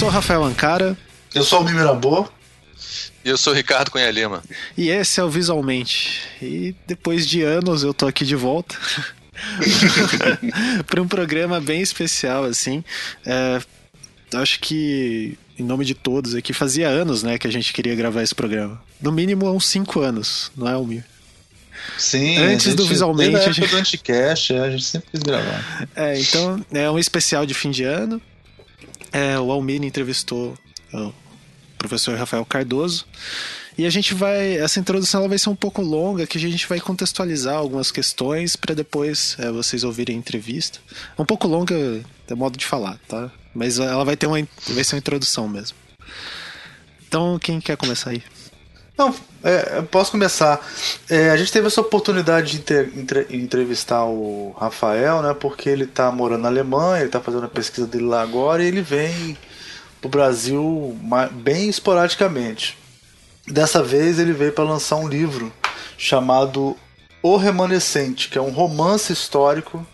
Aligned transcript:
sou 0.00 0.08
o 0.08 0.10
Rafael 0.10 0.42
Ancara. 0.42 0.96
Eu 1.34 1.44
sou 1.44 1.60
o 1.60 1.64
Mimirabô. 1.64 2.26
E 3.22 3.28
eu 3.28 3.36
sou 3.36 3.52
o 3.52 3.56
Ricardo 3.56 3.90
Cunha 3.90 4.10
Lima. 4.10 4.42
E 4.74 4.88
esse 4.88 5.20
é 5.20 5.22
o 5.22 5.28
Visualmente. 5.28 6.22
E 6.40 6.74
depois 6.86 7.28
de 7.28 7.42
anos 7.42 7.82
eu 7.82 7.92
tô 7.92 8.06
aqui 8.06 8.24
de 8.24 8.34
volta. 8.34 8.78
para 10.88 11.02
um 11.02 11.06
programa 11.06 11.60
bem 11.60 11.82
especial, 11.82 12.44
assim. 12.44 12.82
É, 13.26 13.60
acho 14.34 14.60
que, 14.60 15.36
em 15.58 15.64
nome 15.64 15.84
de 15.84 15.94
todos 15.94 16.34
aqui, 16.34 16.54
fazia 16.54 16.88
anos 16.88 17.22
né, 17.22 17.36
que 17.36 17.46
a 17.46 17.52
gente 17.52 17.70
queria 17.70 17.94
gravar 17.94 18.22
esse 18.22 18.34
programa. 18.34 18.80
No 19.02 19.12
mínimo 19.12 19.50
uns 19.52 19.66
5 19.66 20.00
anos, 20.00 20.50
não 20.56 20.66
é, 20.66 20.72
Almir? 20.72 21.04
Sim, 21.98 22.38
antes 22.38 22.68
gente, 22.68 22.76
do 22.76 22.86
Visualmente. 22.86 23.36
A 23.36 23.40
a 23.40 23.52
gente... 23.52 23.68
do 23.68 23.76
Anticast, 23.76 24.54
é, 24.54 24.60
a 24.60 24.70
gente 24.70 24.84
sempre 24.84 25.10
quis 25.10 25.20
gravar. 25.20 25.86
É, 25.94 26.18
então 26.18 26.64
é 26.72 26.90
um 26.90 26.98
especial 26.98 27.44
de 27.44 27.52
fim 27.52 27.70
de 27.70 27.84
ano. 27.84 28.20
É, 29.12 29.38
o 29.38 29.50
Almir 29.50 29.82
entrevistou 29.82 30.54
o 30.92 31.12
professor 31.78 32.16
Rafael 32.16 32.44
Cardoso. 32.44 33.06
E 33.78 33.86
a 33.86 33.90
gente 33.90 34.12
vai. 34.12 34.56
Essa 34.58 34.78
introdução 34.78 35.20
ela 35.20 35.28
vai 35.28 35.38
ser 35.38 35.48
um 35.48 35.56
pouco 35.56 35.80
longa, 35.80 36.26
que 36.26 36.36
a 36.36 36.40
gente 36.40 36.68
vai 36.68 36.80
contextualizar 36.80 37.54
algumas 37.54 37.90
questões 37.90 38.54
para 38.56 38.74
depois 38.74 39.36
é, 39.38 39.50
vocês 39.50 39.84
ouvirem 39.84 40.16
a 40.16 40.18
entrevista. 40.18 40.80
É 41.16 41.22
um 41.22 41.24
pouco 41.24 41.48
longa, 41.48 41.74
é 42.28 42.34
modo 42.34 42.58
de 42.58 42.66
falar, 42.66 42.98
tá? 43.08 43.30
Mas 43.54 43.78
ela 43.78 44.04
vai 44.04 44.16
ter 44.16 44.26
uma, 44.26 44.36
vai 44.68 44.84
ser 44.84 44.96
uma 44.96 44.98
introdução 44.98 45.48
mesmo. 45.48 45.76
Então, 47.08 47.38
quem 47.38 47.60
quer 47.60 47.76
começar 47.76 48.10
aí? 48.10 48.22
Não, 49.00 49.14
é, 49.42 49.80
posso 49.80 50.10
começar. 50.10 50.60
É, 51.08 51.30
a 51.30 51.36
gente 51.38 51.50
teve 51.50 51.66
essa 51.66 51.80
oportunidade 51.80 52.50
de 52.52 52.58
inter, 52.58 52.90
entre, 52.94 53.26
entrevistar 53.30 54.04
o 54.04 54.54
Rafael, 54.60 55.22
né? 55.22 55.32
Porque 55.32 55.70
ele 55.70 55.84
está 55.84 56.12
morando 56.12 56.42
na 56.42 56.48
Alemanha, 56.48 56.98
ele 56.98 57.06
está 57.06 57.18
fazendo 57.18 57.46
a 57.46 57.48
pesquisa 57.48 57.86
dele 57.86 58.04
lá 58.04 58.20
agora 58.20 58.62
e 58.62 58.66
ele 58.66 58.82
vem 58.82 59.38
pro 60.02 60.10
Brasil 60.10 60.94
bem 61.32 61.70
esporadicamente. 61.70 62.76
Dessa 63.48 63.82
vez 63.82 64.18
ele 64.18 64.34
veio 64.34 64.52
para 64.52 64.64
lançar 64.64 64.96
um 64.96 65.08
livro 65.08 65.50
chamado 65.96 66.76
O 67.22 67.38
Remanescente, 67.38 68.28
que 68.28 68.36
é 68.36 68.42
um 68.42 68.50
romance 68.50 69.10
histórico 69.10 69.86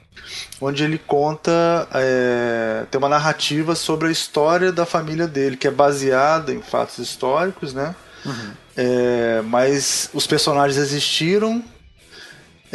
onde 0.60 0.82
ele 0.82 0.98
conta, 0.98 1.86
é, 1.94 2.86
tem 2.90 2.98
uma 2.98 3.08
narrativa 3.08 3.76
sobre 3.76 4.08
a 4.08 4.10
história 4.10 4.72
da 4.72 4.84
família 4.84 5.28
dele, 5.28 5.56
que 5.56 5.68
é 5.68 5.70
baseada 5.70 6.52
em 6.52 6.60
fatos 6.60 6.98
históricos, 6.98 7.72
né? 7.72 7.94
Uhum. 8.24 8.65
É, 8.76 9.40
mas 9.42 10.10
os 10.12 10.26
personagens 10.26 10.76
existiram, 10.76 11.62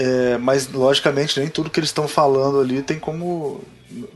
é, 0.02 0.38
mas 0.40 0.68
logicamente 0.68 1.40
nem 1.40 1.48
tudo 1.48 1.70
que 1.70 1.80
eles 1.80 1.90
estão 1.90 2.08
falando 2.08 2.60
ali 2.60 2.82
tem 2.82 2.98
como 2.98 3.62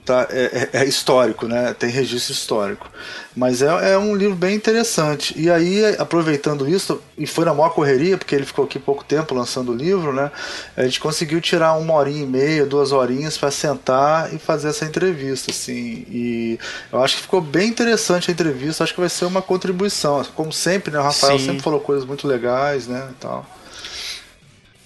tá, 0.04 0.28
é, 0.32 0.70
é, 0.74 0.80
é, 0.82 0.86
histórico, 0.86 1.48
né? 1.48 1.76
Tem 1.78 1.92
registro 1.92 2.34
histórico. 2.34 2.90
Mas 3.36 3.62
é, 3.62 3.92
é, 3.92 3.98
um 3.98 4.16
livro 4.16 4.36
bem 4.36 4.56
interessante. 4.56 5.40
E 5.40 5.48
aí, 5.48 5.84
aproveitando 6.00 6.68
isso, 6.68 7.00
e 7.16 7.28
foi 7.28 7.46
na 7.46 7.54
maior 7.54 7.70
correria, 7.70 8.18
porque 8.18 8.34
ele 8.34 8.48
ficou 8.48 8.66
aqui 8.66 8.80
pouco 8.80 9.04
tempo 9.04 9.36
lançando 9.36 9.74
o 9.74 9.76
livro, 9.76 10.12
né? 10.12 10.32
A 10.76 10.84
gente 10.86 11.00
conseguiu 11.00 11.40
tirar 11.40 11.74
uma 11.74 11.94
horinha 11.94 12.24
e 12.24 12.26
meia, 12.28 12.66
duas 12.66 12.92
horinhas 12.92 13.38
para 13.38 13.52
sentar 13.52 14.34
e 14.34 14.40
fazer 14.40 14.70
essa 14.70 14.86
entrevista, 14.86 15.52
assim. 15.52 16.04
E 16.10 16.60
eu 16.92 17.04
acho 17.04 17.18
que 17.18 17.22
ficou 17.22 17.42
bem 17.42 17.70
interessante 17.70 18.32
a 18.32 18.34
entrevista. 18.34 18.84
Acho 18.84 18.94
que 18.96 19.00
vai 19.00 19.10
ser 19.10 19.26
uma 19.26 19.42
contribuição. 19.42 20.24
Como 20.36 20.52
sempre, 20.52 20.92
né? 20.92 21.00
O 21.00 21.04
Rafael 21.04 21.38
Sim. 21.38 21.46
sempre 21.46 21.62
falou 21.62 21.80
coisas 21.80 22.06
muito 22.06 22.28
legais, 22.28 22.88
né? 22.88 23.08
E 23.12 23.14
tal. 23.20 23.46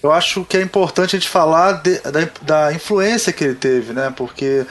Eu 0.02 0.12
acho 0.12 0.44
que 0.44 0.56
é 0.56 0.62
importante 0.62 1.14
a 1.14 1.18
gente 1.18 1.28
falar 1.28 1.72
de, 1.82 1.98
da, 2.00 2.28
da 2.42 2.72
influência 2.72 3.32
que 3.32 3.44
ele 3.44 3.54
teve, 3.54 3.92
né? 3.92 4.12
Porque 4.16 4.64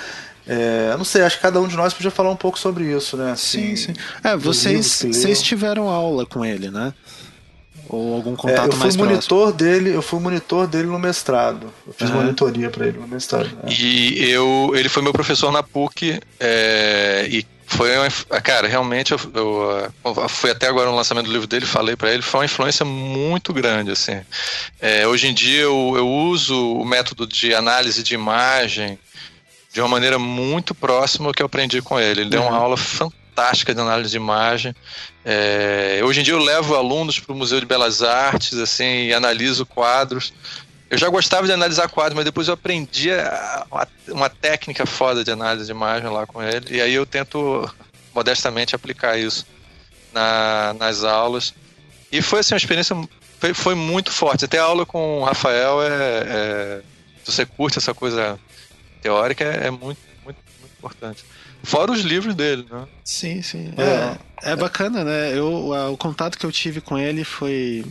é, 0.48 0.90
eu 0.92 0.98
não 0.98 1.06
sei, 1.06 1.22
acho 1.22 1.36
que 1.36 1.42
cada 1.44 1.62
um 1.62 1.68
de 1.68 1.78
nós 1.78 1.94
podia 1.94 2.10
falar 2.10 2.32
um 2.32 2.36
pouco 2.36 2.58
sobre 2.58 2.86
isso, 2.86 3.16
né? 3.16 3.32
Assim, 3.32 3.76
sim, 3.76 3.94
sim. 3.94 4.00
É, 4.24 4.36
vocês, 4.36 5.04
vocês 5.04 5.42
tiveram 5.42 5.88
aula 5.90 6.26
com 6.26 6.44
ele, 6.44 6.72
né? 6.72 6.92
Ou 7.88 8.16
algum 8.16 8.36
contato 8.36 8.66
é, 8.66 8.68
eu 8.68 8.72
fui 8.72 8.80
mais 8.82 8.96
monitor 8.96 9.52
próximo? 9.52 9.54
dele, 9.54 9.96
eu 9.96 10.02
fui 10.02 10.20
monitor 10.20 10.68
dele 10.68 10.88
no 10.88 11.00
mestrado. 11.00 11.74
Eu 11.86 11.94
fiz 11.94 12.10
uhum. 12.10 12.18
monitoria 12.18 12.70
para 12.70 12.88
ele 12.88 13.00
no 13.00 13.08
mestrado. 13.08 13.50
Né? 13.64 13.72
E 13.72 14.30
eu, 14.30 14.72
ele 14.76 14.90
foi 14.90 15.02
meu 15.02 15.12
professor 15.12 15.52
na 15.52 15.64
PUC 15.64 16.20
é, 16.40 17.28
e 17.30 17.46
foi 17.70 17.96
uma, 17.96 18.42
cara, 18.42 18.68
realmente 18.68 19.12
eu, 19.12 19.20
eu, 19.36 19.94
eu, 20.04 20.28
fui 20.28 20.50
até 20.50 20.68
agora 20.68 20.90
no 20.90 20.96
lançamento 20.96 21.28
do 21.28 21.32
livro 21.32 21.48
dele, 21.48 21.68
falei 21.68 21.96
para 21.96 22.12
ele, 22.12 22.24
foi 22.24 22.40
uma 22.40 22.46
influência 22.46 22.84
muito 22.84 23.54
grande, 23.54 23.92
assim. 23.92 24.20
É, 24.82 25.08
hoje 25.08 25.28
em 25.28 25.34
dia 25.36 25.62
eu, 25.62 25.94
eu 25.96 26.10
uso 26.10 26.74
o 26.74 26.84
método 26.84 27.28
de 27.28 27.54
análise 27.54 28.02
de 28.02 28.16
imagem 28.16 28.98
de 29.72 29.80
uma 29.80 29.88
maneira 29.88 30.18
muito 30.18 30.74
próxima 30.74 31.28
ao 31.28 31.34
que 31.34 31.44
eu 31.44 31.46
aprendi 31.46 31.80
com 31.80 32.00
ele. 32.00 32.22
Ele 32.22 32.30
deu 32.32 32.42
uma 32.42 32.52
uhum. 32.52 32.58
aula 32.58 32.76
fantástica 32.76 33.74
de 33.74 33.80
análise 33.80 34.10
de 34.10 34.18
imagem. 34.18 34.76
É, 35.24 36.02
hoje 36.04 36.22
em 36.22 36.24
dia 36.24 36.34
eu 36.34 36.40
levo 36.40 36.76
alunos 36.76 37.20
para 37.20 37.32
o 37.32 37.38
Museu 37.38 37.60
de 37.60 37.68
Belas 37.68 38.02
Artes, 38.02 38.58
assim, 38.58 39.06
e 39.06 39.14
analiso 39.14 39.64
quadros. 39.64 40.34
Eu 40.90 40.98
já 40.98 41.08
gostava 41.08 41.46
de 41.46 41.54
analisar 41.54 41.88
quadros, 41.88 42.16
mas 42.16 42.26
depois 42.26 42.48
eu 42.48 42.56
aprendi 42.56 43.10
uma, 43.70 43.88
uma 44.08 44.30
técnica 44.30 44.86
foda 44.86 45.24
de 45.24 45.32
análise 45.32 45.66
de 45.68 45.72
imagem 45.72 46.10
lá 46.10 46.26
com 46.26 46.42
ele. 46.42 46.78
E 46.78 46.82
aí 46.82 46.94
eu 46.94 47.06
tento 47.06 47.70
modestamente 48.14 48.76
aplicar 48.76 49.18
isso 49.18 49.46
na, 50.12 50.74
nas 50.80 51.04
aulas. 51.04 51.54
E 52.12 52.22
foi 52.22 52.40
assim, 52.40 52.56
uma 52.56 52.58
experiência 52.58 52.96
foi, 53.40 53.54
foi, 53.54 53.76
muito 53.76 54.12
forte. 54.12 54.46
Até 54.46 54.58
a 54.58 54.64
aula 54.64 54.86
com 54.86 55.22
o 55.22 55.24
Rafael 55.24 55.82
é, 55.84 55.88
é 55.92 56.82
se 57.24 57.32
você 57.32 57.46
curte 57.46 57.78
essa 57.78 57.94
coisa 57.94 58.40
teórica, 59.02 59.44
é, 59.44 59.68
é 59.68 59.72
muito, 59.72 60.00
muito, 60.24 60.40
muito 60.60 60.74
importante. 60.78 61.24
Fora 61.62 61.92
os 61.92 62.02
livros 62.02 62.34
dele, 62.34 62.66
né? 62.70 62.88
Sim, 63.04 63.42
sim. 63.42 63.74
É, 63.78 64.52
é 64.52 64.56
bacana, 64.56 65.04
né? 65.04 65.38
Eu, 65.38 65.72
o 65.92 65.98
contato 65.98 66.38
que 66.38 66.46
eu 66.46 66.52
tive 66.52 66.82
com 66.82 66.98
ele 66.98 67.24
foi 67.24 67.86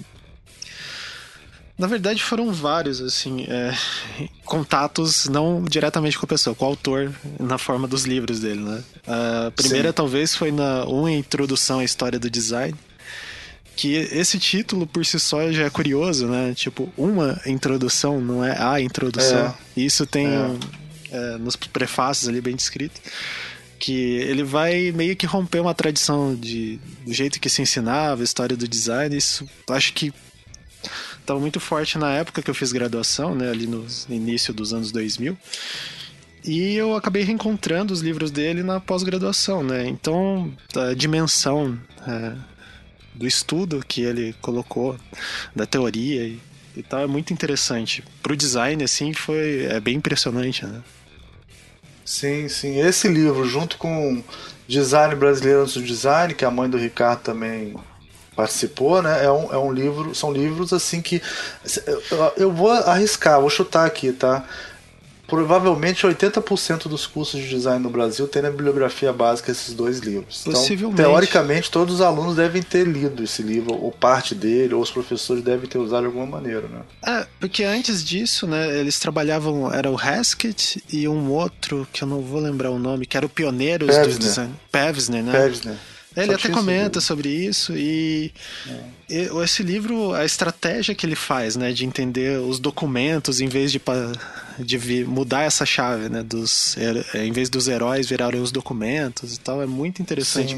na 1.79 1.87
verdade, 1.87 2.21
foram 2.23 2.53
vários, 2.53 3.01
assim, 3.01 3.47
é, 3.49 3.73
contatos 4.45 5.27
não 5.27 5.63
diretamente 5.63 6.19
com 6.19 6.27
a 6.27 6.29
pessoa, 6.29 6.55
com 6.55 6.65
o 6.65 6.69
autor, 6.69 7.15
na 7.39 7.57
forma 7.57 7.87
dos 7.87 8.05
livros 8.05 8.41
dele, 8.41 8.61
né? 8.61 8.83
A 9.07 9.53
primeira, 9.53 9.91
Sim. 9.91 9.95
talvez, 9.95 10.35
foi 10.35 10.51
na 10.51 10.85
uma 10.85 11.13
introdução 11.13 11.79
à 11.79 11.85
história 11.85 12.19
do 12.19 12.29
design, 12.29 12.75
que 13.77 13.95
esse 13.95 14.41
título 14.41 14.89
por 14.89 15.07
si 15.07 15.21
só 15.21 15.53
já 15.53 15.67
é 15.67 15.71
curioso, 15.71 16.27
né? 16.27 16.53
Tipo, 16.53 16.93
uma 16.97 17.41
introdução, 17.47 18.21
não 18.21 18.45
é 18.45 18.61
a 18.61 18.81
introdução. 18.81 19.47
É. 19.47 19.81
Isso 19.81 20.05
tem 20.05 20.27
é. 20.27 20.57
É, 21.13 21.39
nos 21.39 21.55
prefácios 21.55 22.29
ali 22.29 22.41
bem 22.41 22.57
descrito 22.57 23.01
que 23.79 23.93
ele 23.93 24.43
vai 24.43 24.91
meio 24.91 25.15
que 25.15 25.25
romper 25.25 25.61
uma 25.61 25.73
tradição 25.73 26.35
de 26.35 26.81
do 27.07 27.15
jeito 27.15 27.39
que 27.41 27.49
se 27.49 27.63
ensinava 27.63 28.21
a 28.21 28.25
história 28.25 28.57
do 28.57 28.67
design 28.67 29.17
isso 29.17 29.49
acho 29.71 29.93
que 29.95 30.13
estava 31.29 31.39
muito 31.39 31.61
forte 31.61 31.99
na 31.99 32.11
época 32.11 32.41
que 32.41 32.51
eu 32.51 32.55
fiz 32.55 32.73
graduação, 32.73 33.35
né, 33.35 33.51
ali 33.51 33.67
no 33.67 33.87
início 34.09 34.55
dos 34.55 34.73
anos 34.73 34.91
2000. 34.91 35.37
E 36.43 36.75
eu 36.75 36.97
acabei 36.97 37.23
reencontrando 37.23 37.93
os 37.93 38.01
livros 38.01 38.31
dele 38.31 38.63
na 38.63 38.81
pós-graduação, 38.81 39.63
né? 39.63 39.87
Então, 39.87 40.51
a 40.75 40.95
dimensão 40.95 41.79
é, 42.07 42.33
do 43.15 43.27
estudo 43.27 43.85
que 43.87 44.01
ele 44.01 44.35
colocou, 44.41 44.97
da 45.55 45.67
teoria 45.67 46.27
e, 46.27 46.41
e 46.75 46.83
tal, 46.83 47.01
é 47.01 47.07
muito 47.07 47.33
interessante. 47.33 48.03
Para 48.23 48.33
o 48.33 48.37
design, 48.37 48.83
assim, 48.83 49.13
foi 49.13 49.67
é 49.67 49.79
bem 49.79 49.97
impressionante, 49.97 50.65
né? 50.65 50.83
Sim, 52.05 52.49
sim. 52.49 52.81
Esse 52.81 53.09
livro, 53.09 53.47
junto 53.47 53.77
com 53.77 54.23
Design 54.67 55.15
Brasileiro 55.17 55.67
do 55.67 55.83
Design, 55.83 56.33
que 56.33 56.45
a 56.45 56.51
mãe 56.51 56.71
do 56.71 56.79
Ricardo 56.79 57.21
também 57.21 57.75
participou, 58.39 59.03
né? 59.03 59.25
É 59.25 59.33
um, 59.33 59.53
é 59.53 59.59
um 59.59 59.73
livro, 59.73 60.15
são 60.15 60.33
livros 60.33 60.73
assim 60.73 61.03
que 61.03 61.21
eu, 61.85 62.33
eu 62.37 62.53
vou 62.53 62.71
arriscar, 62.71 63.41
vou 63.41 63.51
chutar 63.51 63.85
aqui, 63.85 64.13
tá? 64.13 64.45
Provavelmente 65.27 66.07
80% 66.07 66.87
dos 66.87 67.05
cursos 67.05 67.41
de 67.41 67.49
design 67.49 67.83
no 67.83 67.91
Brasil 67.91 68.29
tem 68.29 68.41
na 68.41 68.49
bibliografia 68.49 69.13
básica 69.13 69.51
esses 69.51 69.75
dois 69.75 69.99
livros. 69.99 70.45
Então, 70.47 70.95
teoricamente, 70.95 71.69
todos 71.69 71.97
os 71.97 72.01
alunos 72.01 72.37
devem 72.37 72.63
ter 72.63 72.87
lido 72.87 73.25
esse 73.25 73.43
livro, 73.43 73.75
ou 73.75 73.91
parte 73.91 74.37
dele, 74.37 74.73
ou 74.73 74.81
os 74.81 74.91
professores 74.91 75.43
devem 75.43 75.69
ter 75.69 75.79
usado 75.79 76.03
de 76.03 76.07
alguma 76.07 76.25
maneira, 76.25 76.69
né? 76.69 76.83
É, 77.05 77.27
porque 77.41 77.65
antes 77.65 78.05
disso, 78.05 78.47
né, 78.47 78.79
eles 78.79 79.01
trabalhavam, 79.01 79.71
era 79.75 79.91
o 79.91 79.99
Haskett 79.99 80.81
e 80.93 81.09
um 81.09 81.33
outro, 81.33 81.89
que 81.93 82.05
eu 82.05 82.09
não 82.09 82.21
vou 82.23 82.41
lembrar 82.41 82.71
o 82.71 82.79
nome, 82.79 83.05
que 83.05 83.17
era 83.17 83.27
o 83.27 83.29
Pioneiros 83.29 83.89
Pevsner. 83.89 84.13
do 84.13 84.19
Design. 84.21 84.55
Pevsner, 84.71 85.25
né? 85.25 85.33
Pevsner. 85.33 85.77
Ele 86.23 86.35
até 86.35 86.49
comenta 86.49 87.01
sobre 87.01 87.29
isso 87.29 87.77
e, 87.77 88.33
é. 89.09 89.29
esse 89.43 89.63
livro, 89.63 90.13
a 90.13 90.25
estratégia 90.25 90.95
que 90.95 91.07
ele 91.07 91.15
faz, 91.15 91.57
né, 91.57 91.73
de 91.73 91.85
entender 91.85 92.39
os 92.41 92.59
documentos 92.59 93.41
em 93.41 93.49
vez 93.49 93.71
de, 93.73 93.81
de 94.59 95.05
mudar 95.05 95.43
essa 95.43 95.65
chave, 95.65 96.09
né, 96.09 96.23
dos, 96.23 96.77
em 97.15 97.33
vez 97.33 97.49
dos 97.49 97.69
heróis 97.69 98.09
virarem 98.09 98.41
os 98.41 98.53
documentos 98.53 99.37
e 99.37 99.41
tal, 99.41 99.63
é 99.63 99.67
muito 99.67 100.03
interessante 100.03 100.57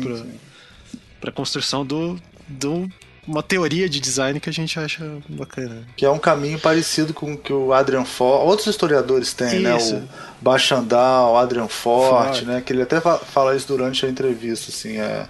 para 1.21 1.31
a 1.31 1.33
construção 1.33 1.85
do, 1.85 2.21
do 2.49 2.89
uma 3.31 3.43
teoria 3.43 3.89
de 3.89 4.01
design 4.01 4.41
que 4.41 4.51
a 4.51 4.53
gente 4.53 4.79
acha 4.79 5.05
bacana. 5.29 5.85
Que 5.97 6.05
é 6.05 6.11
um 6.11 6.19
caminho 6.19 6.59
parecido 6.59 7.15
com 7.15 7.33
o 7.35 7.39
que 7.39 7.53
o 7.53 7.73
Adrian 7.73 8.05
Forte, 8.05 8.47
outros 8.47 8.67
historiadores 8.67 9.33
têm, 9.33 9.61
né? 9.61 9.77
Isso. 9.77 9.97
O 9.97 10.09
Bachandal, 10.45 11.33
o 11.35 11.37
Adrian 11.37 11.69
Forte, 11.69 12.45
né? 12.45 12.61
Que 12.65 12.73
ele 12.73 12.83
até 12.83 13.01
fa- 13.01 13.19
fala 13.19 13.55
isso 13.55 13.69
durante 13.69 14.05
a 14.05 14.09
entrevista, 14.09 14.71
assim, 14.71 14.97
é, 14.99 15.27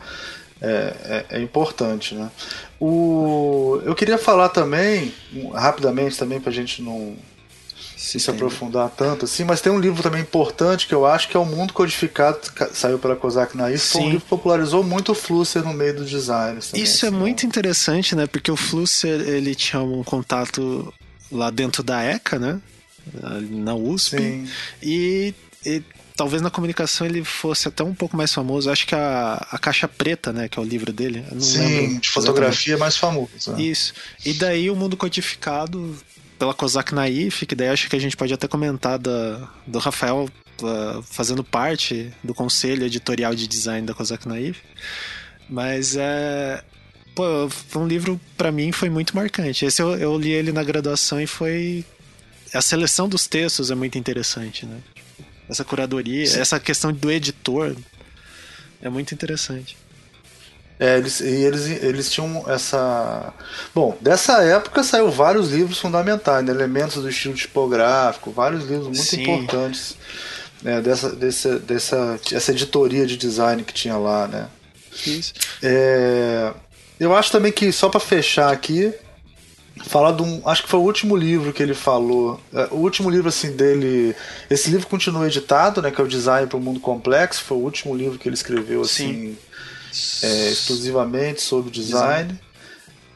é, 0.60 0.94
é, 1.04 1.26
é 1.38 1.40
importante, 1.42 2.14
né? 2.14 2.30
O, 2.80 3.80
eu 3.84 3.94
queria 3.94 4.16
falar 4.16 4.48
também, 4.48 5.12
rapidamente 5.52 6.16
também, 6.18 6.40
pra 6.40 6.50
gente 6.50 6.80
não 6.80 7.14
se, 8.00 8.18
se 8.18 8.30
aprofundar 8.30 8.88
tanto, 8.88 9.26
assim, 9.26 9.44
mas 9.44 9.60
tem 9.60 9.70
um 9.70 9.78
livro 9.78 10.02
também 10.02 10.22
importante 10.22 10.86
que 10.86 10.94
eu 10.94 11.04
acho 11.04 11.28
que 11.28 11.36
é 11.36 11.40
O 11.40 11.44
Mundo 11.44 11.74
Codificado, 11.74 12.38
saiu 12.72 12.98
pela 12.98 13.14
Kozak 13.14 13.54
Naif, 13.54 13.78
foi 13.92 14.00
um 14.00 14.04
Sim. 14.04 14.10
livro 14.12 14.22
que 14.22 14.28
popularizou 14.30 14.82
muito 14.82 15.12
o 15.12 15.14
Flusser 15.14 15.62
no 15.62 15.74
meio 15.74 15.94
do 15.96 16.04
design. 16.06 16.58
também, 16.62 16.82
Isso 16.82 17.04
é 17.04 17.08
assim, 17.10 17.18
muito 17.18 17.44
interessante, 17.44 18.16
né? 18.16 18.26
Porque 18.26 18.50
o 18.50 18.56
Flusser, 18.56 19.20
ele 19.20 19.54
tinha 19.54 19.82
um 19.82 20.02
contato 20.02 20.92
lá 21.30 21.50
dentro 21.50 21.82
da 21.82 22.02
ECA, 22.02 22.38
né? 22.38 22.58
Na 23.50 23.74
USP. 23.74 24.16
Sim. 24.16 24.48
E, 24.82 25.34
e 25.66 25.82
talvez 26.16 26.40
na 26.40 26.48
comunicação 26.50 27.06
ele 27.06 27.22
fosse 27.22 27.68
até 27.68 27.84
um 27.84 27.94
pouco 27.94 28.16
mais 28.16 28.32
famoso. 28.32 28.70
Acho 28.70 28.86
que 28.86 28.94
a, 28.94 29.46
a 29.50 29.58
Caixa 29.58 29.86
Preta, 29.86 30.32
né? 30.32 30.48
Que 30.48 30.58
é 30.58 30.62
o 30.62 30.64
livro 30.64 30.90
dele. 30.90 31.22
Sim, 31.38 31.98
de 31.98 32.08
fotografia 32.08 32.74
é 32.74 32.78
mais 32.78 32.96
famoso. 32.96 33.30
né? 33.48 33.60
Isso. 33.62 33.92
E 34.24 34.32
daí 34.32 34.70
o 34.70 34.76
mundo 34.76 34.96
codificado 34.96 35.94
pela 36.40 36.54
Kozak 36.54 36.94
Naif, 36.94 37.44
que 37.44 37.54
daí 37.54 37.68
acho 37.68 37.90
que 37.90 37.94
a 37.94 37.98
gente 37.98 38.16
pode 38.16 38.32
até 38.32 38.48
comentar 38.48 38.98
da, 38.98 39.46
do 39.66 39.78
Rafael 39.78 40.26
uh, 40.62 41.02
fazendo 41.02 41.44
parte 41.44 42.10
do 42.24 42.32
conselho 42.32 42.86
editorial 42.86 43.34
de 43.34 43.46
design 43.46 43.86
da 43.86 43.92
Kozak 43.92 44.26
Naif. 44.26 44.62
Mas 45.48 45.96
é. 45.96 46.64
Pô, 47.14 47.50
foi 47.50 47.82
um 47.82 47.86
livro, 47.86 48.18
pra 48.38 48.50
mim, 48.50 48.72
foi 48.72 48.88
muito 48.88 49.14
marcante. 49.14 49.66
Esse 49.66 49.82
eu, 49.82 49.94
eu 49.96 50.18
li 50.18 50.30
ele 50.30 50.50
na 50.50 50.64
graduação 50.64 51.20
e 51.20 51.26
foi. 51.26 51.84
A 52.54 52.62
seleção 52.62 53.06
dos 53.06 53.26
textos 53.26 53.70
é 53.70 53.74
muito 53.74 53.98
interessante, 53.98 54.64
né? 54.64 54.78
Essa 55.46 55.62
curadoria, 55.62 56.22
essa 56.22 56.58
questão 56.58 56.90
do 56.90 57.10
editor 57.10 57.76
é 58.80 58.88
muito 58.88 59.12
interessante. 59.12 59.76
É, 60.80 60.96
eles, 60.96 61.20
e 61.20 61.26
eles, 61.26 61.66
eles 61.82 62.10
tinham 62.10 62.42
essa. 62.48 63.34
Bom, 63.74 63.98
dessa 64.00 64.42
época 64.42 64.82
saiu 64.82 65.10
vários 65.10 65.50
livros 65.50 65.78
fundamentais, 65.78 66.42
né? 66.42 66.50
elementos 66.50 67.02
do 67.02 67.10
estilo 67.10 67.34
tipográfico, 67.34 68.30
vários 68.30 68.64
livros 68.64 68.86
muito 68.86 69.02
Sim. 69.02 69.20
importantes 69.20 69.94
né? 70.62 70.80
dessa, 70.80 71.10
dessa, 71.10 71.58
dessa 71.58 72.18
essa 72.32 72.50
editoria 72.50 73.06
de 73.06 73.18
design 73.18 73.62
que 73.62 73.74
tinha 73.74 73.98
lá, 73.98 74.26
né? 74.26 74.48
Isso. 75.06 75.34
É, 75.62 76.50
eu 76.98 77.14
acho 77.14 77.30
também 77.30 77.52
que, 77.52 77.70
só 77.72 77.90
para 77.90 78.00
fechar 78.00 78.50
aqui, 78.50 78.90
falar 79.84 80.12
de 80.12 80.22
um. 80.22 80.40
Acho 80.46 80.62
que 80.62 80.68
foi 80.70 80.80
o 80.80 80.84
último 80.84 81.14
livro 81.14 81.52
que 81.52 81.62
ele 81.62 81.74
falou. 81.74 82.40
é, 82.54 82.68
O 82.70 82.76
último 82.76 83.10
livro 83.10 83.28
assim 83.28 83.52
dele. 83.52 84.16
Esse 84.48 84.70
livro 84.70 84.86
continua 84.86 85.26
editado, 85.26 85.82
né? 85.82 85.90
Que 85.90 86.00
é 86.00 86.04
o 86.04 86.08
Design 86.08 86.46
para 86.46 86.56
o 86.56 86.60
Mundo 86.60 86.80
Complexo. 86.80 87.44
Foi 87.44 87.58
o 87.58 87.60
último 87.60 87.94
livro 87.94 88.18
que 88.18 88.26
ele 88.26 88.34
escreveu 88.34 88.80
assim 88.80 89.36
é, 90.22 90.50
exclusivamente 90.50 91.42
sobre 91.42 91.70
design. 91.70 92.38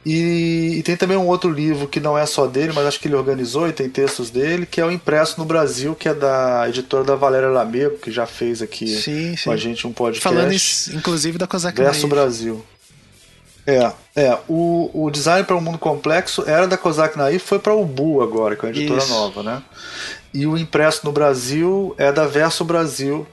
E, 0.05 0.76
e 0.76 0.82
tem 0.82 0.97
também 0.97 1.17
um 1.17 1.26
outro 1.26 1.50
livro 1.50 1.88
que 1.88 1.99
não 1.99 2.17
é 2.17 2.26
só 2.26 2.47
dele, 2.47 2.73
mas 2.75 2.85
acho 2.87 3.00
que 3.00 3.09
ele 3.09 3.15
organizou 3.15 3.67
e 3.67 3.73
tem 3.73 3.88
textos 3.88 4.29
dele, 4.29 4.67
que 4.67 4.81
é 4.81 4.85
o 4.85 4.91
Impresso 4.91 5.38
no 5.38 5.47
Brasil, 5.47 5.94
que 5.94 6.09
é 6.09 6.15
da 6.15 6.69
editora 6.69 7.03
da 7.05 7.15
Valéria 7.15 7.49
Lamego, 7.49 7.97
que 7.97 8.12
já 8.12 8.26
fez 8.26 8.61
aqui 8.61 8.87
Sim, 8.87 9.35
sim. 9.35 9.44
com 9.44 9.50
a 9.50 9.56
gente 9.56 9.87
um 9.87 9.93
podcast. 9.93 10.23
Falando 10.23 10.53
inclusive 10.99 11.38
da 11.38 11.47
Kozak 11.47 11.76
Verso 11.76 12.00
Naif. 12.03 12.15
Brasil. 12.15 12.65
É, 13.67 13.93
é. 14.15 14.38
O, 14.47 14.91
o 14.93 15.11
design 15.11 15.43
para 15.44 15.56
o 15.56 15.61
mundo 15.61 15.79
complexo 15.79 16.44
era 16.47 16.67
da 16.67 16.76
Kozak 16.76 17.17
Naif, 17.17 17.47
foi 17.47 17.59
para 17.59 17.73
o 17.75 17.87
Bu 17.87 18.21
agora, 18.21 18.56
que 18.56 18.67
é 18.67 18.69
a 18.69 18.73
editora 18.73 19.00
Isso. 19.00 19.09
nova, 19.09 19.43
né? 19.43 19.62
E 20.35 20.47
o 20.47 20.59
impresso 20.59 21.00
no 21.05 21.12
Brasil 21.12 21.94
é 21.97 22.12
da 22.12 22.26
Verso 22.26 22.62
Brasil, 22.62 23.26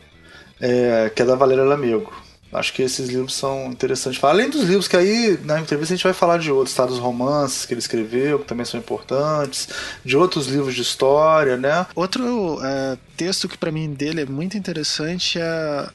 é, 0.62 1.12
que 1.14 1.22
é 1.22 1.26
da 1.26 1.36
Valéria 1.36 1.66
Lamego. 1.66 2.14
Acho 2.54 2.74
que 2.74 2.82
esses 2.82 3.08
livros 3.08 3.34
são 3.34 3.68
interessantes. 3.68 4.22
Além 4.24 4.50
dos 4.50 4.64
livros 4.64 4.88
que 4.88 4.98
aí 4.98 5.40
na 5.44 5.60
entrevista 5.60 5.94
a 5.94 5.98
gente 5.98 6.04
vai 6.04 6.14
falar 6.14 6.38
de 6.38 6.52
outros, 6.52 6.76
tá? 6.76 6.86
Dos 6.86 7.00
romances 7.00 7.66
que 7.66 7.74
ele 7.74 7.80
escreveu, 7.80 8.40
que 8.40 8.46
também 8.46 8.66
são 8.66 8.80
importantes, 8.80 9.70
de 10.04 10.18
outros 10.18 10.48
livros 10.48 10.76
de 10.76 10.82
história, 10.82 11.56
né? 11.56 11.86
Outro 11.96 12.60
é, 12.64 12.98
texto 13.16 13.48
que 13.48 13.58
pra 13.58 13.72
mim 13.72 13.94
dele 13.94 14.22
é 14.22 14.26
muito 14.26 14.58
interessante 14.58 15.40
é 15.40 15.44
a, 15.44 15.92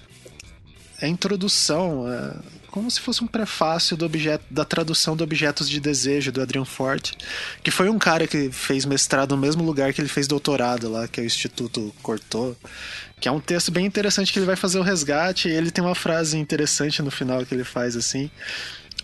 é 1.02 1.08
introdução, 1.08 2.10
é 2.10 2.32
como 2.76 2.90
se 2.90 3.00
fosse 3.00 3.24
um 3.24 3.26
prefácio 3.26 3.96
do 3.96 4.04
objeto, 4.04 4.44
da 4.50 4.62
tradução 4.62 5.16
de 5.16 5.22
Objetos 5.22 5.66
de 5.66 5.80
Desejo 5.80 6.30
do 6.30 6.42
Adrian 6.42 6.66
Forte, 6.66 7.16
que 7.62 7.70
foi 7.70 7.88
um 7.88 7.98
cara 7.98 8.26
que 8.26 8.50
fez 8.52 8.84
mestrado 8.84 9.34
no 9.34 9.40
mesmo 9.40 9.64
lugar 9.64 9.94
que 9.94 10.00
ele 10.02 10.10
fez 10.10 10.28
doutorado 10.28 10.90
lá, 10.90 11.08
que 11.08 11.18
é 11.18 11.22
o 11.22 11.26
Instituto 11.26 11.90
Cortot. 12.02 12.54
Que 13.18 13.30
é 13.30 13.32
um 13.32 13.40
texto 13.40 13.72
bem 13.72 13.86
interessante 13.86 14.30
que 14.30 14.38
ele 14.38 14.44
vai 14.44 14.56
fazer 14.56 14.78
o 14.78 14.82
resgate 14.82 15.48
e 15.48 15.52
ele 15.52 15.70
tem 15.70 15.82
uma 15.82 15.94
frase 15.94 16.36
interessante 16.36 17.00
no 17.00 17.10
final 17.10 17.46
que 17.46 17.54
ele 17.54 17.64
faz 17.64 17.96
assim. 17.96 18.30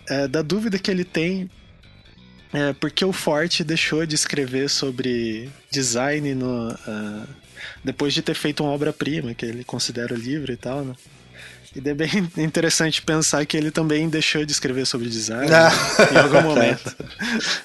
é, 0.06 0.28
da 0.28 0.42
dúvida 0.42 0.78
que 0.78 0.90
ele 0.90 1.02
tem 1.02 1.50
é, 2.52 2.74
porque 2.74 3.06
o 3.06 3.12
Forte 3.12 3.64
deixou 3.64 4.04
de 4.04 4.14
escrever 4.14 4.68
sobre 4.68 5.48
design 5.70 6.34
no, 6.34 6.76
ah, 6.86 7.26
depois 7.82 8.12
de 8.12 8.20
ter 8.20 8.34
feito 8.34 8.62
uma 8.62 8.72
obra-prima, 8.74 9.32
que 9.32 9.46
ele 9.46 9.64
considera 9.64 10.12
o 10.12 10.18
livro 10.18 10.52
e 10.52 10.58
tal, 10.58 10.84
né? 10.84 10.94
E 11.74 11.88
é 11.88 11.94
bem 11.94 12.10
interessante 12.36 13.00
pensar 13.02 13.44
que 13.46 13.56
ele 13.56 13.70
também 13.70 14.08
deixou 14.08 14.44
de 14.44 14.52
escrever 14.52 14.86
sobre 14.86 15.08
design 15.08 15.50
Ah. 15.52 15.70
em 16.12 16.16
algum 16.18 16.42
momento. 16.48 16.94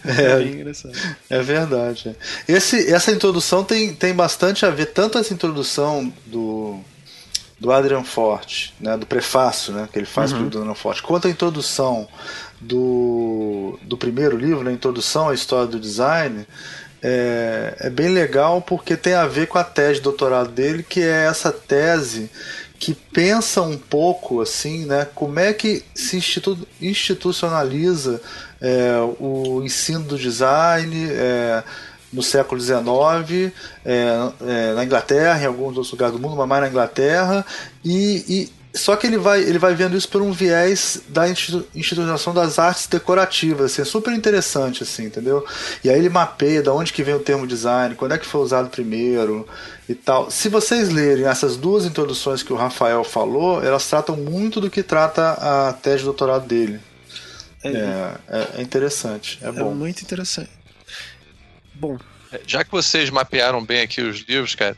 É. 0.06 0.22
É 0.22 0.38
bem 0.40 0.54
engraçado. 0.54 0.94
É 1.30 1.42
verdade. 1.42 2.16
é. 2.48 2.52
Esse, 2.54 2.92
essa 2.94 3.12
introdução 3.12 3.64
tem, 3.64 3.94
tem 3.94 4.14
bastante 4.14 4.66
a 4.66 4.70
ver, 4.70 4.88
tanto 4.88 5.18
essa 5.18 5.34
introdução 5.34 6.12
do, 6.26 6.80
do 7.60 7.72
Adrian 7.72 8.04
Forte, 8.04 8.74
né, 8.80 8.96
do 8.98 9.06
prefácio 9.06 9.74
né, 9.74 9.90
que 9.92 10.00
ele 10.00 10.06
faz 10.06 10.32
Uhum. 10.32 10.48
para 10.50 10.58
o 10.58 10.62
Adrian 10.62 10.76
Forte, 10.76 11.02
quanto 11.04 11.28
a 11.28 11.32
introdução 11.32 12.08
do, 12.62 13.78
do 13.84 13.98
primeiro 13.98 14.38
livro, 14.38 14.64
né, 14.64 14.72
a 14.72 14.74
introdução 14.74 15.30
à 15.30 15.34
história 15.34 15.68
do 15.68 15.80
design, 15.80 16.46
é, 17.02 17.76
é 17.82 17.90
bem 17.90 18.10
legal 18.10 18.62
porque 18.62 18.98
tem 18.98 19.14
a 19.14 19.28
ver 19.28 19.48
com 19.48 19.58
a 19.58 19.64
tese 19.64 19.96
de 19.96 20.02
doutorado 20.02 20.50
dele, 20.50 20.82
que 20.82 21.02
é 21.02 21.26
essa 21.26 21.52
tese 21.52 22.30
que 22.80 22.94
pensa 22.94 23.62
um 23.62 23.78
pouco 23.78 24.42
assim, 24.42 24.86
né, 24.86 25.08
como 25.16 25.40
é 25.40 25.52
que 25.54 25.84
se 25.96 26.18
institu- 26.18 26.68
institucionaliza 26.82 28.22
é, 28.62 28.98
o 29.20 29.62
ensino 29.64 30.04
do 30.04 30.18
design 30.18 30.96
é, 31.10 31.64
no 32.12 32.22
século 32.24 32.62
XIX, 32.62 33.52
é, 33.84 34.32
é, 34.46 34.74
na 34.74 34.84
Inglaterra, 34.84 35.42
em 35.42 35.46
alguns 35.46 35.76
outros 35.76 35.92
lugares 35.92 36.16
do 36.16 36.22
mundo, 36.22 36.36
mas 36.36 36.48
mais 36.48 36.62
na 36.64 36.70
Inglaterra, 36.70 37.46
e, 37.84 38.24
e- 38.28 38.57
só 38.78 38.96
que 38.96 39.06
ele 39.08 39.18
vai, 39.18 39.42
ele 39.42 39.58
vai 39.60 39.74
vendo 39.76 39.98
isso 39.98 40.08
por 40.08 40.22
um 40.22 40.32
viés 40.32 41.02
da 41.10 41.28
institu- 41.28 41.66
institucionalização 41.76 42.34
das 42.34 42.58
artes 42.60 42.88
decorativas, 42.88 43.72
assim, 43.74 43.82
é 43.82 43.86
super 43.86 44.14
interessante, 44.14 44.84
assim, 44.84 45.06
entendeu? 45.06 45.46
E 45.84 45.90
aí 45.90 45.98
ele 45.98 46.10
mapeia 46.10 46.62
de 46.62 46.70
onde 46.70 46.94
que 46.94 47.04
vem 47.04 47.16
o 47.16 47.20
termo 47.20 47.46
design, 47.48 47.96
quando 47.96 48.14
é 48.14 48.18
que 48.18 48.26
foi 48.26 48.42
usado 48.42 48.70
primeiro 48.70 49.48
e 49.90 49.94
tal. 49.96 50.30
Se 50.32 50.48
vocês 50.50 50.90
lerem 50.90 51.26
essas 51.26 51.58
duas 51.58 51.86
introduções 51.86 52.42
que 52.44 52.54
o 52.54 52.56
Rafael 52.56 53.04
falou, 53.04 53.62
elas 53.64 53.86
tratam 53.90 54.16
muito 54.16 54.62
do 54.62 54.70
que 54.70 54.84
trata 54.84 55.32
a 55.70 55.74
tese 55.74 56.00
de 56.00 56.04
doutorado 56.06 56.46
dele. 56.48 56.80
É, 57.64 57.70
É, 57.70 58.14
é- 58.30 58.48
é 58.58 58.62
interessante, 58.62 59.40
é 59.42 59.48
é 59.48 59.52
bom. 59.52 59.74
muito 59.74 60.02
interessante. 60.02 60.50
Bom, 61.74 61.98
Já 62.46 62.64
que 62.64 62.72
vocês 62.72 63.10
mapearam 63.10 63.64
bem 63.64 63.82
aqui 63.82 64.02
os 64.02 64.20
livros, 64.28 64.54
cara, 64.56 64.76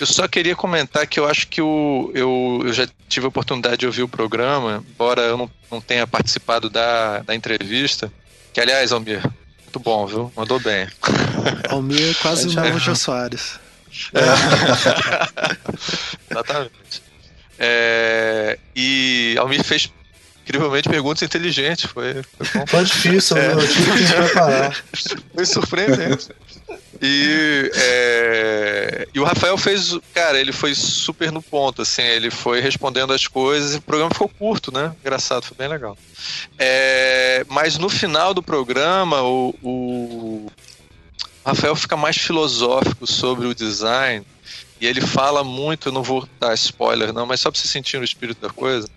eu 0.00 0.06
só 0.06 0.28
queria 0.28 0.54
comentar 0.54 1.06
que 1.06 1.18
eu 1.18 1.26
acho 1.26 1.48
que 1.48 1.60
o, 1.60 2.10
eu, 2.14 2.62
eu 2.64 2.72
já 2.72 2.86
tive 3.08 3.26
a 3.26 3.28
oportunidade 3.28 3.78
de 3.78 3.86
ouvir 3.86 4.02
o 4.02 4.08
programa, 4.08 4.84
embora 4.88 5.22
eu 5.22 5.36
não, 5.36 5.50
não 5.70 5.80
tenha 5.80 6.06
participado 6.06 6.70
da, 6.70 7.18
da 7.20 7.34
entrevista. 7.34 8.12
Que, 8.52 8.60
aliás, 8.60 8.92
Almir, 8.92 9.22
muito 9.62 9.80
bom, 9.80 10.06
viu? 10.06 10.32
Mandou 10.36 10.60
bem. 10.60 10.86
Almir 11.70 12.16
quase 12.20 12.46
o 12.46 12.50
gente 12.50 12.60
novo 12.62 12.78
já- 12.78 12.84
Jô 12.86 12.94
Soares. 12.94 13.58
Exatamente. 16.30 17.02
É, 17.58 18.58
e 18.74 19.36
Almir 19.38 19.62
fez 19.64 19.90
incrivelmente 20.44 20.88
perguntas 20.88 21.22
inteligentes. 21.22 21.90
Foi, 21.90 22.22
foi. 22.38 22.66
Foi 22.66 22.84
difícil, 22.84 23.36
É. 23.36 23.52
eu 23.52 23.68
tive 23.68 23.92
que 23.92 23.98
me 24.00 24.06
preparar. 24.12 24.84
Foi 25.34 25.46
surpreendente. 25.46 26.28
E, 27.00 27.70
é, 27.74 29.08
e 29.12 29.18
o 29.18 29.24
Rafael 29.24 29.56
fez, 29.58 29.98
cara, 30.14 30.38
ele 30.38 30.52
foi 30.52 30.72
super 30.72 31.32
no 31.32 31.42
ponto, 31.42 31.82
assim, 31.82 32.02
ele 32.02 32.30
foi 32.30 32.60
respondendo 32.60 33.12
as 33.12 33.26
coisas 33.26 33.74
e 33.74 33.78
o 33.78 33.82
programa 33.82 34.10
ficou 34.12 34.28
curto, 34.28 34.72
né? 34.72 34.94
Engraçado, 35.00 35.44
foi 35.44 35.56
bem 35.56 35.66
legal. 35.66 35.98
É, 36.56 37.44
mas 37.48 37.76
no 37.76 37.88
final 37.88 38.32
do 38.32 38.40
programa, 38.42 39.20
o, 39.22 39.52
o 39.62 40.46
Rafael 41.44 41.74
fica 41.74 41.96
mais 41.96 42.16
filosófico 42.16 43.04
sobre 43.04 43.46
o 43.48 43.54
design 43.54 44.24
e 44.80 44.86
ele 44.86 45.00
fala 45.00 45.42
muito, 45.42 45.88
eu 45.88 45.92
não 45.92 46.04
vou 46.04 46.28
dar 46.38 46.54
spoiler 46.54 47.12
não, 47.12 47.26
mas 47.26 47.40
só 47.40 47.50
para 47.50 47.60
você 47.60 47.66
sentir 47.66 47.96
o 47.96 48.04
espírito 48.04 48.40
da 48.40 48.50
coisa, 48.50 48.88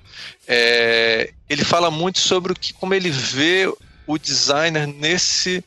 é, 0.48 1.32
ele 1.50 1.64
fala 1.64 1.90
muito 1.90 2.20
sobre 2.20 2.52
o 2.52 2.56
que, 2.56 2.74
como 2.74 2.94
ele 2.94 3.10
vê 3.10 3.72
o 4.08 4.18
designer 4.18 4.88
nesse 4.88 5.64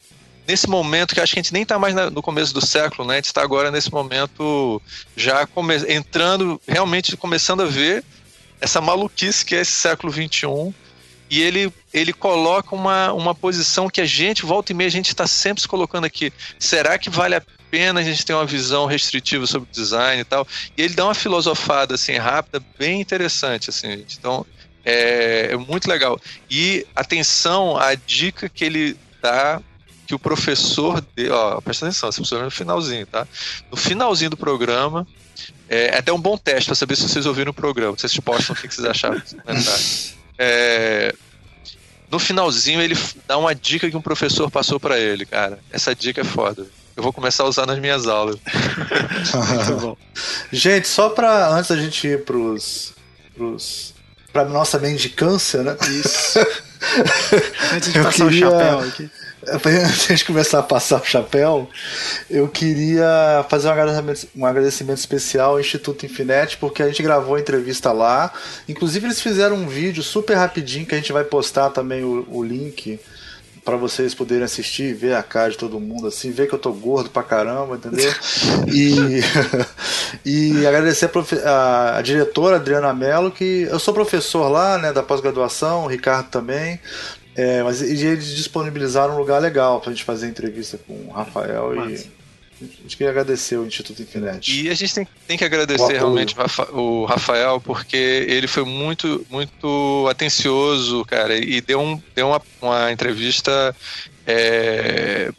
nesse 0.46 0.66
momento 0.66 1.14
que 1.14 1.20
acho 1.20 1.34
que 1.34 1.38
a 1.38 1.42
gente 1.42 1.52
nem 1.52 1.62
está 1.62 1.78
mais 1.78 1.94
no 1.94 2.22
começo 2.22 2.54
do 2.54 2.64
século, 2.64 3.06
né? 3.06 3.14
A 3.14 3.16
gente 3.16 3.26
está 3.26 3.42
agora 3.42 3.70
nesse 3.70 3.92
momento 3.92 4.80
já 5.14 5.46
come, 5.46 5.76
entrando, 5.92 6.58
realmente 6.66 7.14
começando 7.18 7.60
a 7.60 7.66
ver 7.66 8.02
essa 8.58 8.80
maluquice 8.80 9.44
que 9.44 9.54
é 9.54 9.60
esse 9.60 9.72
século 9.72 10.10
XXI. 10.10 10.74
E 11.30 11.42
ele, 11.42 11.70
ele 11.92 12.14
coloca 12.14 12.74
uma, 12.74 13.12
uma 13.12 13.34
posição 13.34 13.90
que 13.90 14.00
a 14.00 14.06
gente, 14.06 14.46
volta 14.46 14.72
e 14.72 14.74
meia, 14.74 14.88
a 14.88 14.90
gente 14.90 15.08
está 15.08 15.26
sempre 15.26 15.60
se 15.60 15.68
colocando 15.68 16.06
aqui. 16.06 16.32
Será 16.58 16.98
que 16.98 17.10
vale 17.10 17.34
a 17.34 17.42
pena 17.70 18.00
a 18.00 18.02
gente 18.02 18.24
ter 18.24 18.34
uma 18.34 18.46
visão 18.46 18.86
restritiva 18.86 19.46
sobre 19.46 19.68
design 19.70 20.20
e 20.20 20.24
tal? 20.24 20.46
E 20.76 20.82
ele 20.82 20.94
dá 20.94 21.04
uma 21.04 21.14
filosofada 21.14 21.94
assim 21.94 22.16
rápida, 22.16 22.62
bem 22.78 23.00
interessante, 23.00 23.70
assim, 23.70 23.90
gente. 23.90 24.16
Então, 24.18 24.44
é, 24.84 25.50
é 25.52 25.56
muito 25.56 25.88
legal. 25.88 26.20
E 26.50 26.86
atenção 26.94 27.76
à 27.76 27.94
dica 27.94 28.48
que 28.48 28.64
ele 28.64 28.96
dá 29.20 29.60
que 30.06 30.14
o 30.14 30.18
professor 30.18 31.04
de, 31.14 31.28
ó, 31.30 31.60
presta 31.60 31.84
atenção, 31.84 32.10
você 32.10 32.20
precisa 32.20 32.42
no 32.42 32.50
finalzinho, 32.50 33.06
tá? 33.06 33.28
No 33.70 33.76
finalzinho 33.76 34.30
do 34.30 34.36
programa, 34.38 35.06
é, 35.68 35.88
é 35.88 35.98
até 35.98 36.10
um 36.10 36.20
bom 36.20 36.38
teste 36.38 36.64
para 36.66 36.74
saber 36.74 36.96
se 36.96 37.06
vocês 37.06 37.26
ouviram 37.26 37.50
o 37.50 37.54
programa, 37.54 37.94
se 37.96 38.08
vocês 38.08 38.18
postam 38.20 38.56
o 38.56 38.58
que 38.58 38.74
vocês 38.74 38.86
acharam. 38.86 39.20
É, 40.40 41.12
no 42.08 42.20
finalzinho 42.20 42.80
ele 42.80 42.96
dá 43.26 43.36
uma 43.36 43.52
dica 43.52 43.90
que 43.90 43.96
um 43.96 44.00
professor 44.00 44.48
passou 44.48 44.78
para 44.78 45.00
ele, 45.00 45.26
cara. 45.26 45.58
Essa 45.70 45.94
dica 45.96 46.20
é 46.20 46.24
foda. 46.24 46.64
Eu 46.98 47.04
vou 47.04 47.12
começar 47.12 47.44
a 47.44 47.46
usar 47.46 47.64
nas 47.64 47.78
minhas 47.78 48.08
aulas. 48.08 48.34
Muito 49.54 49.80
bom. 49.80 49.96
Gente, 50.50 50.88
só 50.88 51.08
para 51.08 51.48
antes 51.50 51.70
da 51.70 51.76
gente 51.76 52.04
ir 52.08 52.24
pros, 52.24 52.92
pros 53.36 53.94
para 54.32 54.44
nossa 54.44 54.80
mendicância, 54.80 55.62
né? 55.62 55.76
Isso. 55.88 56.40
antes 57.72 57.92
de 57.92 57.98
eu 58.00 58.04
passar 58.04 58.24
queria... 58.24 58.48
o 58.48 58.50
chapéu 58.50 58.78
aqui. 58.80 59.10
Antes 59.48 60.18
de 60.18 60.24
começar 60.24 60.58
a 60.58 60.62
passar 60.62 61.00
o 61.00 61.04
chapéu, 61.04 61.70
eu 62.28 62.48
queria 62.48 63.46
fazer 63.48 63.68
um 63.68 63.70
agradecimento, 63.70 64.28
um 64.36 64.44
agradecimento 64.44 64.98
especial 64.98 65.52
ao 65.52 65.60
Instituto 65.60 66.04
Infinet, 66.04 66.58
porque 66.58 66.82
a 66.82 66.88
gente 66.88 67.02
gravou 67.02 67.36
a 67.36 67.40
entrevista 67.40 67.92
lá. 67.92 68.32
Inclusive, 68.68 69.06
eles 69.06 69.22
fizeram 69.22 69.54
um 69.54 69.68
vídeo 69.68 70.02
super 70.02 70.34
rapidinho 70.34 70.84
que 70.84 70.94
a 70.94 70.98
gente 70.98 71.12
vai 71.12 71.22
postar 71.22 71.70
também 71.70 72.02
o, 72.02 72.26
o 72.28 72.42
link 72.42 72.98
para 73.68 73.76
vocês 73.76 74.14
poderem 74.14 74.44
assistir, 74.44 74.94
ver 74.94 75.14
a 75.14 75.22
cara 75.22 75.50
de 75.50 75.58
todo 75.58 75.78
mundo, 75.78 76.06
assim, 76.06 76.30
ver 76.30 76.48
que 76.48 76.54
eu 76.54 76.58
tô 76.58 76.72
gordo 76.72 77.10
pra 77.10 77.22
caramba, 77.22 77.76
entendeu? 77.76 78.10
E, 78.72 79.20
e 80.24 80.66
agradecer 80.66 81.10
a, 81.44 81.50
a, 81.50 81.98
a, 81.98 82.00
diretora 82.00 82.56
Adriana 82.56 82.94
Mello, 82.94 83.30
que 83.30 83.68
eu 83.70 83.78
sou 83.78 83.92
professor 83.92 84.48
lá, 84.48 84.78
né, 84.78 84.90
da 84.90 85.02
pós-graduação, 85.02 85.84
o 85.84 85.86
Ricardo 85.86 86.30
também. 86.30 86.80
É, 87.36 87.62
mas 87.62 87.82
eles 87.82 88.34
disponibilizaram 88.34 89.14
um 89.14 89.18
lugar 89.18 89.38
legal 89.38 89.82
pra 89.82 89.92
gente 89.92 90.02
fazer 90.02 90.28
entrevista 90.28 90.78
com 90.86 90.94
o 90.94 91.10
Rafael 91.12 91.74
Mas... 91.76 92.06
e. 92.06 92.17
A 92.60 92.64
gente 92.82 92.96
queria 92.96 93.10
agradecer 93.10 93.56
o 93.56 93.66
Instituto 93.66 94.02
Infinite. 94.02 94.62
E 94.62 94.68
a 94.68 94.74
gente 94.74 94.94
tem, 94.94 95.08
tem 95.26 95.38
que 95.38 95.44
agradecer 95.44 95.92
realmente 95.92 96.34
o 96.72 97.04
Rafael, 97.04 97.60
porque 97.60 97.96
ele 97.96 98.48
foi 98.48 98.64
muito, 98.64 99.24
muito 99.30 100.06
atencioso, 100.10 101.04
cara, 101.04 101.36
e 101.36 101.60
deu, 101.60 101.80
um, 101.80 102.00
deu 102.14 102.28
uma, 102.28 102.42
uma 102.60 102.90
entrevista 102.90 103.74
é, 104.26 105.30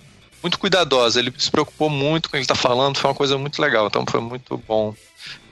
muito 0.41 0.57
cuidadosa. 0.57 1.19
Ele 1.19 1.33
se 1.37 1.51
preocupou 1.51 1.89
muito 1.89 2.23
com 2.23 2.29
o 2.29 2.31
que 2.31 2.37
ele 2.37 2.43
está 2.43 2.55
falando, 2.55 2.97
foi 2.97 3.09
uma 3.09 3.15
coisa 3.15 3.37
muito 3.37 3.61
legal, 3.61 3.87
então 3.87 4.05
foi 4.09 4.21
muito 4.21 4.57
bom 4.67 4.95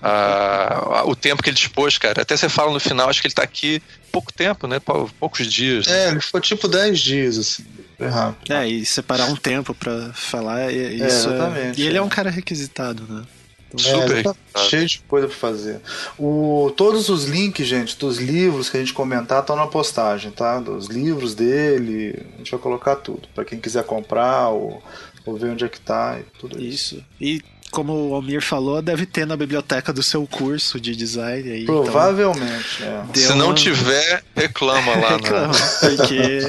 ah, 0.02 1.04
o 1.06 1.16
tempo 1.16 1.42
que 1.42 1.50
ele 1.50 1.58
dispôs, 1.58 1.98
cara. 1.98 2.22
Até 2.22 2.38
você 2.38 2.50
fala 2.50 2.72
no 2.72 2.80
final, 2.80 3.10
acho 3.10 3.22
que 3.22 3.28
ele 3.28 3.34
tá 3.34 3.44
aqui 3.44 3.82
pouco 4.12 4.32
tempo, 4.32 4.68
né? 4.68 4.80
Poucos 5.20 5.52
dias. 5.52 5.88
É, 5.88 6.10
ele 6.10 6.22
ficou 6.22 6.40
tipo 6.40 6.68
10 6.68 7.00
dias, 7.00 7.38
assim. 7.38 7.66
Foi 7.98 8.08
rápido. 8.08 8.54
É, 8.54 8.68
e 8.68 8.86
separar 8.86 9.26
um 9.26 9.36
tempo 9.36 9.74
para 9.74 10.14
falar, 10.14 10.72
é, 10.72 10.72
isso 10.72 11.04
é, 11.04 11.08
exatamente. 11.08 11.82
É... 11.82 11.84
E 11.84 11.88
ele 11.88 11.98
é. 11.98 12.00
é 12.00 12.02
um 12.02 12.10
cara 12.10 12.30
requisitado, 12.30 13.04
né? 13.08 13.24
Então, 13.68 14.02
Super. 14.02 14.18
É, 14.20 14.24
tá 14.24 14.36
cheio 14.70 14.86
de 14.86 15.00
coisa 15.00 15.28
para 15.28 15.36
fazer. 15.36 15.82
O, 16.18 16.72
todos 16.78 17.10
os 17.10 17.26
links, 17.26 17.68
gente, 17.68 17.98
dos 17.98 18.18
livros 18.18 18.70
que 18.70 18.78
a 18.78 18.80
gente 18.80 18.94
comentar 18.94 19.42
estão 19.42 19.56
na 19.56 19.68
postagem, 19.68 20.32
tá? 20.32 20.60
Dos 20.60 20.88
livros 20.88 21.36
dele, 21.36 22.26
a 22.36 22.38
gente 22.38 22.52
vai 22.52 22.60
colocar 22.60 22.96
tudo. 22.96 23.28
para 23.36 23.44
quem 23.44 23.60
quiser 23.60 23.84
comprar 23.84 24.50
ou, 24.50 24.82
ou 25.26 25.36
ver 25.36 25.50
onde 25.50 25.66
é 25.66 25.70
que 25.70 25.80
tá 25.80 26.18
e 26.20 26.40
tudo 26.40 26.62
isso. 26.62 26.96
Isso. 26.96 27.06
E 27.20 27.42
como 27.72 28.10
o 28.10 28.16
Almir 28.16 28.42
falou, 28.42 28.82
deve 28.82 29.06
ter 29.06 29.26
na 29.26 29.36
biblioteca 29.36 29.92
do 29.92 30.02
seu 30.02 30.26
curso 30.26 30.80
de 30.80 30.96
design 30.96 31.52
aí. 31.52 31.64
Então 31.64 31.84
Provavelmente, 31.84 32.80
então, 32.80 33.10
é. 33.14 33.18
Se 33.18 33.34
não 33.36 33.54
tiver, 33.54 34.24
reclama 34.36 34.96
lá. 34.96 35.12
Né? 35.12 35.18
reclama, 35.18 35.54
porque 35.82 36.40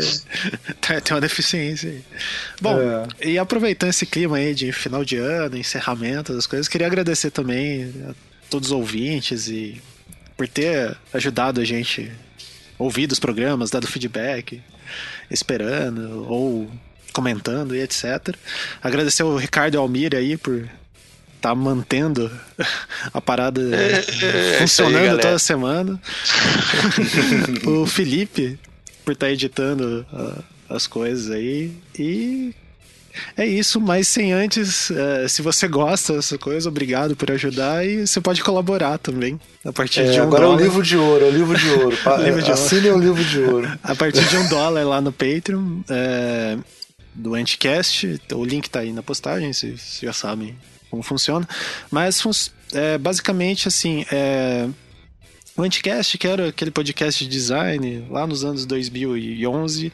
tem 1.03 1.15
uma 1.15 1.21
deficiência 1.21 1.91
aí. 1.91 2.03
Bom, 2.61 2.79
é. 2.81 3.29
e 3.29 3.39
aproveitando 3.39 3.91
esse 3.91 4.07
clima 4.07 4.37
aí 4.37 4.55
de 4.55 4.73
final 4.73 5.05
de 5.05 5.17
ano, 5.17 5.57
encerramento 5.57 6.33
das 6.33 6.47
coisas, 6.47 6.69
queria 6.69 6.87
agradecer 6.87 7.31
também 7.31 7.93
a 8.09 8.15
todos 8.49 8.69
os 8.69 8.73
ouvintes 8.73 9.49
e 9.49 9.81
por 10.37 10.47
ter 10.47 10.97
ajudado 11.13 11.61
a 11.61 11.65
gente 11.65 12.11
ouvir 12.79 13.11
os 13.11 13.19
programas, 13.19 13.71
dado 13.71 13.89
feedback, 13.89 14.63
esperando 15.29 16.25
ou 16.29 16.71
comentando 17.13 17.75
e 17.75 17.81
etc. 17.81 18.35
Agradecer 18.81 19.25
o 19.25 19.37
Ricardo 19.37 19.79
Almir 19.79 20.15
aí 20.15 20.37
por 20.37 20.69
tá 21.41 21.55
mantendo 21.55 22.31
a 23.13 23.21
parada 23.21 23.61
é, 23.75 24.05
é 24.25 24.59
funcionando 24.59 25.17
aí, 25.17 25.21
toda 25.21 25.39
semana. 25.39 26.01
o 27.67 27.87
Felipe, 27.87 28.59
por 29.05 29.13
estar 29.13 29.27
tá 29.27 29.33
editando 29.33 30.07
uh, 30.13 30.45
as 30.69 30.87
coisas 30.87 31.31
aí. 31.31 31.73
E 31.99 32.55
é 33.37 33.47
isso, 33.47 33.81
mas 33.81 34.09
sem 34.09 34.33
antes, 34.33 34.91
uh, 34.91 35.29
se 35.29 35.43
você 35.43 35.67
gosta 35.67 36.15
dessa 36.15 36.39
coisa, 36.39 36.69
obrigado 36.69 37.17
por 37.17 37.31
ajudar 37.31 37.87
e 37.87 38.07
você 38.07 38.21
pode 38.21 38.43
colaborar 38.43 38.99
também. 38.99 39.41
A 39.65 39.73
partir 39.73 40.01
é, 40.01 40.11
de 40.11 40.21
um 40.21 40.25
agora 40.25 40.43
dólar. 40.43 40.59
é 40.59 40.63
o 40.63 40.65
livro 40.65 40.83
de 40.83 40.97
ouro, 40.97 41.25
é 41.25 41.29
o 41.29 41.33
livro 41.33 41.59
de 41.59 41.71
ouro. 41.71 41.97
livro 42.23 42.43
de 42.43 42.53
Assine 42.53 42.91
o 42.91 42.99
livro 42.99 43.25
de 43.25 43.41
ouro. 43.41 43.79
A 43.83 43.95
partir 43.95 44.25
de 44.29 44.37
um 44.37 44.47
dólar 44.51 44.85
lá 44.85 45.01
no 45.01 45.13
Patreon. 45.13 45.81
É, 45.89 46.59
do 47.15 47.35
Anticast, 47.35 48.21
o 48.33 48.45
link 48.45 48.71
tá 48.71 48.79
aí 48.79 48.93
na 48.93 49.03
postagem, 49.03 49.53
vocês 49.53 49.99
já 50.01 50.13
sabem 50.13 50.57
como 50.91 51.03
funciona. 51.03 51.49
Mas 51.91 52.23
é, 52.73 52.99
basicamente 52.99 53.69
assim, 53.69 54.05
é, 54.11 54.69
o 55.59 55.63
Anticast, 55.63 56.17
que 56.17 56.27
era 56.29 56.49
aquele 56.51 56.71
podcast 56.71 57.25
de 57.25 57.29
design 57.29 58.07
lá 58.09 58.27
nos 58.27 58.45
anos 58.45 58.65
2011, 58.65 59.93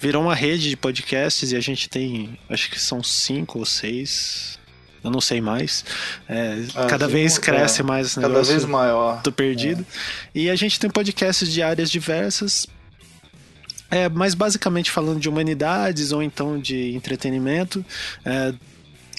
virou 0.00 0.22
uma 0.22 0.34
rede 0.34 0.70
de 0.70 0.76
podcasts 0.76 1.52
e 1.52 1.56
a 1.56 1.60
gente 1.60 1.86
tem, 1.88 2.38
acho 2.48 2.70
que 2.70 2.80
são 2.80 3.02
cinco 3.02 3.58
ou 3.58 3.66
seis. 3.66 4.58
Eu 5.04 5.10
não 5.10 5.20
sei 5.20 5.40
mais. 5.40 5.84
É, 6.28 6.64
ah, 6.74 6.86
cada 6.86 7.08
vez 7.08 7.36
cresce 7.36 7.80
é, 7.80 7.84
mais 7.84 8.14
Cada 8.14 8.42
vez 8.42 8.64
maior. 8.64 9.20
Tô 9.20 9.32
perdido. 9.32 9.84
É. 10.34 10.38
E 10.38 10.50
a 10.50 10.54
gente 10.54 10.80
tem 10.80 10.88
podcasts 10.88 11.52
de 11.52 11.60
áreas 11.60 11.90
diversas. 11.90 12.66
É, 13.90 14.08
mas 14.08 14.32
basicamente 14.32 14.90
falando 14.90 15.20
de 15.20 15.28
humanidades 15.28 16.12
ou 16.12 16.22
então 16.22 16.58
de 16.58 16.94
entretenimento. 16.94 17.84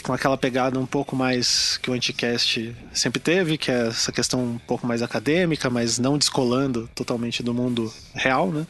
Com 0.04 0.12
aquela 0.14 0.38
pegada 0.38 0.78
um 0.78 0.86
pouco 0.86 1.16
mais 1.16 1.78
que 1.78 1.90
o 1.90 1.94
Anticast 1.94 2.76
sempre 2.94 3.22
teve, 3.22 3.58
que 3.58 3.72
é 3.72 3.88
essa 3.88 4.12
questão 4.12 4.44
um 4.44 4.58
pouco 4.60 4.86
mais 4.86 5.02
acadêmica, 5.02 5.70
mas 5.70 5.98
não 5.98 6.18
descolando 6.18 6.90
totalmente 6.94 7.42
do 7.42 7.54
mundo 7.54 7.92
real, 8.14 8.52
né? 8.52 8.68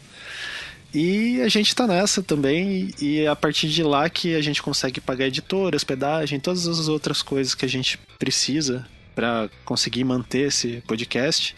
E 0.93 1.41
a 1.41 1.47
gente 1.47 1.75
tá 1.75 1.87
nessa 1.87 2.21
também, 2.21 2.93
e 3.01 3.21
é 3.21 3.27
a 3.27 3.35
partir 3.35 3.67
de 3.67 3.81
lá 3.81 4.07
que 4.07 4.35
a 4.35 4.41
gente 4.41 4.61
consegue 4.61 5.01
pagar 5.01 5.25
editora, 5.25 5.75
hospedagem, 5.75 6.39
todas 6.39 6.67
as 6.67 6.87
outras 6.87 7.23
coisas 7.23 7.55
que 7.55 7.65
a 7.65 7.69
gente 7.69 7.97
precisa 8.19 8.85
para 9.15 9.49
conseguir 9.65 10.03
manter 10.03 10.49
esse 10.49 10.83
podcast 10.87 11.55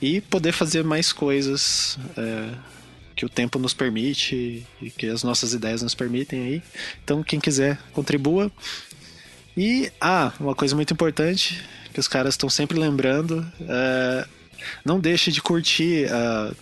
e 0.00 0.22
poder 0.22 0.52
fazer 0.52 0.82
mais 0.82 1.12
coisas 1.12 1.98
é, 2.16 2.54
que 3.14 3.26
o 3.26 3.28
tempo 3.28 3.58
nos 3.58 3.74
permite 3.74 4.66
e 4.80 4.90
que 4.90 5.06
as 5.08 5.22
nossas 5.22 5.52
ideias 5.52 5.82
nos 5.82 5.94
permitem 5.94 6.42
aí. 6.42 6.62
Então, 7.04 7.22
quem 7.22 7.38
quiser, 7.38 7.78
contribua. 7.92 8.50
E, 9.60 9.92
ah, 10.00 10.32
uma 10.40 10.54
coisa 10.54 10.74
muito 10.74 10.94
importante 10.94 11.62
que 11.92 12.00
os 12.00 12.08
caras 12.08 12.32
estão 12.32 12.48
sempre 12.48 12.78
lembrando: 12.78 13.46
é, 13.68 14.26
não 14.82 14.98
deixe 14.98 15.30
de 15.30 15.42
curtir 15.42 16.06
uh, 16.06 16.56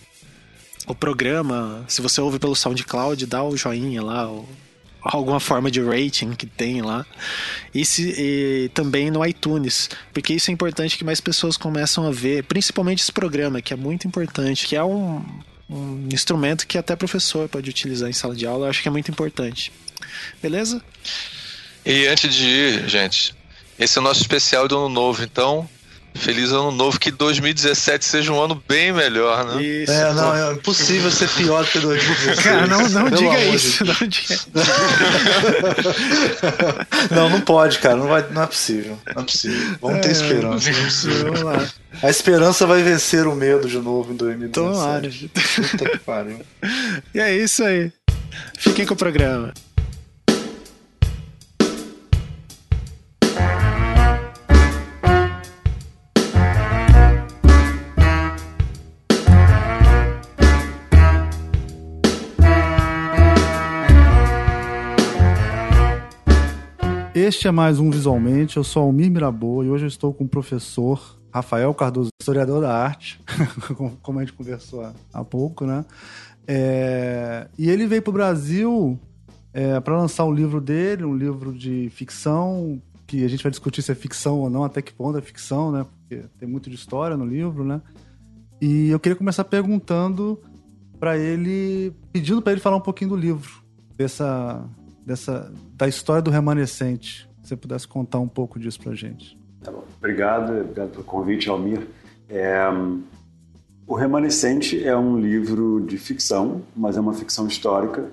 o 0.85 0.93
programa. 0.93 1.85
Se 1.87 2.01
você 2.01 2.19
ouve 2.19 2.39
pelo 2.39 2.53
SoundCloud, 2.53 3.25
dá 3.25 3.41
o 3.41 3.55
joinha 3.55 4.03
lá, 4.03 4.29
alguma 5.01 5.39
forma 5.39 5.71
de 5.71 5.81
rating 5.81 6.31
que 6.31 6.45
tem 6.45 6.81
lá. 6.81 7.05
E, 7.73 7.85
se, 7.85 8.13
e 8.17 8.69
também 8.73 9.09
no 9.09 9.25
iTunes, 9.25 9.89
porque 10.13 10.33
isso 10.33 10.51
é 10.51 10.53
importante 10.53 10.97
que 10.97 11.05
mais 11.05 11.21
pessoas 11.21 11.55
começam 11.55 12.05
a 12.05 12.11
ver, 12.11 12.43
principalmente 12.43 13.01
esse 13.01 13.13
programa, 13.13 13.61
que 13.61 13.71
é 13.71 13.77
muito 13.77 14.09
importante, 14.09 14.67
que 14.67 14.75
é 14.75 14.83
um, 14.83 15.23
um 15.69 16.05
instrumento 16.11 16.67
que 16.67 16.77
até 16.77 16.97
professor 16.97 17.47
pode 17.47 17.69
utilizar 17.69 18.09
em 18.09 18.13
sala 18.13 18.35
de 18.35 18.45
aula, 18.45 18.65
eu 18.65 18.69
acho 18.69 18.81
que 18.81 18.89
é 18.89 18.91
muito 18.91 19.09
importante. 19.09 19.71
Beleza? 20.41 20.83
E 21.85 22.07
antes 22.07 22.33
de 22.33 22.45
ir, 22.45 22.89
gente, 22.89 23.35
esse 23.77 23.97
é 23.97 24.01
o 24.01 24.03
nosso 24.03 24.21
especial 24.21 24.67
do 24.67 24.77
ano 24.77 24.89
novo, 24.89 25.23
então 25.23 25.67
Feliz 26.15 26.51
ano 26.51 26.71
novo, 26.71 26.99
que 26.99 27.11
2017 27.11 28.03
seja 28.03 28.33
um 28.33 28.41
ano 28.41 28.61
bem 28.67 28.91
melhor, 28.91 29.45
né? 29.45 29.63
Isso. 29.63 29.91
É, 29.91 30.13
não, 30.13 30.35
é 30.35 30.53
impossível 30.53 31.09
ser 31.11 31.29
pior 31.29 31.63
do 31.63 31.69
que 31.69 31.79
2016. 31.79 32.39
Cara, 32.39 32.67
não, 32.67 32.89
não 32.89 33.09
diga 33.09 33.39
isso. 33.45 33.85
Não, 33.85 33.93
diga... 34.07 34.39
não, 37.11 37.29
não 37.29 37.41
pode, 37.41 37.79
cara. 37.79 37.95
Não, 37.95 38.07
vai, 38.07 38.25
não 38.31 38.43
é 38.43 38.47
possível. 38.47 38.99
Não 39.15 39.21
é 39.21 39.25
possível. 39.25 39.77
Vamos 39.79 40.01
ter 40.01 40.09
é, 40.09 40.11
esperança. 40.11 40.71
Vamos 41.23 41.41
lá. 41.41 41.69
A 42.01 42.09
esperança 42.09 42.65
vai 42.65 42.81
vencer 42.83 43.27
o 43.27 43.35
medo 43.35 43.67
de 43.67 43.77
novo 43.77 44.11
em 44.11 44.15
2017. 44.15 44.51
Tomara. 44.51 45.09
Puta 45.71 45.89
que 45.89 45.99
pariu. 45.99 46.39
E 47.13 47.19
é 47.19 47.35
isso 47.35 47.63
aí. 47.63 47.93
Fiquem 48.57 48.85
com 48.85 48.93
o 48.93 48.97
programa. 48.97 49.53
Este 67.29 67.47
é 67.47 67.51
mais 67.51 67.79
um 67.79 67.91
Visualmente. 67.91 68.57
Eu 68.57 68.63
sou 68.63 68.81
Almir 68.81 69.11
Mirabô 69.11 69.63
e 69.63 69.69
hoje 69.69 69.83
eu 69.83 69.87
estou 69.87 70.11
com 70.11 70.23
o 70.23 70.27
professor 70.27 71.15
Rafael 71.31 71.71
Cardoso, 71.75 72.09
historiador 72.19 72.59
da 72.59 72.75
arte, 72.75 73.21
como 74.01 74.17
a 74.17 74.23
gente 74.23 74.33
conversou 74.33 74.91
há 75.13 75.23
pouco, 75.23 75.63
né? 75.63 75.85
É... 76.47 77.47
E 77.55 77.69
ele 77.69 77.85
veio 77.85 78.01
para 78.01 78.09
o 78.09 78.13
Brasil 78.13 78.99
é, 79.53 79.79
para 79.79 79.95
lançar 79.95 80.25
um 80.25 80.33
livro 80.33 80.59
dele, 80.59 81.05
um 81.05 81.15
livro 81.15 81.53
de 81.53 81.91
ficção, 81.91 82.81
que 83.05 83.23
a 83.23 83.27
gente 83.27 83.43
vai 83.43 83.51
discutir 83.51 83.83
se 83.83 83.91
é 83.91 83.95
ficção 83.95 84.39
ou 84.39 84.49
não, 84.49 84.63
até 84.63 84.81
que 84.81 84.91
ponto 84.91 85.15
é 85.15 85.21
ficção, 85.21 85.71
né? 85.71 85.85
Porque 85.85 86.25
tem 86.39 86.49
muito 86.49 86.67
de 86.67 86.77
história 86.77 87.15
no 87.15 87.27
livro, 87.27 87.63
né? 87.63 87.79
E 88.59 88.89
eu 88.89 88.99
queria 88.99 89.15
começar 89.15 89.43
perguntando 89.43 90.41
para 90.99 91.15
ele, 91.15 91.93
pedindo 92.11 92.41
para 92.41 92.53
ele 92.53 92.61
falar 92.61 92.77
um 92.77 92.81
pouquinho 92.81 93.11
do 93.11 93.15
livro, 93.15 93.63
dessa 93.95 94.67
dessa, 95.09 95.51
da 95.75 95.87
história 95.87 96.21
do 96.21 96.29
remanescente. 96.29 97.27
Se 97.41 97.49
você 97.49 97.57
pudesse 97.57 97.87
contar 97.87 98.19
um 98.19 98.27
pouco 98.27 98.59
disso 98.59 98.79
para 98.79 98.91
a 98.91 98.95
gente. 98.95 99.35
Tá 99.63 99.71
obrigado, 99.97 100.51
obrigado 100.51 100.91
pelo 100.91 101.03
convite, 101.03 101.49
Almir. 101.49 101.87
É, 102.29 102.67
o 103.87 103.95
Remanescente 103.95 104.85
é 104.85 104.95
um 104.95 105.19
livro 105.19 105.81
de 105.81 105.97
ficção, 105.97 106.61
mas 106.75 106.95
é 106.95 106.99
uma 106.99 107.13
ficção 107.13 107.47
histórica. 107.47 108.07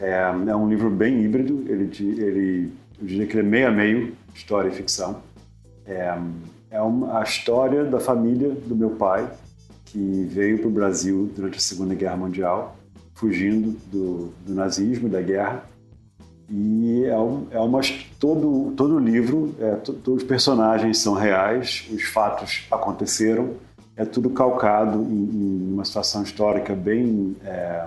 É, 0.00 0.22
é 0.48 0.56
um 0.56 0.68
livro 0.70 0.88
bem 0.88 1.22
híbrido, 1.22 1.64
ele, 1.68 1.90
ele, 2.18 2.72
eu 2.98 3.06
diria 3.06 3.26
que 3.26 3.36
ele 3.36 3.46
é 3.46 3.50
meio 3.50 3.68
a 3.68 3.70
meio, 3.70 4.16
história 4.34 4.70
e 4.70 4.72
ficção. 4.72 5.20
É, 5.84 6.16
é 6.70 6.80
uma, 6.80 7.20
a 7.20 7.22
história 7.22 7.84
da 7.84 8.00
família 8.00 8.50
do 8.50 8.74
meu 8.74 8.90
pai, 8.90 9.30
que 9.84 10.26
veio 10.30 10.60
para 10.60 10.68
o 10.68 10.70
Brasil 10.70 11.30
durante 11.36 11.58
a 11.58 11.60
Segunda 11.60 11.94
Guerra 11.94 12.16
Mundial, 12.16 12.76
fugindo 13.12 13.76
do, 13.90 14.32
do 14.46 14.54
nazismo, 14.54 15.10
da 15.10 15.20
guerra, 15.20 15.64
e 16.50 17.04
é, 17.04 17.18
um, 17.18 17.46
é 17.50 17.60
uma 17.60 17.80
todo 18.18 18.72
todo 18.76 18.96
o 18.96 18.98
livro, 18.98 19.54
é, 19.60 19.74
todos 19.74 20.22
os 20.22 20.24
personagens 20.24 20.98
são 20.98 21.12
reais, 21.12 21.86
os 21.92 22.04
fatos 22.04 22.66
aconteceram, 22.70 23.54
é 23.96 24.04
tudo 24.04 24.30
calcado 24.30 25.02
em, 25.02 25.68
em 25.68 25.72
uma 25.72 25.84
situação 25.84 26.22
histórica 26.22 26.74
bem 26.74 27.36
é, 27.44 27.86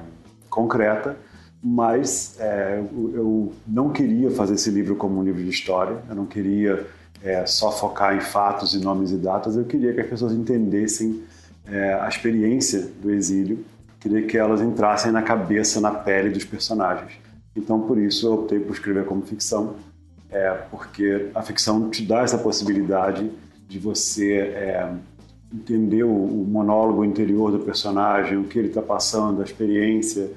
concreta. 0.49 1.17
Mas 1.63 2.37
é, 2.39 2.81
eu 3.13 3.53
não 3.67 3.89
queria 3.89 4.31
fazer 4.31 4.55
esse 4.55 4.71
livro 4.71 4.95
como 4.95 5.19
um 5.19 5.23
livro 5.23 5.43
de 5.43 5.49
história. 5.49 5.97
Eu 6.09 6.15
não 6.15 6.25
queria 6.25 6.87
é, 7.23 7.45
só 7.45 7.71
focar 7.71 8.15
em 8.15 8.19
fatos 8.19 8.73
e 8.73 8.79
nomes 8.79 9.11
e 9.11 9.17
datas. 9.17 9.55
Eu 9.55 9.65
queria 9.65 9.93
que 9.93 10.01
as 10.01 10.07
pessoas 10.07 10.33
entendessem 10.33 11.21
é, 11.67 11.93
a 11.93 12.07
experiência 12.07 12.89
do 12.99 13.11
exílio. 13.11 13.63
Queria 13.99 14.23
que 14.23 14.37
elas 14.37 14.59
entrassem 14.59 15.11
na 15.11 15.21
cabeça, 15.21 15.79
na 15.79 15.91
pele 15.91 16.31
dos 16.31 16.43
personagens. 16.43 17.11
Então, 17.55 17.81
por 17.81 17.97
isso, 17.97 18.27
eu 18.27 18.33
optei 18.33 18.59
por 18.59 18.73
escrever 18.73 19.05
como 19.05 19.21
ficção, 19.23 19.75
é, 20.29 20.51
porque 20.71 21.29
a 21.35 21.41
ficção 21.41 21.89
te 21.89 22.05
dá 22.05 22.21
essa 22.21 22.37
possibilidade 22.37 23.29
de 23.67 23.77
você 23.77 24.37
é, 24.37 24.93
entender 25.53 26.03
o, 26.03 26.09
o, 26.09 26.45
monólogo 26.47 27.03
interior 27.03 27.51
do 27.51 27.59
personagem, 27.59 28.37
o 28.37 28.45
que 28.45 28.57
ele 28.57 28.69
está 28.69 28.81
passando, 28.81 29.41
a 29.41 29.43
experiência, 29.43 30.29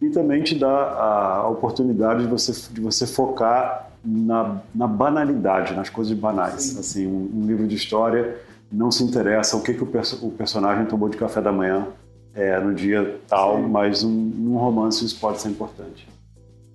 e 0.00 0.08
também 0.08 0.42
te 0.42 0.58
dá 0.58 0.68
a, 0.68 1.36
a 1.36 1.48
oportunidade 1.48 2.22
de 2.24 2.28
você, 2.28 2.52
de 2.72 2.80
você 2.80 3.06
focar 3.06 3.90
na, 4.04 4.60
na 4.74 4.86
banalidade, 4.86 5.74
nas 5.74 5.90
coisas 5.90 6.16
banais. 6.16 6.62
Sim. 6.62 6.78
Assim, 6.78 7.06
um, 7.06 7.30
um, 7.34 7.46
livro 7.46 7.66
de 7.66 7.76
história 7.76 8.36
não 8.70 8.90
se 8.90 9.04
interessa 9.04 9.56
o 9.56 9.62
que, 9.62 9.74
que 9.74 9.82
o, 9.82 9.86
perso 9.86 10.26
o 10.26 10.30
personagem 10.30 10.86
tomou 10.86 11.08
de 11.08 11.16
café 11.16 11.40
da 11.40 11.52
manhã 11.52 11.86
é, 12.34 12.58
no 12.58 12.74
dia 12.74 13.20
tal, 13.28 13.56
Sim. 13.56 13.68
mas 13.68 14.02
um, 14.02 14.10
num 14.10 14.56
romance 14.56 15.04
isso 15.04 15.20
pode 15.20 15.40
ser 15.40 15.50
importante. 15.50 16.08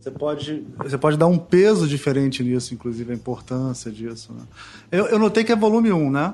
Você 0.08 0.12
pode, 0.12 0.68
você 0.78 0.98
pode 0.98 1.18
dar 1.18 1.28
um 1.28 1.38
peso 1.38 1.86
diferente 1.86 2.42
nisso, 2.42 2.74
inclusive 2.74 3.12
a 3.12 3.16
importância 3.16 3.92
disso. 3.92 4.32
Né? 4.32 4.42
Eu, 4.90 5.08
eu 5.08 5.20
notei 5.20 5.44
que 5.44 5.52
é 5.52 5.56
volume 5.56 5.92
1, 5.92 6.10
né? 6.10 6.34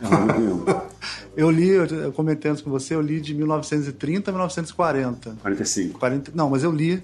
É 0.00 0.06
volume 0.06 0.52
1. 0.52 0.64
eu 1.36 1.50
li, 1.50 1.70
eu 1.70 2.12
comentei 2.12 2.50
antes 2.52 2.62
com 2.62 2.70
você, 2.70 2.94
eu 2.94 3.00
li 3.00 3.20
de 3.20 3.34
1930 3.34 4.30
a 4.30 4.32
1940. 4.32 5.36
45. 5.42 5.98
40, 5.98 6.32
não, 6.34 6.50
mas 6.50 6.62
eu 6.62 6.70
li. 6.70 7.02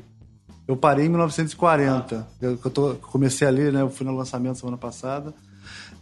Eu 0.68 0.76
parei 0.76 1.06
em 1.06 1.08
1940. 1.08 2.16
Ah. 2.16 2.26
Eu, 2.40 2.50
eu 2.52 2.70
tô, 2.70 2.94
comecei 2.94 3.46
a 3.46 3.50
ler, 3.50 3.72
né? 3.72 3.82
Eu 3.82 3.90
fui 3.90 4.06
no 4.06 4.16
lançamento 4.16 4.58
semana 4.58 4.76
passada. 4.76 5.34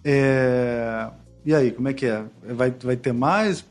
É, 0.05 1.09
e 1.47 1.55
aí, 1.55 1.71
como 1.71 1.89
é 1.89 1.95
que 1.95 2.05
é? 2.05 2.25
Vai, 2.55 2.71
vai 2.71 2.97
ter 2.97 3.15
mais? 3.15 3.65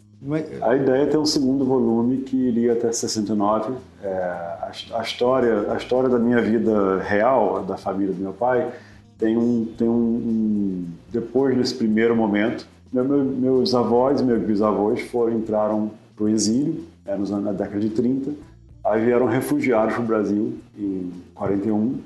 A 0.62 0.76
ideia 0.76 1.04
é 1.04 1.06
ter 1.06 1.18
um 1.18 1.26
segundo 1.26 1.66
volume 1.66 2.18
que 2.20 2.38
iria 2.38 2.74
até 2.74 2.92
69. 2.92 3.74
É, 4.02 4.08
a, 4.08 4.72
a, 4.94 5.02
história, 5.02 5.72
a 5.72 5.76
história 5.76 6.08
da 6.08 6.18
minha 6.18 6.42
vida 6.42 7.00
real, 7.00 7.64
da 7.64 7.76
família 7.76 8.14
do 8.14 8.22
meu 8.22 8.32
pai, 8.32 8.72
tem 9.18 9.38
um, 9.38 9.66
tem 9.78 9.88
um, 9.88 9.92
um 9.92 10.86
depois 11.12 11.58
desse 11.58 11.76
primeiro 11.76 12.16
momento, 12.16 12.66
meu, 12.92 13.04
meus 13.24 13.76
avós 13.76 14.22
e 14.22 14.24
meus 14.24 14.42
bisavós 14.44 15.02
foram 15.02 15.34
entraram 15.34 15.92
para 16.16 16.26
o 16.26 16.30
exílio, 16.30 16.84
é, 17.06 17.16
nos, 17.18 17.30
na 17.30 17.52
década 17.52 17.80
de 17.80 17.90
30, 17.90 18.32
aí 18.86 19.04
vieram 19.04 19.26
refugiados 19.26 19.94
para 19.96 20.04
o 20.04 20.06
Brasil 20.06 20.54
em 20.78 21.12
41. 21.36 22.00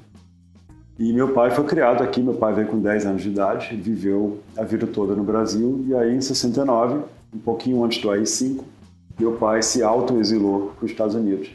E 0.99 1.13
meu 1.13 1.33
pai 1.33 1.51
foi 1.51 1.65
criado 1.65 2.01
aqui, 2.01 2.19
meu 2.21 2.33
pai 2.33 2.53
veio 2.53 2.67
com 2.67 2.79
10 2.79 3.05
anos 3.05 3.21
de 3.21 3.29
idade, 3.29 3.75
viveu 3.75 4.39
a 4.57 4.63
vida 4.63 4.87
toda 4.87 5.13
no 5.13 5.23
Brasil, 5.23 5.85
e 5.87 5.93
aí 5.93 6.15
em 6.15 6.21
69 6.21 7.01
um 7.33 7.39
pouquinho 7.39 7.83
antes 7.83 8.01
do 8.01 8.09
AI-5, 8.09 8.63
meu 9.19 9.33
pai 9.33 9.61
se 9.61 9.81
auto-exilou 9.83 10.73
para 10.77 10.85
os 10.85 10.91
Estados 10.91 11.15
Unidos. 11.15 11.49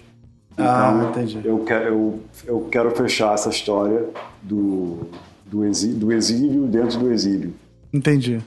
Ah, 0.56 0.92
então, 0.94 1.06
ah, 1.06 1.10
entendi. 1.10 1.40
Eu, 1.44 1.58
quero, 1.60 1.86
eu, 1.86 2.20
eu 2.44 2.68
quero 2.70 2.90
fechar 2.90 3.34
essa 3.34 3.48
história 3.48 4.08
do, 4.42 5.06
do, 5.46 5.64
exílio, 5.64 5.96
do 5.96 6.12
exílio 6.12 6.66
dentro 6.66 6.98
do 6.98 7.10
exílio. 7.10 7.54
Entendi. 7.92 8.40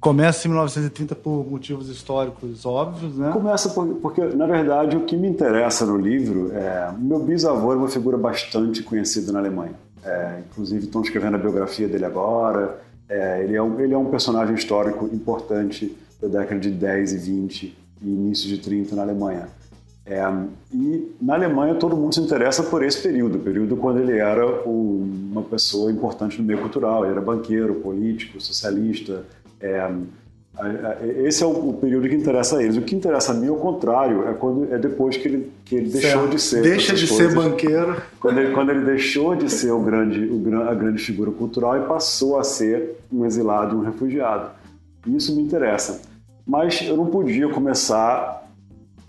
Começa 0.00 0.46
em 0.46 0.50
1930 0.50 1.14
por 1.14 1.46
motivos 1.48 1.88
históricos 1.88 2.66
óbvios, 2.66 3.16
né? 3.16 3.30
Começa 3.32 3.70
por, 3.70 3.86
porque, 3.96 4.20
na 4.20 4.46
verdade, 4.46 4.96
o 4.96 5.00
que 5.00 5.16
me 5.16 5.28
interessa 5.28 5.86
no 5.86 5.96
livro 5.96 6.52
é... 6.52 6.92
Meu 6.98 7.20
bisavô 7.20 7.72
é 7.72 7.76
uma 7.76 7.88
figura 7.88 8.18
bastante 8.18 8.82
conhecida 8.82 9.32
na 9.32 9.38
Alemanha. 9.38 9.72
É, 10.04 10.42
inclusive, 10.50 10.84
estão 10.84 11.00
escrevendo 11.00 11.36
a 11.36 11.38
biografia 11.38 11.88
dele 11.88 12.04
agora. 12.04 12.82
É, 13.08 13.42
ele, 13.42 13.56
é 13.56 13.62
um, 13.62 13.80
ele 13.80 13.94
é 13.94 13.98
um 13.98 14.06
personagem 14.06 14.54
histórico 14.54 15.08
importante 15.10 15.96
da 16.28 16.40
década 16.40 16.60
de 16.60 16.70
10 16.70 17.12
e 17.12 17.16
20 17.18 17.78
e 18.02 18.08
início 18.08 18.48
de 18.48 18.58
30 18.58 18.96
na 18.96 19.02
Alemanha. 19.02 19.48
É, 20.06 20.22
e 20.72 21.14
na 21.20 21.34
Alemanha 21.34 21.74
todo 21.76 21.96
mundo 21.96 22.14
se 22.14 22.20
interessa 22.20 22.62
por 22.62 22.84
esse 22.84 23.00
período, 23.00 23.38
período 23.38 23.74
quando 23.76 24.00
ele 24.00 24.18
era 24.18 24.46
uma 24.66 25.42
pessoa 25.42 25.90
importante 25.90 26.38
no 26.38 26.44
meio 26.44 26.60
cultural, 26.60 27.04
ele 27.04 27.12
era 27.12 27.22
banqueiro, 27.22 27.76
político, 27.76 28.38
socialista. 28.38 29.24
É, 29.58 29.90
esse 31.24 31.42
é 31.42 31.46
o, 31.46 31.72
período 31.72 32.08
que 32.08 32.14
interessa 32.14 32.58
a 32.58 32.62
eles. 32.62 32.76
O 32.76 32.82
que 32.82 32.94
interessa 32.94 33.32
a 33.32 33.34
mim, 33.34 33.48
ao 33.48 33.56
contrário, 33.56 34.28
é 34.28 34.34
quando 34.34 34.72
é 34.72 34.78
depois 34.78 35.16
que 35.16 35.26
ele, 35.26 35.52
que 35.64 35.74
ele 35.74 35.88
deixou 35.88 36.28
de 36.28 36.38
ser. 36.38 36.62
Deixa 36.62 36.94
de 36.94 37.08
coisas. 37.08 37.32
ser 37.32 37.34
banqueiro. 37.34 37.96
Quando 38.20 38.38
ele, 38.38 38.52
quando 38.52 38.70
ele 38.70 38.84
deixou 38.84 39.34
de 39.34 39.50
ser 39.50 39.72
o 39.72 39.80
grande, 39.80 40.20
o, 40.20 40.68
a 40.68 40.74
grande 40.74 41.02
figura 41.02 41.30
cultural 41.32 41.78
e 41.78 41.86
passou 41.88 42.38
a 42.38 42.44
ser 42.44 42.98
um 43.10 43.24
exilado, 43.24 43.76
um 43.76 43.80
refugiado. 43.80 44.50
Isso 45.06 45.34
me 45.34 45.42
interessa. 45.42 46.13
Mas 46.46 46.82
eu 46.82 46.96
não 46.96 47.06
podia 47.06 47.48
começar. 47.48 48.42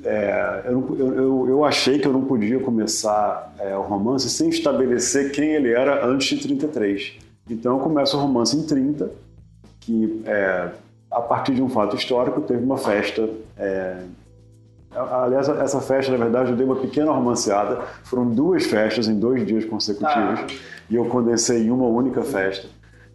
É, 0.03 0.63
eu, 0.67 0.95
eu, 0.97 1.49
eu, 1.49 1.65
achei 1.65 1.97
que 1.97 2.07
eu 2.07 2.13
não 2.13 2.23
podia 2.23 2.59
começar 2.59 3.53
é, 3.59 3.75
o 3.75 3.81
romance 3.81 4.29
sem 4.29 4.49
estabelecer 4.49 5.31
quem 5.31 5.49
ele 5.49 5.71
era 5.71 6.05
antes 6.05 6.27
de 6.27 6.43
33. 6.43 7.13
Então 7.49 7.77
eu 7.77 7.83
começo 7.83 8.15
o 8.15 8.19
romance 8.19 8.55
em 8.55 8.63
30, 8.63 9.09
que 9.79 10.21
é, 10.25 10.69
a 11.09 11.21
partir 11.21 11.55
de 11.55 11.61
um 11.61 11.69
fato 11.69 11.95
histórico 11.95 12.41
teve 12.41 12.63
uma 12.63 12.77
festa. 12.77 13.27
É, 13.57 13.97
aliás, 14.93 15.49
essa 15.49 15.81
festa, 15.81 16.11
na 16.11 16.17
verdade, 16.17 16.51
eu 16.51 16.55
dei 16.55 16.65
uma 16.65 16.75
pequena 16.75 17.11
romanceada. 17.11 17.81
Foram 18.03 18.29
duas 18.29 18.65
festas 18.65 19.07
em 19.07 19.17
dois 19.17 19.45
dias 19.45 19.65
consecutivos. 19.65 20.39
Ah. 20.39 20.47
E 20.89 20.95
eu 20.95 21.05
condensei 21.05 21.63
em 21.63 21.71
uma 21.71 21.87
única 21.87 22.21
festa. 22.21 22.67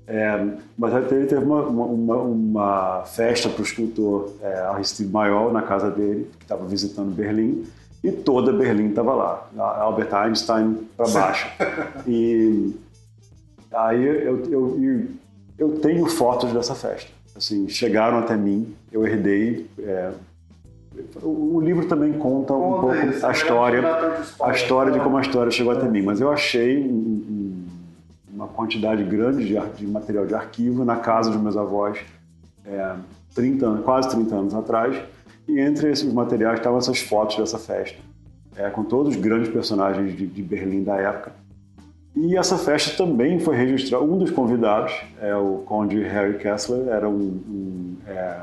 É, 0.06 0.44
mas 0.76 1.12
ele 1.12 1.26
teve 1.26 1.44
uma, 1.44 1.62
uma, 1.62 2.16
uma 2.16 3.02
festa 3.04 3.48
para 3.48 3.60
o 3.60 3.64
escultor 3.64 4.32
é, 4.42 4.60
Aristide 4.62 5.08
Maior 5.08 5.52
na 5.52 5.62
casa 5.62 5.90
dele, 5.90 6.28
que 6.36 6.44
estava 6.44 6.66
visitando 6.66 7.14
Berlim, 7.14 7.64
e 8.02 8.10
toda 8.10 8.52
Berlim 8.52 8.88
estava 8.88 9.14
lá, 9.14 9.48
Albert 9.56 10.12
Einstein 10.14 10.78
para 10.96 11.08
baixo. 11.08 11.48
e 12.08 12.74
aí 13.72 14.04
eu, 14.04 14.44
eu, 14.46 15.06
eu, 15.58 15.78
tenho 15.80 16.06
fotos 16.06 16.52
dessa 16.52 16.74
festa. 16.74 17.10
Assim, 17.36 17.68
chegaram 17.68 18.18
até 18.18 18.36
mim, 18.36 18.74
eu 18.90 19.06
herdei. 19.06 19.68
É, 19.78 20.10
o 21.22 21.60
livro 21.60 21.86
também 21.86 22.12
conta 22.14 22.52
um 22.52 22.80
pouco 22.80 22.96
a 23.26 23.30
história, 23.30 23.82
a 24.42 24.52
história 24.52 24.92
de 24.92 24.98
como 24.98 25.16
a 25.16 25.20
história 25.20 25.50
chegou 25.50 25.72
até 25.72 25.86
mim, 25.86 26.02
mas 26.02 26.20
eu 26.20 26.30
achei 26.32 26.82
um, 26.82 27.24
quantidade 28.50 29.02
grande 29.04 29.44
de, 29.44 29.58
de, 29.76 29.86
material 29.86 30.26
de 30.26 30.34
arquivo 30.34 30.84
na 30.84 30.96
casa 30.96 31.30
dos 31.30 31.40
meus 31.40 31.56
avós, 31.56 31.98
é, 32.64 32.94
30, 33.34 33.82
quase 33.84 34.10
30 34.10 34.34
anos 34.34 34.54
atrás, 34.54 34.96
e 35.48 35.58
entre 35.58 35.90
esses 35.90 36.12
materiais 36.12 36.58
estavam 36.58 36.78
essas 36.78 37.00
fotos 37.00 37.36
dessa 37.36 37.58
festa, 37.58 37.98
é, 38.56 38.68
com 38.70 38.84
todos 38.84 39.14
os 39.14 39.20
grandes 39.20 39.48
personagens 39.48 40.16
de, 40.16 40.26
de 40.26 40.42
Berlim 40.42 40.82
da 40.82 40.96
época. 40.96 41.32
E 42.14 42.36
essa 42.36 42.58
festa 42.58 42.96
também 42.96 43.38
foi 43.38 43.56
registrada. 43.56 44.04
Um 44.04 44.18
dos 44.18 44.30
convidados, 44.30 44.92
é 45.20 45.34
o 45.34 45.62
Conde 45.64 46.02
Harry 46.02 46.38
Kessler, 46.38 46.88
era 46.88 47.08
um, 47.08 47.40
um 47.48 47.96
é, 48.06 48.42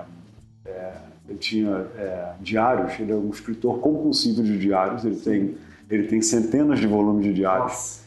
é, 0.65 0.93
ele 1.27 1.37
tinha 1.37 1.85
é, 1.97 2.31
diários. 2.39 2.97
Ele 2.99 3.11
é 3.11 3.15
um 3.15 3.29
escritor 3.29 3.79
compulsivo 3.79 4.41
de 4.41 4.57
diários. 4.57 5.03
Ele 5.03 5.17
tem 5.17 5.55
ele 5.89 6.07
tem 6.07 6.21
centenas 6.21 6.79
de 6.79 6.87
volumes 6.87 7.23
de 7.23 7.33
diários. 7.33 7.71
Nossa. 7.71 8.06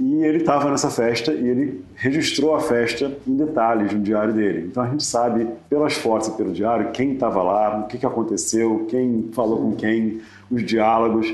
E 0.00 0.24
ele 0.24 0.38
estava 0.38 0.70
nessa 0.70 0.88
festa 0.88 1.30
e 1.30 1.46
ele 1.46 1.84
registrou 1.94 2.54
a 2.54 2.60
festa 2.60 3.12
em 3.26 3.36
detalhes 3.36 3.92
no 3.92 4.00
diário 4.00 4.32
dele. 4.32 4.68
Então 4.70 4.82
a 4.82 4.88
gente 4.88 5.04
sabe 5.04 5.46
pelas 5.68 5.92
fotos 5.92 6.28
e 6.28 6.30
pelo 6.32 6.54
diário 6.54 6.90
quem 6.90 7.12
estava 7.12 7.42
lá, 7.42 7.80
o 7.80 7.86
que, 7.86 7.98
que 7.98 8.06
aconteceu, 8.06 8.86
quem 8.88 9.28
falou 9.34 9.58
Sim. 9.58 9.62
com 9.62 9.76
quem, 9.76 10.20
os 10.50 10.64
diálogos. 10.64 11.30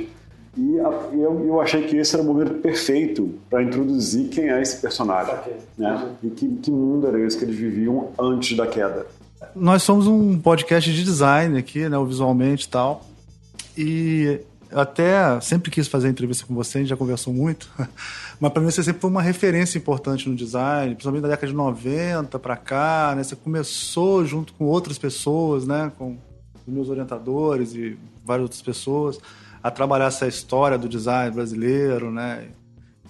E 0.57 0.77
eu, 1.13 1.47
eu 1.47 1.61
achei 1.61 1.83
que 1.83 1.97
esse 1.97 2.17
era 2.17 2.25
o 2.25 2.27
momento 2.27 2.55
perfeito 2.55 3.35
para 3.49 3.63
introduzir 3.63 4.31
quem 4.31 4.51
é 4.51 4.61
esse 4.61 4.81
personagem. 4.81 5.37
Né? 5.79 6.11
E 6.25 6.31
que, 6.31 6.49
que 6.49 6.71
mundo 6.73 7.07
era 7.07 7.21
esse 7.21 7.39
que 7.39 7.45
eles 7.45 7.57
viviam 7.57 8.09
antes 8.19 8.57
da 8.57 8.67
queda. 8.67 9.07
Nós 9.55 9.85
somos 9.85 10.09
um 10.09 10.37
podcast 10.41 10.93
de 10.93 11.05
design 11.05 11.57
aqui, 11.57 11.89
né, 11.89 11.97
visualmente 12.05 12.67
e 12.67 12.69
tal. 12.69 13.05
E 13.79 14.41
eu 14.71 14.81
até 14.81 15.41
sempre 15.41 15.71
quis 15.71 15.89
fazer 15.89 16.09
entrevista 16.09 16.47
com 16.47 16.55
você, 16.55 16.79
a 16.79 16.81
gente 16.81 16.91
já 16.91 16.97
conversou 16.97 17.33
muito. 17.33 17.71
Mas 18.41 18.53
para 18.53 18.61
mim 18.61 18.71
você 18.71 18.83
sempre 18.83 19.01
foi 19.01 19.11
uma 19.11 19.23
referência 19.23 19.79
importante 19.79 20.29
no 20.29 20.35
design, 20.35 20.95
principalmente 20.95 21.23
na 21.23 21.29
década 21.29 21.47
de 21.47 21.55
90 21.55 22.39
para 22.39 22.57
cá, 22.57 23.15
né? 23.17 23.23
Você 23.23 23.37
começou 23.37 24.25
junto 24.25 24.53
com 24.55 24.65
outras 24.65 24.99
pessoas, 24.99 25.67
né, 25.67 25.91
com 25.97 26.19
os 26.67 26.73
meus 26.75 26.89
orientadores 26.89 27.75
e 27.75 27.99
várias 28.25 28.43
outras 28.43 28.63
pessoas 28.63 29.19
a 29.63 29.71
trabalhar 29.71 30.07
essa 30.07 30.27
história 30.27 30.79
do 30.79 30.89
design 30.89 31.35
brasileiro, 31.35 32.11
né? 32.11 32.49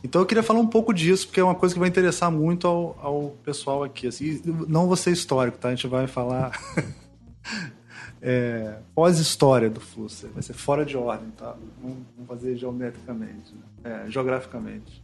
Então 0.03 0.23
eu 0.23 0.27
queria 0.27 0.43
falar 0.43 0.61
um 0.61 0.67
pouco 0.67 0.95
disso, 0.95 1.27
porque 1.27 1.41
é 1.41 1.45
uma 1.45 1.55
coisa 1.55 1.75
que 1.75 1.79
vai 1.79 1.89
interessar 1.89 2.31
muito 2.31 2.67
ao, 2.67 2.99
ao 3.03 3.31
pessoal 3.45 3.83
aqui. 3.83 4.07
Assim, 4.07 4.41
não 4.69 4.95
ser 4.97 5.11
histórico, 5.11 5.59
tá? 5.59 5.69
A 5.69 5.75
gente 5.75 5.87
vai 5.87 6.07
falar 6.07 6.53
é, 8.29 8.79
pós-história 8.93 9.71
do 9.71 9.81
Flusser, 9.81 10.29
vai 10.35 10.43
ser 10.43 10.53
fora 10.53 10.85
de 10.85 10.97
ordem, 10.97 11.31
tá? 11.37 11.55
Vamos, 11.81 11.99
fazer 12.27 12.57
geometricamente, 12.57 13.55
né? 13.55 14.03
é, 14.05 14.11
geograficamente. 14.11 15.01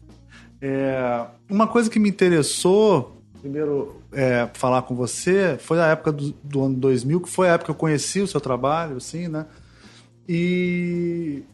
É, 0.60 1.24
uma 1.48 1.68
coisa 1.68 1.88
que 1.88 2.00
me 2.00 2.08
interessou, 2.08 3.22
primeiro, 3.40 4.02
é, 4.10 4.48
falar 4.54 4.82
com 4.82 4.96
você, 4.96 5.56
foi 5.60 5.80
a 5.80 5.86
época 5.86 6.10
do, 6.10 6.32
do 6.42 6.64
ano 6.64 6.74
2000, 6.74 7.20
que 7.20 7.30
foi 7.30 7.48
a 7.48 7.52
época 7.52 7.66
que 7.66 7.70
eu 7.70 7.76
conheci 7.76 8.20
o 8.20 8.26
seu 8.26 8.40
trabalho, 8.40 8.96
assim, 8.96 9.28
né? 9.28 9.46
E, 10.28 11.44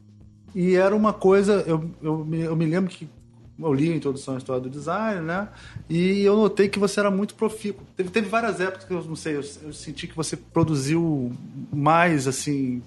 e 0.55 0.75
era 0.75 0.97
uma 0.97 1.13
coisa, 1.13 1.65
eu, 1.67 1.91
eu, 2.03 2.27
eu 2.33 2.57
me 2.57 2.65
lembro 2.65 2.91
que 2.91 3.07
eu 3.61 3.73
li 3.73 3.93
a 3.93 3.97
introdução 3.97 4.35
à 4.35 4.39
história 4.39 4.63
do 4.63 4.71
design, 4.71 5.21
né? 5.23 5.49
E 5.89 6.23
eu 6.23 6.37
notei 6.37 6.69
que 6.69 6.79
você 6.79 7.01
era 7.01 7.11
muito 7.11 7.35
profícuo. 7.35 7.85
Teve, 7.97 8.11
teve 8.11 8.29
várias 8.29 8.61
épocas 8.61 8.85
que 8.85 8.95
eu 8.95 9.03
não 9.03 9.17
sei, 9.17 9.37
eu, 9.37 9.45
eu, 9.63 9.73
senti 9.73 10.07
que 10.07 10.15
você 10.15 10.37
produziu 10.37 11.33
mais, 11.73 12.29
assim. 12.29 12.83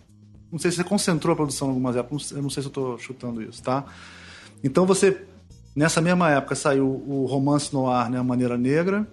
Não 0.51 0.59
sei 0.59 0.71
se 0.71 0.77
você 0.77 0.83
concentrou 0.83 1.33
a 1.33 1.35
produção 1.35 1.67
em 1.67 1.71
algumas 1.71 1.95
épocas, 1.95 2.31
eu 2.31 2.41
não 2.41 2.49
sei 2.49 2.63
se 2.63 2.67
eu 2.67 2.71
estou 2.71 2.97
chutando 2.97 3.41
isso, 3.41 3.61
tá? 3.61 3.85
Então 4.63 4.85
você, 4.85 5.25
nessa 5.75 6.01
mesma 6.01 6.29
época, 6.29 6.55
saiu 6.55 6.87
o 6.87 7.25
romance 7.25 7.73
no 7.73 7.89
ar, 7.89 8.09
né? 8.09 8.17
A 8.19 8.23
Maneira 8.23 8.57
Negra, 8.57 9.05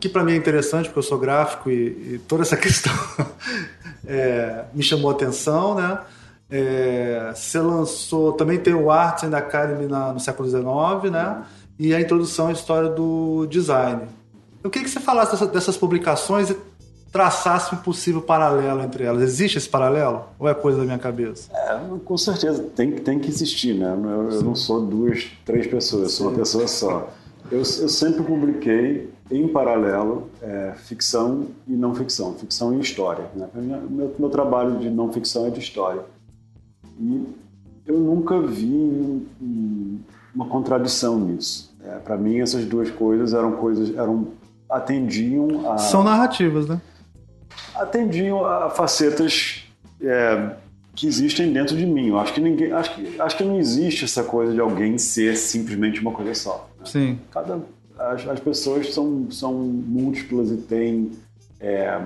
que 0.00 0.08
para 0.08 0.24
mim 0.24 0.32
é 0.32 0.36
interessante 0.36 0.86
porque 0.86 0.98
eu 0.98 1.02
sou 1.04 1.18
gráfico 1.18 1.70
e, 1.70 2.14
e 2.14 2.20
toda 2.26 2.42
essa 2.42 2.56
questão 2.58 2.92
é, 4.06 4.64
me 4.74 4.82
chamou 4.82 5.10
a 5.10 5.14
atenção, 5.14 5.76
né? 5.76 6.00
É, 6.50 7.32
você 7.34 7.58
lançou, 7.58 8.32
também 8.32 8.58
tem 8.58 8.74
o 8.74 8.90
Arts 8.90 9.24
and 9.24 9.36
Academy 9.36 9.86
na, 9.86 10.12
no 10.12 10.20
século 10.20 10.48
XIX, 10.48 11.10
né? 11.10 11.42
E 11.78 11.94
a 11.94 12.00
introdução 12.00 12.48
à 12.48 12.52
história 12.52 12.88
do 12.88 13.46
design. 13.46 14.02
Eu 14.62 14.70
queria 14.70 14.86
que 14.86 14.90
você 14.90 15.00
falasse 15.00 15.32
dessa, 15.32 15.46
dessas 15.46 15.76
publicações 15.76 16.50
e 16.50 16.56
traçasse 17.14 17.74
um 17.74 17.78
possível 17.78 18.20
paralelo 18.20 18.82
entre 18.82 19.04
elas. 19.04 19.22
Existe 19.22 19.56
esse 19.56 19.68
paralelo? 19.68 20.24
Ou 20.38 20.48
é 20.48 20.54
coisa 20.54 20.78
da 20.78 20.84
minha 20.84 20.98
cabeça? 20.98 21.48
É, 21.54 21.78
com 22.04 22.18
certeza, 22.18 22.62
tem, 22.74 22.92
tem 22.92 23.18
que 23.20 23.28
existir, 23.28 23.74
né? 23.74 23.92
Eu, 23.92 24.30
eu 24.30 24.42
não 24.42 24.56
sou 24.56 24.80
duas, 24.80 25.26
três 25.44 25.66
pessoas, 25.66 26.02
eu 26.02 26.08
sou 26.08 26.28
uma 26.28 26.36
pessoa 26.36 26.66
só. 26.66 27.10
Eu, 27.52 27.58
eu 27.58 27.88
sempre 27.88 28.22
publiquei 28.22 29.10
em 29.30 29.46
paralelo 29.46 30.28
é, 30.42 30.72
ficção 30.76 31.46
e 31.68 31.72
não 31.72 31.94
ficção, 31.94 32.34
ficção 32.34 32.74
e 32.74 32.80
história. 32.80 33.26
Né? 33.34 33.48
Meu, 33.54 34.14
meu 34.18 34.28
trabalho 34.28 34.78
de 34.78 34.90
não 34.90 35.12
ficção 35.12 35.46
é 35.46 35.50
de 35.50 35.60
história. 35.60 36.02
E 36.98 37.26
eu 37.86 37.98
nunca 37.98 38.40
vi 38.40 39.26
uma 40.34 40.46
contradição 40.46 41.18
nisso. 41.18 41.74
É, 41.84 41.98
Para 41.98 42.16
mim, 42.16 42.40
essas 42.40 42.64
duas 42.64 42.90
coisas 42.90 43.34
eram 43.34 43.52
coisas, 43.52 43.94
eram 43.96 44.28
atendiam 44.68 45.70
a 45.70 45.78
são 45.78 46.02
narrativas, 46.02 46.66
né? 46.66 46.80
Atendiam 47.74 48.44
a 48.44 48.70
facetas 48.70 49.64
é, 50.00 50.56
que 50.94 51.06
existem 51.06 51.52
dentro 51.52 51.76
de 51.76 51.86
mim. 51.86 52.08
Eu 52.08 52.18
acho 52.18 52.32
que 52.32 52.40
ninguém, 52.40 52.72
acho 52.72 52.94
que, 52.94 53.20
acho 53.20 53.36
que 53.36 53.44
não 53.44 53.58
existe 53.58 54.04
essa 54.04 54.24
coisa 54.24 54.52
de 54.52 54.60
alguém 54.60 54.96
ser 54.98 55.36
simplesmente 55.36 56.00
uma 56.00 56.12
coisa 56.12 56.34
só. 56.34 56.68
Né? 56.78 56.86
Sim. 56.86 57.18
Cada 57.30 57.60
as, 57.98 58.26
as 58.26 58.40
pessoas 58.40 58.92
são, 58.92 59.30
são 59.30 59.52
múltiplas 59.54 60.50
e 60.50 60.56
têm 60.56 61.12
é, 61.60 62.00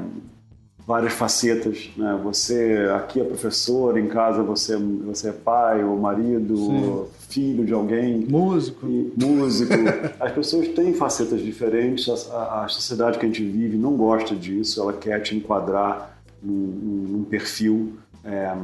várias 0.89 1.13
facetas. 1.13 1.91
Né? 1.95 2.19
Você 2.25 2.89
aqui 2.97 3.21
é 3.21 3.25
professor, 3.25 3.99
em 3.99 4.09
casa 4.09 4.43
você, 4.43 4.75
você 4.75 5.29
é 5.29 5.33
pai 5.33 5.85
ou 5.85 5.99
marido, 5.99 6.59
ou 6.59 7.11
filho 7.29 7.63
de 7.67 7.75
alguém. 7.75 8.27
Músico. 8.27 8.87
E, 8.87 9.13
músico. 9.23 9.75
as 10.19 10.33
pessoas 10.33 10.67
têm 10.69 10.95
facetas 10.95 11.43
diferentes. 11.43 12.09
A, 12.31 12.65
a, 12.65 12.69
sociedade 12.69 13.19
que 13.19 13.27
a 13.27 13.29
gente 13.29 13.45
vive 13.45 13.77
não 13.77 13.99
gosta 13.99 14.35
disso, 14.35 14.81
ela 14.81 14.95
quer 14.95 15.21
te 15.21 15.37
enquadrar 15.37 16.19
num, 16.43 16.55
num 16.55 17.25
perfil. 17.25 17.93
É, 18.25 18.57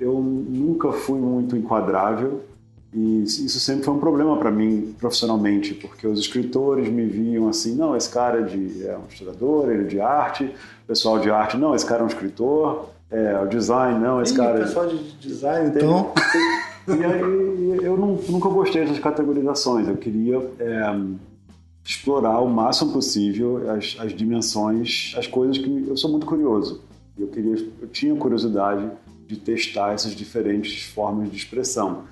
eu 0.00 0.18
nunca 0.20 0.90
fui 0.90 1.20
muito 1.20 1.56
enquadrável 1.56 2.42
e 2.96 3.24
isso 3.24 3.60
sempre 3.60 3.84
foi 3.84 3.92
um 3.92 3.98
problema 3.98 4.38
para 4.38 4.50
mim 4.50 4.94
profissionalmente, 4.98 5.74
porque 5.74 6.06
os 6.06 6.18
escritores 6.18 6.88
me 6.88 7.04
viam 7.04 7.46
assim: 7.46 7.76
não, 7.76 7.94
esse 7.94 8.08
cara 8.08 8.40
é, 8.40 8.42
de, 8.42 8.86
é 8.86 8.96
um 8.96 9.06
historiador, 9.06 9.70
ele 9.70 9.82
é 9.82 9.86
de 9.86 10.00
arte, 10.00 10.44
o 10.44 10.86
pessoal 10.86 11.18
de 11.18 11.30
arte, 11.30 11.58
não, 11.58 11.74
esse 11.74 11.84
cara 11.84 12.00
é 12.00 12.04
um 12.04 12.06
escritor, 12.06 12.88
é, 13.10 13.38
o 13.38 13.46
design, 13.46 14.00
não, 14.00 14.22
esse 14.22 14.32
Ih, 14.32 14.36
cara. 14.38 14.54
O 14.54 14.62
é 14.62 14.64
pessoal 14.64 14.86
de 14.86 15.12
design, 15.18 15.68
então. 15.76 16.10
e 16.88 17.04
aí 17.04 17.84
eu 17.84 17.98
não, 17.98 18.14
nunca 18.30 18.48
gostei 18.48 18.80
dessas 18.80 18.98
categorizações, 18.98 19.86
eu 19.86 19.96
queria 19.98 20.38
é, 20.58 20.98
explorar 21.84 22.40
o 22.40 22.48
máximo 22.48 22.94
possível 22.94 23.70
as, 23.72 23.94
as 24.00 24.14
dimensões, 24.14 25.14
as 25.18 25.26
coisas 25.26 25.58
que 25.58 25.84
eu 25.86 25.98
sou 25.98 26.10
muito 26.10 26.24
curioso. 26.24 26.80
Eu, 27.18 27.28
queria, 27.28 27.56
eu 27.78 27.88
tinha 27.88 28.16
curiosidade 28.16 28.90
de 29.26 29.36
testar 29.36 29.92
essas 29.92 30.12
diferentes 30.12 30.82
formas 30.82 31.30
de 31.30 31.36
expressão. 31.36 32.04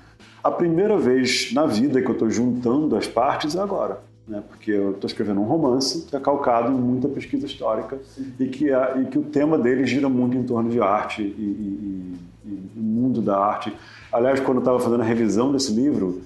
A 0.44 0.50
primeira 0.50 0.98
vez 0.98 1.54
na 1.54 1.64
vida 1.64 2.02
que 2.02 2.06
eu 2.06 2.12
estou 2.12 2.30
juntando 2.30 2.94
as 2.96 3.08
partes 3.08 3.56
é 3.56 3.60
agora. 3.60 4.00
Né? 4.28 4.42
Porque 4.46 4.70
eu 4.70 4.90
estou 4.90 5.08
escrevendo 5.08 5.40
um 5.40 5.44
romance 5.44 6.02
que 6.02 6.14
é 6.14 6.20
calcado 6.20 6.70
em 6.70 6.76
muita 6.76 7.08
pesquisa 7.08 7.46
histórica 7.46 7.98
e 8.38 8.46
que, 8.46 8.70
é, 8.70 9.00
e 9.00 9.06
que 9.06 9.18
o 9.18 9.22
tema 9.22 9.58
dele 9.58 9.86
gira 9.86 10.06
muito 10.06 10.36
em 10.36 10.42
torno 10.42 10.68
de 10.70 10.80
arte 10.80 11.22
e, 11.22 11.24
e, 11.24 12.16
e 12.44 12.58
o 12.76 12.82
mundo 12.82 13.22
da 13.22 13.38
arte. 13.38 13.72
Aliás, 14.12 14.38
quando 14.38 14.58
eu 14.58 14.60
estava 14.60 14.78
fazendo 14.78 15.00
a 15.00 15.04
revisão 15.04 15.50
desse 15.50 15.72
livro, 15.72 16.20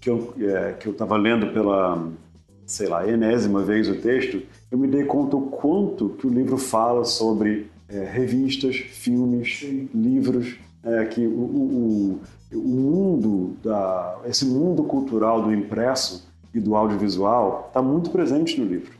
que 0.00 0.08
eu 0.08 0.32
é, 0.40 0.76
estava 0.86 1.16
lendo 1.16 1.52
pela, 1.52 2.08
sei 2.64 2.86
lá, 2.86 3.08
enésima 3.08 3.62
vez 3.62 3.88
o 3.88 3.96
texto, 3.96 4.40
eu 4.70 4.78
me 4.78 4.86
dei 4.86 5.04
conta 5.04 5.36
o 5.36 5.42
quanto 5.42 6.10
que 6.10 6.28
o 6.28 6.30
livro 6.30 6.58
fala 6.58 7.04
sobre 7.04 7.70
é, 7.88 8.04
revistas, 8.04 8.76
filmes, 8.76 9.60
Sim. 9.60 9.88
livros, 9.92 10.56
é, 10.84 11.04
que 11.06 11.26
o, 11.26 11.30
o, 11.30 12.20
o 12.56 12.60
mundo 12.60 13.56
da 13.62 14.16
esse 14.26 14.44
mundo 14.46 14.82
cultural 14.84 15.42
do 15.42 15.52
impresso 15.52 16.26
e 16.52 16.60
do 16.60 16.76
audiovisual 16.76 17.66
está 17.68 17.82
muito 17.82 18.10
presente 18.10 18.60
no 18.60 18.66
livro. 18.66 18.92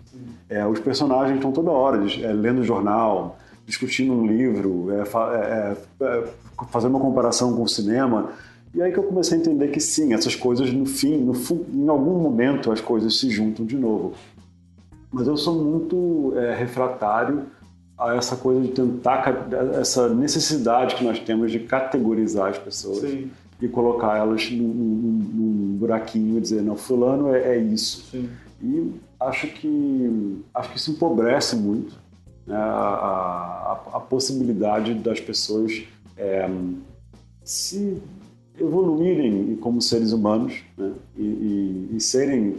É, 0.48 0.66
os 0.66 0.78
personagens 0.80 1.36
estão 1.36 1.52
toda 1.52 1.70
hora 1.70 2.04
é, 2.20 2.32
lendo 2.32 2.62
jornal, 2.62 3.38
discutindo 3.66 4.12
um 4.12 4.26
livro, 4.26 4.88
é, 4.90 5.02
é, 5.02 5.76
é, 6.00 6.28
fazendo 6.68 6.90
uma 6.90 7.00
comparação 7.00 7.54
com 7.54 7.62
o 7.62 7.68
cinema. 7.68 8.30
E 8.74 8.82
aí 8.82 8.92
que 8.92 8.98
eu 8.98 9.04
comecei 9.04 9.38
a 9.38 9.40
entender 9.40 9.68
que 9.68 9.80
sim, 9.80 10.12
essas 10.12 10.34
coisas 10.34 10.72
no 10.72 10.84
fim, 10.84 11.18
no, 11.18 11.32
em 11.72 11.88
algum 11.88 12.18
momento 12.18 12.72
as 12.72 12.80
coisas 12.80 13.18
se 13.18 13.30
juntam 13.30 13.64
de 13.64 13.76
novo. 13.76 14.12
Mas 15.12 15.26
eu 15.28 15.36
sou 15.36 15.54
muito 15.54 16.32
é, 16.36 16.54
refratário 16.54 17.44
a 17.96 18.16
essa 18.16 18.36
coisa 18.36 18.60
de 18.60 18.68
tentar, 18.68 19.48
essa 19.80 20.08
necessidade 20.08 20.96
que 20.96 21.04
nós 21.04 21.20
temos 21.20 21.52
de 21.52 21.60
categorizar 21.60 22.50
as 22.50 22.58
pessoas 22.58 22.98
sim. 22.98 23.30
E 23.60 23.68
colocar 23.68 24.16
elas 24.18 24.50
num, 24.50 24.66
num, 24.66 25.12
num, 25.32 25.76
buraquinho 25.76 26.38
e 26.38 26.40
dizer, 26.40 26.62
não, 26.62 26.76
fulano 26.76 27.34
é, 27.34 27.56
é 27.56 27.58
isso. 27.58 28.06
Sim. 28.10 28.28
E 28.62 28.92
acho 29.20 29.46
que, 29.48 30.42
acho 30.54 30.70
que 30.70 30.76
isso 30.76 30.90
empobrece 30.90 31.56
muito 31.56 31.94
né, 32.46 32.56
a, 32.56 32.60
a, 32.60 33.96
a, 33.96 34.00
possibilidade 34.00 34.94
das 34.94 35.20
pessoas 35.20 35.84
é, 36.16 36.48
se 37.42 38.00
evoluírem 38.58 39.56
como 39.56 39.80
seres 39.80 40.12
humanos 40.12 40.62
né, 40.76 40.92
e, 41.16 41.22
e, 41.22 41.96
e, 41.96 42.00
serem. 42.00 42.56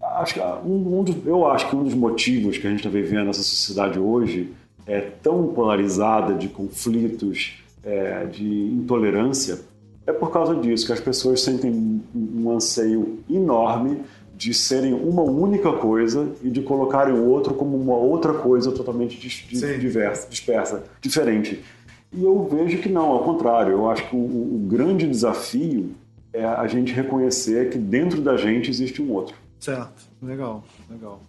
Acho 0.00 0.34
que 0.34 0.40
um, 0.40 1.00
um 1.00 1.04
dos, 1.04 1.16
eu 1.26 1.46
acho 1.46 1.68
que 1.68 1.76
um 1.76 1.82
dos 1.82 1.94
motivos 1.94 2.56
que 2.58 2.66
a 2.66 2.70
gente 2.70 2.80
está 2.80 2.90
vivendo 2.90 3.26
nessa 3.26 3.42
sociedade 3.42 3.98
hoje 3.98 4.52
é 4.86 5.00
tão 5.00 5.48
polarizada 5.48 6.34
de 6.34 6.48
conflitos, 6.48 7.62
é, 7.82 8.24
de 8.26 8.46
intolerância, 8.46 9.58
é 10.06 10.12
por 10.12 10.30
causa 10.30 10.54
disso 10.54 10.86
que 10.86 10.92
as 10.92 11.00
pessoas 11.00 11.40
sentem 11.40 12.02
um 12.14 12.50
anseio 12.50 13.18
enorme 13.28 14.02
de 14.36 14.52
serem 14.52 14.92
uma 14.92 15.22
única 15.22 15.72
coisa 15.72 16.30
e 16.42 16.50
de 16.50 16.62
colocarem 16.62 17.14
o 17.14 17.26
outro 17.26 17.54
como 17.54 17.76
uma 17.76 17.96
outra 17.96 18.34
coisa 18.34 18.70
totalmente 18.70 19.18
diversa, 19.18 20.28
dispersa, 20.28 20.84
diferente. 21.00 21.64
E 22.12 22.22
eu 22.22 22.46
vejo 22.46 22.78
que 22.78 22.88
não, 22.88 23.06
ao 23.06 23.24
contrário. 23.24 23.72
Eu 23.72 23.90
acho 23.90 24.08
que 24.08 24.14
o, 24.14 24.18
o, 24.18 24.66
grande 24.68 25.08
desafio 25.08 25.94
é 26.32 26.44
a 26.44 26.66
gente 26.66 26.92
reconhecer 26.92 27.70
que 27.70 27.78
dentro 27.78 28.20
da 28.20 28.36
gente 28.36 28.70
existe 28.70 29.00
um 29.02 29.10
outro. 29.12 29.34
Certo, 29.58 30.04
legal, 30.22 30.62
legal. 30.88 31.20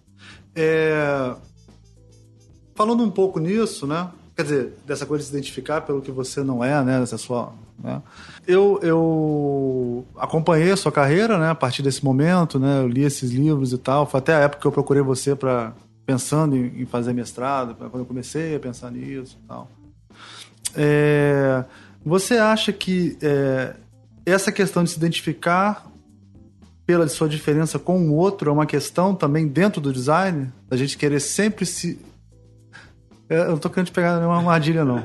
É... 0.54 1.34
Falando 2.74 3.02
um 3.02 3.10
pouco 3.10 3.40
nisso, 3.40 3.86
né? 3.86 4.10
Quer 4.36 4.42
dizer, 4.42 4.72
dessa 4.86 5.04
coisa 5.04 5.24
de 5.24 5.30
se 5.30 5.34
identificar 5.34 5.80
pelo 5.80 6.00
que 6.00 6.12
você 6.12 6.44
não 6.44 6.62
é, 6.62 6.84
né? 6.84 7.00
Dessa 7.00 7.18
sua 7.18 7.52
né? 7.82 8.02
Eu, 8.46 8.80
eu 8.82 10.06
acompanhei 10.16 10.72
a 10.72 10.76
sua 10.76 10.90
carreira 10.90 11.38
né, 11.38 11.50
a 11.50 11.54
partir 11.54 11.82
desse 11.82 12.04
momento, 12.04 12.58
né, 12.58 12.80
eu 12.80 12.88
li 12.88 13.02
esses 13.02 13.30
livros 13.30 13.72
e 13.72 13.78
tal. 13.78 14.06
Foi 14.06 14.18
até 14.18 14.34
a 14.34 14.40
época 14.40 14.62
que 14.62 14.66
eu 14.66 14.72
procurei 14.72 15.02
você 15.02 15.34
para 15.36 15.72
pensando 16.04 16.56
em, 16.56 16.82
em, 16.82 16.86
fazer 16.86 17.12
mestrado, 17.12 17.74
quando 17.74 17.98
eu 17.98 18.06
comecei 18.06 18.56
a 18.56 18.60
pensar 18.60 18.90
nisso 18.90 19.38
e 19.44 19.46
tal. 19.46 19.70
É, 20.74 21.64
você 22.04 22.38
acha 22.38 22.72
que 22.72 23.18
é, 23.20 23.76
essa 24.24 24.50
questão 24.50 24.82
de 24.82 24.90
se 24.90 24.96
identificar 24.96 25.86
pela 26.86 27.06
sua 27.08 27.28
diferença 27.28 27.78
com 27.78 28.08
o 28.08 28.14
outro 28.14 28.48
é 28.48 28.52
uma 28.52 28.64
questão 28.64 29.14
também 29.14 29.46
dentro 29.46 29.82
do 29.82 29.92
design? 29.92 30.50
A 30.70 30.76
gente 30.76 30.96
querer 30.96 31.20
sempre 31.20 31.66
se. 31.66 32.00
É, 33.28 33.40
eu 33.40 33.50
não 33.50 33.58
tô 33.58 33.68
querendo 33.68 33.92
pegar 33.92 34.16
nenhuma 34.16 34.38
armadilha, 34.38 34.86
não. 34.86 35.04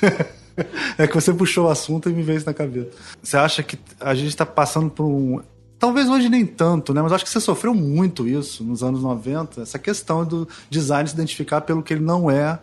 é 0.98 1.06
que 1.06 1.14
você 1.14 1.32
puxou 1.32 1.66
o 1.66 1.70
assunto 1.70 2.08
e 2.08 2.12
me 2.12 2.22
veio 2.22 2.38
isso 2.38 2.46
na 2.46 2.54
cabeça. 2.54 2.90
Você 3.22 3.36
acha 3.36 3.62
que 3.62 3.78
a 4.00 4.14
gente 4.14 4.28
está 4.28 4.46
passando 4.46 4.90
por 4.90 5.04
um. 5.04 5.40
Talvez 5.78 6.08
hoje 6.08 6.28
nem 6.28 6.46
tanto, 6.46 6.94
né? 6.94 7.02
Mas 7.02 7.12
acho 7.12 7.24
que 7.24 7.30
você 7.30 7.40
sofreu 7.40 7.74
muito 7.74 8.26
isso 8.26 8.64
nos 8.64 8.82
anos 8.82 9.02
90, 9.02 9.62
essa 9.62 9.78
questão 9.78 10.24
do 10.24 10.48
design 10.70 11.08
se 11.08 11.14
identificar 11.14 11.60
pelo 11.60 11.82
que 11.82 11.92
ele 11.92 12.04
não 12.04 12.30
é, 12.30 12.58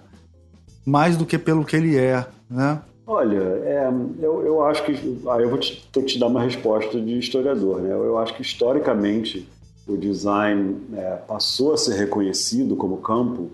mais 0.86 1.18
do 1.18 1.26
que 1.26 1.38
pelo 1.38 1.66
que 1.66 1.76
ele 1.76 1.98
é, 1.98 2.26
né? 2.50 2.82
Olha, 3.06 3.38
é, 3.38 3.92
eu, 4.20 4.46
eu 4.46 4.64
acho 4.64 4.84
que. 4.86 4.92
Aí 4.92 5.44
eu 5.44 5.50
vou 5.50 5.60
te, 5.60 5.88
ter 5.92 6.02
que 6.02 6.14
te 6.14 6.20
dar 6.20 6.28
uma 6.28 6.42
resposta 6.42 7.00
de 7.00 7.20
historiador, 7.20 7.82
né? 7.82 7.92
Eu 7.92 8.18
acho 8.18 8.34
que 8.34 8.42
historicamente 8.42 9.48
o 9.88 9.98
design 9.98 10.78
é, 10.94 11.18
passou 11.28 11.74
a 11.74 11.78
ser 11.78 11.96
reconhecido 11.96 12.76
como 12.76 12.98
campo 12.98 13.52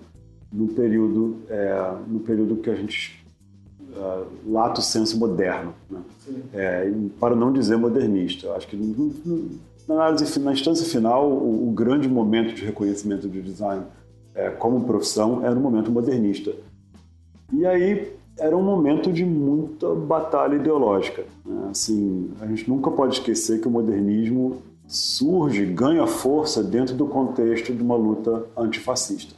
no 0.52 0.68
período, 0.68 1.38
é, 1.50 1.92
no 2.08 2.20
período 2.20 2.58
que 2.58 2.70
a 2.70 2.76
gente 2.76 3.26
uh, 3.98 4.26
lato 4.48 4.82
senso 4.82 5.18
moderno, 5.18 5.74
né? 5.90 6.00
é, 6.54 6.92
para 7.20 7.36
não 7.36 7.52
dizer 7.52 7.78
modernista. 7.78 8.48
Eu 8.48 8.56
acho 8.56 8.68
que 8.68 8.78
na 9.88 9.96
análise, 9.96 10.40
na 10.40 10.54
instância 10.54 10.86
final, 10.86 11.30
o, 11.30 11.70
o, 11.70 11.72
grande 11.72 12.08
momento 12.08 12.54
de 12.54 12.66
reconhecimento 12.66 13.28
de 13.30 13.42
design 13.42 13.84
é, 14.36 14.50
como 14.50 14.86
profissão 14.86 15.46
era 15.46 15.56
o 15.56 15.60
momento 15.60 15.92
modernista. 15.92 16.54
E 17.54 17.66
aí 17.66 18.14
era 18.38 18.56
um 18.56 18.62
momento 18.62 19.12
de 19.12 19.26
muita 19.26 19.94
batalha 19.96 20.56
ideológica. 20.56 21.24
Né? 21.46 21.70
Assim, 21.72 22.32
a 22.40 22.46
gente 22.46 22.70
nunca 22.70 22.92
pode 22.92 23.16
esquecer 23.16 23.60
que 23.60 23.68
o 23.68 23.72
modernismo 23.72 24.62
surge, 24.86 25.66
ganha 25.66 26.06
força 26.08 26.64
dentro 26.64 26.96
do 26.96 27.08
contexto 27.08 27.74
de 27.74 27.82
uma 27.82 27.96
luta 27.96 28.46
antifascista 28.56 29.34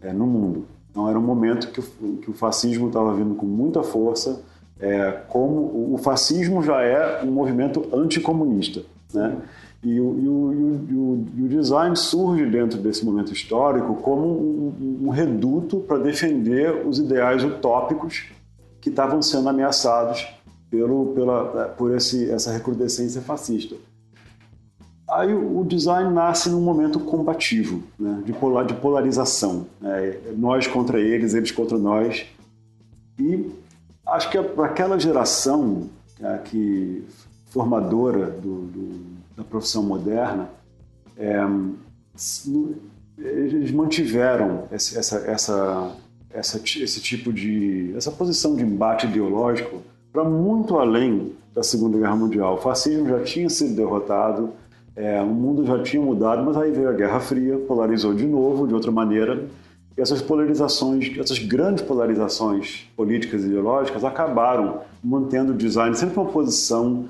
é, 0.00 0.12
no 0.12 0.26
mundo. 0.26 0.64
Então 0.90 1.08
era 1.08 1.18
um 1.18 1.22
momento 1.22 1.68
que 1.68 1.80
o, 1.80 2.16
que 2.18 2.30
o 2.30 2.34
fascismo 2.34 2.88
estava 2.88 3.14
vindo 3.14 3.34
com 3.34 3.46
muita 3.46 3.82
força, 3.82 4.42
é, 4.78 5.12
como 5.28 5.94
o 5.94 5.98
fascismo 5.98 6.62
já 6.62 6.82
é 6.82 7.22
um 7.22 7.30
movimento 7.30 7.86
anticomunista, 7.92 8.82
né? 9.12 9.36
E 9.82 9.98
o, 9.98 10.18
e, 10.18 10.28
o, 10.28 10.52
e, 10.52 10.94
o, 10.94 11.26
e 11.38 11.42
o, 11.44 11.48
design 11.48 11.96
surge 11.96 12.44
dentro 12.44 12.78
desse 12.78 13.02
momento 13.02 13.32
histórico 13.32 13.94
como 13.96 14.26
um, 14.26 15.00
um 15.04 15.08
reduto 15.08 15.80
para 15.80 15.96
defender 15.96 16.86
os 16.86 16.98
ideais 16.98 17.42
utópicos 17.42 18.26
que 18.78 18.90
estavam 18.90 19.22
sendo 19.22 19.48
ameaçados 19.48 20.28
pelo, 20.70 21.06
pela, 21.14 21.68
por 21.78 21.94
esse, 21.94 22.30
essa 22.30 22.52
recrudescência 22.52 23.22
fascista. 23.22 23.74
Aí 25.10 25.34
o 25.34 25.64
design 25.64 26.12
nasce 26.14 26.48
num 26.48 26.60
momento 26.60 27.00
combativo, 27.00 27.82
né, 27.98 28.22
de, 28.24 28.32
polar, 28.32 28.64
de 28.64 28.74
polarização. 28.74 29.66
Né, 29.80 30.16
nós 30.36 30.66
contra 30.66 31.00
eles, 31.00 31.34
eles 31.34 31.50
contra 31.50 31.76
nós. 31.76 32.26
E 33.18 33.50
acho 34.06 34.30
que 34.30 34.40
para 34.40 34.66
aquela 34.66 34.98
geração 34.98 35.88
é, 36.22 36.38
que 36.38 37.04
formadora 37.50 38.26
do, 38.26 38.66
do, 38.66 39.00
da 39.36 39.42
profissão 39.42 39.82
moderna, 39.82 40.48
é, 41.18 41.44
eles 43.18 43.70
mantiveram 43.72 44.64
esse, 44.70 44.96
essa, 44.96 45.18
essa, 45.18 45.96
essa, 46.32 46.58
esse 46.58 47.00
tipo 47.00 47.32
de 47.32 47.92
essa 47.96 48.10
posição 48.10 48.54
de 48.54 48.62
embate 48.62 49.06
ideológico 49.06 49.82
para 50.12 50.24
muito 50.24 50.78
além 50.78 51.32
da 51.54 51.62
Segunda 51.62 51.98
Guerra 51.98 52.16
Mundial. 52.16 52.54
O 52.54 52.58
fascismo 52.58 53.08
já 53.08 53.22
tinha 53.22 53.48
sido 53.50 53.74
derrotado, 53.74 54.50
é, 54.96 55.20
o 55.22 55.26
mundo 55.26 55.64
já 55.64 55.82
tinha 55.82 56.02
mudado, 56.02 56.44
mas 56.44 56.56
aí 56.56 56.70
veio 56.70 56.88
a 56.88 56.92
Guerra 56.92 57.20
Fria, 57.20 57.58
polarizou 57.58 58.14
de 58.14 58.26
novo, 58.26 58.66
de 58.66 58.74
outra 58.74 58.90
maneira. 58.90 59.46
E 59.96 60.00
essas 60.00 60.20
polarizações, 60.20 61.16
essas 61.18 61.38
grandes 61.38 61.82
polarizações 61.82 62.88
políticas 62.96 63.42
e 63.42 63.46
ideológicas 63.46 64.04
acabaram 64.04 64.80
mantendo 65.02 65.52
o 65.52 65.56
design 65.56 65.96
sempre 65.96 66.18
uma 66.18 66.30
posição 66.30 67.06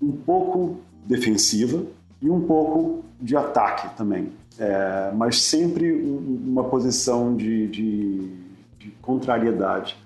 um 0.00 0.12
pouco 0.12 0.78
defensiva 1.06 1.82
e 2.20 2.30
um 2.30 2.40
pouco 2.40 3.04
de 3.20 3.36
ataque 3.36 3.94
também. 3.96 4.28
É, 4.58 5.12
mas 5.14 5.42
sempre 5.42 5.92
uma 5.92 6.64
posição 6.64 7.34
de, 7.34 7.66
de, 7.66 8.28
de 8.78 8.90
contrariedade. 9.02 9.96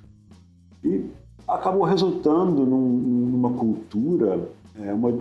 E 0.82 1.04
acabou 1.46 1.84
resultando 1.84 2.64
num, 2.64 2.88
numa 2.88 3.50
cultura, 3.52 4.48
é, 4.80 4.92
uma 4.92 5.18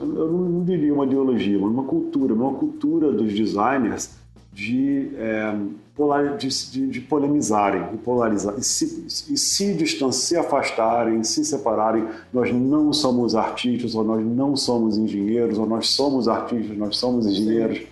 eu 0.00 0.32
não 0.32 0.64
diria 0.64 0.92
uma 0.92 1.04
ideologia, 1.04 1.58
mas 1.58 1.70
uma 1.70 1.84
cultura, 1.84 2.34
uma 2.34 2.54
cultura 2.54 3.12
dos 3.12 3.32
designers 3.32 4.16
de, 4.52 5.10
é, 5.16 5.56
polar, 5.94 6.36
de, 6.36 6.48
de, 6.48 6.88
de, 6.88 7.00
polemizarem, 7.00 7.92
de 7.92 7.98
polarizar, 7.98 8.54
e 8.58 8.62
se, 8.62 9.06
e 9.32 9.36
se 9.36 9.74
distanciar, 9.74 10.42
se 10.42 10.46
afastarem, 10.46 11.22
se 11.22 11.44
separarem. 11.44 12.06
Nós 12.32 12.52
não 12.52 12.92
somos 12.92 13.34
artistas, 13.34 13.94
ou 13.94 14.04
nós 14.04 14.24
não 14.24 14.56
somos 14.56 14.96
engenheiros, 14.98 15.58
ou 15.58 15.66
nós 15.66 15.90
somos 15.90 16.28
artistas, 16.28 16.76
nós 16.76 16.96
somos 16.96 17.26
engenheiros. 17.26 17.82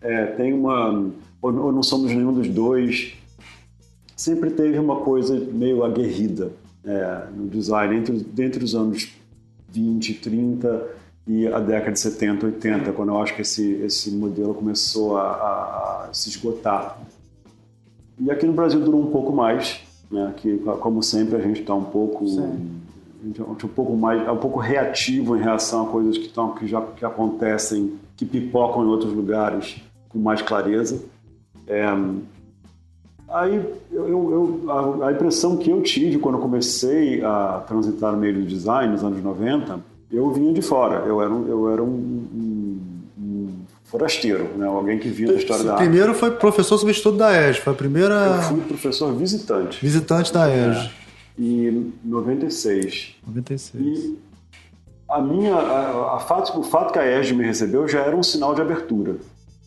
É, 0.00 0.26
tem 0.26 0.52
uma, 0.52 1.10
ou, 1.40 1.54
ou 1.56 1.72
não 1.72 1.82
somos 1.82 2.10
nenhum 2.10 2.32
dos 2.32 2.48
dois. 2.48 3.14
Sempre 4.16 4.50
teve 4.50 4.78
uma 4.78 4.96
coisa 4.96 5.38
meio 5.52 5.84
aguerrida 5.84 6.52
é, 6.84 7.26
no 7.36 7.48
design, 7.48 7.96
entre, 7.96 8.26
entre 8.38 8.64
os 8.64 8.74
anos 8.74 9.14
20, 9.68 10.14
30 10.14 10.95
e 11.26 11.46
a 11.48 11.58
década 11.58 11.92
de 11.92 12.00
70, 12.00 12.46
80, 12.46 12.92
quando 12.92 13.08
eu 13.08 13.20
acho 13.20 13.34
que 13.34 13.42
esse, 13.42 13.72
esse 13.82 14.10
modelo 14.12 14.54
começou 14.54 15.16
a, 15.16 16.06
a 16.08 16.08
se 16.12 16.28
esgotar. 16.28 16.98
E 18.18 18.30
aqui 18.30 18.46
no 18.46 18.52
Brasil 18.52 18.80
durou 18.80 19.02
um 19.02 19.10
pouco 19.10 19.32
mais, 19.32 19.80
né? 20.10 20.32
que 20.36 20.56
como 20.80 21.02
sempre 21.02 21.36
a 21.36 21.40
gente 21.40 21.60
está 21.60 21.74
um 21.74 21.84
pouco 21.84 22.24
a 22.24 23.26
gente 23.26 23.40
é 23.40 23.44
um 23.44 23.54
pouco 23.54 23.96
mais, 23.96 24.26
é 24.26 24.30
um 24.30 24.36
pouco 24.36 24.60
reativo 24.60 25.36
em 25.36 25.40
reação 25.40 25.86
a 25.86 25.88
coisas 25.88 26.16
que, 26.16 26.26
estão, 26.26 26.54
que 26.54 26.66
já 26.66 26.80
que 26.80 27.04
acontecem, 27.04 27.94
que 28.16 28.24
pipocam 28.24 28.84
em 28.84 28.88
outros 28.88 29.12
lugares 29.12 29.82
com 30.08 30.18
mais 30.18 30.42
clareza. 30.42 31.02
É, 31.66 31.84
aí 33.28 33.56
eu, 33.90 34.08
eu, 34.08 34.70
a, 34.70 35.08
a, 35.08 35.12
impressão 35.12 35.56
que 35.56 35.70
eu 35.70 35.82
tive 35.82 36.18
quando 36.18 36.38
comecei 36.38 37.24
a 37.24 37.64
transitar 37.66 38.12
no 38.12 38.18
meio 38.18 38.34
do 38.34 38.46
design 38.46 38.92
nos 38.92 39.02
anos 39.02 39.20
90, 39.20 39.80
eu 40.10 40.30
vinha 40.32 40.52
de 40.52 40.62
fora. 40.62 41.06
Eu 41.06 41.20
era 41.20 41.32
um, 41.32 41.48
eu 41.48 41.70
era 41.70 41.82
um, 41.82 41.86
um, 41.86 42.80
um 43.18 43.48
forasteiro, 43.84 44.50
né? 44.56 44.66
alguém 44.66 44.98
que 44.98 45.08
vinha 45.08 45.32
da 45.32 45.38
história 45.38 45.62
Você 45.62 45.68
da 45.68 45.76
primeiro 45.76 46.14
foi 46.14 46.30
professor 46.32 46.78
substituto 46.78 47.16
da 47.16 47.48
ESG, 47.48 47.62
foi 47.62 47.72
a 47.72 47.76
primeira. 47.76 48.14
Eu 48.14 48.42
fui 48.42 48.60
professor 48.62 49.14
visitante. 49.14 49.78
Visitante 49.80 50.32
da 50.32 50.48
ESG. 50.48 50.86
É 51.02 51.06
e 51.38 51.92
96. 52.04 53.16
96. 53.26 53.84
E 53.84 54.18
a 55.08 55.20
minha, 55.20 55.54
a, 55.54 56.16
a 56.16 56.18
fato, 56.18 56.58
o 56.58 56.62
fato 56.62 56.92
que 56.92 56.98
a 56.98 57.20
ESG 57.20 57.34
me 57.34 57.44
recebeu 57.44 57.86
já 57.86 58.00
era 58.00 58.16
um 58.16 58.22
sinal 58.22 58.54
de 58.54 58.62
abertura 58.62 59.16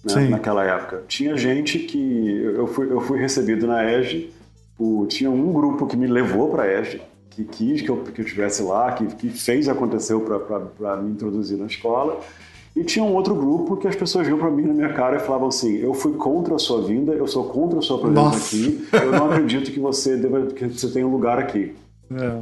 né, 0.04 0.30
naquela 0.30 0.64
época. 0.64 1.04
Tinha 1.08 1.38
gente 1.38 1.80
que 1.80 2.38
eu 2.38 2.68
fui, 2.68 2.92
eu 2.92 3.00
fui 3.02 3.20
recebido 3.20 3.68
na 3.68 3.84
ESG, 3.92 4.32
por, 4.78 5.08
tinha 5.08 5.30
um 5.30 5.54
grupo 5.54 5.86
que 5.86 5.96
me 5.96 6.08
levou 6.08 6.50
para 6.50 6.64
a 6.64 6.82
ESG, 6.82 7.02
que 7.40 7.44
quis 7.44 7.82
que 7.82 7.90
eu, 7.90 7.98
que 7.98 8.22
eu 8.22 8.26
estivesse 8.26 8.62
lá, 8.64 8.92
que, 8.92 9.06
que 9.06 9.30
fez 9.30 9.70
aconteceu 9.70 10.22
para 10.22 10.98
me 10.98 11.12
introduzir 11.12 11.58
na 11.58 11.66
escola. 11.66 12.20
E 12.76 12.84
tinha 12.84 13.04
um 13.04 13.14
outro 13.14 13.34
grupo 13.34 13.78
que 13.78 13.88
as 13.88 13.96
pessoas 13.96 14.28
viam 14.28 14.38
para 14.38 14.50
mim 14.50 14.64
na 14.64 14.74
minha 14.74 14.94
cara 14.94 15.18
e 15.18 15.20
falavam 15.20 15.48
assim: 15.48 15.78
eu 15.78 15.94
fui 15.94 16.14
contra 16.14 16.56
a 16.56 16.60
sua 16.60 16.82
vinda, 16.82 17.14
eu 17.14 17.28
sou 17.28 17.46
contra 17.46 17.80
a 17.80 17.82
sua 17.82 18.00
presença 18.00 18.22
Nossa. 18.22 18.56
aqui, 18.56 18.88
eu 18.94 19.12
não 19.12 19.32
acredito 19.32 19.72
que 19.72 19.80
você 19.80 20.18
deva, 20.18 20.48
que 20.48 20.68
você 20.68 20.88
tenha 20.90 21.08
um 21.08 21.12
lugar 21.12 21.40
aqui. 21.40 21.76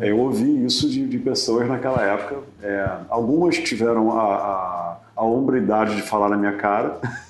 É. 0.02 0.10
Eu 0.10 0.20
ouvi 0.20 0.66
isso 0.66 0.90
de, 0.90 1.06
de 1.06 1.18
pessoas 1.18 1.68
naquela 1.68 2.02
época. 2.02 2.38
É, 2.62 2.90
algumas 3.10 3.58
tiveram 3.58 4.18
a, 4.18 4.24
a, 4.24 4.98
a 5.16 5.26
hombridade 5.26 5.96
de 5.96 6.02
falar 6.02 6.30
na 6.30 6.38
minha 6.38 6.54
cara. 6.54 7.00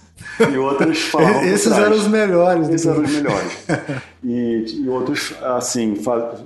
E 0.51 0.58
outras 0.58 0.99
falavam 1.03 1.43
Esses 1.43 1.71
eram 1.71 1.95
os 1.95 2.08
melhores. 2.08 2.69
Esses 2.69 2.88
eram 2.88 3.03
os 3.03 3.12
melhores. 3.12 3.65
E, 4.23 4.82
e 4.84 4.89
outros, 4.89 5.34
assim, 5.41 5.95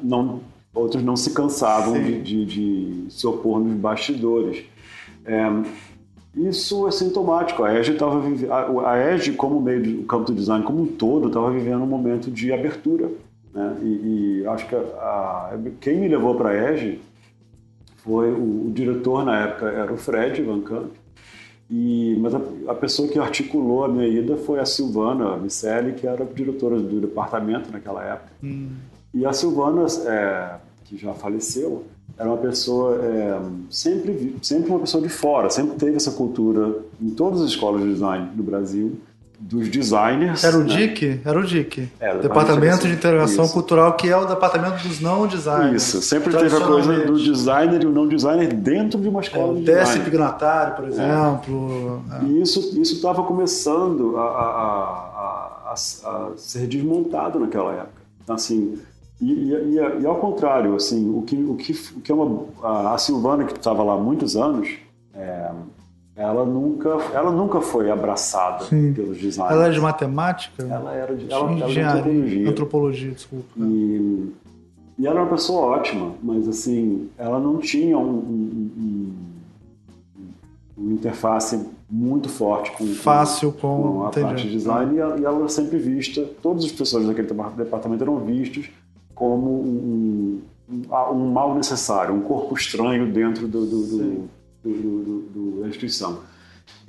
não, 0.03 0.41
outros 0.73 1.03
não 1.03 1.15
se 1.15 1.33
cansavam 1.33 2.01
de, 2.01 2.21
de, 2.21 2.45
de, 2.45 3.05
se 3.11 3.25
opor 3.27 3.59
nos 3.59 3.73
bastidores. 3.73 4.63
É, 5.25 5.47
isso 6.35 6.87
é 6.87 6.91
sintomático. 6.91 7.63
A 7.63 7.77
EGE 7.77 7.93
estava 7.93 8.21
a 8.87 9.13
EGE 9.13 9.33
como 9.33 9.61
meio 9.61 9.83
do 9.83 10.03
campo 10.03 10.25
do 10.25 10.33
design 10.33 10.63
como 10.63 10.83
um 10.83 10.87
todo 10.87 11.27
estava 11.27 11.51
vivendo 11.51 11.83
um 11.83 11.87
momento 11.87 12.31
de 12.31 12.53
abertura, 12.53 13.09
né? 13.53 13.77
E, 13.81 14.41
e 14.41 14.47
acho 14.47 14.67
que 14.67 14.75
a, 14.75 15.59
quem 15.81 15.99
me 15.99 16.07
levou 16.07 16.35
para 16.35 16.49
a 16.49 16.71
EGE 16.71 17.01
foi 17.97 18.31
o, 18.31 18.67
o, 18.67 18.71
diretor 18.73 19.25
na 19.25 19.41
época 19.41 19.67
era 19.67 19.91
o 19.91 19.97
Fred 19.97 20.41
Van 20.41 20.61
Camp. 20.61 20.91
E, 21.69 22.17
mas 22.19 22.33
a, 22.33 22.41
a, 22.67 22.75
pessoa 22.75 23.07
que 23.07 23.17
articulou 23.17 23.85
a 23.85 23.87
minha 23.87 24.07
ida 24.07 24.35
foi 24.35 24.59
a 24.59 24.65
Silvana 24.65 25.37
Micelli, 25.37 25.93
que 25.93 26.05
era 26.05 26.25
diretora 26.25 26.77
do 26.77 26.99
departamento 26.99 27.71
naquela 27.71 28.03
época. 28.03 28.31
Hum. 28.43 28.71
E 29.13 29.25
a 29.25 29.33
Silvana, 29.33 29.85
é, 30.07 30.55
que 30.85 30.97
já 30.97 31.13
faleceu, 31.13 31.85
era 32.17 32.29
uma 32.29 32.37
pessoa 32.37 32.99
é, 33.03 33.39
sempre 33.69 34.35
sempre 34.41 34.69
uma 34.69 34.79
pessoa 34.79 35.01
de 35.01 35.09
fora 35.09 35.49
sempre 35.49 35.75
teve 35.77 35.95
essa 35.95 36.11
cultura 36.11 36.79
em 37.01 37.09
todas 37.09 37.41
as 37.41 37.49
escolas 37.49 37.81
de 37.81 37.93
design 37.93 38.29
do 38.35 38.43
Brasil 38.43 38.99
dos 39.39 39.69
designers 39.69 40.43
era 40.43 40.57
o 40.57 40.63
né? 40.63 40.75
DIC 40.75 41.21
era 41.25 41.39
o 41.39 41.43
DIC 41.43 41.89
é, 41.99 42.17
departamento 42.19 42.87
de 42.87 42.93
integração 42.93 43.45
isso. 43.45 43.53
cultural 43.53 43.93
que 43.93 44.07
é 44.07 44.15
o 44.15 44.25
departamento 44.25 44.87
dos 44.87 44.99
não 44.99 45.25
designers 45.25 45.81
isso 45.81 46.01
sempre 46.01 46.31
teve 46.31 46.55
a 46.55 46.61
coisa 46.61 47.05
do 47.05 47.17
designer 47.17 47.81
e 47.81 47.87
o 47.87 47.91
não 47.91 48.07
designer 48.07 48.53
dentro 48.53 49.01
de 49.01 49.07
uma 49.07 49.21
escola 49.21 49.53
é, 49.53 49.59
de 49.59 49.65
design. 49.65 50.03
Pignatário 50.03 50.75
por 50.75 50.87
exemplo 50.87 52.03
é. 52.11 52.25
e 52.25 52.41
isso 52.41 52.59
isso 52.79 52.95
estava 52.95 53.23
começando 53.23 54.15
a, 54.17 54.21
a, 54.21 55.71
a, 55.71 55.73
a, 55.73 56.31
ser 56.37 56.67
desmontado 56.67 57.39
naquela 57.39 57.71
época. 57.71 58.01
Então, 58.23 58.35
assim 58.35 58.77
e, 59.21 59.53
e, 59.53 60.01
e, 60.01 60.05
ao 60.05 60.15
contrário, 60.15 60.75
assim, 60.75 61.07
o 61.15 61.21
que, 61.21 61.35
o 61.35 61.55
que, 61.55 61.71
o 61.95 62.01
que 62.01 62.11
é 62.11 62.15
uma, 62.15 62.45
a, 62.93 62.97
Silvana, 62.97 63.45
que 63.45 63.53
estava 63.53 63.83
lá 63.83 63.93
há 63.93 63.97
muitos 63.97 64.35
anos, 64.35 64.69
é, 65.13 65.51
ela, 66.15 66.43
nunca, 66.43 66.89
ela 67.13 67.31
nunca 67.31 67.61
foi 67.61 67.91
abraçada 67.91 68.65
Sim. 68.65 68.93
pelos 68.93 69.19
designers. 69.19 69.53
Ela 69.53 69.65
era 69.65 69.73
de 69.73 69.79
matemática? 69.79 70.63
Ela 70.63 70.93
era 70.95 71.15
de, 71.15 71.31
ela, 71.31 71.51
ela 71.51 71.67
de 71.67 71.79
antropologia. 71.79 72.49
Antropologia, 72.49 73.11
desculpa. 73.11 73.47
E, 73.57 74.33
e 74.97 75.05
ela 75.05 75.17
era 75.17 75.23
uma 75.23 75.31
pessoa 75.31 75.67
ótima, 75.77 76.13
mas 76.23 76.47
assim, 76.47 77.07
ela 77.15 77.39
não 77.39 77.59
tinha 77.59 77.99
um, 77.99 78.17
um, 78.17 78.71
um, 78.77 79.13
uma 80.77 80.93
interface 80.93 81.63
muito 81.87 82.27
forte 82.27 82.71
com, 82.71 82.87
Fácil 82.87 83.51
com, 83.51 83.59
com 83.59 84.05
a 84.05 84.07
entendi. 84.07 84.25
parte 84.25 84.43
de 84.43 84.51
design 84.51 84.95
e 84.95 84.99
ela, 84.99 85.19
e 85.19 85.25
ela 85.25 85.37
era 85.39 85.49
sempre 85.49 85.77
vista, 85.77 86.27
todas 86.41 86.65
as 86.65 86.71
pessoas 86.71 87.05
daquele 87.05 87.27
departamento 87.27 88.03
eram 88.03 88.17
vistos 88.19 88.69
como 89.21 89.61
um, 89.61 90.41
um, 90.67 91.31
mal 91.31 91.53
necessário, 91.53 92.11
um 92.11 92.21
corpo 92.21 92.55
estranho 92.55 93.05
dentro 93.11 93.47
do, 93.47 93.67
do, 93.67 94.27
do, 94.63 95.61
da 95.61 95.67
instituição. 95.67 96.21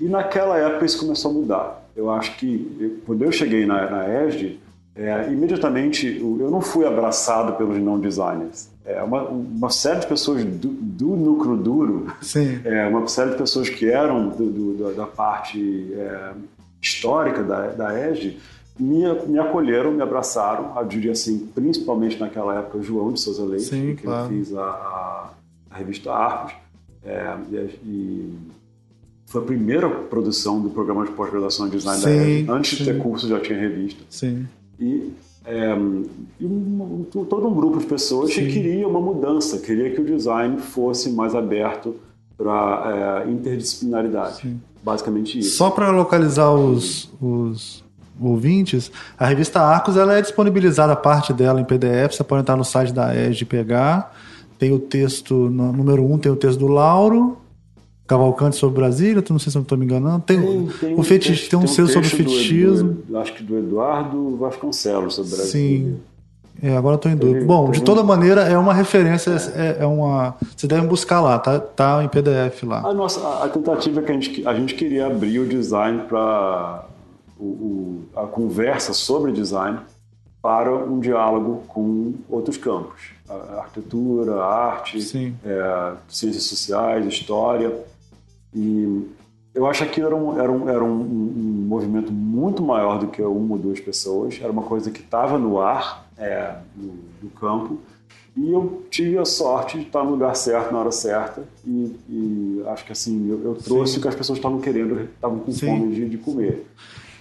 E 0.01 0.09
naquela 0.09 0.57
época 0.57 0.87
isso 0.87 0.99
começou 0.99 1.31
a 1.31 1.35
mudar. 1.35 1.91
Eu 1.95 2.11
acho 2.11 2.35
que 2.39 3.03
quando 3.05 3.23
eu 3.23 3.31
cheguei 3.31 3.67
na, 3.67 3.91
na 3.91 4.25
ESD, 4.25 4.59
é, 4.97 5.31
imediatamente 5.31 6.07
eu 6.07 6.51
não 6.51 6.63
fui 6.63 6.87
abraçado 6.87 7.53
pelos 7.53 7.77
não 7.77 8.01
designers. 8.01 8.71
É, 8.87 9.03
uma, 9.03 9.25
uma 9.25 9.69
série 9.69 10.01
de 10.01 10.07
pessoas 10.07 10.43
do, 10.43 10.69
do 10.69 11.09
núcleo 11.09 11.59
duro. 11.59 12.07
É, 12.65 12.87
uma 12.87 13.07
série 13.09 13.33
de 13.33 13.37
pessoas 13.37 13.69
que 13.69 13.91
eram 13.91 14.31
do, 14.31 14.51
do, 14.51 14.95
da 14.95 15.07
parte 15.07 15.93
é, 15.95 16.33
histórica 16.81 17.43
da, 17.43 17.67
da 17.73 18.09
ESD, 18.09 18.39
me, 18.83 19.05
me 19.29 19.39
acolheram, 19.39 19.93
me 19.93 20.03
abraçaram, 20.03 20.77
eu 20.77 20.85
diria 20.85 21.13
assim, 21.13 21.39
principalmente 21.55 22.19
naquela 22.19 22.59
época, 22.59 22.83
João 22.83 23.13
de 23.13 23.21
Souza 23.21 23.45
Leite, 23.45 23.67
Sim, 23.67 23.95
que 23.95 24.03
claro. 24.03 24.25
eu 24.25 24.29
fiz 24.29 24.55
a, 24.57 25.31
a, 25.71 25.77
revista 25.77 26.13
Arcos, 26.13 26.55
é, 27.05 27.37
e, 27.85 28.35
foi 29.27 29.41
a 29.41 29.45
primeira 29.45 29.89
produção 29.89 30.61
do 30.61 30.69
programa 30.69 31.07
de 31.07 31.13
pós-graduação 31.13 31.69
em 31.69 31.71
design 31.71 32.01
sim, 32.01 32.05
da 32.05 32.13
ERG. 32.13 32.51
Antes 32.51 32.71
sim. 32.71 32.77
de 32.77 32.93
ter 32.93 32.99
curso, 33.01 33.29
já 33.29 33.41
tinha 33.41 33.59
revista. 33.59 34.03
Sim. 34.11 34.47
E, 34.79 35.11
é, 35.47 35.75
e 36.39 36.45
um, 36.45 37.07
todo 37.11 37.49
um 37.49 37.55
grupo 37.55 37.79
de 37.79 37.87
pessoas 37.87 38.35
sim. 38.35 38.47
que 38.47 38.53
queria 38.53 38.87
uma 38.87 39.01
mudança, 39.01 39.59
queria 39.59 39.91
que 39.91 40.01
o 40.01 40.05
design 40.05 40.59
fosse 40.59 41.11
mais 41.11 41.35
aberto 41.35 41.97
para 42.37 43.25
é, 43.27 43.31
interdisciplinaridade. 43.31 44.43
Sim. 44.43 44.61
Basicamente 44.83 45.39
isso. 45.39 45.57
Só 45.57 45.71
para 45.71 45.91
localizar 45.91 46.53
os, 46.53 47.09
os 47.21 47.83
ouvintes, 48.31 48.91
a 49.19 49.27
revista 49.27 49.61
Arcos 49.61 49.97
ela 49.97 50.17
é 50.17 50.23
disponibilizada 50.23 50.93
a 50.93 50.97
parte 50.97 51.33
dela 51.33 51.61
em 51.61 51.65
PDF, 51.65 52.15
você 52.15 52.25
pode 52.25 52.43
entrar 52.43 52.57
no 52.57 52.65
site 52.65 52.93
da 52.93 53.15
ESG 53.15 53.43
e 53.43 53.45
pegar. 53.45 54.15
Tem 54.59 54.73
o 54.73 54.79
texto, 54.79 55.35
no 55.35 55.73
número 55.73 56.05
1 56.05 56.13
um, 56.13 56.19
tem 56.19 56.31
o 56.31 56.37
texto 56.37 56.59
do 56.59 56.69
Lauro, 56.69 57.37
Cavalcante 58.07 58.57
sobre 58.57 58.81
Brasília, 58.81 59.25
não 59.31 59.39
sei 59.39 59.51
se 59.51 59.57
eu 59.57 59.63
estou 59.63 59.79
me 59.79 59.85
enganando. 59.85 60.23
Tem, 60.27 60.41
tem, 60.41 60.67
tem 60.67 60.95
o 60.99 61.03
fetiche, 61.03 61.49
tem, 61.49 61.59
tem 61.59 61.59
um 61.59 61.67
selo 61.67 61.89
sobre 61.89 62.09
fetichismo. 62.09 62.99
Do, 63.09 63.19
acho 63.19 63.33
que 63.33 63.43
do 63.43 63.57
Eduardo 63.57 64.37
Vasconcelos 64.37 65.15
sobre 65.15 65.31
Brasília. 65.31 65.51
Sim. 65.51 66.01
É, 66.63 66.77
agora 66.77 66.97
estou 66.97 67.11
em 67.11 67.17
dúvida. 67.17 67.45
Bom, 67.45 67.71
de 67.71 67.83
toda 67.83 68.03
maneira, 68.03 68.43
é 68.43 68.57
uma 68.59 68.75
referência, 68.75 69.31
é. 69.57 69.79
é, 69.81 69.87
uma. 69.87 70.37
Você 70.57 70.67
deve 70.67 70.87
buscar 70.87 71.21
lá, 71.21 71.39
tá, 71.39 71.59
tá 71.59 72.05
em 72.05 72.09
PDF 72.09 72.63
lá. 72.65 72.87
A 72.87 72.93
nossa 72.93 73.43
a 73.43 73.49
tentativa 73.49 74.01
é 74.01 74.03
que 74.03 74.13
a 74.13 74.15
gente, 74.15 74.47
a 74.47 74.55
gente 74.55 74.75
queria 74.75 75.07
abrir 75.07 75.41
o 75.41 75.47
design 75.47 76.03
para 76.09 76.85
o, 77.45 78.03
a 78.15 78.27
conversa 78.27 78.93
sobre 78.93 79.33
design 79.33 79.81
para 80.43 80.75
um 80.75 80.99
diálogo 80.99 81.63
com 81.69 82.15
outros 82.29 82.57
campos. 82.57 83.11
A 83.29 83.61
arquitetura, 83.61 84.35
a 84.35 84.73
arte, 84.73 84.99
é, 85.45 85.93
ciências 86.09 86.45
sociais, 86.45 87.07
história. 87.07 87.73
E 88.53 89.09
eu 89.55 89.67
acho 89.67 89.85
que 89.85 89.91
aquilo 89.91 90.07
era, 90.07 90.17
um, 90.17 90.41
era, 90.41 90.53
um, 90.53 90.69
era 90.69 90.85
um, 90.85 91.01
um, 91.01 91.65
movimento 91.69 92.13
muito 92.13 92.63
maior 92.63 92.99
do 92.99 93.07
que 93.07 93.23
uma 93.23 93.55
ou 93.55 93.59
duas 93.59 93.79
pessoas. 93.79 94.39
Era 94.43 94.51
uma 94.51 94.63
coisa 94.63 94.91
que 94.91 95.01
estava 95.01 95.39
no 95.39 95.61
ar, 95.61 96.11
é, 96.19 96.57
no, 96.77 96.95
no, 97.23 97.31
campo. 97.31 97.79
E 98.37 98.51
eu 98.51 98.83
tive 98.91 99.19
a 99.19 99.25
sorte 99.25 99.79
de 99.79 99.87
estar 99.87 100.03
no 100.03 100.11
lugar 100.11 100.35
certo, 100.35 100.73
na 100.73 100.81
hora 100.81 100.91
certa. 100.91 101.45
E, 101.65 101.97
e 102.09 102.63
acho 102.67 102.85
que 102.85 102.93
assim, 102.93 103.31
eu, 103.31 103.43
eu 103.45 103.55
trouxe 103.55 103.93
Sim. 103.93 103.99
o 103.99 104.03
que 104.03 104.09
as 104.09 104.15
pessoas 104.15 104.39
estavam 104.39 104.61
querendo, 104.61 105.01
estavam 105.03 105.39
com 105.39 105.53
Sim. 105.53 105.67
fome 105.67 105.95
de, 105.95 106.09
de 106.09 106.19
comer. 106.19 106.67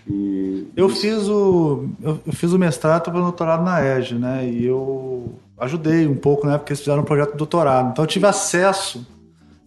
E 0.07 0.67
eu 0.75 0.89
fiz 0.89 1.27
o 1.27 1.89
eu 2.01 2.19
fiz 2.31 2.51
o 2.51 2.59
mestrado 2.59 3.11
para 3.11 3.19
doutorado 3.19 3.63
na 3.63 3.83
EG, 3.83 4.15
né? 4.15 4.47
E 4.47 4.65
eu 4.65 5.33
ajudei 5.57 6.07
um 6.07 6.15
pouco, 6.15 6.47
né? 6.47 6.57
Porque 6.57 6.73
eles 6.73 6.79
fizeram 6.79 7.01
um 7.01 7.05
projeto 7.05 7.31
de 7.31 7.37
doutorado. 7.37 7.91
Então 7.91 8.03
eu 8.03 8.07
tive 8.07 8.25
acesso 8.25 9.05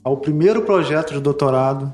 ao 0.03 0.17
primeiro 0.17 0.63
projeto 0.63 1.15
de 1.15 1.21
doutorado 1.21 1.93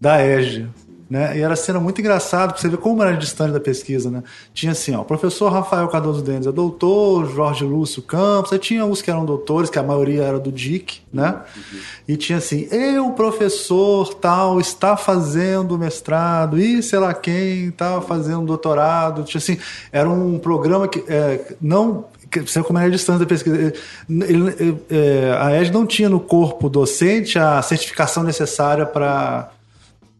da 0.00 0.24
EG. 0.24 0.68
Né? 1.08 1.38
E 1.38 1.42
era 1.42 1.54
cena 1.54 1.78
muito 1.78 2.00
engraçada, 2.00 2.48
porque 2.48 2.62
você 2.62 2.68
vê 2.68 2.76
como 2.76 3.02
era 3.02 3.16
distante 3.16 3.52
da 3.52 3.60
pesquisa. 3.60 4.10
Né? 4.10 4.22
Tinha 4.52 4.72
assim, 4.72 4.94
ó, 4.94 5.02
o 5.02 5.04
professor 5.04 5.52
Rafael 5.52 5.86
Cardoso 5.88 6.22
Dendes 6.22 6.46
é 6.46 6.52
doutor, 6.52 7.30
Jorge 7.30 7.64
Lúcio 7.64 8.02
Campos, 8.02 8.52
aí 8.52 8.58
tinha 8.58 8.84
uns 8.84 9.02
que 9.02 9.10
eram 9.10 9.24
doutores, 9.24 9.68
que 9.68 9.78
a 9.78 9.82
maioria 9.82 10.22
era 10.22 10.38
do 10.38 10.50
DIC, 10.50 11.02
né? 11.12 11.40
Uhum. 11.56 11.78
E 12.08 12.16
tinha 12.16 12.38
assim, 12.38 12.66
eu, 12.70 13.10
professor 13.10 14.14
tal, 14.14 14.58
está 14.60 14.96
fazendo 14.96 15.78
mestrado, 15.78 16.58
e 16.58 16.82
sei 16.82 16.98
lá 16.98 17.12
quem 17.12 17.68
está 17.68 18.00
fazendo 18.00 18.46
doutorado. 18.46 19.24
Tinha 19.24 19.38
assim, 19.38 19.58
era 19.92 20.08
um 20.08 20.38
programa 20.38 20.88
que 20.88 21.04
é, 21.06 21.54
não 21.60 22.06
você 22.42 22.62
como 22.62 22.78
era 22.78 22.88
a 22.88 22.90
distância 22.90 23.20
da 23.20 23.26
pesquisa. 23.26 23.56
Ele, 23.56 23.72
ele, 24.08 24.82
é, 24.90 25.36
a 25.38 25.52
ED 25.60 25.70
não 25.70 25.86
tinha 25.86 26.08
no 26.08 26.18
corpo 26.18 26.68
docente 26.68 27.38
a 27.38 27.62
certificação 27.62 28.22
necessária 28.22 28.84
para 28.84 29.50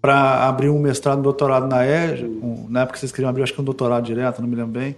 para 0.05 0.47
abrir 0.47 0.69
um 0.69 0.79
mestrado, 0.79 1.21
um 1.21 1.23
doutorado 1.23 1.67
na 1.67 1.83
EJA, 1.87 2.27
um, 2.27 2.67
na 2.69 2.83
época 2.83 2.99
vocês 2.99 3.11
queriam 3.11 3.31
abrir, 3.31 3.43
acho 3.43 3.55
que 3.55 3.61
um 3.63 3.65
doutorado 3.65 4.05
direto, 4.05 4.43
não 4.43 4.47
me 4.47 4.55
lembro 4.55 4.73
bem. 4.79 4.95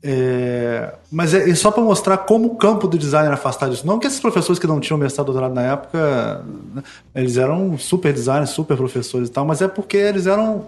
É, 0.00 0.94
mas 1.10 1.34
é, 1.34 1.50
é 1.50 1.54
só 1.56 1.72
para 1.72 1.82
mostrar 1.82 2.18
como 2.18 2.46
o 2.46 2.54
campo 2.54 2.86
do 2.86 2.96
design 2.96 3.26
era 3.26 3.34
afastado 3.34 3.72
disso. 3.72 3.84
Não 3.84 3.98
que 3.98 4.06
esses 4.06 4.20
professores 4.20 4.60
que 4.60 4.66
não 4.68 4.78
tinham 4.78 4.96
mestrado, 4.96 5.26
doutorado 5.26 5.52
na 5.52 5.62
época, 5.62 6.44
né, 6.72 6.84
eles 7.16 7.36
eram 7.36 7.76
super 7.76 8.12
designers, 8.12 8.50
super 8.50 8.76
professores 8.76 9.28
e 9.28 9.32
tal, 9.32 9.44
mas 9.44 9.60
é 9.60 9.66
porque 9.66 9.96
eles 9.96 10.28
eram 10.28 10.66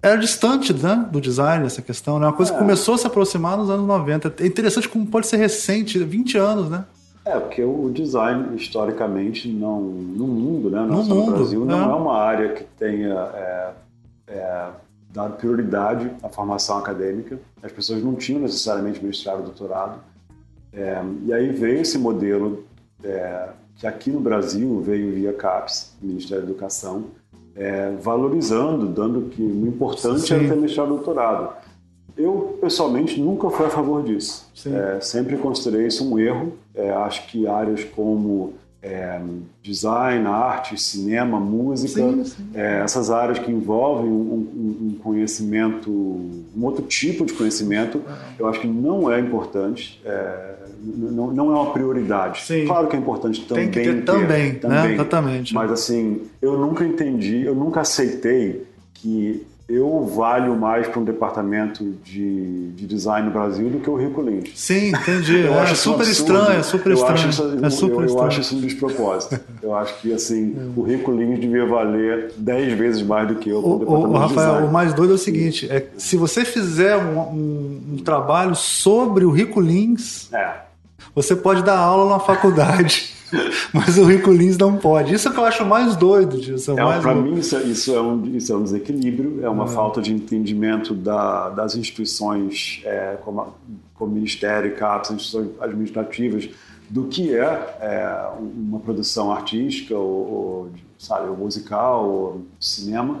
era 0.00 0.16
distante 0.16 0.72
né, 0.72 1.04
do 1.10 1.20
design 1.20 1.66
essa 1.66 1.82
questão, 1.82 2.20
né? 2.20 2.26
Uma 2.26 2.32
coisa 2.32 2.52
é. 2.52 2.54
que 2.54 2.60
começou 2.60 2.94
a 2.94 2.98
se 2.98 3.08
aproximar 3.08 3.58
nos 3.58 3.68
anos 3.70 3.88
90. 3.88 4.34
É 4.38 4.46
interessante 4.46 4.88
como 4.88 5.04
pode 5.04 5.26
ser 5.26 5.36
recente, 5.36 5.98
20 5.98 6.38
anos, 6.38 6.70
né? 6.70 6.84
É, 7.24 7.38
porque 7.38 7.62
o 7.62 7.90
design, 7.90 8.56
historicamente, 8.56 9.48
não, 9.48 9.80
no 9.80 10.26
mundo, 10.26 10.70
né, 10.70 10.80
no, 10.80 11.04
no 11.04 11.26
Brasil, 11.26 11.64
não 11.64 11.78
é. 11.78 11.92
é 11.92 11.94
uma 11.94 12.16
área 12.16 12.52
que 12.54 12.64
tenha 12.64 13.14
é, 13.34 13.70
é, 14.28 14.68
dado 15.12 15.36
prioridade 15.36 16.10
à 16.22 16.28
formação 16.28 16.78
acadêmica. 16.78 17.38
As 17.62 17.70
pessoas 17.72 18.02
não 18.02 18.14
tinham 18.14 18.40
necessariamente 18.40 19.04
mestrado, 19.04 19.42
doutorado. 19.42 20.00
É, 20.72 21.02
e 21.26 21.32
aí 21.32 21.50
veio 21.50 21.80
esse 21.80 21.98
modelo 21.98 22.64
é, 23.04 23.48
que 23.76 23.86
aqui 23.86 24.10
no 24.10 24.20
Brasil 24.20 24.80
veio 24.80 25.12
via 25.12 25.32
CAPES, 25.32 25.96
Ministério 26.00 26.44
da 26.44 26.50
Educação, 26.50 27.04
é, 27.54 27.90
valorizando, 28.00 28.86
dando 28.86 29.28
que 29.28 29.42
o 29.42 29.66
importante 29.66 30.20
Sim. 30.20 30.34
era 30.34 30.48
ter 30.48 30.56
mestrado 30.56 30.88
doutorado. 30.88 31.54
Eu, 32.16 32.58
pessoalmente, 32.60 33.20
nunca 33.20 33.50
fui 33.50 33.66
a 33.66 33.70
favor 33.70 34.02
disso. 34.02 34.50
É, 34.66 35.00
sempre 35.00 35.36
considerei 35.36 35.86
isso 35.86 36.04
um 36.04 36.18
erro. 36.18 36.52
É, 36.74 36.90
acho 36.90 37.26
que 37.26 37.46
áreas 37.46 37.84
como 37.84 38.54
é, 38.82 39.20
design, 39.62 40.26
arte, 40.26 40.80
cinema, 40.80 41.38
música, 41.38 42.00
sim, 42.00 42.24
sim. 42.24 42.50
É, 42.54 42.80
essas 42.82 43.10
áreas 43.10 43.38
que 43.38 43.50
envolvem 43.50 44.10
um, 44.10 44.14
um, 44.14 44.86
um, 44.86 44.98
conhecimento, 45.02 45.90
um 45.90 46.64
outro 46.64 46.84
tipo 46.86 47.26
de 47.26 47.34
conhecimento, 47.34 48.02
eu 48.38 48.48
acho 48.48 48.60
que 48.60 48.66
não 48.66 49.12
é 49.12 49.20
importante, 49.20 50.00
é, 50.04 50.54
não, 50.82 51.30
não, 51.30 51.50
é 51.50 51.60
uma 51.60 51.72
prioridade. 51.72 52.40
Sim. 52.42 52.64
Claro 52.64 52.88
que 52.88 52.96
é 52.96 52.98
importante 52.98 53.44
também 53.46 53.70
Tem 53.70 53.82
que 53.82 53.88
ter, 53.90 53.96
ter 53.96 54.04
também, 54.04 54.54
também, 54.54 54.78
né? 54.78 54.94
exatamente. 54.94 55.52
Mas 55.54 55.70
assim, 55.70 56.22
eu 56.40 56.58
nunca 56.58 56.82
entendi, 56.82 57.44
eu 57.44 57.54
nunca 57.54 57.82
aceitei 57.82 58.66
que 58.94 59.46
eu 59.70 60.04
valho 60.04 60.56
mais 60.56 60.88
para 60.88 60.98
um 60.98 61.04
departamento 61.04 61.84
de, 62.02 62.72
de 62.72 62.86
design 62.86 63.28
no 63.28 63.32
Brasil 63.32 63.70
do 63.70 63.78
que 63.78 63.88
o 63.88 63.94
Rico 63.94 64.20
Lynch. 64.20 64.52
Sim, 64.56 64.88
entendi. 64.88 65.38
eu 65.46 65.54
é, 65.54 65.60
acho 65.60 65.76
super 65.76 66.06
estranho, 66.06 66.58
é 66.58 66.62
super 66.62 66.92
estranho. 66.92 67.14
Acho 67.14 67.28
é 67.64 67.70
super 67.70 68.00
eu, 68.00 68.04
estranho. 68.04 68.24
eu 68.24 68.28
acho 68.28 68.40
isso 68.40 68.56
um 68.56 68.60
despropósito. 68.60 69.40
eu 69.62 69.74
acho 69.74 70.00
que 70.00 70.12
assim, 70.12 70.72
o 70.76 70.82
Rico 70.82 71.12
Lynch 71.12 71.40
devia 71.40 71.64
valer 71.66 72.32
10 72.36 72.72
vezes 72.76 73.02
mais 73.02 73.28
do 73.28 73.36
que 73.36 73.48
eu 73.48 73.58
o, 73.58 74.08
o, 74.08 74.12
Rafael, 74.12 74.66
o 74.66 74.72
mais 74.72 74.92
doido 74.92 75.12
é 75.12 75.14
o 75.14 75.18
seguinte, 75.18 75.70
é 75.70 75.86
se 75.96 76.16
você 76.16 76.44
fizer 76.44 76.96
um, 76.96 77.20
um, 77.20 77.82
um 77.92 77.96
trabalho 77.98 78.56
sobre 78.56 79.24
o 79.24 79.30
Rico 79.30 79.60
Lins, 79.60 80.32
é. 80.32 80.62
você 81.14 81.36
pode 81.36 81.62
dar 81.62 81.78
aula 81.78 82.10
na 82.10 82.18
faculdade. 82.18 83.14
Mas 83.72 83.98
o 83.98 84.04
Rico 84.04 84.30
Lins 84.30 84.56
não 84.56 84.76
pode. 84.76 85.14
Isso 85.14 85.28
é 85.28 85.32
que 85.32 85.38
eu 85.38 85.44
acho 85.44 85.64
mais 85.64 85.96
doido. 85.96 86.38
É, 86.38 86.82
mais 86.82 87.02
Para 87.02 87.14
mim, 87.14 87.38
isso, 87.38 87.56
é, 87.56 87.62
isso, 87.62 87.94
é 87.94 88.00
um, 88.00 88.36
isso 88.36 88.52
é 88.52 88.56
um 88.56 88.62
desequilíbrio, 88.62 89.44
é 89.44 89.48
uma 89.48 89.64
é. 89.64 89.68
falta 89.68 90.00
de 90.00 90.12
entendimento 90.12 90.94
da, 90.94 91.50
das 91.50 91.74
instituições 91.74 92.82
é, 92.84 93.18
como, 93.24 93.54
como 93.94 94.12
Ministério, 94.12 94.74
CAPES, 94.76 95.10
instituições 95.12 95.50
administrativas, 95.60 96.48
do 96.88 97.04
que 97.04 97.34
é, 97.34 97.44
é 97.80 98.30
uma 98.38 98.80
produção 98.80 99.30
artística, 99.30 99.96
ou, 99.96 100.32
ou, 100.32 100.70
sabe, 100.98 101.28
ou 101.28 101.36
musical, 101.36 102.08
ou 102.08 102.46
cinema. 102.58 103.20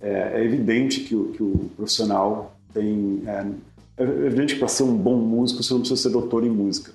É, 0.00 0.40
é 0.40 0.44
evidente 0.44 1.00
que 1.00 1.14
o, 1.14 1.26
que 1.28 1.42
o 1.42 1.70
profissional 1.76 2.56
tem. 2.72 3.22
É, 3.26 3.46
é 3.96 4.02
evidente 4.02 4.54
que 4.54 4.58
para 4.58 4.68
ser 4.68 4.82
um 4.82 4.96
bom 4.96 5.16
músico 5.16 5.62
você 5.62 5.72
não 5.72 5.80
precisa 5.80 6.02
ser 6.02 6.08
doutor 6.10 6.44
em 6.44 6.50
música. 6.50 6.90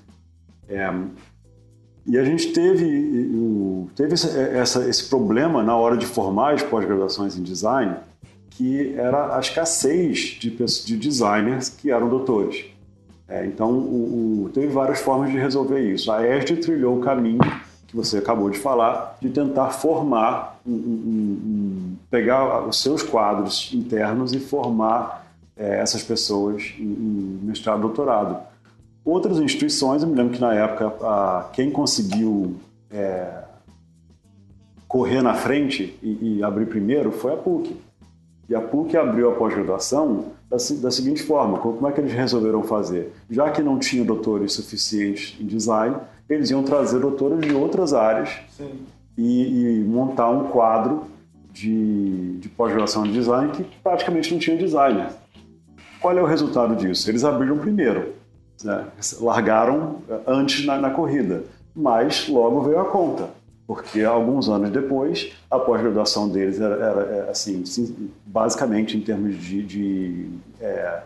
É, 0.68 0.93
e 2.05 2.17
a 2.17 2.23
gente 2.23 2.51
teve, 2.53 3.89
teve 3.95 4.13
essa, 4.13 4.87
esse 4.87 5.09
problema 5.09 5.61
na 5.61 5.75
hora 5.75 5.97
de 5.97 6.05
formar 6.05 6.53
as 6.53 6.63
pós-graduações 6.63 7.37
em 7.37 7.43
design, 7.43 7.95
que 8.49 8.93
era 8.95 9.37
a 9.37 9.39
escassez 9.39 10.37
de, 10.39 10.49
de 10.49 10.97
designers 10.97 11.69
que 11.69 11.91
eram 11.91 12.09
doutores. 12.09 12.65
É, 13.27 13.45
então, 13.45 13.71
o, 13.71 14.45
o, 14.45 14.49
teve 14.49 14.67
várias 14.67 14.99
formas 14.99 15.31
de 15.31 15.37
resolver 15.37 15.79
isso. 15.79 16.11
A 16.11 16.27
ESD 16.27 16.57
trilhou 16.57 16.97
o 16.97 17.01
caminho 17.01 17.39
que 17.87 17.95
você 17.95 18.17
acabou 18.17 18.49
de 18.49 18.57
falar, 18.57 19.17
de 19.21 19.29
tentar 19.29 19.69
formar, 19.69 20.59
um, 20.65 20.71
um, 20.71 20.75
um, 20.75 21.95
pegar 22.09 22.67
os 22.67 22.81
seus 22.81 23.01
quadros 23.01 23.71
internos 23.73 24.33
e 24.33 24.39
formar 24.39 25.25
é, 25.55 25.79
essas 25.79 26.03
pessoas 26.03 26.73
em, 26.77 26.83
em 26.83 27.39
mestrado 27.43 27.81
doutorado. 27.81 28.48
Outras 29.10 29.39
instituições, 29.39 30.03
eu 30.03 30.07
me 30.07 30.14
lembro 30.14 30.36
que 30.36 30.39
na 30.39 30.53
época 30.53 30.93
a, 31.01 31.49
quem 31.51 31.72
conseguiu 31.72 32.57
é, 32.91 33.41
correr 34.88 35.24
na 35.24 35.34
frente 35.34 35.97
e, 36.03 36.38
e, 36.38 36.43
abrir 36.43 36.68
primeiro 36.68 37.12
foi 37.12 37.34
a 37.34 37.36
PUC. 37.36 37.76
E 38.47 38.53
a 38.53 38.62
PUC 38.62 38.95
abriu 38.95 39.32
a 39.32 39.34
pós-graduação 39.34 40.26
da, 40.47 40.57
da, 40.57 40.91
seguinte 40.91 41.24
forma: 41.24 41.57
como 41.57 41.88
é 41.88 41.91
que 41.91 41.99
eles 41.99 42.14
resolveram 42.14 42.62
fazer? 42.62 43.12
Já 43.28 43.49
que 43.49 43.64
não 43.64 43.80
tinha 43.80 44.03
doutores 44.03 44.53
suficientes 44.53 45.36
em 45.41 45.45
design, 45.47 45.95
eles 46.30 46.51
iam 46.51 46.62
trazer 46.62 46.99
doutores 46.99 47.41
de 47.41 47.51
outras 47.51 47.95
áreas 47.95 48.30
e, 49.18 49.80
e, 49.80 49.84
montar 49.86 50.30
um 50.30 50.49
quadro 50.49 51.05
de, 51.51 52.38
de 52.38 52.47
pós-graduação 52.49 53.01
de 53.05 53.14
design 53.14 53.51
que 53.53 53.66
praticamente 53.82 54.32
não 54.32 54.39
tinha 54.39 54.55
designer. 54.55 55.07
Qual 55.99 56.16
é 56.16 56.22
o 56.22 56.28
resultado 56.28 56.76
disso? 56.76 57.10
Eles 57.10 57.24
abriram 57.24 57.57
primeiro 57.57 58.18
né? 58.64 58.86
largaram 59.20 59.97
eh, 60.10 60.20
antes 60.28 60.66
na, 60.66 60.78
na, 60.78 60.89
corrida, 60.89 61.43
mas 61.76 62.28
logo 62.28 62.62
veio 62.62 62.80
a 62.80 62.86
conta, 62.86 63.30
porque 63.66 64.01
alguns 64.03 64.49
anos 64.49 64.70
depois 64.70 65.32
a 65.49 65.60
pós-graduação 65.60 66.30
deles 66.30 66.60
era, 66.60 66.76
era, 66.76 67.01
eh, 67.01 67.30
assim, 67.30 67.64
basicamente 68.26 68.97
em 68.97 69.01
termos 69.01 69.36
de, 69.38 69.64
de 69.64 70.30
é, 70.60 71.01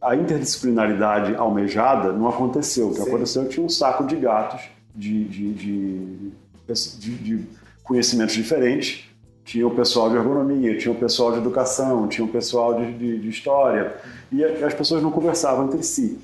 a 0.00 0.16
interdisciplinaridade 0.16 1.34
almejada 1.34 2.12
não 2.12 2.28
aconteceu. 2.28 2.88
O 2.88 2.94
que 2.94 3.00
Sim. 3.00 3.08
aconteceu 3.08 3.48
tinha 3.48 3.64
um 3.64 3.68
saco 3.68 4.04
de 4.04 4.16
gatos 4.16 4.62
de, 4.94 5.24
de, 5.24 5.52
de, 5.52 7.44
conhecimentos 7.84 8.34
diferentes 8.34 9.10
tinha 9.50 9.66
o 9.66 9.70
pessoal 9.74 10.08
de 10.08 10.14
ergonomia, 10.14 10.78
tinha 10.78 10.92
o 10.92 10.94
pessoal 10.94 11.32
de 11.32 11.38
educação, 11.38 12.06
tinha 12.06 12.24
o 12.24 12.28
pessoal 12.28 12.80
de, 12.80 13.28
história, 13.28 13.96
e 14.30 14.44
as 14.44 14.72
pessoas 14.74 15.02
não 15.02 15.10
conversavam 15.10 15.66
entre 15.66 15.82
si. 15.82 16.20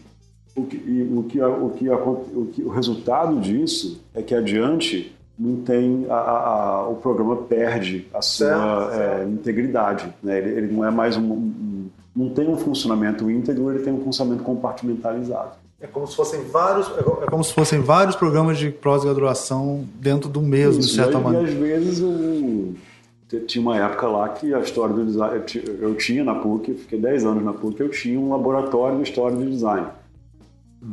O 0.57 0.65
que, 0.65 0.77
o, 0.77 1.23
que, 1.25 1.41
o, 1.41 1.71
que, 1.71 1.91
o, 1.91 2.47
que, 2.53 2.63
o 2.63 2.69
resultado 2.71 3.39
disso 3.41 4.01
é 4.15 4.23
que 4.23 4.35
adiante 4.35 5.15
não 5.39 5.57
tem 5.57 6.07
a, 6.09 6.15
a, 6.15 6.89
o 6.89 6.95
programa 6.97 7.37
perde 7.37 8.07
a 8.13 8.23
sua 8.23 8.91
é, 8.93 9.25
integridade. 9.25 10.13
Né? 10.23 10.39
Ele, 10.39 10.51
ele, 10.51 10.73
não 10.73 10.85
é 10.85 10.91
mais 10.91 11.17
um, 11.17 11.33
um, 11.33 11.89
não 12.15 12.31
tem 12.31 12.49
um 12.49 12.57
funcionamento 12.57 13.31
íntegro, 13.31 13.71
ele 13.71 13.81
tem 13.81 13.93
um 13.93 14.03
funcionamento 14.03 14.43
compartimentalizado. 14.43 15.51
É 15.79 15.87
como 15.87 16.07
se 16.07 16.17
fossem 16.17 16.43
vários, 16.45 16.89
é, 16.89 17.25
é 17.25 17.27
como 17.27 17.45
se 17.45 17.53
fossem 17.53 17.81
vários 17.81 18.17
programas 18.17 18.57
de 18.57 18.71
pós-graduação 18.71 19.85
dentro 19.97 20.31
do 20.31 20.41
mesmo, 20.41 20.81
Isso, 20.81 20.89
de 20.89 20.95
certa 20.95 21.19
maneira. 21.19 21.47
E 21.47 21.53
às 21.53 21.59
vezes 21.59 22.01
eu, 22.01 22.75
tinha 23.47 23.61
uma 23.61 23.77
época 23.77 24.07
lá 24.07 24.29
que 24.31 24.55
a 24.55 24.61
história 24.61 24.95
do 24.95 25.05
design, 25.05 25.43
eu 25.81 25.95
tinha 25.97 26.25
na 26.25 26.37
PUC, 26.37 26.73
fiquei 26.75 26.99
10 26.99 27.27
anos 27.27 27.45
na 27.45 27.53
PUC, 27.53 27.81
eu 27.81 27.91
tinha 27.91 28.19
um 28.19 28.31
laboratório 28.31 28.97
de 28.97 29.03
história 29.03 29.37
do 29.37 29.45
design. 29.45 29.87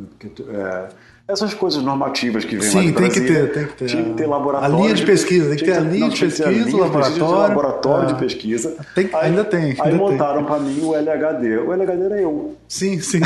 Porque, 0.10 0.44
é, 0.50 0.90
essas 1.26 1.54
coisas 1.54 1.82
normativas 1.82 2.44
que 2.44 2.58
vêm 2.58 2.70
Sim, 2.70 2.76
lá 2.76 2.82
do 2.82 2.86
tem 2.86 2.94
Brasil, 2.94 3.24
que 3.24 3.34
ter, 3.34 3.54
tem 3.54 3.68
que 3.68 3.74
ter. 3.76 3.86
Tinha 3.86 4.04
que 4.04 4.14
ter 4.14 4.26
laboratório. 4.28 4.76
A 4.76 4.78
linha 4.78 4.94
de 4.94 5.06
pesquisa, 5.06 5.50
tem 5.50 5.58
que 5.58 5.64
ter 5.64 5.78
a 5.78 5.80
linha 5.80 6.10
de 6.10 6.20
pesquisa, 6.20 6.78
laboratório. 6.78 7.28
laboratório 7.28 8.08
de 8.08 8.16
pesquisa. 8.16 8.76
Tem, 8.94 9.06
aí, 9.14 9.28
ainda 9.28 9.46
tem. 9.46 9.72
Ainda 9.72 9.84
aí 9.84 9.94
montaram 9.94 10.44
para 10.44 10.60
mim 10.60 10.82
o 10.82 10.94
LHD. 10.94 11.60
O 11.60 11.72
LHD 11.72 12.04
era 12.04 12.22
eu. 12.22 12.56
Sim, 12.68 13.00
sim. 13.00 13.22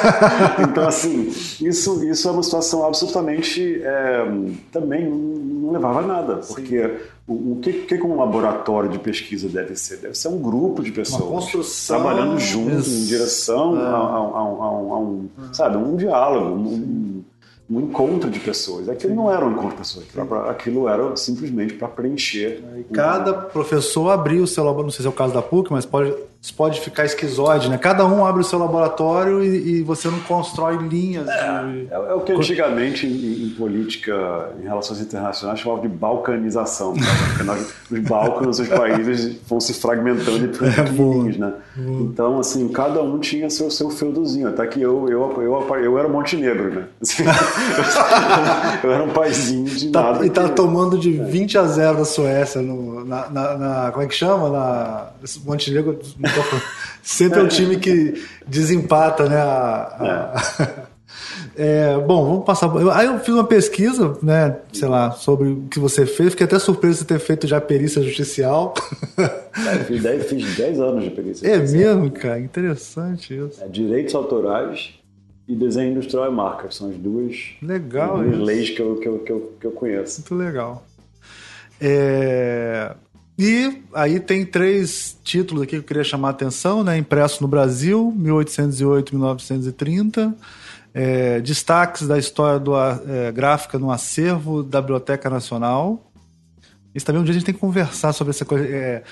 então, 0.66 0.88
assim, 0.88 1.28
isso, 1.60 2.02
isso 2.04 2.26
é 2.26 2.30
uma 2.30 2.42
situação 2.42 2.86
absolutamente. 2.86 3.82
É, 3.82 4.26
também 4.72 5.06
não 5.06 5.72
levava 5.72 5.98
a 5.98 6.06
nada. 6.06 6.36
Porque 6.36 6.90
o, 7.28 7.52
o 7.52 7.60
que, 7.60 7.72
que 7.72 8.02
um 8.02 8.16
laboratório 8.16 8.88
de 8.88 8.98
pesquisa 8.98 9.48
deve 9.48 9.74
ser? 9.74 9.96
Deve 9.96 10.14
ser 10.14 10.28
um 10.28 10.38
grupo 10.38 10.82
de 10.82 10.92
pessoas 10.92 11.50
trabalhando 11.86 12.38
juntos 12.38 12.86
em 12.86 13.04
direção 13.06 13.76
é. 13.76 13.82
a, 13.82 13.88
a, 13.88 13.94
a, 13.94 13.96
a, 13.96 14.98
um, 14.98 15.28
sabe, 15.52 15.76
um 15.76 15.96
diálogo, 15.96 16.54
um, 16.56 17.24
um 17.68 17.80
encontro 17.80 18.30
de 18.30 18.38
pessoas. 18.38 18.88
Aquilo 18.88 19.16
não 19.16 19.32
era 19.32 19.44
um 19.44 19.50
encontro 19.50 19.70
de 19.70 19.76
pessoas, 19.76 20.06
aquilo 20.48 20.88
era 20.88 21.16
simplesmente 21.16 21.74
para 21.74 21.88
preencher. 21.88 22.62
E 22.78 22.84
cada 22.84 23.32
professor 23.32 24.10
abriu 24.10 24.44
o 24.44 24.46
seu 24.46 24.62
laboratório, 24.62 24.86
não 24.86 24.92
sei 24.92 25.02
se 25.02 25.06
é 25.06 25.10
o 25.10 25.12
caso 25.12 25.34
da 25.34 25.42
PUC, 25.42 25.72
mas 25.72 25.84
pode 25.84 26.14
isso 26.46 26.54
pode 26.54 26.80
ficar 26.80 27.04
esquizoide, 27.04 27.68
né? 27.68 27.76
Cada 27.76 28.06
um 28.06 28.24
abre 28.24 28.40
o 28.40 28.44
seu 28.44 28.56
laboratório 28.56 29.42
e, 29.42 29.78
e 29.78 29.82
você 29.82 30.06
não 30.06 30.20
constrói 30.20 30.76
linhas. 30.76 31.26
É, 31.26 31.32
de... 31.32 31.88
é, 31.90 31.94
é 31.94 32.14
o 32.14 32.20
que 32.20 32.30
antigamente 32.30 33.04
em, 33.04 33.46
em, 33.46 33.50
política, 33.50 34.50
em 34.60 34.62
relações 34.62 35.00
internacionais, 35.00 35.58
chamava 35.58 35.82
de 35.82 35.88
balcanização. 35.88 36.94
Né? 36.94 37.02
Porque 37.34 37.42
nós, 37.42 37.74
os 37.90 37.98
Balcãs, 37.98 38.60
os 38.60 38.68
países 38.68 39.36
vão 39.48 39.58
se 39.58 39.74
fragmentando 39.74 40.44
em 40.44 40.48
pequenininhos, 40.48 41.36
né? 41.36 41.52
Então, 41.76 42.38
assim, 42.38 42.68
cada 42.68 43.02
um 43.02 43.18
tinha 43.18 43.50
seu, 43.50 43.68
seu 43.68 43.90
feudozinho. 43.90 44.46
Até 44.48 44.68
que 44.68 44.80
eu, 44.80 45.08
eu, 45.08 45.42
eu, 45.42 45.76
eu 45.82 45.98
era 45.98 46.08
Montenegro, 46.08 46.72
né? 46.72 46.84
Assim, 47.02 47.24
eu 48.84 48.92
era 48.92 49.02
um 49.02 49.10
paizinho 49.10 49.64
de 49.64 49.90
tá, 49.90 50.02
nada. 50.02 50.24
E 50.24 50.30
tá 50.30 50.44
que... 50.44 50.54
tomando 50.54 50.96
de 50.96 51.10
20 51.10 51.58
a 51.58 51.64
0 51.64 51.98
da 51.98 52.04
Suécia 52.04 52.62
no, 52.62 53.04
na, 53.04 53.28
na, 53.28 53.58
na, 53.58 53.90
Como 53.90 54.04
é 54.04 54.06
que 54.06 54.14
chama? 54.14 54.48
Na, 54.48 55.10
Montenegro 55.44 55.98
Sempre 57.02 57.38
é 57.38 57.42
o 57.42 57.48
time 57.48 57.76
que 57.76 58.20
desempata, 58.46 59.28
né? 59.28 59.36
A, 59.36 60.34
a... 60.34 60.86
É, 61.56 61.96
bom, 62.04 62.24
vamos 62.24 62.44
passar. 62.44 62.70
Aí 62.94 63.06
eu 63.06 63.18
fiz 63.20 63.32
uma 63.32 63.46
pesquisa, 63.46 64.18
né, 64.22 64.56
sei 64.72 64.88
lá, 64.88 65.12
sobre 65.12 65.48
o 65.48 65.62
que 65.70 65.78
você 65.78 66.04
fez. 66.04 66.30
Fiquei 66.30 66.46
até 66.46 66.58
surpreso 66.58 67.00
de 67.00 67.06
ter 67.06 67.20
feito 67.20 67.46
já 67.46 67.60
perícia 67.60 68.02
judicial. 68.02 68.74
É, 69.18 69.84
fiz 69.84 70.02
10, 70.02 70.26
fiz 70.26 70.56
10 70.56 70.80
anos 70.80 71.04
de 71.04 71.10
perícia 71.10 71.48
é 71.48 71.54
judicial. 71.54 71.80
É 71.80 71.94
mesmo, 71.94 72.10
cara? 72.10 72.40
Interessante 72.40 73.34
isso. 73.34 73.62
É, 73.62 73.68
direitos 73.68 74.14
autorais 74.14 74.94
e 75.48 75.54
desenho 75.54 75.92
industrial 75.92 76.30
e 76.30 76.34
marca. 76.34 76.70
São 76.70 76.90
as 76.90 76.96
duas, 76.96 77.36
legal 77.62 78.20
as 78.20 78.26
duas 78.26 78.38
leis 78.38 78.70
que 78.70 78.80
eu, 78.80 78.96
que, 78.96 79.08
eu, 79.08 79.18
que, 79.20 79.32
eu, 79.32 79.52
que 79.60 79.66
eu 79.66 79.72
conheço. 79.72 80.20
Muito 80.20 80.34
legal. 80.34 80.84
É, 81.80 82.94
e 83.38 83.82
aí 83.92 84.18
tem 84.18 84.46
três 84.46 85.14
títulos 85.22 85.62
aqui 85.62 85.72
que 85.72 85.76
eu 85.76 85.82
queria 85.82 86.02
chamar 86.02 86.28
a 86.28 86.30
atenção, 86.30 86.82
né? 86.82 86.96
Impresso 86.96 87.42
no 87.42 87.48
Brasil, 87.48 88.10
1808-1930. 88.18 90.34
É, 90.94 91.38
destaques 91.40 92.08
da 92.08 92.18
história 92.18 92.58
do, 92.58 92.72
é, 92.74 93.30
gráfica 93.30 93.78
no 93.78 93.90
acervo 93.90 94.62
da 94.62 94.80
Biblioteca 94.80 95.28
Nacional. 95.28 96.10
Isso 96.94 97.04
também 97.04 97.20
um 97.20 97.24
dia 97.24 97.32
a 97.32 97.34
gente 97.34 97.44
tem 97.44 97.54
que 97.54 97.60
conversar 97.60 98.14
sobre 98.14 98.30
essa 98.30 98.46
coisa. 98.46 98.66
É, 98.66 99.02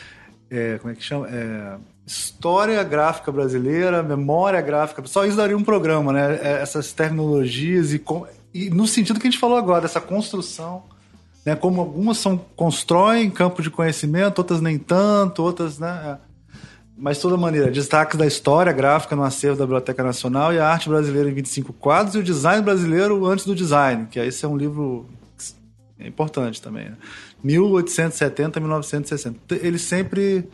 é 0.50 0.78
como 0.78 0.90
é 0.90 0.96
que 0.96 1.04
chama? 1.04 1.28
É, 1.28 1.76
história 2.06 2.82
gráfica 2.82 3.30
brasileira, 3.30 4.02
memória 4.02 4.62
gráfica. 4.62 5.02
Só 5.04 5.26
isso 5.26 5.36
daria 5.36 5.54
um 5.54 5.62
programa, 5.62 6.14
né? 6.14 6.40
É, 6.42 6.62
essas 6.62 6.94
terminologias 6.94 7.92
e, 7.92 8.02
e 8.54 8.70
no 8.70 8.86
sentido 8.86 9.20
que 9.20 9.26
a 9.26 9.30
gente 9.30 9.38
falou 9.38 9.58
agora, 9.58 9.84
essa 9.84 10.00
construção 10.00 10.93
né? 11.44 11.54
Como 11.54 11.80
algumas 11.80 12.18
são 12.18 12.38
constroem 12.56 13.30
campo 13.30 13.62
de 13.62 13.70
conhecimento, 13.70 14.38
outras 14.38 14.60
nem 14.60 14.78
tanto, 14.78 15.42
outras, 15.42 15.78
né? 15.78 16.18
É. 16.20 16.34
Mas 16.96 17.16
de 17.16 17.22
toda 17.22 17.36
maneira, 17.36 17.70
destaques 17.70 18.16
da 18.16 18.26
história 18.26 18.72
gráfica 18.72 19.16
no 19.16 19.24
acervo 19.24 19.58
da 19.58 19.64
Biblioteca 19.64 20.02
Nacional 20.02 20.52
e 20.52 20.60
a 20.60 20.68
arte 20.68 20.88
brasileira 20.88 21.28
em 21.28 21.34
25 21.34 21.72
quadros 21.72 22.14
e 22.14 22.18
o 22.18 22.22
design 22.22 22.62
brasileiro 22.62 23.26
antes 23.26 23.44
do 23.44 23.54
design, 23.54 24.06
que 24.08 24.20
esse 24.20 24.44
é 24.44 24.48
um 24.48 24.56
livro 24.56 25.06
importante 25.98 26.62
também. 26.62 26.84
Né? 26.84 26.96
1870 27.42 28.58
a 28.58 28.60
1960. 28.60 29.54
Ele 29.56 29.78
sempre 29.78 30.48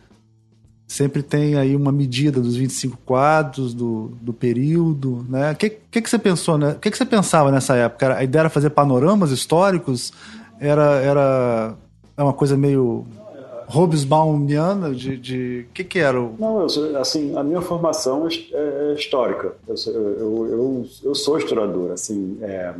sempre 0.87 1.23
tem 1.23 1.55
aí 1.55 1.73
uma 1.73 1.91
medida 1.91 2.41
dos 2.41 2.57
25 2.57 2.97
quadros, 3.05 3.73
do, 3.73 4.11
do 4.21 4.33
período, 4.33 5.25
né? 5.29 5.51
O 5.51 5.55
que, 5.55 5.69
que, 5.69 6.01
que 6.01 6.09
você 6.09 6.19
pensou, 6.19 6.57
né? 6.57 6.71
O 6.71 6.79
que, 6.79 6.91
que 6.91 6.97
você 6.97 7.05
pensava 7.05 7.49
nessa 7.49 7.77
época? 7.77 8.17
A 8.17 8.23
ideia 8.25 8.41
era 8.41 8.49
fazer 8.49 8.71
panoramas 8.71 9.31
históricos? 9.31 10.11
Era, 10.61 10.95
era 11.01 11.75
é 12.15 12.23
uma 12.23 12.33
coisa 12.33 12.55
meio 12.55 13.05
Robesbaumiana 13.67 14.93
de, 14.93 15.17
de 15.17 15.65
que 15.73 15.83
que 15.83 15.99
era 15.99 16.21
o... 16.21 16.35
não 16.37 16.61
eu 16.61 16.97
assim 16.97 17.35
a 17.37 17.43
minha 17.43 17.61
formação 17.61 18.27
é, 18.27 18.91
é 18.91 18.93
histórica. 18.93 19.55
Eu, 19.67 19.75
eu, 19.87 20.47
eu, 20.47 20.85
eu, 21.03 21.15
sou 21.15 21.37
historiador 21.37 21.91
assim 21.91 22.37
é, 22.41 22.73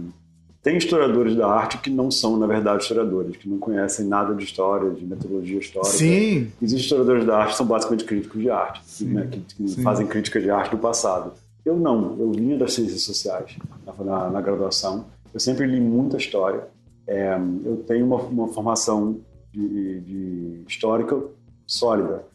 tem 0.62 0.78
historiadores 0.78 1.36
da 1.36 1.48
arte 1.48 1.78
que 1.80 1.90
não 1.90 2.12
são 2.12 2.38
na 2.38 2.46
verdade 2.46 2.84
historiadores 2.84 3.38
que 3.38 3.50
não 3.50 3.58
conhecem 3.58 4.06
nada 4.06 4.36
de 4.36 4.44
história 4.44 4.92
de 4.92 5.06
metodologia 5.06 5.60
histórica. 5.60 5.94
Sim. 5.94 6.52
Existem 6.62 6.84
historiadores 6.84 7.26
da 7.26 7.38
arte 7.38 7.52
que 7.52 7.58
são 7.58 7.66
basicamente 7.66 8.04
críticos 8.04 8.42
de 8.42 8.50
arte 8.50 9.06
né, 9.06 9.28
que, 9.32 9.40
que 9.40 9.82
fazem 9.82 10.06
crítica 10.06 10.40
de 10.40 10.52
arte 10.52 10.72
do 10.72 10.78
passado. 10.78 11.32
Eu 11.66 11.78
não. 11.78 12.18
Eu 12.20 12.32
vinha 12.32 12.58
das 12.58 12.74
ciências 12.74 13.04
sociais 13.04 13.56
na, 14.04 14.30
na 14.30 14.42
graduação. 14.42 15.06
Eu 15.34 15.40
sempre 15.40 15.66
li 15.66 15.80
muita 15.80 16.18
história 16.18 16.68
é, 17.08 17.38
eu 17.66 17.78
tenho 17.78 18.06
uma, 18.06 18.18
uma 18.18 18.48
formação 18.48 19.20
de, 19.52 20.00
de 20.02 20.64
histórica 20.68 21.22
sólida. 21.66 22.26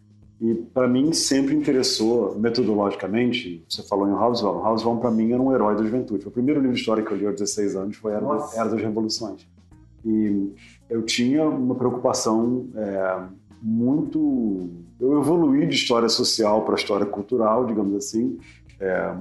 E 0.40 0.54
para 0.54 0.86
mim 0.86 1.12
sempre 1.12 1.54
interessou, 1.54 2.38
metodologicamente, 2.38 3.64
você 3.68 3.82
falou 3.82 4.06
em 4.06 4.12
Hobsbawm, 4.12 4.62
Hobsbawm 4.62 4.98
para 4.98 5.10
mim 5.10 5.32
era 5.32 5.40
um 5.40 5.54
herói 5.54 5.76
da 5.76 5.82
juventude. 5.82 6.28
O 6.28 6.30
primeiro 6.30 6.60
livro 6.60 6.76
histórico 6.76 7.08
que 7.08 7.14
eu 7.14 7.18
li 7.18 7.26
aos 7.26 7.36
16 7.36 7.76
anos 7.76 7.96
foi 7.96 8.12
Era, 8.12 8.26
era 8.54 8.68
das 8.68 8.80
Revoluções. 8.80 9.46
E 10.04 10.52
eu 10.90 11.02
tinha 11.02 11.44
uma 11.48 11.74
preocupação 11.74 12.66
é, 12.74 13.18
muito... 13.62 14.68
Eu 15.00 15.20
evoluí 15.20 15.66
de 15.66 15.74
história 15.74 16.08
social 16.08 16.64
para 16.64 16.74
história 16.74 17.06
cultural, 17.06 17.66
digamos 17.66 17.94
assim, 17.96 18.38
é, 18.78 19.14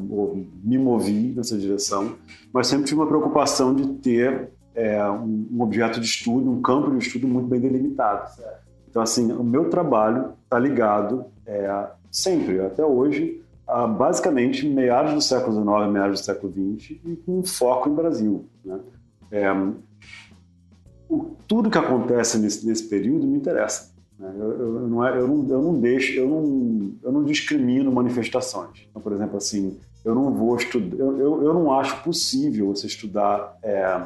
me 0.64 0.78
movi 0.78 1.34
nessa 1.36 1.58
direção, 1.58 2.16
mas 2.52 2.68
sempre 2.68 2.86
tive 2.86 3.00
uma 3.00 3.08
preocupação 3.08 3.74
de 3.74 3.88
ter 3.96 4.50
é, 4.76 5.10
um, 5.10 5.62
objeto 5.62 6.00
de 6.00 6.06
estudo, 6.06 6.52
um 6.52 6.62
campo 6.62 6.92
de 6.92 7.06
estudo 7.06 7.28
muito 7.28 7.48
bem 7.48 7.60
delimitado. 7.60 8.30
Então, 8.90 9.02
assim, 9.02 9.32
o 9.32 9.44
meu 9.44 9.70
trabalho 9.70 10.34
está 10.44 10.60
ligado 10.60 11.26
é, 11.46 11.88
sempre, 12.12 12.60
até 12.62 12.86
hoje, 12.86 13.42
a 13.68 13.88
basicamente 13.88 14.68
meados 14.68 15.14
do 15.14 15.22
século 15.22 15.54
XIX, 15.54 15.92
meados 15.92 16.20
do 16.20 16.24
século 16.24 16.52
XX, 16.52 16.92
e 17.04 17.16
com 17.26 17.44
foco 17.44 17.90
em 17.90 17.96
Brasil. 17.96 18.46
Né? 18.64 18.80
É, 19.32 19.52
o, 21.10 21.36
tudo 21.48 21.70
que 21.70 21.78
acontece 21.78 22.38
nesse, 22.38 22.66
nesse 22.66 22.88
período 22.88 23.26
me 23.26 23.38
interessa. 23.38 23.94
Né? 24.20 24.30
É, 24.30 25.20
eu, 25.20 25.28
não, 25.28 25.80
deixo, 25.80 26.20
eu 26.20 27.12
não 27.12 27.24
discrimino 27.24 27.92
manifestações. 27.92 28.88
Então, 28.90 29.02
por 29.02 29.14
exemplo, 29.14 29.38
assim, 29.38 29.78
eu 30.04 30.14
não 30.14 30.32
vou 30.32 30.56
estudar, 30.56 30.98
eu, 30.98 31.18
eu, 31.18 31.44
eu 31.44 31.54
não 31.54 31.74
acho 31.74 32.04
possível 32.04 32.68
você 32.68 32.88
estudar 32.88 33.58
é, 33.64 34.02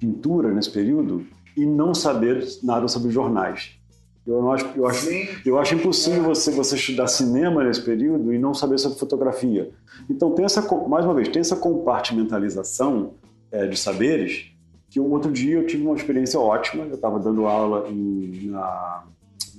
pintura 0.00 0.50
nesse 0.52 0.70
período 0.70 1.26
e 1.56 1.66
não 1.66 1.94
saber 1.94 2.44
nada 2.62 2.88
sobre 2.88 3.10
jornais. 3.10 3.78
Eu, 4.26 4.40
não 4.42 4.52
acho, 4.52 4.66
eu, 4.76 4.86
acho, 4.86 5.08
eu 5.44 5.58
acho 5.58 5.74
impossível 5.74 6.22
você, 6.22 6.50
você 6.50 6.76
estudar 6.76 7.06
cinema 7.06 7.62
nesse 7.62 7.82
período 7.82 8.32
e 8.32 8.38
não 8.38 8.54
saber 8.54 8.78
sobre 8.78 8.98
fotografia. 8.98 9.70
Então, 10.08 10.32
tem 10.32 10.44
essa, 10.44 10.62
mais 10.88 11.04
uma 11.04 11.14
vez, 11.14 11.28
tem 11.28 11.40
essa 11.40 11.56
compartimentalização 11.56 13.12
é, 13.50 13.66
de 13.66 13.76
saberes 13.78 14.52
que 14.88 14.98
um 14.98 15.10
outro 15.12 15.30
dia 15.30 15.56
eu 15.56 15.66
tive 15.66 15.84
uma 15.84 15.94
experiência 15.94 16.38
ótima. 16.38 16.84
Eu 16.84 16.94
estava 16.94 17.18
dando 17.18 17.46
aula 17.46 17.88
em, 17.88 18.48
na, 18.48 19.04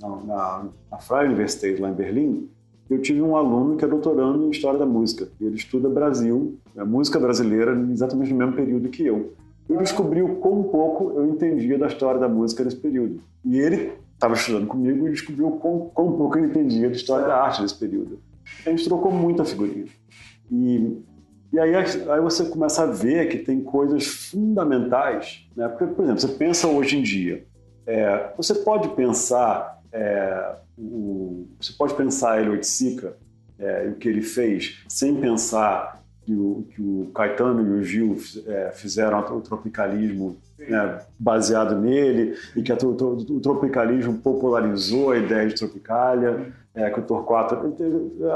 na, 0.00 0.08
na, 0.08 0.64
na 0.90 0.98
Freie 0.98 1.26
Universität, 1.26 1.80
lá 1.80 1.90
em 1.90 1.94
Berlim, 1.94 2.48
eu 2.92 3.00
tive 3.00 3.22
um 3.22 3.36
aluno 3.36 3.76
que 3.76 3.84
é 3.84 3.88
doutorando 3.88 4.46
em 4.46 4.50
História 4.50 4.78
da 4.78 4.84
Música. 4.84 5.28
Ele 5.40 5.54
estuda 5.54 5.88
Brasil, 5.88 6.58
a 6.76 6.84
música 6.84 7.18
brasileira, 7.18 7.72
exatamente 7.90 8.32
no 8.32 8.38
mesmo 8.38 8.52
período 8.52 8.88
que 8.90 9.06
eu 9.06 9.32
e 9.68 9.76
descobriu 9.76 10.36
quão 10.36 10.64
pouco 10.64 11.12
eu 11.16 11.26
entendia 11.26 11.78
da 11.78 11.86
história 11.86 12.20
da 12.20 12.28
música 12.28 12.64
nesse 12.64 12.76
período. 12.76 13.22
E 13.44 13.58
ele 13.58 13.92
estava 14.14 14.34
estudando 14.34 14.66
comigo 14.66 15.06
e 15.06 15.10
descobriu 15.10 15.50
quão, 15.52 15.90
quão 15.92 16.12
pouco 16.12 16.38
eu 16.38 16.44
entendia 16.44 16.88
da 16.88 16.94
história 16.94 17.26
da 17.26 17.36
arte 17.36 17.62
nesse 17.62 17.78
período. 17.78 18.20
A 18.66 18.70
gente 18.70 18.84
trocou 18.84 19.10
muita 19.10 19.44
figurinha. 19.44 19.86
E, 20.50 20.98
e 21.52 21.58
aí, 21.58 21.74
aí 21.74 22.20
você 22.20 22.44
começa 22.44 22.82
a 22.82 22.86
ver 22.86 23.28
que 23.28 23.38
tem 23.38 23.60
coisas 23.60 24.06
fundamentais. 24.06 25.48
Né? 25.56 25.68
Porque, 25.68 25.86
por 25.86 26.04
exemplo, 26.04 26.20
você 26.20 26.28
pensa 26.28 26.68
hoje 26.68 26.98
em 26.98 27.02
dia, 27.02 27.44
é, 27.86 28.30
você 28.36 28.54
pode 28.54 28.88
pensar 28.90 29.80
é, 29.92 30.54
o, 30.78 31.46
você 31.60 31.72
pode 31.72 31.94
pensar 31.94 32.40
ele 32.40 32.50
Oiticica, 32.50 33.16
é, 33.58 33.88
o 33.88 33.94
que 33.96 34.08
ele 34.08 34.22
fez, 34.22 34.82
sem 34.88 35.14
pensar 35.16 36.01
que 36.24 36.34
o, 36.34 36.64
que 36.70 36.80
o 36.80 37.10
Caetano 37.14 37.62
e 37.62 37.80
o 37.80 37.82
Gil 37.82 38.16
é, 38.46 38.70
fizeram 38.72 39.18
o 39.18 39.40
tropicalismo 39.40 40.36
né, 40.58 41.00
baseado 41.18 41.74
nele 41.76 42.36
e 42.56 42.62
que 42.62 42.72
a, 42.72 42.76
o, 42.82 42.90
o, 42.90 43.40
tropicalismo 43.40 44.18
popularizou 44.18 45.10
a 45.10 45.18
ideia 45.18 45.48
de 45.48 45.54
Tropicália, 45.54 46.52
é, 46.74 46.88
que 46.90 47.00
o 47.00 47.02
Torquato 47.02 47.74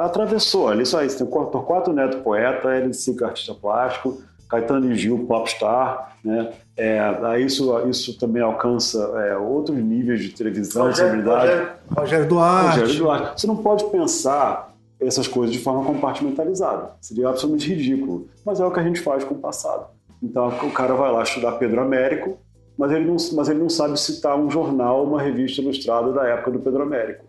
atravessou 0.03 0.69
ali 0.69 0.85
só 0.85 1.03
isso. 1.03 1.19
Tem 1.19 1.27
o 1.27 1.47
Torquato 1.47 1.93
Neto 1.93 2.19
poeta, 2.19 2.77
ele 2.77 2.93
Sica 2.93 3.27
artista 3.27 3.55
plástico, 3.55 4.21
Caetano 4.49 4.91
e 4.91 4.95
Gil, 4.95 5.25
popstar, 5.27 6.17
né? 6.25 6.53
É, 6.77 7.41
isso, 7.41 7.89
isso 7.89 8.19
também 8.19 8.43
alcança 8.43 8.99
é, 9.29 9.37
outros 9.37 9.79
níveis 9.79 10.21
de 10.21 10.31
televisão, 10.31 10.91
de 10.91 10.99
celebridade. 10.99 11.47
Rogério, 11.47 11.73
Rogério 11.97 12.29
Duarte. 12.29 12.81
Rogério 12.81 12.99
Duarte. 12.99 13.41
Você 13.41 13.47
não 13.47 13.57
pode 13.57 13.85
pensar 13.87 14.76
essas 15.01 15.29
coisas 15.29 15.55
de 15.55 15.63
forma 15.63 15.85
compartimentalizada. 15.85 16.93
Seria 17.01 17.29
absolutamente 17.29 17.73
ridículo. 17.75 18.29
Mas 18.45 18.61
é 18.61 18.67
o 18.67 18.71
que 18.71 18.81
a 18.81 18.83
gente 18.83 19.01
faz 19.01 19.25
com 19.25 19.35
o 19.35 19.39
passado. 19.39 19.87
Então 20.23 20.49
o 20.49 20.71
cara 20.73 20.95
vai 20.95 21.13
lá 21.13 21.23
estudar 21.23 21.53
Pedro 21.53 21.81
Américo, 21.83 22.39
mas 22.77 22.91
ele 22.93 23.05
não, 23.05 23.17
mas 23.35 23.49
ele 23.49 23.61
não 23.61 23.69
sabe 23.69 23.99
citar 23.99 24.39
um 24.39 24.51
jornal, 24.51 25.05
uma 25.05 25.21
revista 25.21 25.61
ilustrada 25.61 26.13
da 26.13 26.27
época 26.27 26.51
do 26.51 26.59
Pedro 26.61 26.83
Américo. 26.83 27.25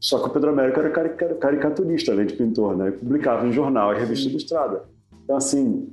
Só 0.00 0.18
que 0.20 0.28
o 0.28 0.30
Pedro 0.30 0.50
Américo 0.50 0.78
era 0.78 0.90
caricaturista, 0.90 2.12
além 2.12 2.26
de 2.26 2.34
pintor, 2.34 2.76
né? 2.76 2.88
Ele 2.88 2.96
publicava 2.96 3.46
em 3.46 3.52
jornal 3.52 3.92
e 3.92 3.98
revista 3.98 4.28
ilustrada. 4.28 4.84
Então, 5.24 5.36
assim, 5.36 5.92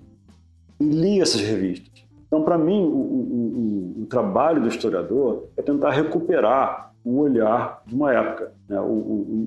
li 0.79 1.19
essas 1.19 1.41
revistas. 1.41 2.05
Então, 2.27 2.43
para 2.43 2.57
mim, 2.57 2.83
o, 2.83 2.87
o, 2.87 3.99
o, 3.99 4.03
o, 4.03 4.05
trabalho 4.05 4.61
do 4.61 4.67
historiador 4.67 5.47
é 5.57 5.61
tentar 5.61 5.91
recuperar 5.91 6.93
o 7.05 7.19
olhar 7.19 7.83
de 7.85 7.93
uma 7.93 8.11
época. 8.11 8.51
Né? 8.67 8.77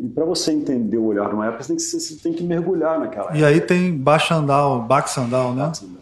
e 0.05 0.09
para 0.11 0.25
você 0.25 0.53
entender 0.53 0.97
o 0.97 1.07
olhar 1.07 1.29
de 1.29 1.35
uma 1.35 1.47
época, 1.47 1.65
você 1.65 1.69
tem 1.69 1.77
que, 1.77 1.83
você 1.83 2.23
tem 2.23 2.33
que 2.33 2.45
mergulhar 2.45 3.01
naquela 3.01 3.25
época. 3.25 3.39
E 3.39 3.45
aí 3.45 3.61
tem 3.61 3.93
Bachandal, 3.93 4.81
Baxandal, 4.83 5.53
né? 5.53 5.67
Baxandal. 5.67 5.99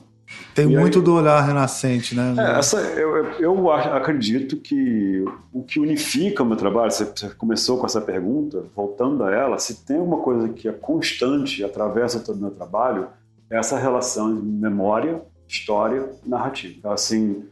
Tem 0.55 0.71
e 0.71 0.77
muito 0.77 0.99
aí, 0.99 1.05
do 1.05 1.15
olhar 1.15 1.41
renascente, 1.41 2.15
né? 2.15 2.35
É, 2.37 2.59
essa, 2.59 2.79
eu, 2.79 3.25
eu 3.39 3.71
acredito 3.71 4.57
que 4.57 5.25
o 5.53 5.63
que 5.63 5.81
unifica 5.81 6.43
o 6.43 6.47
meu 6.47 6.57
trabalho, 6.57 6.91
você, 6.91 7.05
você 7.05 7.31
começou 7.31 7.79
com 7.79 7.87
essa 7.87 8.01
pergunta, 8.01 8.65
voltando 8.75 9.25
a 9.25 9.33
ela, 9.33 9.59
se 9.59 9.85
tem 9.85 9.99
uma 9.99 10.19
coisa 10.19 10.49
que 10.51 10.69
é 10.69 10.73
constante 10.73 11.65
atravessa 11.65 12.21
todo 12.21 12.37
o 12.37 12.41
meu 12.41 12.51
trabalho, 12.51 13.09
é 13.49 13.57
essa 13.57 13.79
relação 13.79 14.35
de 14.35 14.43
memória, 14.43 15.23
história 15.47 16.11
e 16.25 16.29
narrativa. 16.29 16.75
Então, 16.77 16.91
assim, 16.91 17.45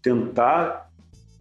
tentar 0.00 0.85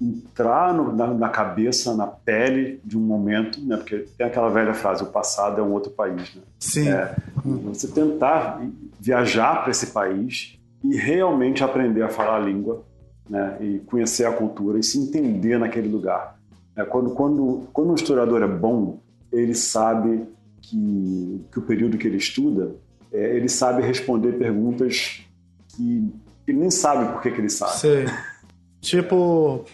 entrar 0.02 0.74
no, 0.74 0.92
na, 0.94 1.08
na, 1.08 1.30
cabeça, 1.30 1.96
na 1.96 2.06
pele 2.06 2.82
de 2.84 2.98
um 2.98 3.02
momento, 3.02 3.62
né? 3.62 3.78
Porque 3.78 4.06
tem 4.18 4.28
aquela 4.28 4.50
velha 4.50 4.74
frase: 4.74 5.04
o 5.04 5.08
passado 5.08 5.60
é 5.60 5.64
um 5.64 5.72
outro 5.72 5.92
país, 5.92 6.36
né? 6.36 6.42
Sim. 6.60 6.90
É, 6.90 7.16
você 7.64 7.88
tentar 7.88 8.62
viajar 9.00 9.62
para 9.62 9.72
esse 9.72 9.88
país 9.88 10.60
e 10.84 10.96
realmente 10.96 11.64
aprender 11.64 12.04
a 12.04 12.10
falar 12.10 12.38
a 12.38 12.40
língua, 12.40 12.84
né? 13.30 13.58
E 13.62 13.80
conhecer 13.80 14.26
a 14.26 14.32
cultura 14.32 14.80
e 14.80 14.84
se 14.84 15.00
entender 15.00 15.58
naquele 15.58 15.88
lugar. 15.88 16.36
É, 16.76 16.84
quando, 16.84 17.12
quando, 17.12 17.68
quando 17.72 17.92
um 17.92 17.96
historiador 17.96 18.44
é 18.44 18.48
bom, 18.48 19.00
ele 19.32 19.56
sabe 19.56 20.28
que, 20.62 21.46
que 21.52 21.60
o 21.60 21.62
período 21.62 21.98
que 21.98 22.06
ele 22.08 22.18
estuda, 22.18 22.76
é, 23.14 23.36
ele 23.36 23.48
sabe 23.48 23.82
responder 23.82 24.34
perguntas 24.34 25.22
que 25.70 26.12
ele 26.48 26.60
nem 26.60 26.70
sabe 26.70 27.12
por 27.14 27.22
que, 27.22 27.32
que 27.32 27.40
ele 27.40 27.50
sabe. 27.50 27.78
Sei. 27.78 28.06
Tipo, 28.82 29.66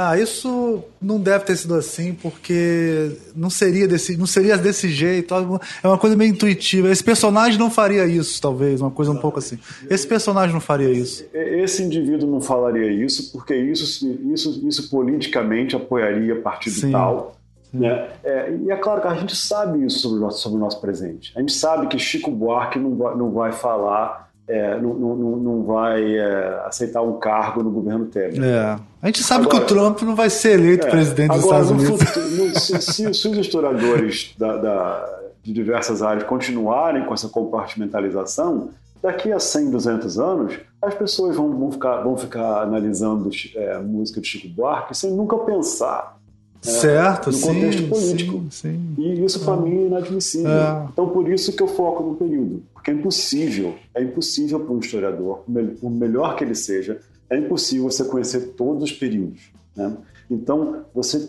ah, 0.00 0.16
isso 0.16 0.84
não 1.02 1.18
deve 1.18 1.44
ter 1.44 1.56
sido 1.56 1.74
assim 1.74 2.14
porque 2.14 3.16
não 3.34 3.50
seria 3.50 3.88
desse, 3.88 4.16
não 4.16 4.26
seria 4.26 4.56
desse 4.56 4.88
jeito. 4.88 5.34
É 5.82 5.88
uma 5.88 5.98
coisa 5.98 6.14
meio 6.14 6.30
intuitiva. 6.30 6.88
Esse 6.88 7.02
personagem 7.02 7.58
não 7.58 7.68
faria 7.68 8.06
isso, 8.06 8.40
talvez, 8.40 8.80
uma 8.80 8.92
coisa 8.92 9.10
um 9.10 9.16
pouco 9.16 9.40
assim. 9.40 9.58
Esse 9.90 10.06
personagem 10.06 10.52
não 10.52 10.60
faria 10.60 10.88
isso. 10.88 11.24
Esse 11.34 11.82
indivíduo 11.82 12.30
não 12.30 12.40
falaria 12.40 12.92
isso 12.92 13.32
porque 13.32 13.56
isso, 13.56 14.08
isso, 14.32 14.64
isso 14.68 14.88
politicamente 14.88 15.74
apoiaria 15.74 16.40
partido 16.42 16.76
Sim. 16.76 16.92
tal. 16.92 17.34
Né? 17.74 18.08
É, 18.22 18.54
e 18.54 18.70
é 18.70 18.76
claro 18.76 19.00
que 19.00 19.08
a 19.08 19.14
gente 19.14 19.34
sabe 19.34 19.84
isso 19.84 19.98
sobre 19.98 20.18
o 20.18 20.20
nosso, 20.20 20.40
sobre 20.40 20.58
o 20.58 20.60
nosso 20.60 20.80
presente. 20.80 21.32
A 21.34 21.40
gente 21.40 21.52
sabe 21.52 21.88
que 21.88 21.98
Chico 21.98 22.30
Buarque 22.30 22.78
não 22.78 22.94
vai, 22.94 23.16
não 23.16 23.32
vai 23.32 23.50
falar 23.50 24.27
é, 24.48 24.80
não, 24.80 24.94
não, 24.94 25.36
não, 25.36 25.62
vai 25.62 26.16
é, 26.16 26.62
aceitar 26.64 27.02
um 27.02 27.18
cargo 27.18 27.62
no 27.62 27.70
governo 27.70 28.06
Temer. 28.06 28.42
É. 28.42 28.78
A 29.02 29.06
gente 29.06 29.22
sabe 29.22 29.44
agora, 29.44 29.64
que 29.64 29.72
o 29.72 29.76
Trump 29.76 30.02
não 30.02 30.16
vai 30.16 30.30
ser 30.30 30.58
eleito 30.58 30.86
é, 30.86 30.90
presidente 30.90 31.34
dos 31.34 31.44
Estados 31.44 31.70
Unidos. 31.70 32.02
Futuro, 32.02 32.58
se, 32.58 32.80
se, 32.80 33.14
se, 33.14 33.28
os 33.28 33.36
historiadores 33.36 34.34
da, 34.38 34.56
da, 34.56 35.20
de 35.42 35.52
diversas 35.52 36.02
áreas 36.02 36.24
continuarem 36.24 37.04
com 37.04 37.12
essa 37.12 37.28
compartimentalização, 37.28 38.70
daqui 39.02 39.30
a 39.30 39.38
100, 39.38 39.70
200 39.70 40.18
anos, 40.18 40.58
as 40.80 40.94
pessoas 40.94 41.36
vão, 41.36 41.56
vão, 41.56 41.70
ficar, 41.70 42.02
vão 42.02 42.16
ficar 42.16 42.62
analisando 42.62 43.30
é, 43.54 43.74
a 43.74 43.80
música 43.80 44.20
de 44.20 44.26
Chico 44.26 44.48
Buarque 44.48 44.96
sem 44.96 45.12
nunca 45.12 45.36
pensar 45.38 46.17
certo, 46.62 47.30
no 47.30 47.40
contexto 47.40 47.82
sim, 47.82 47.88
político. 47.88 48.44
Sim, 48.50 48.94
sim. 48.94 48.94
E 48.98 49.24
isso 49.24 49.40
para 49.40 49.56
mim 49.56 49.84
é 49.84 49.86
inadmissível. 49.86 50.50
É. 50.50 50.86
Então 50.92 51.08
por 51.08 51.28
isso 51.30 51.52
que 51.52 51.62
eu 51.62 51.68
foco 51.68 52.02
no 52.02 52.14
período, 52.14 52.62
porque 52.72 52.90
é 52.90 52.94
impossível, 52.94 53.74
é 53.94 54.02
impossível 54.02 54.60
para 54.60 54.74
um 54.74 54.78
historiador, 54.78 55.44
por 55.80 55.90
melhor 55.90 56.36
que 56.36 56.44
ele 56.44 56.54
seja, 56.54 57.00
é 57.30 57.36
impossível 57.36 57.90
você 57.90 58.04
conhecer 58.04 58.54
todos 58.56 58.82
os 58.84 58.92
períodos. 58.92 59.50
Né? 59.76 59.96
Então, 60.30 60.84
você, 60.94 61.26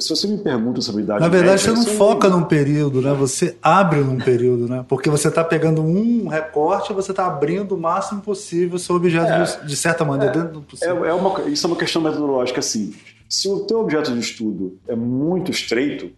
se 0.00 0.08
você 0.08 0.26
me 0.26 0.38
pergunta 0.38 0.80
sobre 0.80 1.02
idade 1.02 1.20
Na 1.20 1.28
verdade, 1.28 1.62
média, 1.66 1.82
você 1.82 1.90
não 1.90 1.98
foca 1.98 2.28
num 2.30 2.44
período, 2.44 3.02
né? 3.02 3.12
Você 3.12 3.54
abre 3.62 4.00
num 4.00 4.16
período, 4.16 4.66
né? 4.66 4.82
Porque 4.88 5.10
você 5.10 5.28
está 5.28 5.44
pegando 5.44 5.82
um 5.82 6.26
recorte 6.28 6.90
e 6.90 6.94
você 6.94 7.10
está 7.10 7.26
abrindo 7.26 7.74
o 7.74 7.78
máximo 7.78 8.22
possível 8.22 8.78
seu 8.78 8.96
objeto 8.96 9.30
é, 9.30 9.42
de, 9.42 9.66
de, 9.66 9.76
certa 9.76 10.06
maneira 10.06 10.32
é, 10.32 10.38
dentro 10.38 10.54
do 10.54 10.62
possível. 10.62 11.04
É, 11.04 11.10
é 11.10 11.12
uma, 11.12 11.42
isso 11.42 11.66
é 11.66 11.68
uma 11.68 11.76
questão 11.76 12.00
metodológica 12.00 12.62
simples. 12.62 13.13
Se 13.34 13.48
o 13.48 13.60
teu 13.60 13.80
objeto 13.80 14.12
de 14.12 14.20
estudo 14.20 14.78
é 14.86 14.94
muito 14.94 15.50
estreito, 15.50 16.12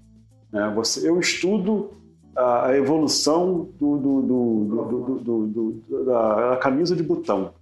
né, 0.53 0.71
você, 0.75 1.09
eu 1.09 1.19
estudo 1.19 1.91
a, 2.37 2.67
a 2.67 2.77
evolução 2.77 3.71
do, 3.79 3.97
do, 3.97 4.23
do, 4.23 6.05
da, 6.05 6.51
da 6.51 6.57
camisa 6.59 6.95
de 6.95 7.03
botão. 7.03 7.53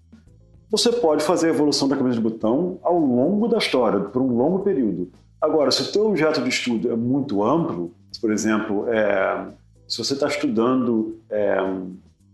Você 0.69 0.91
pode 0.91 1.23
fazer 1.23 1.47
a 1.47 1.51
evolução 1.51 1.87
da 1.87 1.97
camisa 1.97 2.17
de 2.17 2.21
botão 2.21 2.81
ao 2.83 2.99
longo 2.99 3.47
da 3.47 3.59
história, 3.59 4.01
por 4.01 4.21
um 4.21 4.37
longo 4.37 4.59
período. 4.65 5.09
Agora, 5.41 5.71
se 5.71 5.83
o 5.83 5.93
teu 5.93 6.09
objeto 6.09 6.43
de 6.43 6.49
estudo 6.49 6.91
é 6.91 6.97
muito 6.97 7.45
amplo, 7.45 7.93
por 8.21 8.33
exemplo, 8.33 8.89
é, 8.89 9.47
se 9.87 9.99
você 9.99 10.15
está 10.15 10.27
estudando 10.27 11.17
é, 11.31 11.59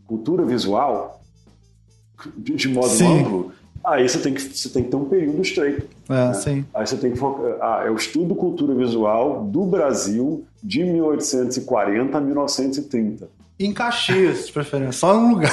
cultura 0.06 0.42
visual 0.46 1.20
de, 2.34 2.66
modo 2.68 2.88
Sim. 2.88 3.20
amplo, 3.20 3.52
Aí 3.90 4.08
você 4.08 4.18
tem 4.18 4.32
que, 4.32 4.40
você 4.40 4.68
tem 4.68 4.84
que 4.84 4.90
ter 4.90 4.96
um 4.96 5.04
período 5.04 5.42
estreito. 5.42 5.86
É, 6.08 6.12
né? 6.12 6.34
sim. 6.34 6.64
Aí 6.72 6.86
você 6.86 6.96
tem 6.96 7.10
que 7.10 7.18
focar. 7.18 7.56
Ah, 7.60 7.82
eu 7.84 7.96
estudo 7.96 8.36
cultura 8.36 8.72
visual 8.72 9.42
do 9.44 9.64
Brasil 9.64 10.44
de 10.62 10.84
1840 10.84 12.16
a 12.16 12.20
1930. 12.20 13.28
Em 13.58 13.72
Caxias, 13.72 14.46
de 14.46 14.52
preferência, 14.52 14.92
só 14.92 15.12
num 15.12 15.34
lugar. 15.34 15.52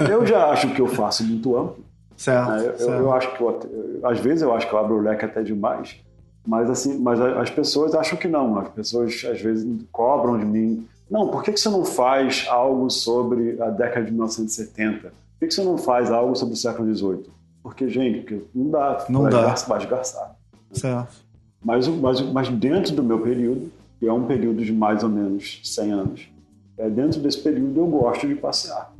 eu, 0.00 0.06
eu, 0.08 0.26
já 0.26 0.46
acho 0.46 0.72
que 0.74 0.80
eu 0.80 0.88
faço 0.88 1.22
muito 1.22 1.56
amplo. 1.56 1.84
Certo. 2.16 2.50
Né? 2.50 2.58
Eu, 2.58 2.78
certo. 2.78 2.90
eu, 2.90 3.12
acho 3.12 3.36
que 3.36 3.42
eu, 3.42 4.00
às 4.02 4.18
vezes 4.18 4.42
eu 4.42 4.54
acho 4.54 4.66
que 4.66 4.74
eu 4.74 4.78
abro 4.78 4.96
o 4.96 5.00
leque 5.00 5.24
até 5.24 5.42
demais, 5.42 5.96
mas 6.46 6.70
assim, 6.70 6.98
mas 6.98 7.20
as 7.20 7.50
pessoas 7.50 7.94
acham 7.94 8.18
que 8.18 8.28
não. 8.28 8.58
As 8.58 8.68
pessoas 8.70 9.22
às 9.30 9.40
vezes 9.40 9.66
cobram 9.92 10.38
de 10.38 10.44
mim. 10.46 10.86
Não, 11.10 11.28
por 11.28 11.42
que, 11.42 11.52
que 11.52 11.60
você 11.60 11.68
não 11.68 11.84
faz 11.84 12.46
algo 12.48 12.88
sobre 12.88 13.60
a 13.60 13.68
década 13.68 14.06
de 14.06 14.12
1970? 14.12 15.12
Por 15.40 15.48
que 15.48 15.54
você 15.54 15.64
não 15.64 15.78
faz 15.78 16.10
algo 16.10 16.36
sobre 16.36 16.52
o 16.52 16.56
século 16.56 16.94
XVIII? 16.94 17.30
Porque, 17.62 17.88
gente, 17.88 18.42
não 18.54 18.70
dá. 18.70 19.06
Não 19.08 19.22
vai 19.22 19.32
dá. 19.32 19.54
Vai 19.54 19.78
esgarçar. 19.78 20.36
Certo. 20.70 21.24
Mas, 21.64 21.88
mas, 21.88 22.20
mas 22.20 22.48
dentro 22.50 22.94
do 22.94 23.02
meu 23.02 23.20
período, 23.20 23.72
que 23.98 24.06
é 24.06 24.12
um 24.12 24.26
período 24.26 24.62
de 24.62 24.72
mais 24.72 25.02
ou 25.02 25.08
menos 25.08 25.60
100 25.64 25.92
anos, 25.92 26.28
é, 26.76 26.88
dentro 26.88 27.20
desse 27.20 27.38
período 27.38 27.80
eu 27.80 27.86
gosto 27.86 28.28
de 28.28 28.34
passear. 28.34 28.92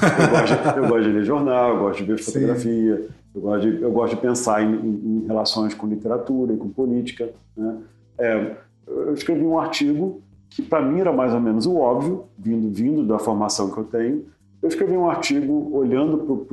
Eu 0.00 0.30
gosto 0.30 0.72
de, 0.72 0.78
eu 0.78 0.88
gosto 0.88 1.02
de 1.04 1.12
ler 1.12 1.24
jornal, 1.24 1.70
eu 1.70 1.78
gosto 1.80 1.98
de 1.98 2.04
ver 2.04 2.18
fotografia, 2.18 3.08
eu 3.34 3.40
gosto 3.40 3.60
de, 3.62 3.82
eu 3.82 3.92
gosto 3.92 4.14
de 4.14 4.20
pensar 4.20 4.62
em, 4.62 4.74
em, 4.74 5.22
em 5.22 5.26
relações 5.26 5.74
com 5.74 5.86
literatura 5.86 6.54
e 6.54 6.56
com 6.56 6.68
política. 6.68 7.30
Né? 7.56 7.76
É, 8.18 8.56
eu 8.86 9.14
escrevi 9.14 9.44
um 9.44 9.58
artigo 9.58 10.20
que 10.50 10.62
para 10.62 10.82
mim 10.82 11.00
era 11.00 11.12
mais 11.12 11.32
ou 11.34 11.40
menos 11.40 11.66
o 11.66 11.76
óbvio, 11.76 12.26
vindo, 12.38 12.72
vindo 12.72 13.04
da 13.04 13.18
formação 13.18 13.70
que 13.70 13.78
eu 13.78 13.84
tenho, 13.84 14.24
eu 14.64 14.68
escrevi 14.68 14.96
um 14.96 15.10
artigo 15.10 15.76
olhando 15.76 16.46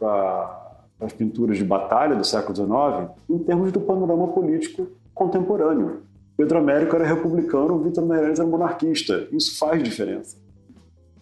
para 0.00 0.78
as 1.00 1.12
pinturas 1.12 1.56
de 1.56 1.62
batalha 1.62 2.16
do 2.16 2.24
século 2.24 2.56
XIX 2.56 3.16
em 3.30 3.38
termos 3.38 3.70
do 3.70 3.80
panorama 3.80 4.26
político 4.28 4.88
contemporâneo. 5.14 6.02
Pedro 6.36 6.58
Américo 6.58 6.96
era 6.96 7.06
republicano, 7.06 7.78
Vitor 7.78 8.04
Meirelles 8.04 8.40
era 8.40 8.48
monarquista. 8.48 9.28
Isso 9.30 9.60
faz 9.60 9.80
diferença. 9.80 10.36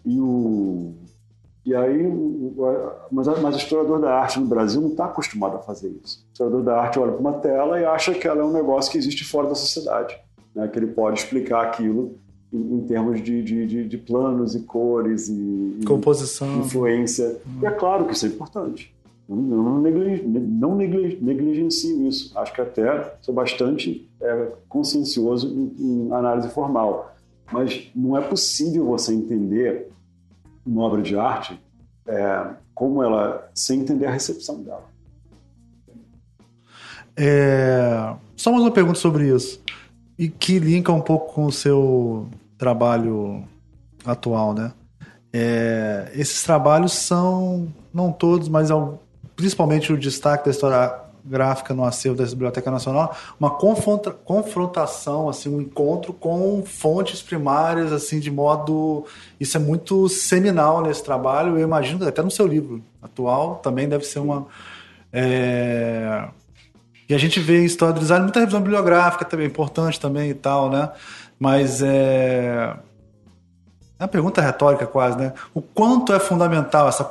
E, 0.03 0.19
o, 0.19 0.95
e 1.63 1.75
aí, 1.75 2.11
mas, 3.11 3.27
mas 3.39 3.55
o 3.55 3.59
historiador 3.59 4.01
da 4.01 4.15
arte 4.15 4.39
no 4.39 4.47
Brasil 4.47 4.81
não 4.81 4.89
está 4.89 5.05
acostumado 5.05 5.57
a 5.57 5.59
fazer 5.59 5.89
isso. 6.03 6.25
O 6.27 6.31
historiador 6.31 6.63
da 6.63 6.81
arte 6.81 6.97
olha 6.97 7.11
para 7.11 7.21
uma 7.21 7.33
tela 7.33 7.79
e 7.79 7.85
acha 7.85 8.15
que 8.15 8.27
ela 8.27 8.41
é 8.41 8.43
um 8.43 8.51
negócio 8.51 8.91
que 8.91 8.97
existe 8.97 9.23
fora 9.23 9.47
da 9.47 9.55
sociedade, 9.55 10.17
né? 10.55 10.67
que 10.67 10.79
ele 10.79 10.87
pode 10.87 11.19
explicar 11.19 11.61
aquilo 11.61 12.17
em, 12.55 12.85
termos 12.87 13.21
de, 13.21 13.43
de, 13.43 13.87
de, 13.87 13.97
planos 13.97 14.55
e 14.55 14.61
cores 14.61 15.29
e, 15.29 15.79
composição, 15.85 16.59
influência. 16.59 17.37
Hum. 17.45 17.59
E 17.61 17.65
é 17.65 17.71
claro 17.71 18.05
que 18.05 18.13
isso 18.13 18.25
é 18.25 18.29
importante. 18.29 18.93
Não, 19.27 19.37
não, 19.37 19.81
não 19.81 20.75
negligencio 20.75 22.07
isso. 22.07 22.37
Acho 22.37 22.53
que 22.53 22.61
até 22.61 23.15
sou 23.21 23.33
bastante 23.33 24.07
é, 24.21 24.51
consciencioso 24.69 25.47
em, 25.47 25.73
em, 25.79 26.11
análise 26.11 26.49
formal. 26.49 27.15
Mas 27.51 27.89
não 27.95 28.17
é 28.17 28.21
possível 28.21 28.85
você 28.85 29.13
entender 29.13 29.89
uma 30.65 30.83
obra 30.83 31.01
de 31.01 31.15
arte, 31.15 31.59
é, 32.07 32.47
como 32.73 33.03
ela, 33.03 33.49
sem 33.53 33.81
entender 33.81 34.05
a 34.05 34.11
recepção 34.11 34.61
dela. 34.63 34.85
É, 37.17 38.13
só 38.35 38.51
mais 38.51 38.63
uma 38.63 38.71
pergunta 38.71 38.99
sobre 38.99 39.33
isso, 39.33 39.61
e 40.17 40.27
que 40.27 40.59
linka 40.59 40.91
um 40.91 41.01
pouco 41.01 41.33
com 41.33 41.45
o 41.45 41.51
seu 41.51 42.27
trabalho 42.57 43.43
atual, 44.05 44.53
né? 44.53 44.71
É, 45.33 46.11
esses 46.15 46.43
trabalhos 46.43 46.93
são, 46.93 47.67
não 47.93 48.11
todos, 48.11 48.47
mas 48.47 48.69
principalmente 49.35 49.91
o 49.91 49.97
destaque 49.97 50.45
da 50.45 50.51
história 50.51 51.05
gráfica 51.25 51.73
no 51.73 51.83
acervo 51.83 52.17
da 52.17 52.23
Biblioteca 52.23 52.69
Nacional, 52.69 53.15
uma 53.39 53.49
confronta, 53.49 54.11
confrontação, 54.11 55.27
assim, 55.27 55.49
um 55.49 55.59
encontro 55.59 56.13
com 56.13 56.63
fontes 56.63 57.21
primárias, 57.21 57.91
assim, 57.91 58.19
de 58.19 58.29
modo... 58.29 59.05
Isso 59.39 59.57
é 59.57 59.59
muito 59.59 60.07
seminal 60.07 60.81
nesse 60.83 61.03
trabalho, 61.03 61.57
eu 61.57 61.63
imagino 61.63 61.99
que 61.99 62.05
até 62.05 62.21
no 62.21 62.29
seu 62.29 62.45
livro 62.45 62.81
atual 63.01 63.55
também 63.55 63.89
deve 63.89 64.05
ser 64.05 64.19
uma... 64.19 64.45
É... 65.11 66.27
E 67.09 67.13
a 67.13 67.17
gente 67.17 67.39
vê 67.39 67.61
em 67.61 67.65
história 67.65 67.93
do 67.93 67.99
design 67.99 68.23
muita 68.23 68.39
revisão 68.39 68.61
bibliográfica 68.61 69.25
também, 69.25 69.47
importante 69.47 69.99
também 69.99 70.29
e 70.29 70.33
tal, 70.33 70.69
né? 70.69 70.89
Mas 71.39 71.81
é 71.81 72.77
é 73.97 74.03
uma 74.03 74.09
pergunta 74.09 74.41
retórica 74.41 74.85
quase, 74.85 75.17
né? 75.17 75.33
O 75.53 75.61
quanto 75.61 76.11
é 76.11 76.19
fundamental 76.19 76.85
essa 76.87 77.03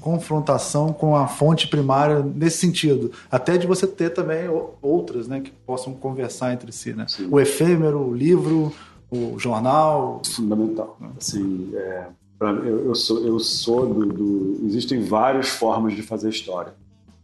confrontação 0.00 0.92
com 0.92 1.14
a 1.14 1.28
fonte 1.28 1.68
primária 1.68 2.20
nesse 2.20 2.58
sentido? 2.58 3.12
Até 3.30 3.56
de 3.56 3.64
você 3.64 3.86
ter 3.86 4.10
também 4.10 4.48
outras, 4.82 5.28
né? 5.28 5.40
Que 5.40 5.52
possam 5.52 5.94
conversar 5.94 6.52
entre 6.52 6.72
si, 6.72 6.92
né? 6.92 7.06
Sim. 7.08 7.28
O 7.30 7.38
efêmero, 7.38 8.00
o 8.00 8.12
livro, 8.12 8.72
o 9.08 9.38
jornal. 9.38 10.20
Fundamental. 10.26 10.98
Assim, 11.16 11.70
é, 11.74 12.06
pra, 12.36 12.50
eu, 12.50 12.86
eu, 12.86 12.94
sou, 12.96 13.24
eu 13.24 13.38
sou 13.38 13.86
do, 13.86 14.06
do, 14.06 14.66
Existem 14.66 15.04
várias 15.04 15.48
formas 15.48 15.94
de 15.94 16.02
fazer 16.02 16.28
história. 16.28 16.74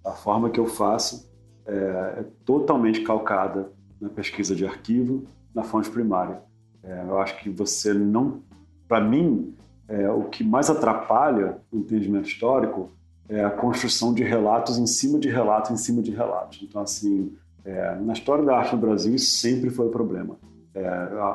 A 0.04 0.12
forma 0.12 0.48
que 0.48 0.60
eu 0.60 0.66
faço 0.66 1.28
é, 1.66 1.74
é 2.20 2.24
totalmente 2.44 3.00
calcada 3.00 3.68
na 4.00 4.08
pesquisa 4.08 4.54
de 4.54 4.64
arquivo, 4.64 5.24
na 5.56 5.64
fonte 5.64 5.90
primária. 5.90 6.42
É, 6.84 7.02
eu 7.08 7.18
acho 7.18 7.36
que 7.38 7.50
você 7.50 7.92
não 7.92 8.42
para 8.88 9.00
mim, 9.00 9.54
é, 9.88 10.08
o 10.10 10.24
que 10.24 10.44
mais 10.44 10.70
atrapalha 10.70 11.58
o 11.72 11.78
entendimento 11.78 12.28
histórico 12.28 12.90
é 13.28 13.44
a 13.44 13.50
construção 13.50 14.14
de 14.14 14.22
relatos 14.22 14.78
em 14.78 14.86
cima 14.86 15.18
de 15.18 15.28
relatos 15.28 15.72
em 15.72 15.76
cima 15.76 16.00
de 16.00 16.12
relatos. 16.12 16.60
Então, 16.62 16.80
assim, 16.80 17.32
é, 17.64 17.96
na 17.96 18.12
história 18.12 18.44
da 18.44 18.56
arte 18.56 18.74
no 18.74 18.80
Brasil, 18.80 19.14
isso 19.14 19.36
sempre 19.38 19.70
foi 19.70 19.86
o 19.86 19.90
problema. 19.90 20.36
É, 20.74 20.86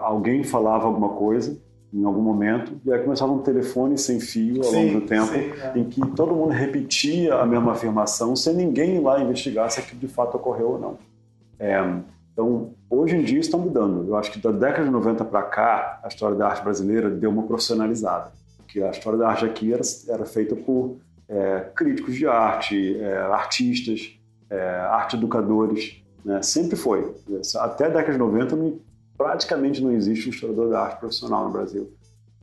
alguém 0.02 0.44
falava 0.44 0.86
alguma 0.86 1.10
coisa 1.10 1.60
em 1.94 2.06
algum 2.06 2.22
momento, 2.22 2.80
e 2.86 2.94
aí 2.94 3.04
começava 3.04 3.34
um 3.34 3.40
telefone 3.40 3.98
sem 3.98 4.18
fio 4.18 4.64
ao 4.64 4.72
longo 4.72 5.02
do 5.02 5.06
tempo, 5.06 5.34
sim, 5.34 5.52
é. 5.62 5.74
em 5.76 5.84
que 5.84 6.00
todo 6.12 6.34
mundo 6.34 6.52
repetia 6.52 7.36
a 7.36 7.46
mesma 7.46 7.74
afirmação, 7.74 8.34
sem 8.34 8.56
ninguém 8.56 8.96
ir 8.96 9.00
lá 9.02 9.20
investigar 9.22 9.70
se 9.70 9.82
aquilo 9.82 10.00
de 10.00 10.08
fato 10.08 10.38
ocorreu 10.38 10.70
ou 10.70 10.80
não. 10.80 10.98
É, 11.60 11.78
então, 12.32 12.72
hoje 12.92 13.16
em 13.16 13.24
dia 13.24 13.39
está 13.39 13.58
mudando. 13.58 14.08
Eu 14.08 14.16
acho 14.16 14.32
que 14.32 14.39
da 14.39 14.52
década 14.52 14.84
de 14.84 14.92
90 14.92 15.26
para 15.26 15.44
cá, 15.44 16.00
a 16.04 16.08
história 16.08 16.36
da 16.36 16.48
arte 16.48 16.64
brasileira 16.64 17.10
deu 17.10 17.30
uma 17.30 17.44
profissionalizada. 17.44 18.32
Porque 18.58 18.82
a 18.82 18.92
história 18.92 19.18
da 19.18 19.30
arte 19.30 19.46
aqui 19.46 19.74
era, 19.74 19.82
era 20.08 20.26
feita 20.26 20.56
por 20.56 20.98
é, 21.28 21.72
críticos 21.74 22.16
de 22.16 22.28
arte, 22.28 23.00
é, 23.00 23.18
artistas, 23.18 24.20
é, 24.50 24.60
arte 24.60 25.16
educadores. 25.16 26.04
Né? 26.24 26.42
Sempre 26.42 26.76
foi. 26.76 27.16
Até 27.60 27.86
a 27.86 27.89
década 27.89 28.12
de 28.12 28.20
90, 28.20 28.56
não, 28.56 28.80
praticamente 29.18 29.82
não 29.82 29.92
existe 29.92 30.28
um 30.28 30.32
historiador 30.32 30.70
da 30.70 30.82
arte 30.82 31.00
profissional 31.00 31.46
no 31.46 31.52
Brasil. 31.52 31.92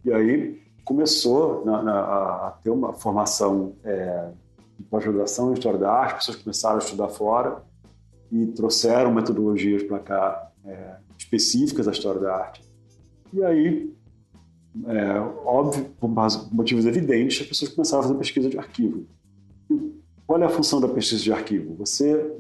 E 0.05 0.13
aí 0.13 0.63
começou 0.85 1.65
na, 1.67 1.83
na, 1.83 2.01
a 2.01 2.55
ter 2.63 2.71
uma 2.71 2.95
formação 2.95 3.75
é, 3.85 4.31
de 4.79 4.85
pós-graduação 4.85 5.51
em 5.51 5.55
História 5.55 5.79
da 5.79 5.93
Arte, 5.93 6.15
pessoas 6.17 6.37
começaram 6.39 6.77
a 6.77 6.79
estudar 6.79 7.09
fora, 7.09 7.63
e 8.31 8.47
trouxeram 8.49 9.13
metodologias 9.13 9.83
para 9.83 9.99
cá 9.99 10.53
é, 10.65 10.97
específicas 11.17 11.87
da 11.87 11.93
história 11.93 12.21
da 12.21 12.35
arte. 12.35 12.63
E 13.33 13.43
aí, 13.43 13.93
é, 14.87 15.21
óbvio, 15.45 15.87
por 15.99 16.11
motivos 16.53 16.87
evidentes, 16.87 17.41
as 17.41 17.47
pessoas 17.47 17.73
começaram 17.73 18.01
a 18.01 18.07
fazer 18.07 18.19
pesquisa 18.19 18.49
de 18.49 18.59
arquivo. 18.59 19.07
E 19.71 19.93
qual 20.27 20.41
é 20.43 20.47
a 20.47 20.51
função 20.51 20.81
da 20.81 20.89
pesquisa 20.89 21.23
de 21.23 21.33
arquivo? 21.33 21.75
Você, 21.77 22.33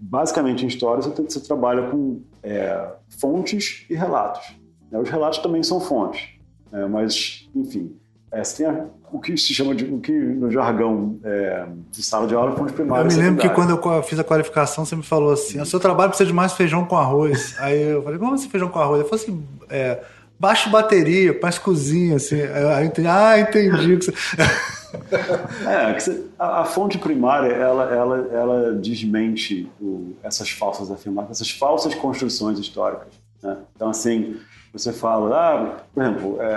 basicamente, 0.00 0.64
em 0.64 0.68
história, 0.68 1.02
você, 1.02 1.22
você 1.22 1.40
trabalha 1.40 1.90
com 1.90 2.22
é, 2.42 2.94
fontes 3.08 3.86
e 3.90 3.94
relatos. 3.94 4.56
Né? 4.90 4.98
Os 4.98 5.08
relatos 5.08 5.38
também 5.38 5.62
são 5.62 5.80
fontes, 5.80 6.28
né? 6.70 6.86
mas, 6.86 7.48
enfim, 7.54 7.96
é, 8.32 8.42
você 8.42 8.64
tem 8.64 8.86
o 9.12 9.20
que 9.20 9.36
se 9.36 9.52
chama 9.52 9.74
de, 9.74 9.84
o 9.84 10.00
que 10.00 10.10
no 10.10 10.50
jargão 10.50 11.18
é, 11.22 11.66
de 11.90 12.02
sala 12.02 12.26
de 12.26 12.34
aula, 12.34 12.56
fonte 12.56 12.72
primária. 12.72 13.06
Eu 13.06 13.14
me 13.14 13.22
lembro 13.22 13.42
que 13.42 13.48
quando 13.50 13.70
eu 13.70 14.02
fiz 14.02 14.18
a 14.18 14.24
qualificação, 14.24 14.86
você 14.86 14.96
me 14.96 15.02
falou 15.02 15.32
assim: 15.32 15.60
o 15.60 15.66
seu 15.66 15.78
trabalho 15.78 16.08
precisa 16.08 16.26
de 16.26 16.32
mais 16.32 16.54
feijão 16.54 16.86
com 16.86 16.96
arroz. 16.96 17.54
Aí 17.58 17.82
eu 17.82 18.02
falei: 18.02 18.18
como 18.18 18.32
assim 18.32 18.48
feijão 18.48 18.70
com 18.70 18.78
arroz? 18.78 19.02
Eu 19.02 19.08
falei 19.08 19.22
assim: 19.22 19.46
é, 19.68 20.00
baixo 20.40 20.70
bateria, 20.70 21.38
mais 21.42 21.58
cozinha, 21.58 22.16
assim. 22.16 22.40
Aí 22.40 22.62
eu 22.62 22.84
entendi, 22.86 23.08
ah, 23.08 23.38
entendi. 23.38 23.98
é, 25.68 25.98
a, 26.38 26.62
a, 26.62 26.64
fonte 26.64 26.96
primária, 26.96 27.52
ela, 27.52 27.94
ela, 27.94 28.28
ela 28.32 28.72
desmente 28.72 29.70
o, 29.78 30.16
essas 30.22 30.48
falsas 30.48 30.90
afirmações, 30.90 31.32
essas 31.32 31.50
falsas 31.50 31.94
construções 31.94 32.58
históricas. 32.58 33.12
Né? 33.42 33.58
Então, 33.76 33.90
assim, 33.90 34.36
você 34.72 34.90
fala, 34.90 35.36
ah, 35.36 35.76
por 35.92 36.02
exemplo, 36.02 36.38
é, 36.40 36.56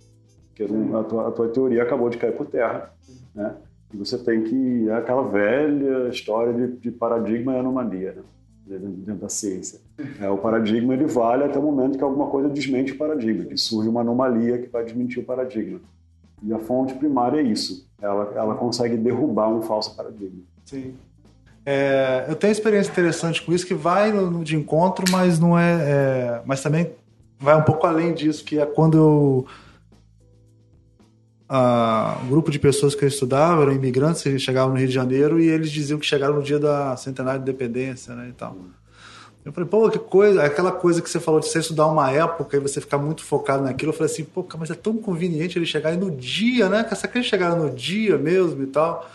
Porque 0.48 0.64
a 0.64 1.04
tua, 1.04 1.28
a 1.28 1.32
tua 1.32 1.50
teoria 1.50 1.84
acabou 1.84 2.10
de 2.10 2.18
cair 2.18 2.36
por 2.36 2.48
terra. 2.48 2.92
Né? 3.36 3.56
Você 3.98 4.18
tem 4.18 4.44
que. 4.44 4.90
É 4.90 4.96
aquela 4.96 5.24
velha 5.28 6.10
história 6.10 6.54
de, 6.54 6.78
de 6.78 6.92
paradigma 6.92 7.54
e 7.54 7.60
anomalia, 7.60 8.14
né? 8.14 8.24
dentro 8.66 9.16
da 9.16 9.30
ciência. 9.30 9.80
É, 10.20 10.30
o 10.30 10.38
paradigma 10.38 10.94
ele 10.94 11.06
vale 11.06 11.44
até 11.44 11.60
o 11.60 11.62
momento 11.62 11.98
que 11.98 12.04
alguma 12.04 12.28
coisa 12.28 12.50
desmente 12.50 12.94
o 12.94 12.98
paradigma, 12.98 13.46
que 13.46 13.58
surge 13.58 13.90
uma 13.90 14.02
anomalia 14.02 14.58
que 14.58 14.70
vai 14.70 14.84
desmentir 14.84 15.22
o 15.22 15.26
paradigma. 15.26 15.80
E 16.42 16.54
a 16.54 16.60
fonte 16.60 16.94
primária 16.96 17.40
é 17.40 17.44
isso. 17.44 17.88
Ela, 18.02 18.34
ela 18.36 18.56
consegue 18.56 18.98
derrubar 18.98 19.50
um 19.50 19.62
falso 19.62 19.96
paradigma. 19.96 20.42
Sim. 20.66 20.94
É, 21.66 22.26
eu 22.28 22.36
tenho 22.36 22.52
experiência 22.52 22.92
interessante 22.92 23.42
com 23.42 23.54
isso 23.54 23.66
que 23.66 23.74
vai 23.74 24.12
no, 24.12 24.30
no 24.30 24.44
de 24.44 24.56
encontro, 24.56 25.06
mas 25.10 25.40
não 25.40 25.58
é, 25.58 25.74
é, 25.74 26.42
mas 26.46 26.62
também 26.62 26.92
vai 27.40 27.56
um 27.56 27.62
pouco 27.62 27.88
além 27.88 28.14
disso, 28.14 28.44
que 28.44 28.60
é 28.60 28.66
quando 28.66 28.98
eu 28.98 29.46
a, 31.56 32.18
um 32.24 32.30
grupo 32.30 32.50
de 32.50 32.58
pessoas 32.58 32.96
que 32.96 33.06
eu 33.06 33.08
estudava 33.08 33.62
eram 33.62 33.74
imigrantes 33.74 34.24
que 34.24 34.40
chegavam 34.40 34.74
no 34.74 34.80
Rio 34.80 34.88
de 34.88 34.94
Janeiro 34.94 35.40
e 35.40 35.48
eles 35.48 35.70
diziam 35.70 36.00
que 36.00 36.06
chegaram 36.06 36.34
no 36.34 36.42
dia 36.42 36.58
da 36.58 36.98
centenária 36.98 37.40
de 37.40 37.48
independência, 37.48 38.16
né, 38.16 38.30
e 38.30 38.32
tal. 38.32 38.58
Eu 39.46 39.54
falei, 39.54 39.70
pô, 39.70 39.88
que 39.88 40.00
coisa, 40.00 40.42
aquela 40.42 40.72
coisa 40.72 41.00
que 41.00 41.08
você 41.08 41.20
falou 41.20 41.40
de 41.40 41.48
você 41.48 41.60
estudar 41.60 41.86
uma 41.86 42.10
época 42.10 42.58
e 42.58 42.60
você 42.60 42.82
ficar 42.82 42.98
muito 42.98 43.24
focado 43.24 43.62
naquilo, 43.62 43.92
eu 43.92 43.96
falei 43.96 44.12
assim, 44.12 44.24
pô, 44.24 44.44
mas 44.58 44.72
é 44.72 44.74
tão 44.74 44.98
conveniente 44.98 45.60
ele 45.60 45.66
chegar 45.68 45.90
aí 45.90 45.98
no 45.98 46.10
dia, 46.10 46.68
né? 46.70 46.84
Será 46.96 47.12
que 47.12 47.20
eles 47.20 47.28
chegaram 47.28 47.62
no 47.62 47.70
dia 47.70 48.18
mesmo 48.18 48.64
e 48.64 48.68
tal? 48.68 49.08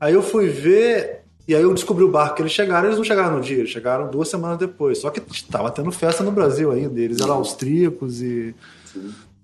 Aí 0.00 0.12
eu 0.12 0.24
fui 0.24 0.48
ver, 0.48 1.20
e 1.46 1.54
aí 1.54 1.62
eu 1.62 1.72
descobri 1.72 2.02
o 2.02 2.10
barco 2.10 2.34
que 2.34 2.42
eles 2.42 2.52
chegaram, 2.52 2.88
eles 2.88 2.98
não 2.98 3.04
chegaram 3.04 3.36
no 3.36 3.40
dia, 3.40 3.58
eles 3.58 3.70
chegaram 3.70 4.10
duas 4.10 4.28
semanas 4.28 4.58
depois. 4.58 4.98
Só 4.98 5.10
que 5.10 5.22
estava 5.30 5.70
tendo 5.70 5.92
festa 5.92 6.24
no 6.24 6.32
Brasil 6.32 6.72
ainda, 6.72 6.98
eles 6.98 7.20
eram 7.20 7.34
austríacos 7.34 8.20
e, 8.22 8.56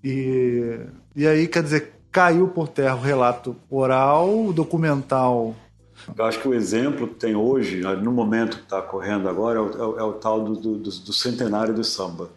e. 0.03 0.77
E 1.15 1.27
aí, 1.27 1.47
quer 1.47 1.61
dizer, 1.61 1.92
caiu 2.13 2.47
por 2.47 2.67
terra 2.67 2.95
o 2.95 3.01
relato 3.01 3.55
oral, 3.69 4.53
documental. 4.53 5.55
Eu 6.15 6.25
acho 6.25 6.39
que 6.39 6.47
o 6.47 6.53
exemplo 6.53 7.07
que 7.07 7.15
tem 7.15 7.35
hoje, 7.35 7.81
no 7.81 8.11
momento 8.11 8.57
que 8.57 8.63
está 8.63 8.81
correndo 8.81 9.27
agora, 9.27 9.57
é 9.57 9.61
o, 9.61 9.99
é 9.99 10.03
o 10.03 10.13
tal 10.13 10.43
do, 10.43 10.55
do, 10.55 10.77
do 10.77 11.13
centenário 11.13 11.73
do 11.73 11.83
samba. 11.83 12.29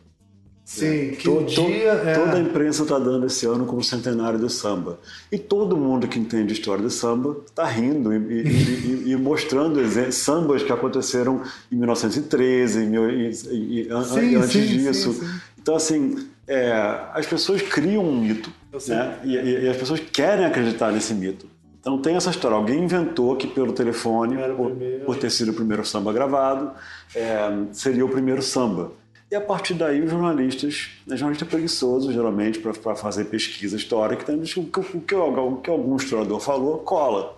Sim, 0.65 1.13
que 1.13 1.23
todo, 1.23 1.47
dia 1.47 1.93
é... 1.93 2.15
Toda 2.15 2.39
a 2.39 2.41
imprensa 2.41 2.83
está 2.83 2.99
dando 2.99 3.27
esse 3.27 3.47
ano 3.47 3.67
como 3.67 3.85
centenário 3.85 4.37
do 4.37 4.51
samba. 4.51 4.99
E 5.31 5.39
todo 5.39 5.77
mundo 5.77 6.09
que 6.09 6.19
entende 6.19 6.53
história 6.53 6.83
do 6.83 6.91
samba 6.91 7.37
está 7.47 7.65
rindo 7.65 8.13
e, 8.13 8.17
e, 8.17 9.05
e, 9.07 9.13
e 9.13 9.17
mostrando 9.17 9.81
sambas 10.11 10.65
que 10.65 10.73
aconteceram 10.73 11.43
em 11.71 11.77
1913 11.77 12.81
e, 12.83 13.33
sim, 13.33 13.89
antes 14.35 14.51
sim, 14.51 14.67
disso. 14.67 15.13
Sim, 15.13 15.41
então, 15.57 15.77
assim, 15.77 16.29
é, 16.49 16.73
as 17.13 17.27
pessoas 17.27 17.61
criam 17.63 18.05
um 18.05 18.21
mito 18.21 18.53
né? 18.89 19.19
e, 19.25 19.69
as 19.69 19.77
pessoas 19.77 20.01
querem 20.01 20.45
acreditar 20.45 20.93
nesse 20.93 21.15
mito. 21.15 21.49
Então 21.81 21.99
tem 21.99 22.17
essa 22.17 22.31
história. 22.31 22.57
Alguém 22.57 22.83
inventou 22.83 23.37
que 23.37 23.47
pelo 23.47 23.73
telefone, 23.73 24.37
por, 24.57 24.73
por, 25.05 25.17
ter 25.17 25.31
sido 25.31 25.53
o 25.53 25.55
primeiro 25.55 25.85
samba 25.85 26.13
gravado, 26.13 26.73
é, 27.15 27.49
seria 27.73 28.05
o 28.05 28.09
primeiro 28.09 28.43
samba. 28.43 28.93
E 29.31 29.35
a 29.35 29.41
partir 29.41 29.75
daí, 29.75 30.03
os 30.03 30.11
jornalistas, 30.11 30.91
né, 31.07 31.17
jornalista 31.17 31.45
preguiçoso, 31.45 32.13
geralmente, 32.13 32.61
para 32.61 32.95
fazer 32.95 33.25
pesquisa 33.25 33.77
histórica, 33.77 34.23
então, 34.23 34.37
o, 34.37 34.67
que, 34.67 34.81
o, 34.81 35.01
que, 35.01 35.15
o 35.15 35.57
que 35.57 35.71
algum 35.71 35.97
historiador 35.97 36.41
falou, 36.41 36.79
cola. 36.79 37.37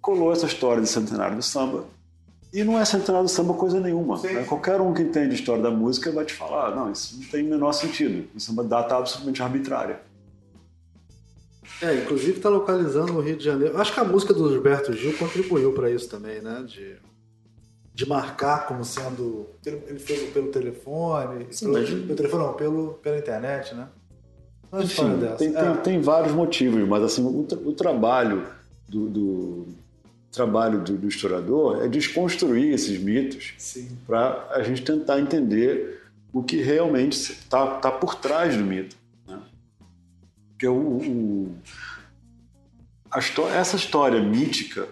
Colou 0.00 0.32
essa 0.32 0.46
história 0.46 0.82
de 0.82 0.88
centenário 0.88 1.36
do 1.36 1.42
samba. 1.42 1.84
E 2.52 2.64
não 2.64 2.78
é 2.78 2.84
centenário 2.84 3.26
do 3.26 3.30
samba 3.30 3.54
coisa 3.54 3.78
nenhuma. 3.78 4.20
Né? 4.22 4.44
Qualquer 4.44 4.80
um 4.80 4.94
que 4.94 5.02
entende 5.02 5.34
história 5.34 5.62
da 5.62 5.70
música 5.70 6.10
vai 6.10 6.24
te 6.24 6.32
falar: 6.32 6.74
não, 6.74 6.90
isso 6.90 7.18
não 7.20 7.28
tem 7.28 7.46
o 7.46 7.50
menor 7.50 7.72
sentido. 7.72 8.28
Isso 8.34 8.50
é 8.50 8.52
uma 8.52 8.64
data 8.64 8.96
absolutamente 8.96 9.42
arbitrária. 9.42 10.00
É, 11.82 11.94
inclusive 11.94 12.38
está 12.38 12.48
localizando 12.48 13.12
no 13.12 13.20
Rio 13.20 13.36
de 13.36 13.44
Janeiro. 13.44 13.80
Acho 13.80 13.92
que 13.92 14.00
a 14.00 14.04
música 14.04 14.32
do 14.34 14.50
Gilberto 14.50 14.92
Gil 14.94 15.16
contribuiu 15.16 15.72
para 15.72 15.90
isso 15.90 16.08
também, 16.08 16.40
né? 16.40 16.64
De 16.66 16.96
de 17.98 18.08
marcar 18.08 18.64
como 18.68 18.84
sendo. 18.84 19.48
Ele 19.66 19.98
fez 19.98 20.30
pelo 20.30 20.52
telefone. 20.52 21.48
Sim, 21.50 21.72
pelo, 21.72 21.78
mas... 21.80 21.90
pelo 21.90 22.14
telefone 22.14 22.44
não, 22.44 22.52
pelo, 22.54 22.94
pela 23.02 23.18
internet, 23.18 23.74
né? 23.74 23.88
Enfim, 24.72 25.18
tem, 25.36 25.48
é. 25.48 25.62
tem, 25.62 25.76
tem, 25.82 26.00
vários 26.00 26.32
motivos, 26.32 26.86
mas 26.86 27.02
assim, 27.02 27.24
o, 27.24 27.40
o 27.40 27.72
trabalho 27.72 28.46
do, 28.88 29.08
do 29.08 29.66
trabalho 30.32 30.80
do, 30.80 30.96
do, 30.96 31.08
historiador 31.08 31.84
é 31.84 31.88
desconstruir 31.88 32.72
esses 32.72 33.00
mitos 33.00 33.54
para 34.06 34.48
a 34.50 34.62
gente 34.62 34.82
tentar 34.82 35.18
entender 35.18 36.02
o 36.32 36.42
que 36.42 36.56
realmente 36.56 37.14
está 37.14 37.78
tá 37.78 37.90
por 37.90 38.14
trás 38.14 38.56
do 38.56 38.64
mito. 38.64 38.96
Né? 39.26 39.40
Porque 40.50 40.68
o, 40.68 40.76
o 40.76 41.56
a, 43.10 43.18
essa 43.54 43.76
história 43.76 44.20
mítica 44.20 44.88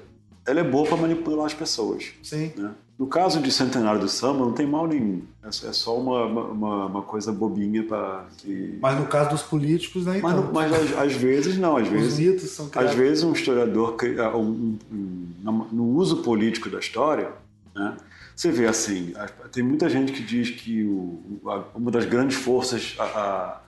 ela 0.47 0.61
é 0.61 0.64
boa 0.64 0.87
para 0.87 0.97
manipular 0.97 1.47
as 1.47 1.55
pessoas. 1.55 2.12
Sim. 2.22 2.53
Né? 2.57 2.72
No 2.99 3.07
caso 3.07 3.40
de 3.40 3.53
Centenário 3.53 4.01
do 4.01 4.09
Samba, 4.09 4.40
não 4.40 4.53
tem 4.53 4.66
mal 4.66 4.86
nenhum. 4.86 5.22
É, 5.42 5.49
é 5.49 5.72
só 5.72 5.99
uma, 5.99 6.24
uma, 6.24 6.86
uma 6.86 7.03
coisa 7.03 7.30
bobinha 7.30 7.82
para 7.84 8.24
que. 8.38 8.78
Mas 8.80 8.99
no 8.99 9.07
caso 9.07 9.30
dos 9.30 9.42
políticos, 9.42 10.07
né? 10.07 10.18
Então. 10.18 10.51
Mas, 10.51 10.70
mas 10.70 10.92
às, 10.92 10.99
às, 10.99 11.12
vezes 11.12 11.59
não, 11.59 11.76
às 11.76 11.86
vezes. 11.86 12.14
Os 12.14 12.18
mitos 12.18 12.51
são 12.51 12.68
criados. 12.70 12.92
Às 12.92 12.97
vezes 12.97 13.24
um 13.24 13.32
historiador, 13.32 13.97
um, 14.34 14.78
um, 14.90 15.28
um, 15.44 15.66
no 15.72 15.84
uso 15.90 16.22
político 16.22 16.70
da 16.70 16.78
história, 16.78 17.32
né? 17.74 17.97
Você 18.34 18.51
vê 18.51 18.66
assim, 18.66 19.14
tem 19.51 19.62
muita 19.62 19.88
gente 19.88 20.12
que 20.12 20.22
diz 20.22 20.51
que 20.51 20.84
o, 20.84 21.40
uma 21.74 21.90
das 21.90 22.05
grandes 22.05 22.36
forças, 22.36 22.94
a, 22.99 23.61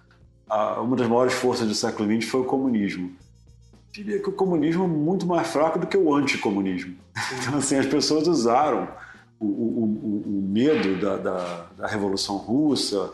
a, 0.48 0.80
uma 0.80 0.94
das 0.94 1.08
maiores 1.08 1.32
forças 1.32 1.66
do 1.66 1.74
século 1.74 2.06
XX 2.10 2.30
foi 2.30 2.40
o 2.40 2.44
comunismo 2.44 3.10
diria 3.90 4.18
que 4.20 4.28
o 4.28 4.32
comunismo 4.32 4.84
é 4.84 4.86
muito 4.86 5.26
mais 5.26 5.48
fraco 5.48 5.78
do 5.78 5.86
que 5.86 5.96
o 5.96 6.14
anticomunismo. 6.14 6.94
Então, 7.40 7.58
assim, 7.58 7.76
as 7.76 7.86
pessoas 7.86 8.28
usaram 8.28 8.88
o, 9.40 9.46
o, 9.46 10.22
o 10.26 10.48
medo 10.48 11.00
da, 11.00 11.16
da, 11.16 11.66
da, 11.76 11.86
Revolução 11.86 12.36
Russa 12.36 13.12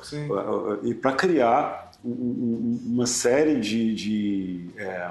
e 0.83 0.95
para 0.95 1.13
criar 1.13 1.93
uma 2.03 3.07
série 3.07 3.61
de, 3.61 3.95
de, 3.95 4.71
é, 4.77 5.11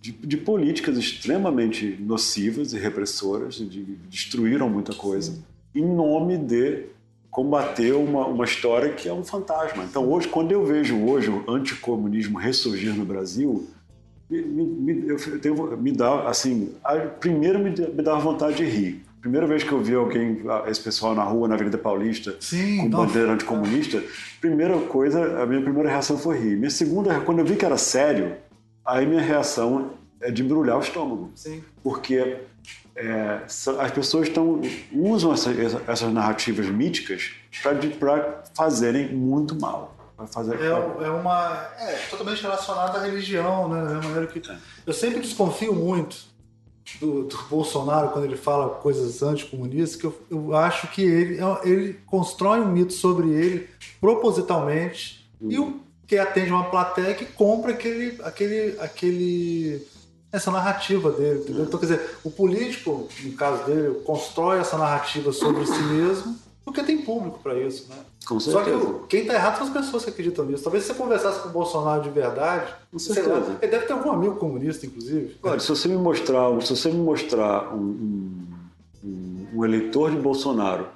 de, 0.00 0.12
de, 0.12 0.36
políticas 0.36 0.96
extremamente 0.96 1.96
nocivas 2.00 2.72
e 2.72 2.78
repressoras, 2.78 3.56
de, 3.56 3.82
destruíram 4.08 4.68
muita 4.68 4.94
coisa, 4.94 5.32
Sim. 5.32 5.44
em 5.74 5.84
nome 5.84 6.38
de 6.38 6.86
combater 7.30 7.92
uma, 7.94 8.26
uma 8.26 8.44
história 8.44 8.92
que 8.92 9.08
é 9.08 9.12
um 9.12 9.24
fantasma. 9.24 9.82
Então, 9.82 10.08
hoje, 10.08 10.28
quando 10.28 10.52
eu 10.52 10.64
vejo 10.64 10.96
hoje 11.04 11.30
o 11.30 11.50
anticomunismo 11.50 12.38
ressurgir 12.38 12.94
no 12.94 13.04
Brasil, 13.04 13.68
me, 14.30 14.40
me, 14.40 15.08
eu 15.08 15.40
tenho, 15.40 15.76
me 15.76 15.90
dá, 15.90 16.28
assim, 16.28 16.72
a, 16.82 16.96
primeiro 16.96 17.58
me, 17.58 17.70
me 17.70 18.02
dá 18.02 18.16
vontade 18.16 18.58
de 18.58 18.64
rir. 18.64 19.04
Primeira 19.24 19.46
vez 19.46 19.62
que 19.62 19.72
eu 19.72 19.80
vi 19.80 19.94
alguém, 19.94 20.42
esse 20.66 20.82
pessoal 20.82 21.14
na 21.14 21.22
rua, 21.24 21.48
na 21.48 21.54
Avenida 21.54 21.78
Paulista, 21.78 22.36
Sim, 22.40 22.76
com 22.76 22.88
nossa. 22.90 23.06
bandeira 23.06 23.32
anticomunista, 23.32 24.04
primeira 24.38 24.78
coisa, 24.80 25.42
a 25.42 25.46
minha 25.46 25.62
primeira 25.62 25.88
reação 25.88 26.18
foi 26.18 26.38
rir. 26.38 26.58
Minha 26.58 26.68
segunda, 26.68 27.18
quando 27.20 27.38
eu 27.38 27.44
vi 27.46 27.56
que 27.56 27.64
era 27.64 27.78
sério, 27.78 28.36
aí 28.84 29.06
minha 29.06 29.22
reação 29.22 29.92
é 30.20 30.30
de 30.30 30.42
embrulhar 30.42 30.76
o 30.76 30.80
estômago. 30.80 31.32
Sim. 31.34 31.64
Porque 31.82 32.36
é, 32.94 33.40
as 33.46 33.90
pessoas 33.92 34.28
tão, 34.28 34.60
usam 34.92 35.32
essa, 35.32 35.50
essas 35.88 36.12
narrativas 36.12 36.66
míticas 36.66 37.32
para 37.98 38.42
fazerem 38.54 39.14
muito 39.14 39.58
mal. 39.58 39.96
Fazer... 40.30 40.60
É, 40.60 40.66
é, 40.66 41.08
uma. 41.08 41.66
É 41.78 41.94
totalmente 42.10 42.42
relacionada 42.42 42.98
à 42.98 43.02
religião, 43.02 43.70
né? 43.70 43.84
Da 43.84 43.94
mesma 43.94 44.02
maneira 44.02 44.26
que. 44.26 44.38
É. 44.50 44.56
Eu 44.86 44.92
sempre 44.92 45.20
desconfio 45.20 45.74
muito 45.74 46.33
do, 47.00 47.24
do, 47.24 47.36
Bolsonaro 47.48 48.10
quando 48.10 48.24
ele 48.24 48.36
fala 48.36 48.68
coisas 48.68 49.22
anticomunistas, 49.22 50.00
que 50.00 50.06
eu, 50.06 50.18
eu 50.30 50.56
acho 50.56 50.88
que 50.88 51.02
ele, 51.02 51.38
ele 51.62 51.94
constrói 52.06 52.60
um 52.60 52.68
mito 52.68 52.92
sobre 52.92 53.28
ele 53.30 53.68
propositalmente 54.00 55.26
hum. 55.40 55.50
e 55.50 55.58
o 55.58 55.80
que 56.06 56.18
atende 56.18 56.50
uma 56.50 56.64
plateia 56.64 57.14
que 57.14 57.24
compra 57.24 57.72
aquele, 57.72 58.20
aquele, 58.22 58.78
aquele 58.78 59.86
essa 60.30 60.50
narrativa 60.50 61.10
dele, 61.10 61.40
entendeu? 61.40 61.64
Então, 61.64 61.78
quer 61.78 61.86
dizer, 61.86 62.18
o 62.24 62.30
político, 62.30 63.08
no 63.22 63.32
caso 63.32 63.64
dele, 63.64 64.00
constrói 64.04 64.58
essa 64.58 64.76
narrativa 64.76 65.32
sobre 65.32 65.64
si 65.64 65.82
mesmo 65.82 66.36
porque 66.64 66.82
tem 66.82 66.98
público 67.02 67.38
para 67.42 67.54
isso, 67.60 67.88
né? 67.90 67.96
Com 68.26 68.40
certeza. 68.40 68.80
Só 68.80 68.92
que 68.92 69.06
quem 69.08 69.20
está 69.20 69.34
errado 69.34 69.58
são 69.58 69.66
as 69.66 69.72
pessoas 69.72 70.04
que 70.04 70.10
acreditam 70.10 70.46
nisso. 70.46 70.64
Talvez 70.64 70.84
se 70.84 70.92
você 70.92 70.98
conversasse 70.98 71.40
com 71.40 71.50
o 71.50 71.52
Bolsonaro 71.52 72.02
de 72.02 72.08
verdade, 72.08 72.72
com 72.90 72.98
certeza. 72.98 73.28
Lá, 73.28 73.58
ele 73.60 73.70
deve 73.70 73.84
ter 73.84 73.92
algum 73.92 74.10
amigo 74.10 74.36
comunista, 74.36 74.86
inclusive. 74.86 75.36
Olha, 75.42 75.60
se 75.60 75.68
você 75.68 75.88
me 75.88 75.96
mostrar, 75.96 76.62
se 76.62 76.74
você 76.74 76.88
me 76.90 76.98
mostrar 76.98 77.74
um, 77.74 78.46
um, 79.04 79.46
um 79.54 79.64
eleitor 79.64 80.10
de 80.10 80.16
Bolsonaro 80.16 80.86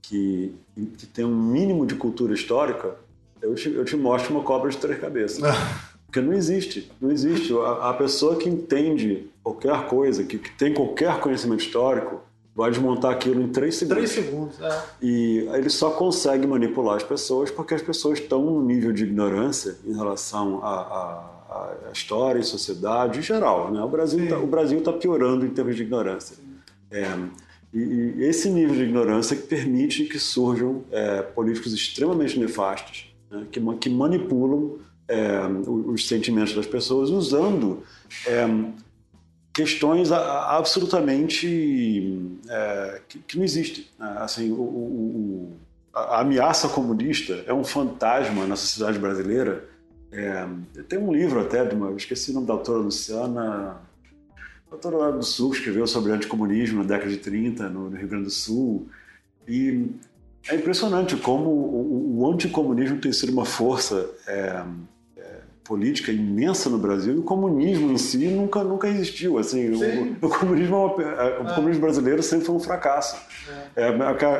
que, 0.00 0.54
que, 0.96 1.06
tem 1.06 1.26
um 1.26 1.36
mínimo 1.36 1.84
de 1.84 1.94
cultura 1.94 2.32
histórica, 2.32 2.96
eu 3.42 3.54
te, 3.54 3.70
eu 3.70 3.84
te 3.84 3.96
mostro 3.96 4.34
uma 4.34 4.42
cobra 4.42 4.70
de 4.70 4.78
três 4.78 4.98
cabeças. 4.98 5.42
Porque 6.06 6.20
não 6.20 6.32
existe, 6.32 6.90
não 7.00 7.10
existe. 7.10 7.54
A, 7.54 7.90
a 7.90 7.94
pessoa 7.94 8.36
que 8.36 8.48
entende 8.48 9.30
qualquer 9.42 9.86
coisa, 9.86 10.24
que, 10.24 10.38
que 10.38 10.50
tem 10.56 10.72
qualquer 10.72 11.20
conhecimento 11.20 11.60
histórico, 11.60 12.20
vai 12.54 12.70
desmontar 12.70 13.12
aquilo 13.12 13.40
em 13.40 13.48
três 13.48 13.76
segundos. 13.76 14.10
Três 14.12 14.26
segundos, 14.26 14.60
é. 14.60 14.82
E 15.00 15.48
ele 15.52 15.70
só 15.70 15.90
consegue 15.90 16.46
manipular 16.46 16.96
as 16.96 17.02
pessoas 17.02 17.50
porque 17.50 17.74
as 17.74 17.82
pessoas 17.82 18.18
estão 18.18 18.42
num 18.44 18.62
nível 18.62 18.92
de 18.92 19.04
ignorância 19.04 19.76
em 19.84 19.94
relação 19.94 20.60
à, 20.62 21.28
história 21.92 22.40
e 22.40 22.42
sociedade 22.42 23.18
em 23.18 23.22
geral. 23.22 23.70
Né? 23.70 23.82
O 23.82 23.88
Brasil 23.88 24.26
tá, 24.26 24.78
está 24.78 24.92
piorando 24.92 25.44
em 25.44 25.50
termos 25.50 25.76
de 25.76 25.82
ignorância. 25.82 26.36
É, 26.90 27.06
e, 27.72 27.78
e, 27.78 28.24
esse 28.24 28.48
nível 28.48 28.74
de 28.74 28.82
ignorância 28.82 29.36
que 29.36 29.42
permite 29.42 30.04
que 30.04 30.18
surjam 30.18 30.82
é, 30.90 31.20
políticos 31.20 31.74
extremamente 31.74 32.38
nefastos, 32.38 33.14
né? 33.30 33.46
que, 33.50 33.60
que 33.76 33.90
manipulam 33.90 34.78
é, 35.08 35.40
os 35.66 36.08
sentimentos 36.08 36.54
das 36.54 36.66
pessoas 36.66 37.10
usando 37.10 37.82
é, 38.26 38.46
questões 39.52 40.10
absolutamente 40.10 42.30
é, 42.48 43.00
que, 43.08 43.18
que, 43.18 43.36
não 43.36 43.44
existem. 43.44 43.84
Né? 43.98 44.16
Assim, 44.18 44.50
o, 44.50 44.60
o, 44.60 45.52
a 45.94 46.20
ameaça 46.20 46.68
comunista 46.68 47.44
é 47.46 47.52
um 47.52 47.64
fantasma 47.64 48.46
na 48.46 48.56
sociedade 48.56 48.98
brasileira 48.98 49.68
É, 50.12 50.46
tem 50.90 50.98
um 50.98 51.10
livro 51.10 51.40
até, 51.40 51.64
de 51.64 51.74
uma, 51.74 51.90
esqueci 51.92 52.32
o 52.32 52.34
nome 52.34 52.46
da 52.46 52.52
autora 52.52 52.80
Luciana, 52.80 53.80
a 54.70 54.74
autora 54.74 55.12
do 55.12 55.22
Sul, 55.22 55.52
escreveu 55.52 55.86
sobre 55.86 56.12
anticomunismo 56.12 56.82
na 56.82 56.88
década 56.88 57.10
de 57.10 57.16
30, 57.16 57.70
no, 57.70 57.88
no 57.88 57.96
Rio 57.96 58.08
Grande 58.08 58.24
do 58.24 58.30
Sul. 58.30 58.88
E 59.48 59.88
é 60.48 60.54
impressionante 60.54 61.16
como 61.16 61.48
o, 61.48 62.20
o 62.20 62.30
anticomunismo 62.30 63.00
tem 63.00 63.12
sido 63.12 63.32
uma 63.32 63.46
força 63.46 64.06
é, 64.26 64.62
política 65.64 66.10
imensa 66.10 66.68
no 66.68 66.78
Brasil 66.78 67.14
e 67.14 67.18
o 67.18 67.22
comunismo 67.22 67.92
em 67.92 67.98
si 67.98 68.26
nunca, 68.28 68.62
nunca 68.64 68.88
existiu. 68.88 69.38
Assim, 69.38 69.70
o, 69.70 70.26
o, 70.26 70.28
comunismo, 70.28 70.94
é 71.00 71.40
o 71.40 71.54
comunismo 71.54 71.82
brasileiro 71.82 72.22
sempre 72.22 72.46
foi 72.46 72.54
um 72.54 72.60
fracasso. 72.60 73.16
É, 73.76 73.88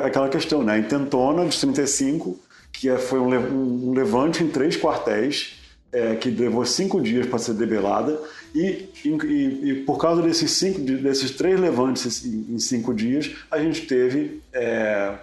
aquela 0.05 0.29
questão, 0.29 0.63
né? 0.63 0.73
A 0.73 0.79
intentona 0.79 1.45
de 1.45 1.59
35, 1.59 2.39
que 2.71 2.89
foi 2.97 3.19
um, 3.19 3.89
um 3.89 3.93
levante 3.93 4.43
em 4.43 4.47
três 4.49 4.75
quartéis, 4.75 5.59
é, 5.91 6.15
que 6.15 6.29
levou 6.29 6.65
cinco 6.65 6.99
dias 6.99 7.27
para 7.27 7.37
ser 7.39 7.53
debelada, 7.53 8.19
e, 8.53 8.89
e, 9.05 9.69
e, 9.69 9.83
por 9.85 9.97
causa 9.97 10.21
desses, 10.21 10.51
cinco, 10.51 10.79
desses 10.79 11.31
três 11.31 11.59
levantes 11.59 12.25
em, 12.25 12.59
cinco 12.59 12.93
dias, 12.93 13.31
a 13.49 13.59
gente 13.59 13.85
teve 13.85 14.41
é, 14.51 15.13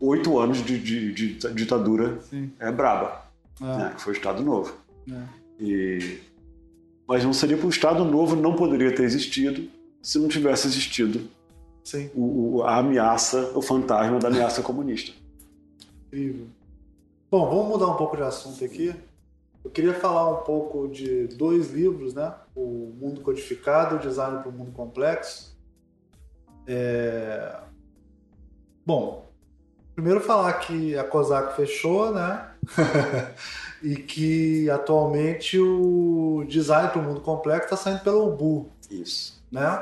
oito 0.00 0.38
anos 0.38 0.64
de, 0.64 0.78
de, 0.78 1.12
de 1.12 1.54
ditadura 1.54 2.18
é, 2.58 2.70
braba, 2.70 3.26
é. 3.60 3.64
Né, 3.64 3.92
que 3.96 4.02
foi 4.02 4.12
o 4.12 4.16
Estado 4.16 4.42
Novo. 4.42 4.85
É. 5.10 5.62
E, 5.62 6.18
mas 7.06 7.24
não 7.24 7.32
seria 7.32 7.56
para 7.56 7.66
o 7.66 7.70
Estado 7.70 8.04
Novo 8.04 8.36
não 8.36 8.54
poderia 8.54 8.94
ter 8.94 9.04
existido 9.04 9.68
se 10.02 10.18
não 10.18 10.28
tivesse 10.28 10.66
existido 10.66 11.28
o, 12.14 12.56
o, 12.56 12.62
a 12.62 12.78
ameaça, 12.78 13.52
o 13.54 13.62
fantasma 13.62 14.18
da 14.18 14.28
ameaça 14.28 14.62
comunista. 14.62 15.12
Incrível. 16.06 16.46
Bom, 17.30 17.48
vamos 17.48 17.68
mudar 17.68 17.88
um 17.88 17.96
pouco 17.96 18.16
de 18.16 18.22
assunto 18.22 18.64
aqui. 18.64 18.94
Eu 19.64 19.70
queria 19.70 19.94
falar 19.94 20.30
um 20.30 20.44
pouco 20.44 20.88
de 20.88 21.26
dois 21.28 21.72
livros, 21.72 22.14
né? 22.14 22.32
O 22.54 22.92
Mundo 23.00 23.20
Codificado, 23.20 23.96
o 23.96 23.98
Design 23.98 24.38
para 24.38 24.48
o 24.48 24.52
Mundo 24.52 24.70
Complexo. 24.72 25.56
É... 26.66 27.56
Bom, 28.84 29.28
primeiro 29.94 30.20
falar 30.20 30.52
que 30.54 30.96
a 30.96 31.02
COSAC 31.02 31.56
fechou, 31.56 32.12
né? 32.12 32.48
e 33.86 33.94
que 33.94 34.68
atualmente 34.68 35.56
o 35.60 36.44
Design 36.48 36.88
para 36.88 37.00
o 37.00 37.04
Mundo 37.04 37.20
Complexo 37.20 37.66
está 37.66 37.76
saindo 37.76 38.00
pela 38.00 38.18
Ubu. 38.18 38.68
Isso. 38.90 39.40
Né? 39.50 39.80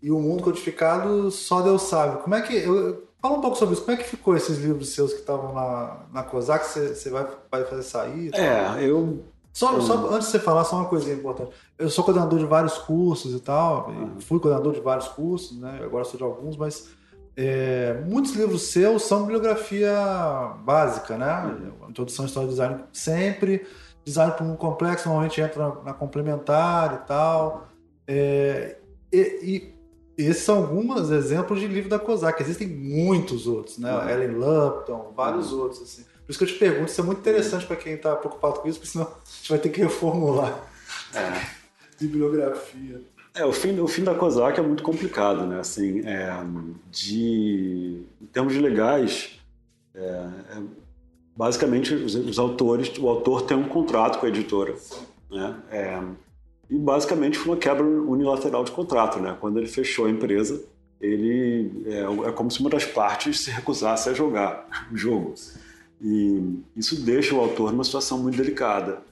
E 0.00 0.10
o 0.10 0.18
Mundo 0.18 0.42
Codificado 0.42 1.30
só 1.30 1.60
Deus 1.60 1.82
sabe. 1.82 2.22
Como 2.22 2.34
é 2.34 2.40
que... 2.40 2.54
Eu, 2.54 3.04
Fala 3.20 3.36
um 3.36 3.40
pouco 3.42 3.58
sobre 3.58 3.74
isso. 3.74 3.84
Como 3.84 3.94
é 3.94 4.00
que 4.00 4.08
ficou 4.08 4.36
esses 4.36 4.58
livros 4.58 4.90
seus 4.90 5.12
que 5.12 5.20
estavam 5.20 5.52
na, 5.52 5.96
na 6.12 6.22
COSAC? 6.22 6.64
Você, 6.64 6.94
você 6.94 7.10
vai, 7.10 7.26
vai 7.50 7.64
fazer 7.64 7.82
sair? 7.82 8.30
É, 8.34 8.84
eu. 8.84 9.24
Só, 9.52 9.72
eu... 9.72 9.82
só 9.82 10.14
antes 10.14 10.26
de 10.26 10.32
você 10.32 10.38
falar, 10.38 10.64
só 10.64 10.76
uma 10.76 10.84
coisinha 10.84 11.16
importante. 11.16 11.50
Eu 11.76 11.90
sou 11.90 12.04
coordenador 12.04 12.38
de 12.38 12.44
vários 12.44 12.78
cursos 12.78 13.34
e 13.34 13.40
tal. 13.40 13.88
Uhum. 13.88 14.20
Fui 14.20 14.38
coordenador 14.38 14.74
de 14.74 14.80
vários 14.80 15.08
cursos, 15.08 15.58
né? 15.58 15.80
Agora 15.82 16.04
sou 16.04 16.16
de 16.16 16.22
alguns, 16.22 16.56
mas 16.56 16.88
é, 17.36 18.00
muitos 18.06 18.34
livros 18.34 18.62
seus 18.68 19.02
são 19.02 19.22
bibliografia 19.22 19.92
básica, 20.64 21.18
né? 21.18 21.44
Uhum. 21.44 21.90
Introdução 21.90 22.24
à 22.24 22.28
história 22.28 22.46
do 22.46 22.52
design 22.52 22.84
sempre. 22.92 23.66
Design 24.04 24.32
para 24.32 24.44
um 24.44 24.56
complexo 24.56 25.08
normalmente 25.08 25.40
entra 25.40 25.68
na, 25.68 25.82
na 25.82 25.92
complementar 25.92 27.02
e 27.02 27.06
tal. 27.06 27.68
É, 28.06 28.78
e, 29.12 29.74
e 30.16 30.24
esses 30.24 30.44
são 30.44 30.58
alguns 30.58 31.10
exemplos 31.10 31.60
de 31.60 31.66
livro 31.66 31.90
da 31.90 31.98
COSAC. 31.98 32.40
Existem 32.40 32.66
muitos 32.66 33.46
outros, 33.46 33.76
né? 33.76 33.92
Uhum. 33.92 34.08
Ellen 34.08 34.36
Lupton, 34.36 35.12
vários 35.14 35.52
uhum. 35.52 35.60
outros. 35.60 35.82
Assim. 35.82 36.04
Por 36.24 36.30
isso 36.30 36.38
que 36.38 36.44
eu 36.44 36.48
te 36.48 36.58
pergunto, 36.58 36.90
isso 36.90 37.00
é 37.00 37.04
muito 37.04 37.18
interessante 37.18 37.66
para 37.66 37.76
quem 37.76 37.92
está 37.92 38.16
preocupado 38.16 38.60
com 38.60 38.68
isso, 38.68 38.78
porque 38.78 38.92
senão 38.92 39.06
a 39.06 39.36
gente 39.38 39.50
vai 39.50 39.58
ter 39.58 39.68
que 39.68 39.80
reformular 39.82 40.58
é. 41.14 41.46
bibliografia. 42.00 43.00
É, 43.36 43.44
o 43.44 43.52
fim, 43.52 43.78
o 43.78 43.86
fim 43.86 44.02
da 44.02 44.14
COSAC 44.14 44.58
é 44.58 44.62
muito 44.62 44.82
complicado, 44.82 45.46
né? 45.46 45.60
Assim, 45.60 46.00
é, 46.06 46.30
de, 46.90 48.02
em 48.20 48.26
termos 48.32 48.54
de 48.54 48.58
legais, 48.58 49.38
é, 49.94 50.00
é, 50.00 50.62
basicamente 51.36 51.94
os, 51.94 52.14
os, 52.14 52.38
autores, 52.38 52.96
o 52.98 53.06
autor 53.06 53.42
tem 53.42 53.54
um 53.54 53.68
contrato 53.68 54.18
com 54.18 54.24
a 54.24 54.28
editora, 54.30 54.74
né? 55.30 55.54
É, 55.70 56.02
e 56.70 56.78
basicamente 56.78 57.36
foi 57.36 57.52
uma 57.52 57.58
quebra 57.58 57.84
unilateral 57.84 58.64
de 58.64 58.72
contrato, 58.72 59.20
né? 59.20 59.36
Quando 59.38 59.58
ele 59.58 59.68
fechou 59.68 60.06
a 60.06 60.10
empresa, 60.10 60.64
ele 60.98 61.84
é, 61.84 62.28
é 62.28 62.32
como 62.32 62.50
se 62.50 62.58
uma 62.60 62.70
das 62.70 62.86
partes 62.86 63.40
se 63.40 63.50
recusasse 63.50 64.08
a 64.08 64.14
jogar 64.14 64.66
o 64.90 64.96
jogo. 64.96 65.34
E 66.00 66.58
isso 66.74 67.02
deixa 67.02 67.34
o 67.34 67.40
autor 67.40 67.70
numa 67.70 67.84
situação 67.84 68.18
muito 68.18 68.38
delicada. 68.38 69.02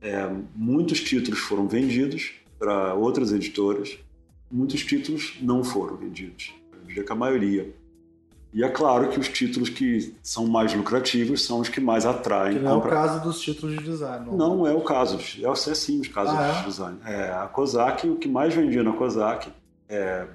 É, 0.00 0.30
muitos 0.54 1.00
títulos 1.00 1.40
foram 1.40 1.66
vendidos 1.66 2.41
para 2.62 2.94
outras 2.94 3.32
editoras, 3.32 3.98
muitos 4.48 4.84
títulos 4.84 5.36
não 5.40 5.64
foram 5.64 5.96
vendidos. 5.96 6.54
Eu 6.72 6.86
diria 6.86 7.02
que 7.02 7.10
a 7.10 7.16
maioria. 7.16 7.74
E 8.54 8.62
é 8.62 8.68
claro 8.68 9.08
que 9.08 9.18
os 9.18 9.28
títulos 9.28 9.68
que 9.68 10.14
são 10.22 10.46
mais 10.46 10.72
lucrativos 10.72 11.44
são 11.44 11.58
os 11.58 11.68
que 11.68 11.80
mais 11.80 12.06
atraem. 12.06 12.58
Que 12.58 12.62
não 12.62 12.80
compra... 12.80 12.90
é 12.90 12.92
o 12.92 13.02
caso 13.02 13.24
dos 13.24 13.40
títulos 13.40 13.76
de 13.78 13.82
design. 13.82 14.26
Não, 14.26 14.58
não 14.58 14.66
é 14.66 14.72
o 14.72 14.80
caso. 14.80 15.18
É, 15.42 15.50
é 15.50 15.74
sim 15.74 16.00
os 16.00 16.06
casos 16.06 16.38
ah, 16.38 16.52
de 16.52 16.60
é? 16.60 16.62
design. 16.62 16.98
É, 17.04 17.32
a 17.32 17.48
COSAC, 17.48 18.08
o 18.08 18.14
que 18.14 18.28
mais 18.28 18.54
vendia 18.54 18.84
na 18.84 18.92
COSAC, 18.92 19.50
é, 19.88 20.28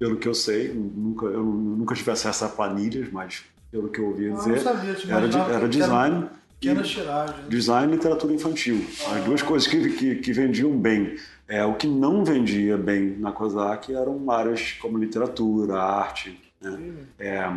pelo 0.00 0.16
que 0.16 0.26
eu 0.26 0.34
sei, 0.34 0.72
nunca, 0.74 1.26
eu 1.26 1.44
nunca 1.44 1.94
tive 1.94 2.10
acesso 2.10 2.44
a 2.44 2.48
planilhas, 2.48 3.08
mas 3.12 3.44
pelo 3.70 3.88
que 3.88 4.00
eu 4.00 4.06
ouvi 4.06 4.32
ah, 4.32 4.34
dizer, 4.34 4.60
sabia, 4.62 4.96
era, 5.10 5.28
de, 5.28 5.38
era 5.38 5.68
design. 5.68 6.28
Que 6.60 6.70
era 6.70 6.82
tiragem. 6.82 7.36
Né? 7.36 7.44
Design 7.48 7.92
e 7.92 7.96
literatura 7.96 8.34
infantil. 8.34 8.84
As 9.14 9.22
duas 9.22 9.42
coisas 9.42 9.68
que, 9.68 9.90
que, 9.90 10.16
que 10.16 10.32
vendiam 10.32 10.76
bem. 10.76 11.14
É, 11.48 11.64
o 11.64 11.74
que 11.74 11.86
não 11.86 12.24
vendia 12.24 12.76
bem 12.76 13.16
na 13.18 13.32
COSAC 13.32 13.94
eram 13.94 14.30
áreas 14.30 14.72
como 14.72 14.98
literatura, 14.98 15.80
arte, 15.80 16.38
né? 16.60 16.92
É, 17.18 17.50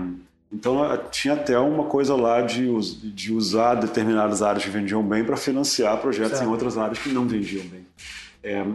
então 0.52 0.82
tinha 1.12 1.34
até 1.34 1.58
uma 1.60 1.86
coisa 1.86 2.16
lá 2.16 2.42
de, 2.42 2.68
de 3.12 3.34
usar 3.34 3.76
determinadas 3.76 4.42
áreas 4.42 4.64
que 4.64 4.70
vendiam 4.70 5.02
bem 5.02 5.24
para 5.24 5.38
financiar 5.38 5.98
projetos 6.00 6.38
certo. 6.38 6.48
em 6.48 6.52
outras 6.52 6.78
áreas 6.78 7.00
que 7.00 7.10
não 7.10 7.26
vendiam 7.26 7.66
bem. 7.66 7.86
É, 8.44 8.66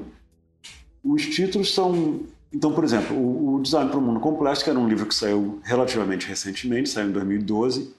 os 1.04 1.26
títulos 1.26 1.74
são. 1.74 2.20
Então, 2.52 2.72
por 2.72 2.84
exemplo, 2.84 3.16
o, 3.16 3.56
o 3.56 3.62
Design 3.62 3.90
para 3.90 3.98
o 3.98 4.02
Mundo 4.02 4.20
Complexo, 4.20 4.64
que 4.64 4.70
era 4.70 4.78
um 4.78 4.88
livro 4.88 5.06
que 5.06 5.14
saiu 5.14 5.60
relativamente 5.62 6.26
recentemente, 6.26 6.88
saiu 6.88 7.08
em 7.08 7.12
2012, 7.12 7.94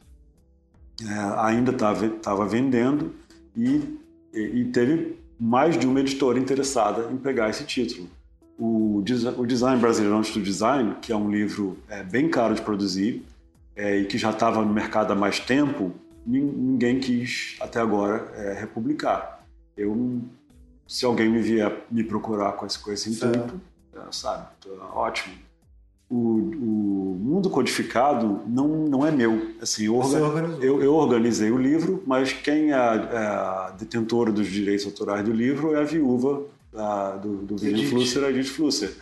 é, 1.04 1.14
ainda 1.38 1.72
estava 1.72 2.48
vendendo 2.48 3.14
e, 3.56 3.98
e 4.34 4.66
teve 4.66 5.18
mais 5.40 5.78
de 5.78 5.86
uma 5.88 6.00
editora 6.00 6.40
interessada 6.40 7.12
em 7.12 7.18
pegar 7.18 7.50
esse 7.50 7.64
título 7.64 8.10
o, 8.58 9.04
o 9.38 9.46
Design 9.46 9.80
Brasileiro 9.80 10.18
Antes 10.18 10.34
do 10.34 10.42
Design, 10.42 10.96
que 11.02 11.12
é 11.12 11.16
um 11.16 11.30
livro 11.30 11.78
é, 11.88 12.04
bem 12.04 12.28
caro 12.30 12.56
de 12.56 12.62
produzir 12.62 13.24
é, 13.76 13.98
e 13.98 14.06
que 14.06 14.18
já 14.18 14.32
estava 14.32 14.64
no 14.64 14.74
mercado 14.74 15.14
há 15.14 15.16
mais 15.16 15.40
tempo, 15.40 15.94
ninguém 16.26 17.00
quis 17.00 17.56
até 17.60 17.80
agora 17.80 18.32
é, 18.36 18.54
republicar. 18.54 19.46
Eu, 19.76 20.22
se 20.88 21.06
alguém 21.06 21.30
me 21.30 21.42
vier 21.42 21.86
me 21.92 22.04
procurar 22.04 22.54
com 22.54 22.66
esse, 22.66 22.80
com 22.80 22.92
esse 22.92 23.12
intuito, 23.12 23.62
é, 23.94 24.00
sabe, 24.12 24.48
ótimo. 24.94 25.36
O, 26.10 26.16
o, 26.16 27.18
mundo 27.20 27.50
codificado 27.50 28.42
não, 28.48 28.68
não 28.68 29.06
é 29.06 29.12
meu. 29.12 29.52
Assim, 29.62 29.86
eu, 29.86 30.02
eu, 30.62 30.82
eu, 30.82 30.94
organizei 30.94 31.52
o 31.52 31.58
livro, 31.58 32.02
mas 32.08 32.32
quem 32.32 32.72
é, 32.72 32.76
é 32.76 32.78
a 32.78 33.76
detentora 33.78 34.32
dos 34.32 34.48
direitos 34.48 34.86
autorais 34.86 35.26
do 35.26 35.34
livro 35.34 35.76
é 35.76 35.82
a 35.82 35.84
viúva 35.84 36.44
da, 36.72 37.18
do, 37.18 37.38
do 37.38 37.56
William 37.56 37.90
Flusser 37.90 38.24
a 38.24 38.30
Edith 38.30 38.46
Flusser. 38.46 38.94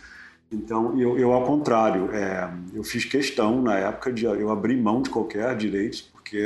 Então, 0.50 0.98
eu, 0.98 1.18
eu 1.18 1.32
ao 1.32 1.44
contrário, 1.44 2.10
é, 2.12 2.48
eu 2.72 2.84
fiz 2.84 3.04
questão 3.04 3.60
na 3.60 3.76
época 3.78 4.12
de 4.12 4.24
eu 4.24 4.50
abrir 4.50 4.76
mão 4.76 5.02
de 5.02 5.10
qualquer 5.10 5.56
direito, 5.56 6.04
porque 6.12 6.38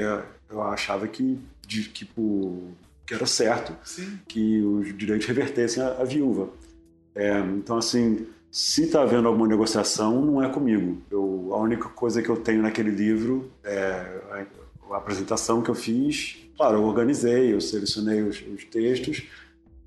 eu 0.48 0.62
achava 0.62 1.06
que, 1.06 1.38
de, 1.66 1.84
que, 1.84 2.06
que 3.06 3.14
era 3.14 3.26
certo 3.26 3.76
Sim. 3.84 4.18
que 4.26 4.62
os 4.62 4.96
direitos 4.96 5.26
revertessem 5.26 5.82
à, 5.82 6.02
viúva. 6.04 6.48
É, 7.14 7.38
então, 7.40 7.76
assim, 7.76 8.26
se 8.50 8.84
está 8.84 9.02
havendo 9.02 9.28
alguma 9.28 9.46
negociação, 9.46 10.24
não 10.24 10.42
é 10.42 10.48
comigo. 10.48 11.00
Eu, 11.10 11.50
a 11.52 11.58
única 11.58 11.88
coisa 11.88 12.20
que 12.20 12.28
eu 12.28 12.36
tenho 12.36 12.62
naquele 12.62 12.90
livro 12.90 13.50
é 13.62 14.20
a, 14.90 14.96
apresentação 14.96 15.62
que 15.62 15.70
eu 15.70 15.74
fiz. 15.74 16.36
Claro, 16.56 16.78
eu 16.78 16.82
organizei, 16.82 17.54
eu 17.54 17.60
selecionei 17.60 18.22
os, 18.22 18.42
os 18.42 18.64
textos, 18.64 19.22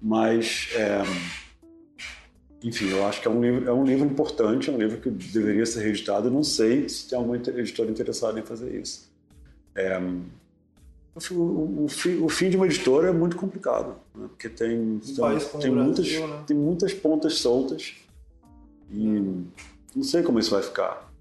mas, 0.01 0.69
é, 0.75 1.03
enfim, 2.63 2.89
eu 2.89 3.05
acho 3.05 3.21
que 3.21 3.27
é 3.27 3.31
um, 3.31 3.41
livro, 3.41 3.69
é 3.69 3.73
um 3.73 3.83
livro 3.83 4.07
importante, 4.07 4.69
é 4.69 4.73
um 4.73 4.77
livro 4.77 4.97
que 5.01 5.09
deveria 5.09 5.65
ser 5.65 5.81
reeditado. 5.81 6.27
Eu 6.27 6.31
não 6.31 6.43
sei 6.43 6.87
se 6.87 7.09
tem 7.09 7.17
alguma 7.17 7.35
editora 7.35 7.91
interessada 7.91 8.39
em 8.39 8.43
fazer 8.43 8.79
isso. 8.79 9.11
É, 9.75 9.99
o, 11.31 11.35
o, 11.35 11.85
o, 11.85 12.29
fim 12.29 12.49
de 12.49 12.55
uma 12.55 12.65
editora 12.65 13.09
é 13.09 13.11
muito 13.11 13.35
complicado, 13.35 13.95
né? 14.15 14.27
porque 14.29 14.47
tem, 14.47 14.79
um 14.79 14.99
tem, 14.99 15.59
tem 15.59 15.71
muitas, 15.71 16.11
né? 16.11 16.43
tem 16.47 16.57
muitas 16.57 16.93
pontas 16.93 17.35
soltas 17.35 17.95
e 18.89 19.45
não 19.95 20.03
sei 20.03 20.23
como 20.23 20.39
isso 20.39 20.51
vai 20.51 20.61
ficar. 20.61 21.11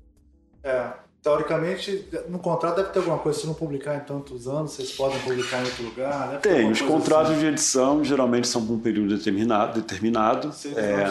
É. 0.65 0.93
teoricamente, 1.23 2.09
no 2.29 2.39
contrato 2.39 2.77
deve 2.77 2.91
ter 2.91 2.99
alguma 3.01 3.19
coisa, 3.19 3.41
se 3.41 3.47
não 3.47 3.55
publicar 3.55 3.97
em 3.97 4.01
tantos 4.01 4.47
anos, 4.47 4.73
vocês 4.73 4.93
podem 4.93 5.19
publicar 5.21 5.61
em 5.61 5.65
outro 5.65 5.85
lugar, 5.85 6.29
né? 6.29 6.39
Tem, 6.39 6.71
os 6.71 6.81
contratos 6.81 7.33
assim. 7.33 7.41
de 7.41 7.47
edição 7.47 8.05
geralmente 8.05 8.47
são 8.49 8.65
por 8.65 8.75
um 8.75 8.79
período 8.79 9.17
determinado. 9.17 9.81
determinado 9.81 10.53
é, 10.77 11.07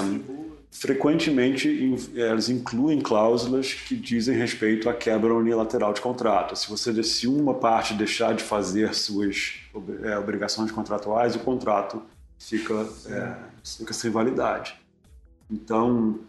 frequentemente 0.71 1.67
eles 2.13 2.49
incluem 2.49 3.01
cláusulas 3.01 3.73
que 3.73 3.95
dizem 3.95 4.37
respeito 4.37 4.89
à 4.89 4.93
quebra 4.93 5.33
unilateral 5.33 5.93
de 5.93 5.99
contrato. 5.99 6.55
Se 6.55 6.69
você 6.69 7.03
se 7.03 7.27
uma 7.27 7.53
parte 7.53 7.93
deixar 7.93 8.33
de 8.33 8.43
fazer 8.43 8.93
suas 8.95 9.59
é, 10.03 10.17
obrigações 10.17 10.71
contratuais, 10.71 11.35
o 11.35 11.39
contrato 11.39 12.01
fica, 12.39 12.87
é, 13.07 13.35
fica 13.63 13.93
sem 13.93 14.09
validade. 14.09 14.79
Então, 15.49 16.19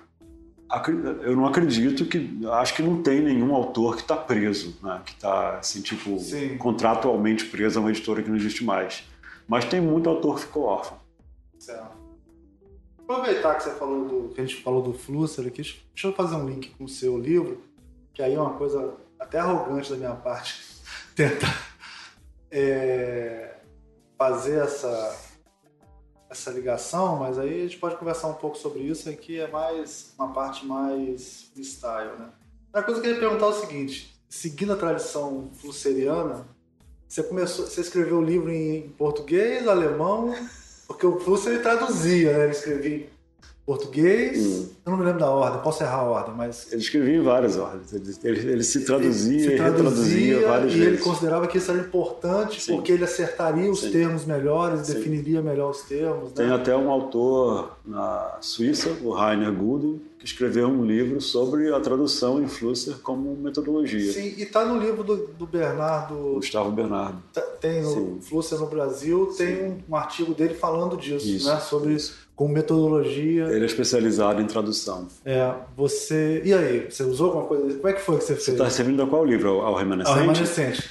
eu 1.23 1.37
não 1.37 1.47
acredito 1.47 2.07
que 2.07 2.41
acho 2.53 2.75
que 2.75 2.83
não 2.83 3.03
tem 3.03 3.21
nenhum 3.21 3.55
autor 3.55 3.97
que 3.97 4.03
está 4.03 4.17
preso, 4.17 4.79
né? 4.83 5.03
que 5.05 5.13
está 5.13 5.59
assim 5.59 5.83
tipo 5.83 6.19
Sim. 6.19 6.57
contratualmente 6.57 7.45
preso 7.47 7.79
a 7.79 7.83
uma 7.83 7.91
editora 7.91 8.23
que 8.23 8.29
não 8.29 8.37
existe 8.37 8.65
mais. 8.65 9.05
Mas 9.47 9.65
tem 9.65 9.81
muito 9.81 10.09
autor 10.09 10.37
que 10.37 10.43
ficou 10.43 10.65
órfão. 10.65 10.99
Certo. 11.59 12.03
Aproveitar 12.99 13.55
que 13.57 13.65
você 13.65 13.71
falou 13.73 14.05
do 14.09 14.35
que 14.35 14.41
a 14.41 14.45
gente 14.45 14.63
falou 14.63 14.83
do 14.83 14.95
Flusser 14.95 15.47
aqui, 15.47 15.63
deixa 15.63 16.07
eu 16.07 16.13
fazer 16.13 16.37
um 16.37 16.49
link 16.49 16.71
com 16.71 16.85
o 16.85 16.89
seu 16.89 17.19
livro, 17.19 17.63
que 18.15 18.23
aí 18.23 18.35
é 18.35 18.41
uma 18.41 18.55
coisa 18.55 18.95
até 19.21 19.39
arrogante 19.39 19.91
da 19.91 19.97
minha 19.97 20.15
parte 20.15 20.63
tentar 21.15 21.73
é, 22.51 23.57
fazer 24.17 24.63
essa 24.63 25.32
essa 26.33 26.51
ligação, 26.51 27.17
mas 27.17 27.39
aí 27.39 27.61
a 27.61 27.63
gente 27.65 27.79
pode 27.79 27.97
conversar 27.97 28.29
um 28.29 28.35
pouco 28.35 28.57
sobre 28.57 28.81
isso 28.81 29.09
aqui, 29.09 29.39
é 29.39 29.47
mais 29.49 30.13
uma 30.19 30.33
parte 30.33 30.67
mais 30.67 31.51
freestyle, 31.53 32.19
né? 32.19 32.31
A 32.73 32.83
coisa 32.83 33.01
que 33.01 33.07
eu 33.07 33.15
queria 33.15 33.29
perguntar 33.29 33.47
é 33.47 33.49
o 33.51 33.61
seguinte, 33.61 34.19
seguindo 34.29 34.73
a 34.73 34.77
tradição 34.77 35.51
flusseriana, 35.61 36.47
você 37.07 37.23
começou, 37.23 37.67
você 37.67 37.83
escreveu 37.83 38.19
o 38.19 38.25
livro 38.25 38.51
em 38.51 38.89
português, 38.97 39.69
alemão, 39.69 40.35
porque 40.87 41.05
o 41.05 41.21
Flusser 41.21 41.61
traduzia, 41.63 42.33
né? 42.33 42.45
Ele 42.45 42.53
escrevia 42.53 43.11
português. 43.65 44.39
Hum. 44.39 44.69
Eu 44.85 44.91
não 44.91 44.99
me 44.99 45.05
lembro 45.05 45.21
da 45.21 45.31
ordem, 45.31 45.63
posso 45.63 45.83
errar 45.83 46.01
a 46.01 46.03
ordem, 46.03 46.35
mas. 46.37 46.73
Ele 46.73 46.83
escrevia 46.83 47.17
em 47.17 47.23
várias 47.23 47.57
ordens. 47.57 47.93
Ele, 47.93 48.15
ele, 48.25 48.53
ele 48.53 48.63
se 48.65 48.85
traduzia 48.85 49.41
ele 49.41 49.51
se 49.51 49.57
traduzia, 49.57 49.57
e 49.57 50.35
retraduzia 50.35 50.49
várias 50.49 50.73
e 50.73 50.77
vezes. 50.77 50.93
ele 50.93 50.99
considerava 50.99 51.47
que 51.47 51.59
isso 51.59 51.71
era 51.71 51.81
importante 51.81 52.61
Sim. 52.61 52.75
porque 52.75 52.93
ele 52.93 53.05
acertaria 53.05 53.71
os 53.71 53.81
Sim. 53.81 53.93
termos 53.93 54.25
melhores, 54.25 54.87
Sim. 54.87 54.95
definiria 54.95 55.41
melhor 55.41 55.71
os 55.71 55.83
termos. 55.83 56.31
Né? 56.31 56.35
Tem 56.35 56.51
até 56.51 56.77
um 56.77 56.91
autor 56.91 57.77
na 57.85 58.39
Suíça, 58.41 58.91
o 59.03 59.11
Rainer 59.11 59.53
Gudel, 59.53 60.01
que 60.19 60.27
escreveu 60.27 60.69
um 60.69 60.85
livro 60.85 61.21
sobre 61.21 61.73
a 61.73 61.81
tradução 61.81 62.43
em 62.43 62.47
Flusser 62.47 62.99
como 63.03 63.37
metodologia. 63.37 64.13
Sim, 64.13 64.35
e 64.37 64.43
está 64.43 64.65
no 64.65 64.79
livro 64.79 65.03
do, 65.03 65.29
do, 65.29 65.47
Bernardo. 65.47 66.35
Gustavo 66.35 66.71
Bernardo. 66.71 67.21
Tá, 67.33 67.41
tem 67.61 67.83
no 67.83 68.21
Flusser 68.21 68.59
no 68.59 68.67
Brasil, 68.67 69.33
tem 69.37 69.65
um, 69.65 69.79
um, 69.91 69.97
artigo 69.97 70.33
dele 70.33 70.55
falando 70.55 70.97
disso, 70.97 71.27
Isso. 71.27 71.49
né? 71.49 71.59
Sobre 71.59 71.95
isso 71.95 72.23
com 72.43 72.49
metodologia. 72.49 73.45
Ele 73.45 73.63
é 73.63 73.67
especializado 73.67 74.43
em 74.43 74.47
tradução. 74.47 75.07
É, 75.25 75.55
você. 75.77 76.43
E 76.45 76.53
aí, 76.53 76.91
você 76.91 77.05
usou 77.05 77.29
alguma 77.29 77.45
coisa? 77.47 77.77
Como 77.77 77.89
é 77.89 77.93
que 77.93 78.01
foi 78.01 78.19
que 78.19 78.25
você 78.25 78.35
fez? 78.35 78.45
Você 78.45 78.51
está 78.53 78.69
servindo 78.69 79.01
a 79.01 79.07
qual 79.07 79.25
livro? 79.25 79.61
Ao 79.61 79.77
Remanescente? 79.77 80.19
Ao 80.19 80.21
Remanescente. 80.21 80.91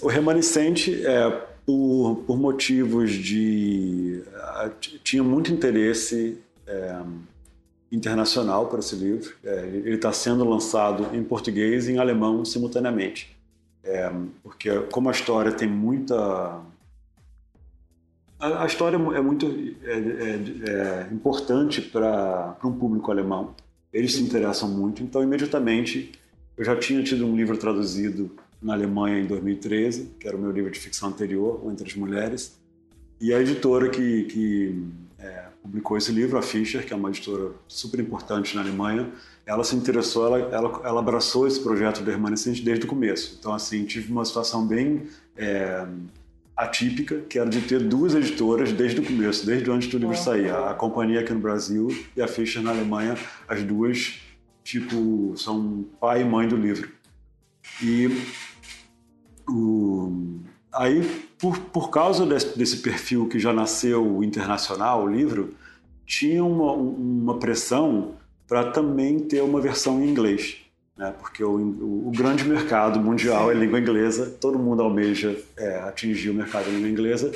O 0.00 0.08
Remanescente 0.08 1.06
é 1.06 1.30
por, 1.66 2.22
por 2.26 2.38
motivos 2.38 3.12
de. 3.12 4.22
Tinha 5.04 5.22
muito 5.22 5.52
interesse 5.52 6.38
é, 6.66 6.98
internacional 7.92 8.66
para 8.66 8.78
esse 8.78 8.96
livro. 8.96 9.34
É, 9.44 9.66
ele 9.66 9.96
está 9.96 10.12
sendo 10.12 10.48
lançado 10.48 11.14
em 11.14 11.22
português 11.22 11.88
e 11.88 11.92
em 11.92 11.98
alemão 11.98 12.42
simultaneamente. 12.42 13.36
É, 13.84 14.10
porque, 14.42 14.70
como 14.90 15.10
a 15.10 15.12
história 15.12 15.52
tem 15.52 15.68
muita 15.68 16.58
a, 18.38 18.62
a 18.64 18.66
história 18.66 18.96
é 18.96 19.20
muito 19.20 19.46
é, 19.82 19.92
é, 19.92 21.08
é 21.08 21.08
importante 21.12 21.80
para 21.80 22.56
um 22.64 22.72
público 22.72 23.10
alemão. 23.10 23.54
Eles 23.92 24.14
se 24.14 24.22
interessam 24.22 24.68
muito, 24.68 25.02
então 25.02 25.22
imediatamente 25.22 26.12
eu 26.56 26.64
já 26.64 26.76
tinha 26.76 27.02
tido 27.02 27.26
um 27.26 27.36
livro 27.36 27.56
traduzido 27.56 28.30
na 28.60 28.72
Alemanha 28.74 29.20
em 29.20 29.26
2013, 29.26 30.14
que 30.18 30.26
era 30.26 30.36
o 30.36 30.40
meu 30.40 30.50
livro 30.50 30.70
de 30.70 30.78
ficção 30.78 31.10
anterior, 31.10 31.60
O 31.64 31.70
Entre 31.70 31.86
as 31.86 31.94
Mulheres, 31.94 32.58
e 33.20 33.32
a 33.32 33.40
editora 33.40 33.88
que, 33.88 34.24
que 34.24 34.82
é, 35.18 35.44
publicou 35.62 35.96
esse 35.96 36.12
livro, 36.12 36.38
a 36.38 36.42
Fischer, 36.42 36.84
que 36.86 36.92
é 36.92 36.96
uma 36.96 37.08
editora 37.10 37.52
super 37.68 38.00
importante 38.00 38.54
na 38.54 38.62
Alemanha, 38.62 39.10
ela 39.46 39.62
se 39.64 39.76
interessou, 39.76 40.26
ela, 40.26 40.38
ela, 40.54 40.80
ela 40.84 41.00
abraçou 41.00 41.46
esse 41.46 41.60
projeto 41.60 42.02
do 42.02 42.10
Remanescente 42.10 42.62
desde 42.62 42.84
o 42.84 42.88
começo. 42.88 43.36
Então, 43.38 43.54
assim, 43.54 43.84
tive 43.84 44.10
uma 44.10 44.24
situação 44.24 44.66
bem 44.66 45.04
é, 45.36 45.86
atípica, 46.56 47.20
que 47.28 47.38
era 47.38 47.50
de 47.50 47.60
ter 47.60 47.80
duas 47.80 48.14
editoras 48.14 48.72
desde 48.72 49.00
o 49.00 49.04
começo, 49.04 49.44
desde 49.44 49.70
antes 49.70 49.88
do 49.88 49.98
livro 49.98 50.16
sair. 50.16 50.50
A, 50.50 50.72
companhia 50.72 51.20
aqui 51.20 51.32
no 51.32 51.40
Brasil 51.40 51.88
e 52.16 52.22
a 52.22 52.26
Fischer 52.26 52.62
na 52.62 52.70
Alemanha, 52.70 53.16
as 53.46 53.62
duas, 53.62 54.20
tipo, 54.64 55.34
são 55.36 55.84
pai 56.00 56.22
e 56.22 56.24
mãe 56.24 56.48
do 56.48 56.56
livro. 56.56 56.90
E 57.82 58.08
o, 59.46 60.40
aí, 60.72 61.02
por, 61.38 61.58
por 61.58 61.90
causa 61.90 62.24
desse, 62.24 62.58
desse 62.58 62.78
perfil 62.78 63.28
que 63.28 63.38
já 63.38 63.52
nasceu 63.52 64.24
internacional, 64.24 65.04
o 65.04 65.08
livro, 65.08 65.54
tinha 66.06 66.42
uma, 66.42 66.72
uma 66.72 67.38
pressão 67.38 68.14
para 68.48 68.70
também 68.70 69.18
ter 69.18 69.42
uma 69.42 69.60
versão 69.60 70.02
em 70.02 70.08
inglês 70.08 70.65
né? 70.96 71.14
porque 71.18 71.44
o, 71.44 71.50
o, 71.50 72.08
o, 72.08 72.10
grande 72.10 72.44
mercado 72.44 73.00
mundial 73.00 73.46
Sim. 73.46 73.50
é 73.50 73.54
língua 73.54 73.78
inglesa, 73.78 74.34
todo 74.40 74.58
mundo 74.58 74.82
almeja 74.82 75.36
é, 75.56 75.78
atingir 75.80 76.30
o 76.30 76.34
mercado 76.34 76.64
da 76.66 76.70
língua 76.70 76.88
inglesa, 76.88 77.32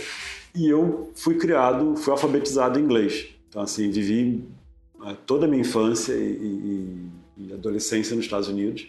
e 0.54 0.68
eu 0.68 1.10
fui 1.14 1.36
criado, 1.36 1.96
fui 1.96 2.12
alfabetizado 2.12 2.78
em 2.78 2.82
inglês. 2.82 3.28
Então, 3.48 3.62
assim, 3.62 3.90
vivi 3.90 4.44
é, 5.04 5.14
toda 5.26 5.46
a 5.46 5.48
minha 5.48 5.60
infância 5.60 6.12
e, 6.12 7.08
e, 7.36 7.46
e 7.48 7.52
adolescência 7.52 8.16
nos 8.16 8.24
Estados 8.24 8.48
Unidos. 8.48 8.88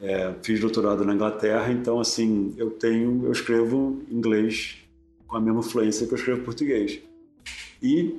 É, 0.00 0.32
fiz 0.42 0.60
doutorado 0.60 1.04
na 1.04 1.14
Inglaterra, 1.14 1.72
então, 1.72 1.98
assim, 2.00 2.54
eu 2.56 2.70
tenho, 2.70 3.26
eu 3.26 3.32
escrevo 3.32 4.00
inglês 4.10 4.78
com 5.26 5.36
a 5.36 5.40
mesma 5.40 5.62
fluência 5.62 6.06
que 6.06 6.14
eu 6.14 6.18
escrevo 6.18 6.44
português. 6.44 7.00
E 7.82 8.16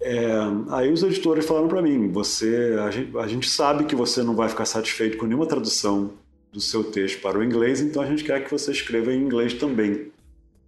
é, 0.00 0.28
aí 0.70 0.92
os 0.92 1.02
editores 1.02 1.44
falaram 1.44 1.68
para 1.68 1.82
mim: 1.82 2.08
você, 2.08 2.76
a 2.80 2.90
gente, 2.90 3.16
a 3.18 3.26
gente 3.26 3.48
sabe 3.48 3.84
que 3.84 3.94
você 3.94 4.22
não 4.22 4.34
vai 4.34 4.48
ficar 4.48 4.64
satisfeito 4.64 5.16
com 5.16 5.26
nenhuma 5.26 5.46
tradução 5.46 6.12
do 6.52 6.60
seu 6.60 6.84
texto 6.84 7.20
para 7.20 7.38
o 7.38 7.44
inglês, 7.44 7.80
então 7.80 8.02
a 8.02 8.06
gente 8.06 8.24
quer 8.24 8.42
que 8.44 8.50
você 8.50 8.70
escreva 8.70 9.12
em 9.12 9.20
inglês 9.20 9.54
também. 9.54 10.10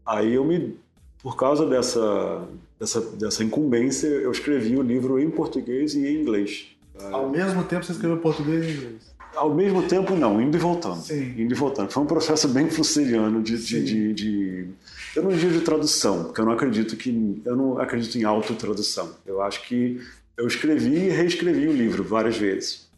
Aí 0.05 0.35
eu 0.35 0.45
me, 0.45 0.77
por 1.23 1.37
causa 1.37 1.67
dessa, 1.67 2.47
dessa, 2.79 3.01
dessa 3.01 3.45
incumbência, 3.45 4.07
eu 4.07 4.31
escrevi 4.31 4.77
o 4.77 4.83
livro 4.83 5.19
em 5.19 5.31
português 5.31 5.95
e 5.95 6.07
em 6.07 6.21
inglês. 6.21 6.69
Ao 7.13 7.29
mesmo 7.29 7.63
tempo 7.65 7.85
você 7.85 7.93
escreveu 7.93 8.19
português 8.19 8.67
e 8.67 8.71
inglês? 8.71 9.19
Ao 9.35 9.55
mesmo 9.55 9.83
tempo, 9.83 10.17
não, 10.17 10.41
indo 10.41 10.57
e 10.57 10.61
voltando. 10.61 11.01
Sim. 11.01 11.35
Indo 11.37 11.53
e 11.53 11.57
voltando. 11.57 11.91
Foi 11.91 12.03
um 12.03 12.07
processo 12.07 12.49
bem 12.49 12.69
flusseriano 12.71 13.43
de, 13.43 13.57
de, 13.57 13.85
de, 13.85 14.15
de, 14.15 14.69
Eu 15.15 15.23
não 15.23 15.31
digo 15.31 15.53
de 15.53 15.61
tradução, 15.61 16.25
porque 16.25 16.41
eu 16.41 16.45
não 16.45 16.53
acredito 16.53 16.97
que. 16.97 17.43
Eu 17.45 17.57
não 17.57 17.79
acredito 17.79 18.17
em 18.19 18.25
autotradução. 18.25 19.15
Eu 19.27 19.41
acho 19.43 19.63
que 19.67 20.01
eu 20.37 20.47
escrevi 20.47 20.95
e 20.95 21.11
reescrevi 21.11 21.67
o 21.67 21.73
livro 21.73 22.05
várias 22.05 22.37
vezes. 22.37 22.89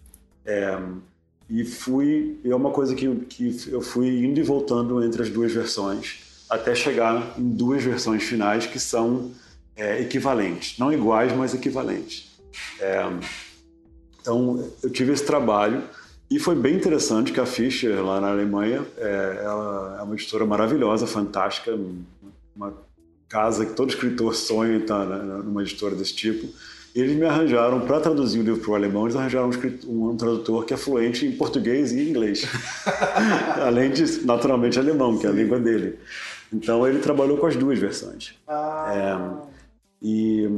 É, 0.45 0.79
e 1.49 1.65
fui. 1.65 2.39
É 2.45 2.55
uma 2.55 2.71
coisa 2.71 2.95
que, 2.95 3.09
que 3.29 3.69
eu 3.69 3.81
fui 3.81 4.25
indo 4.25 4.39
e 4.39 4.43
voltando 4.43 5.03
entre 5.03 5.23
as 5.23 5.31
duas 5.31 5.53
versões, 5.53 6.45
até 6.49 6.75
chegar 6.75 7.35
em 7.39 7.51
duas 7.51 7.83
versões 7.83 8.23
finais 8.23 8.67
que 8.67 8.79
são 8.79 9.31
é, 9.77 10.01
equivalentes. 10.01 10.79
Não 10.79 10.93
iguais, 10.93 11.33
mas 11.35 11.55
equivalentes. 11.55 12.31
É, 12.79 13.03
então, 14.21 14.71
eu 14.83 14.91
tive 14.91 15.13
esse 15.13 15.25
trabalho 15.25 15.83
e 16.31 16.39
foi 16.39 16.55
bem 16.55 16.77
interessante 16.77 17.33
que 17.33 17.41
a 17.41 17.47
Fischer, 17.47 18.05
lá 18.05 18.21
na 18.21 18.31
Alemanha, 18.31 18.87
é, 18.97 19.41
ela 19.43 19.97
é 19.99 20.03
uma 20.03 20.15
editora 20.15 20.47
maravilhosa, 20.47 21.05
fantástica, 21.05 21.77
uma 22.55 22.73
casa 23.29 23.67
que 23.67 23.73
todo 23.73 23.91
escritor 23.91 24.35
sonha 24.37 24.75
em 24.75 24.81
estar 24.81 25.05
numa 25.05 25.63
editora 25.63 25.97
desse 25.97 26.15
tipo. 26.15 26.47
E 26.95 27.01
eles 27.01 27.17
me 27.17 27.25
arranjaram, 27.25 27.81
para 27.81 28.01
traduzir 28.01 28.39
o 28.39 28.43
livro 28.43 28.61
para 28.61 28.71
o 28.71 28.75
alemão, 28.77 29.05
eles 29.05 29.17
arranjaram 29.17 29.49
um, 29.49 29.51
escritor, 29.51 29.91
um, 29.91 30.17
tradutor 30.17 30.65
que 30.65 30.75
é 30.75 30.77
fluente 30.77 31.27
em 31.27 31.33
português 31.33 31.91
e 31.91 32.09
inglês. 32.09 32.47
Além 33.67 33.91
de, 33.91 34.25
naturalmente, 34.25 34.79
alemão, 34.79 35.19
que 35.19 35.27
é 35.27 35.31
a 35.31 35.33
língua 35.33 35.59
dele. 35.59 35.99
Então 36.53 36.87
ele 36.87 37.01
trabalhou 37.01 37.39
com 37.39 37.47
as 37.47 37.57
duas 37.57 37.79
versões. 37.79 38.35
Ah. 38.47 38.93
É, 38.93 39.57
e 40.03 40.49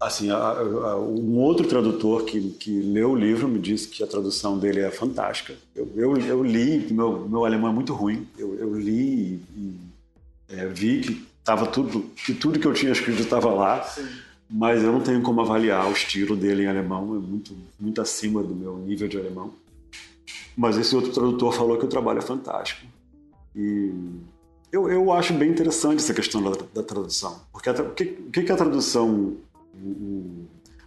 assim, 0.00 0.30
a, 0.30 0.36
a, 0.36 1.00
um 1.00 1.38
outro 1.38 1.66
tradutor 1.66 2.24
que, 2.24 2.50
que 2.50 2.80
leu 2.80 3.12
o 3.12 3.16
livro 3.16 3.48
me 3.48 3.58
disse 3.58 3.88
que 3.88 4.02
a 4.02 4.06
tradução 4.06 4.58
dele 4.58 4.80
é 4.80 4.90
fantástica. 4.90 5.54
Eu, 5.74 5.90
eu, 5.96 6.16
eu 6.18 6.44
li, 6.44 6.92
meu, 6.92 7.28
meu 7.28 7.44
alemão 7.44 7.70
é 7.70 7.72
muito 7.72 7.94
ruim, 7.94 8.26
eu, 8.38 8.54
eu 8.56 8.78
li 8.78 9.40
e, 9.56 9.80
é, 10.48 10.66
vi 10.66 11.00
que 11.00 11.26
tava 11.42 11.66
tudo, 11.66 12.02
que 12.24 12.34
tudo 12.34 12.58
que 12.58 12.66
eu 12.66 12.74
tinha 12.74 12.92
escrito 12.92 13.20
estava 13.22 13.52
lá, 13.52 13.82
Sim. 13.82 14.06
mas 14.50 14.82
eu 14.82 14.92
não 14.92 15.00
tenho 15.00 15.22
como 15.22 15.40
avaliar 15.40 15.88
o 15.88 15.92
estilo 15.92 16.36
dele 16.36 16.64
em 16.64 16.66
alemão, 16.66 17.16
é 17.16 17.18
muito, 17.18 17.56
muito 17.78 18.00
acima 18.00 18.42
do 18.42 18.54
meu 18.54 18.76
nível 18.78 19.08
de 19.08 19.18
alemão. 19.18 19.52
mas 20.56 20.76
esse 20.76 20.94
outro 20.94 21.12
tradutor 21.12 21.52
falou 21.52 21.78
que 21.78 21.84
o 21.84 21.88
trabalho 21.88 22.18
é 22.18 22.22
fantástico. 22.22 22.86
E 23.54 23.90
eu, 24.70 24.90
eu 24.90 25.12
acho 25.12 25.32
bem 25.32 25.50
interessante 25.50 26.00
essa 26.00 26.12
questão 26.12 26.42
da, 26.42 26.50
da 26.74 26.82
tradução. 26.82 27.40
Porque 27.52 27.70
a, 27.70 27.72
o, 27.72 27.90
que, 27.92 28.04
que 28.04 28.52
a 28.52 28.56
tradução. 28.56 29.36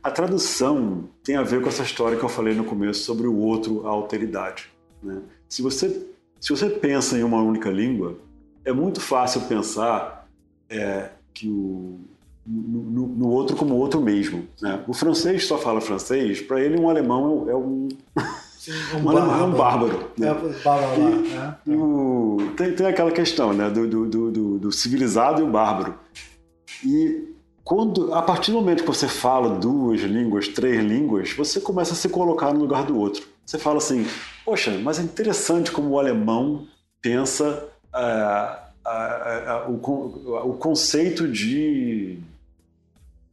A 0.02 0.12
tradução 0.12 1.10
tem 1.24 1.36
a 1.36 1.44
ver 1.44 1.62
com 1.62 1.68
essa 1.68 1.84
história 1.84 2.18
que 2.18 2.24
eu 2.24 2.30
falei 2.30 2.54
no 2.54 2.64
começo 2.64 3.04
sobre 3.04 3.28
o 3.28 3.36
outro, 3.36 3.86
a 3.86 3.90
alteridade. 3.90 4.70
Né? 5.04 5.22
Se, 5.48 5.62
você, 5.62 6.08
se 6.40 6.50
você 6.50 6.70
pensa 6.70 7.18
em 7.18 7.24
uma 7.24 7.42
única 7.42 7.70
língua, 7.70 8.18
é 8.64 8.72
muito 8.72 9.02
fácil 9.02 9.42
pensar 9.42 10.28
é, 10.70 11.10
que 11.34 11.48
o, 11.48 12.00
no, 12.46 13.08
no, 13.08 13.30
outro 13.30 13.56
como 13.56 13.76
outro 13.76 14.02
mesmo. 14.02 14.48
Né? 14.62 14.84
O 14.88 14.94
francês 14.94 15.46
só 15.46 15.58
fala 15.58 15.82
francês, 15.82 16.42
para 16.42 16.62
ele 16.62 16.80
um 16.80 16.90
alemão 16.90 17.50
é, 17.50 17.56
um, 17.56 17.90
Sim, 18.58 18.72
um, 18.96 19.04
um 19.04 19.10
alemão 19.10 19.40
é 19.40 19.44
um 19.44 19.52
bárbaro. 19.52 20.12
Né? 20.18 20.28
É, 20.28 21.70
e, 21.70 21.76
o, 21.76 22.38
tem, 22.56 22.74
tem 22.74 22.88
aquela 22.88 23.12
questão 23.12 23.54
né? 23.54 23.70
do, 23.70 23.86
do, 23.86 24.32
do, 24.32 24.58
do 24.60 24.72
civilizado 24.72 25.42
e 25.42 25.44
o 25.44 25.48
bárbaro. 25.50 25.96
E 26.86 27.29
quando, 27.70 28.16
a 28.16 28.22
partir 28.24 28.50
do 28.50 28.58
momento 28.58 28.82
que 28.82 28.88
você 28.88 29.08
fala 29.08 29.60
duas 29.60 30.02
línguas, 30.02 30.48
três 30.48 30.84
línguas, 30.84 31.34
você 31.34 31.62
começa 31.62 31.94
a 31.94 31.96
se 31.96 32.10
colocar 32.10 32.52
no 32.52 32.60
lugar 32.60 32.84
do 32.84 32.98
outro. 32.98 33.28
Você 33.46 33.60
fala 33.60 33.78
assim, 33.78 34.08
poxa, 34.44 34.72
mas 34.80 34.98
é 34.98 35.04
interessante 35.04 35.72
como 35.72 35.90
o 35.90 36.00
alemão 36.00 36.68
pensa 37.00 37.70
uh, 37.94 39.72
o, 39.72 40.50
o 40.50 40.54
conceito 40.56 41.28
de 41.28 42.18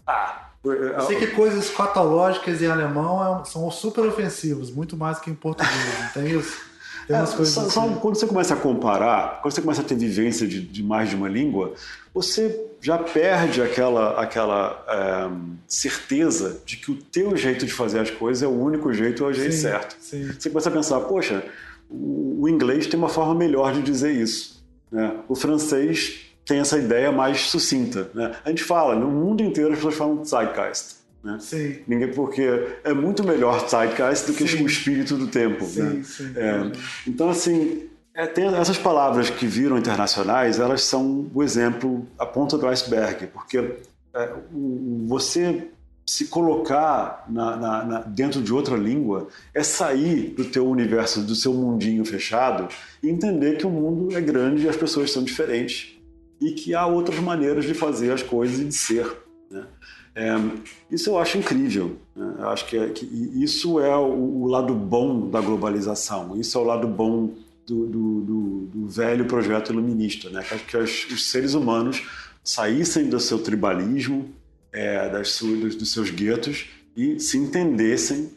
ah, 0.06 0.50
eu 0.62 1.00
sei 1.00 1.16
que 1.16 1.28
coisas 1.28 1.64
escatológicas 1.64 2.60
em 2.60 2.66
alemão 2.66 3.40
é 3.40 3.44
são 3.46 3.70
super 3.70 4.04
ofensivos, 4.04 4.70
muito 4.70 4.98
mais 4.98 5.18
que 5.18 5.30
em 5.30 5.34
português, 5.34 5.98
não 5.98 6.08
tem 6.10 6.38
isso? 6.38 6.60
Tem 7.06 7.16
umas 7.16 7.32
é, 7.32 7.36
coisas 7.36 7.54
só, 7.54 7.60
assim. 7.84 7.94
quando 8.00 8.16
você 8.16 8.26
começa 8.26 8.54
a 8.54 8.56
comparar, 8.56 9.40
quando 9.40 9.54
você 9.54 9.60
começa 9.60 9.80
a 9.80 9.84
ter 9.84 9.94
vivência 9.94 10.46
de, 10.46 10.60
de 10.60 10.82
mais 10.82 11.08
de 11.08 11.16
uma 11.16 11.28
língua, 11.28 11.74
você 12.12 12.66
já 12.80 12.98
perde 12.98 13.62
aquela, 13.62 14.20
aquela 14.20 14.84
é, 14.88 15.30
certeza 15.68 16.60
de 16.64 16.76
que 16.76 16.90
o 16.90 16.96
teu 16.96 17.36
jeito 17.36 17.64
de 17.64 17.72
fazer 17.72 18.00
as 18.00 18.10
coisas 18.10 18.42
é 18.42 18.46
o 18.46 18.50
único 18.50 18.92
jeito, 18.92 19.24
é 19.24 19.26
o 19.28 19.32
jeito 19.32 19.52
sim, 19.52 19.60
certo. 19.60 19.96
Sim. 20.00 20.32
Você 20.32 20.50
começa 20.50 20.68
a 20.68 20.72
pensar, 20.72 21.00
poxa, 21.00 21.44
o, 21.88 22.48
inglês 22.48 22.86
tem 22.86 22.98
uma 22.98 23.08
forma 23.08 23.34
melhor 23.34 23.72
de 23.72 23.82
dizer 23.82 24.12
isso. 24.12 24.64
Né? 24.90 25.16
O 25.28 25.34
francês 25.34 26.26
tem 26.44 26.58
essa 26.58 26.78
ideia 26.78 27.12
mais 27.12 27.42
sucinta. 27.42 28.10
Né? 28.14 28.34
A 28.44 28.48
gente 28.48 28.64
fala, 28.64 28.94
no 28.94 29.08
mundo 29.08 29.42
inteiro 29.42 29.70
as 29.70 29.76
pessoas 29.76 29.94
falam 29.94 30.24
Zeitgeist. 30.24 30.96
Né? 31.22 31.38
Sim. 31.40 31.78
Ninguém, 31.86 32.12
porque 32.12 32.68
é 32.84 32.92
muito 32.92 33.24
melhor 33.24 33.68
Zeitgeist 33.68 34.26
do 34.26 34.32
que 34.34 34.46
sim. 34.46 34.62
o 34.62 34.66
espírito 34.66 35.16
do 35.16 35.26
tempo. 35.26 35.64
Sim, 35.64 35.82
né? 35.82 36.02
sim, 36.04 36.32
é, 36.36 36.72
então, 37.06 37.30
assim, 37.30 37.88
é, 38.14 38.26
tem 38.26 38.46
essas 38.46 38.78
palavras 38.78 39.28
que 39.28 39.46
viram 39.46 39.76
internacionais, 39.76 40.58
elas 40.58 40.82
são 40.82 41.30
o 41.34 41.42
exemplo, 41.42 42.06
a 42.18 42.24
ponta 42.24 42.56
do 42.56 42.66
iceberg, 42.66 43.26
porque 43.26 43.58
é, 44.14 44.32
o, 44.52 45.04
você 45.06 45.68
se 46.06 46.26
colocar 46.28 47.26
na, 47.28 47.56
na, 47.56 47.84
na, 47.84 48.00
dentro 48.02 48.40
de 48.40 48.52
outra 48.52 48.76
língua 48.76 49.26
é 49.52 49.62
sair 49.64 50.34
do 50.36 50.44
teu 50.44 50.66
universo, 50.66 51.20
do 51.20 51.34
seu 51.34 51.52
mundinho 51.52 52.04
fechado 52.04 52.68
e 53.02 53.10
entender 53.10 53.58
que 53.58 53.66
o 53.66 53.70
mundo 53.70 54.16
é 54.16 54.20
grande 54.20 54.64
e 54.64 54.68
as 54.68 54.76
pessoas 54.76 55.10
são 55.10 55.24
diferentes 55.24 55.98
e 56.40 56.52
que 56.52 56.74
há 56.74 56.86
outras 56.86 57.18
maneiras 57.18 57.64
de 57.64 57.74
fazer 57.74 58.12
as 58.12 58.22
coisas 58.22 58.60
e 58.60 58.64
de 58.64 58.74
ser. 58.74 59.16
Né? 59.50 59.64
É, 60.16 60.34
isso 60.90 61.10
eu 61.10 61.18
acho 61.18 61.36
incrível. 61.36 61.98
Né? 62.16 62.36
Eu 62.38 62.48
acho 62.48 62.66
que, 62.66 62.78
é, 62.78 62.88
que, 62.88 63.04
isso 63.34 63.78
é 63.78 63.94
o, 63.94 64.42
o, 64.42 64.46
lado 64.46 64.74
bom 64.74 65.28
da 65.28 65.42
globalização. 65.42 66.40
Isso 66.40 66.56
é 66.56 66.60
o 66.62 66.64
lado 66.64 66.88
bom 66.88 67.34
do, 67.66 67.86
do, 67.86 68.20
do, 68.22 68.60
do 68.66 68.88
velho 68.88 69.26
projeto 69.26 69.74
iluminista, 69.74 70.30
né? 70.30 70.42
que, 70.42 70.58
que 70.58 70.76
os, 70.78 71.06
os, 71.12 71.26
seres 71.26 71.52
humanos 71.52 72.02
saíssem 72.42 73.10
do 73.10 73.20
seu 73.20 73.38
tribalismo, 73.38 74.30
é, 74.72 75.06
das, 75.10 75.38
dos, 75.38 75.76
dos 75.76 75.92
seus 75.92 76.08
guetos 76.08 76.64
e 76.96 77.20
se 77.20 77.36
entendessem 77.36 78.30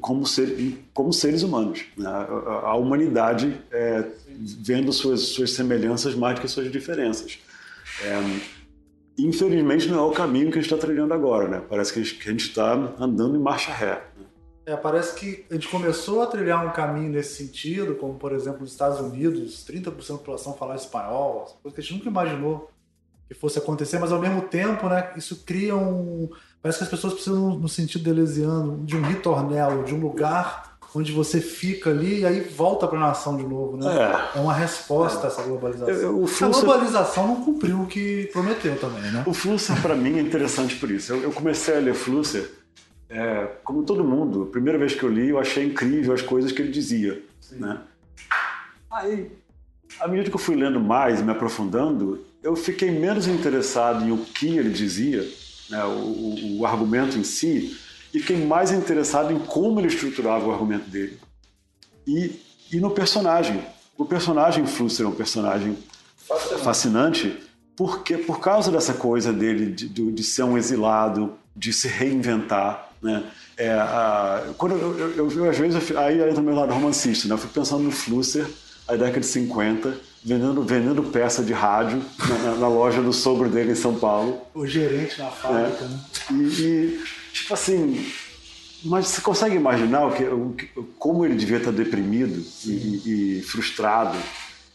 como, 0.00 0.26
ser, 0.26 0.84
como 0.92 1.12
seres 1.12 1.44
humanos. 1.44 1.84
Né? 1.96 2.08
A, 2.08 2.74
humanidade 2.74 3.56
é, 3.70 4.04
vendo 4.60 4.92
suas, 4.92 5.20
suas 5.20 5.52
semelhanças 5.52 6.16
mais 6.16 6.34
do 6.34 6.40
que 6.40 6.48
suas 6.48 6.72
diferenças. 6.72 7.38
Infelizmente 9.18 9.88
não 9.88 9.98
é 9.98 10.02
o 10.02 10.12
caminho 10.12 10.50
que 10.50 10.58
a 10.58 10.62
gente 10.62 10.72
está 10.72 10.86
trilhando 10.86 11.12
agora, 11.12 11.48
né? 11.48 11.62
Parece 11.68 11.92
que 11.92 12.00
a 12.00 12.32
gente 12.32 12.48
está 12.48 12.72
andando 12.98 13.36
em 13.36 13.40
marcha 13.40 13.72
ré. 13.72 14.02
Né? 14.16 14.26
É, 14.66 14.76
parece 14.76 15.14
que 15.14 15.44
a 15.50 15.54
gente 15.54 15.68
começou 15.68 16.22
a 16.22 16.26
trilhar 16.26 16.66
um 16.66 16.70
caminho 16.70 17.10
nesse 17.10 17.34
sentido, 17.44 17.94
como 17.96 18.14
por 18.14 18.32
exemplo 18.32 18.60
nos 18.60 18.72
Estados 18.72 19.00
Unidos, 19.00 19.66
30% 19.68 19.84
da 19.84 19.90
população 20.18 20.54
falar 20.54 20.76
espanhol, 20.76 21.58
coisa 21.62 21.74
que 21.74 21.80
a 21.80 21.84
gente 21.84 21.94
nunca 21.94 22.08
imaginou 22.08 22.70
que 23.28 23.34
fosse 23.34 23.58
acontecer, 23.58 23.98
mas 23.98 24.10
ao 24.10 24.20
mesmo 24.20 24.42
tempo, 24.42 24.88
né, 24.88 25.12
isso 25.16 25.44
cria 25.44 25.76
um, 25.76 26.28
Parece 26.62 26.78
que 26.78 26.84
as 26.84 26.90
pessoas 26.90 27.14
precisam, 27.14 27.58
no 27.58 27.68
sentido 27.68 28.04
delesiano, 28.04 28.84
de 28.84 28.96
um 28.96 29.02
ritornelo, 29.02 29.82
de 29.82 29.94
um 29.94 30.00
lugar 30.00 30.69
onde 30.94 31.12
você 31.12 31.40
fica 31.40 31.90
ali 31.90 32.20
e 32.20 32.26
aí 32.26 32.40
volta 32.40 32.86
para 32.86 32.98
a 32.98 33.00
nação 33.00 33.36
de 33.36 33.44
novo, 33.44 33.76
né? 33.76 33.86
É, 34.34 34.38
é 34.38 34.40
uma 34.40 34.54
resposta 34.54 35.20
é. 35.20 35.24
a 35.24 35.26
essa 35.28 35.42
globalização. 35.42 35.94
Eu, 35.94 36.24
A 36.24 36.48
globalização 36.48 37.26
não 37.28 37.36
cumpriu 37.44 37.82
o 37.82 37.86
que 37.86 38.28
prometeu 38.32 38.76
também, 38.78 39.10
né? 39.10 39.22
O 39.26 39.32
Flusser, 39.32 39.80
para 39.80 39.94
mim, 39.94 40.18
é 40.18 40.20
interessante 40.20 40.76
por 40.76 40.90
isso. 40.90 41.12
Eu, 41.12 41.22
eu 41.22 41.32
comecei 41.32 41.76
a 41.76 41.80
ler 41.80 41.94
Flusser, 41.94 42.50
é, 43.08 43.48
como 43.64 43.82
todo 43.82 44.04
mundo, 44.04 44.44
a 44.44 44.46
primeira 44.46 44.78
vez 44.78 44.94
que 44.94 45.02
eu 45.02 45.08
li, 45.08 45.30
eu 45.30 45.38
achei 45.38 45.64
incrível 45.64 46.14
as 46.14 46.22
coisas 46.22 46.52
que 46.52 46.62
ele 46.62 46.70
dizia, 46.70 47.22
Sim. 47.40 47.56
né? 47.56 47.80
Aí, 48.90 49.30
à 49.98 50.08
medida 50.08 50.30
que 50.30 50.36
eu 50.36 50.40
fui 50.40 50.56
lendo 50.56 50.80
mais, 50.80 51.22
me 51.22 51.30
aprofundando, 51.30 52.24
eu 52.42 52.56
fiquei 52.56 52.90
menos 52.90 53.26
interessado 53.26 54.04
em 54.04 54.12
o 54.12 54.18
que 54.18 54.56
ele 54.56 54.70
dizia 54.70 55.26
né, 55.68 55.84
o, 55.84 56.58
o, 56.58 56.66
argumento 56.66 57.18
em 57.18 57.24
si, 57.24 57.76
e 58.12 58.20
fiquei 58.20 58.44
mais 58.44 58.72
interessado 58.72 59.32
em 59.32 59.38
como 59.38 59.80
ele 59.80 59.88
estruturava 59.88 60.46
o 60.46 60.52
argumento 60.52 60.88
dele. 60.90 61.18
E, 62.06 62.40
e 62.72 62.80
no 62.80 62.90
personagem. 62.90 63.62
O 63.96 64.04
personagem 64.04 64.66
Flusser 64.66 65.04
é 65.04 65.08
um 65.08 65.12
personagem 65.12 65.76
fascinante, 66.26 66.64
fascinante 66.64 67.38
porque, 67.76 68.16
por 68.16 68.40
causa 68.40 68.70
dessa 68.70 68.94
coisa 68.94 69.32
dele 69.32 69.72
de, 69.72 69.88
de, 69.88 70.12
de 70.12 70.22
ser 70.22 70.42
um 70.42 70.56
exilado, 70.56 71.34
de 71.54 71.72
se 71.72 71.88
reinventar. 71.88 72.90
Né? 73.02 73.24
É, 73.56 73.72
a, 73.72 74.52
quando 74.56 74.72
eu, 74.72 74.98
eu, 74.98 75.16
eu, 75.16 75.30
eu, 75.30 75.50
às 75.50 75.58
vezes, 75.58 75.96
aí 75.96 76.20
entra 76.20 76.42
meu 76.42 76.54
lado 76.54 76.72
romancista, 76.72 77.28
né? 77.28 77.34
eu 77.34 77.38
fico 77.38 77.52
pensando 77.52 77.82
no 77.82 77.90
Flusser, 77.90 78.46
a 78.88 78.96
década 78.96 79.20
de 79.20 79.26
50, 79.26 79.96
vendendo, 80.24 80.62
vendendo 80.62 81.02
peça 81.04 81.42
de 81.42 81.52
rádio 81.52 82.02
na, 82.44 82.54
na, 82.56 82.68
loja 82.68 83.00
do 83.00 83.12
sogro 83.12 83.48
dele 83.48 83.72
em 83.72 83.76
São 83.76 83.94
Paulo. 83.94 84.40
O 84.54 84.66
gerente 84.66 85.18
na 85.18 85.30
fábrica, 85.30 85.84
é. 85.84 85.88
né? 85.88 86.00
E, 86.30 86.34
e, 86.34 87.02
assim, 87.50 88.06
mas 88.84 89.08
você 89.08 89.20
consegue 89.20 89.56
imaginar 89.56 90.06
o 90.06 90.12
que, 90.12 90.24
o, 90.24 90.56
como 90.98 91.24
ele 91.24 91.34
devia 91.34 91.58
estar 91.58 91.70
deprimido 91.70 92.42
e, 92.64 93.38
e, 93.38 93.42
frustrado 93.42 94.16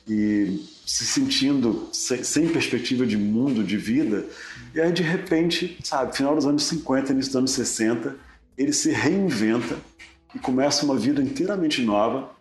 e 0.08 0.64
se 0.86 1.06
sentindo 1.06 1.90
sem, 1.92 2.24
sem, 2.24 2.48
perspectiva 2.48 3.06
de 3.06 3.18
mundo, 3.18 3.64
de 3.64 3.78
vida. 3.78 4.26
E 4.74 4.80
aí, 4.80 4.92
de 4.92 5.02
repente, 5.02 5.78
sabe, 5.84 6.16
final 6.16 6.36
dos 6.36 6.46
anos 6.46 6.64
50, 6.64 7.12
início 7.12 7.32
dos 7.32 7.38
anos 7.38 7.52
60, 7.52 8.16
ele 8.58 8.72
se 8.72 8.92
reinventa 8.92 9.78
e 10.34 10.40
começa 10.40 10.86
uma 10.86 10.96
vida 10.96 11.22
inteiramente 11.22 11.82
nova. 11.82 12.32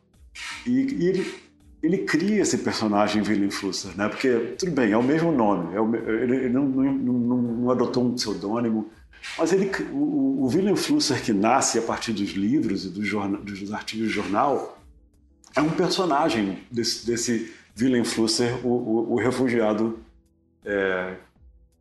E, 0.67 0.71
e 0.71 1.07
ele 1.07 1.45
ele 1.85 1.99
cria 1.99 2.41
esse 2.41 2.59
personagem 2.59 3.23
Willem 3.23 3.51
Flusser, 3.51 3.95
né? 3.95 4.09
Porque, 4.09 4.55
tudo 4.59 4.73
bem, 4.73 4.93
é 4.93 4.97
o 4.97 5.03
mesmo 5.03 5.31
nome, 5.31 5.77
é 5.77 5.81
o, 5.81 5.95
ele, 5.95 6.37
ele 6.37 6.49
não, 6.49 6.65
não, 6.65 6.93
não, 6.95 7.43
não, 7.43 7.71
adotou 7.71 8.07
um 8.07 8.15
pseudônimo, 8.15 8.89
mas 9.39 9.53
ele, 9.53 9.71
o, 9.93 10.45
o 10.45 10.47
Willem 10.47 10.77
Flusser 10.77 11.23
que 11.23 11.33
nasce 11.33 11.79
a 11.79 11.83
partir 11.83 12.13
dos 12.13 12.31
livros 12.31 12.85
e 12.85 12.89
dos, 12.89 13.07
jornal, 13.07 13.41
dos 13.43 13.73
artigos 13.73 14.09
de 14.09 14.15
jornal 14.15 14.79
é 15.57 15.61
um 15.61 15.71
personagem 15.71 16.59
desse, 16.71 17.07
desse 17.07 17.55
Willem 17.79 18.05
Flusser, 18.05 18.65
o, 18.65 18.69
o, 18.69 19.13
o 19.15 19.17
refugiado, 19.17 19.99
é, 20.65 21.17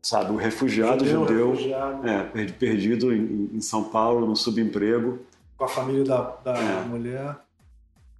sabe, 0.01 0.31
o 0.31 0.35
refugiado 0.35 1.05
judeu, 1.05 1.27
judeu 1.27 1.51
refugiado. 1.51 2.07
É, 2.07 2.45
perdido 2.51 3.13
em, 3.13 3.49
em, 3.53 3.61
São 3.61 3.83
Paulo, 3.85 4.25
no 4.25 4.35
subemprego. 4.35 5.19
Com 5.57 5.65
a 5.65 5.67
família 5.67 6.03
da, 6.03 6.21
da 6.43 6.53
é. 6.57 6.81
mulher. 6.85 7.35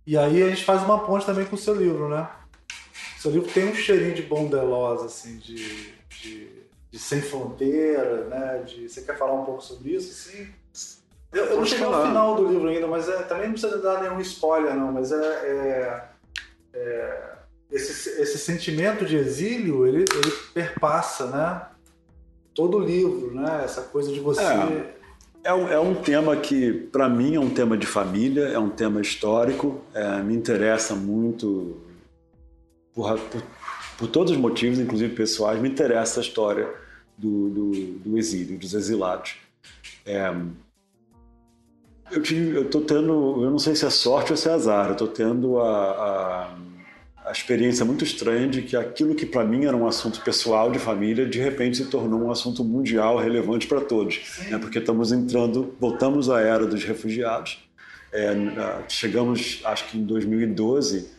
E 0.05 0.17
aí 0.17 0.43
a 0.43 0.49
gente 0.49 0.63
faz 0.63 0.83
uma 0.83 0.99
ponte 0.99 1.25
também 1.25 1.45
com 1.45 1.55
o 1.55 1.59
seu 1.59 1.75
livro, 1.75 2.09
né? 2.09 2.27
O 3.17 3.21
seu 3.21 3.31
livro 3.31 3.49
tem 3.51 3.69
um 3.69 3.75
cheirinho 3.75 4.13
de 4.13 4.23
bondelos, 4.23 5.01
assim, 5.03 5.37
de, 5.37 5.93
de, 6.09 6.47
sem 7.03 7.21
fronteira, 7.21 8.25
né? 8.25 8.63
De, 8.65 8.87
você 8.87 9.01
quer 9.01 9.17
falar 9.17 9.33
um 9.33 9.43
pouco 9.43 9.61
sobre 9.61 9.91
isso, 9.91 10.11
assim? 10.11 10.47
Eu, 11.33 11.45
eu 11.45 11.57
não 11.57 11.65
cheguei 11.65 11.85
ao 11.85 12.05
final 12.05 12.35
do 12.35 12.47
livro 12.47 12.69
ainda, 12.69 12.87
mas 12.87 13.09
é, 13.09 13.23
também 13.23 13.47
não 13.47 13.53
precisa 13.53 13.77
dar 13.79 14.01
nenhum 14.01 14.21
spoiler, 14.21 14.73
não, 14.73 14.91
mas 14.91 15.11
é, 15.11 15.15
é, 15.15 16.03
é 16.73 17.33
esse, 17.71 18.21
esse 18.21 18.37
sentimento 18.37 19.05
de 19.05 19.17
exílio, 19.17 19.85
ele, 19.85 20.05
ele 20.13 20.31
perpassa, 20.53 21.27
né? 21.27 21.65
Todo 22.55 22.77
o 22.77 22.79
livro, 22.79 23.33
né? 23.33 23.61
Essa 23.65 23.81
coisa 23.81 24.11
de 24.11 24.19
você... 24.19 24.41
É 24.41 25.03
É 25.43 25.53
um, 25.53 25.67
é 25.67 25.79
um 25.79 25.95
tema 25.95 26.37
que, 26.37 26.71
para 26.71 27.09
mim, 27.09 27.35
é 27.35 27.39
um 27.39 27.49
tema 27.49 27.75
de 27.75 27.85
família, 27.85 28.45
é 28.45 28.59
um 28.59 28.69
tema 28.69 29.01
histórico, 29.01 29.81
é, 29.93 30.21
me 30.21 30.33
interessa 30.33 30.95
muito 30.95 31.81
por, 32.93 33.19
por, 33.19 33.43
por, 33.97 34.07
todos 34.07 34.31
os 34.31 34.37
motivos, 34.37 34.79
inclusive 34.79 35.13
pessoais, 35.13 35.59
me 35.59 35.67
interessa 35.67 36.21
a 36.21 36.23
história 36.23 36.82
do, 37.17 37.49
do, 37.49 37.71
do 37.99 38.17
exílio, 38.17 38.57
dos 38.57 38.73
exilados. 38.73 39.35
É, 40.05 40.33
eu 42.11 42.69
tô 42.69 42.81
tendo, 42.81 43.43
eu 43.43 43.49
não 43.49 43.59
sei 43.59 43.75
se 43.75 43.85
é 43.85 43.89
sorte 43.89 44.31
ou 44.31 44.37
se 44.37 44.47
é 44.47 44.51
azar, 44.51 44.89
eu 44.89 44.95
tô 44.95 45.07
tendo 45.07 45.59
a, 45.59 45.91
a 45.91 46.57
a 47.25 47.31
experiência 47.31 47.85
muito 47.85 48.03
estranha 48.03 48.47
de 48.47 48.61
que 48.61 48.75
aquilo 48.75 49.15
que 49.15 49.25
para 49.25 49.45
mim 49.45 49.65
era 49.65 49.75
um 49.75 49.87
assunto 49.87 50.21
pessoal 50.21 50.71
de 50.71 50.77
família, 50.77 51.25
de 51.25 51.39
repente 51.39 51.77
se 51.77 51.85
tornou 51.85 52.21
um 52.21 52.31
assunto 52.31 52.63
mundial 52.63 53.17
relevante 53.17 53.65
para 53.65 53.79
todos. 53.79 54.39
Né? 54.49 54.57
Porque 54.57 54.79
estamos 54.79 55.11
entrando, 55.11 55.73
voltamos 55.79 56.29
à 56.29 56.41
era 56.41 56.65
dos 56.65 56.83
refugiados. 56.83 57.59
É, 58.11 58.35
chegamos, 58.89 59.61
acho 59.63 59.85
que 59.85 59.97
em 59.97 60.03
2012, 60.03 61.09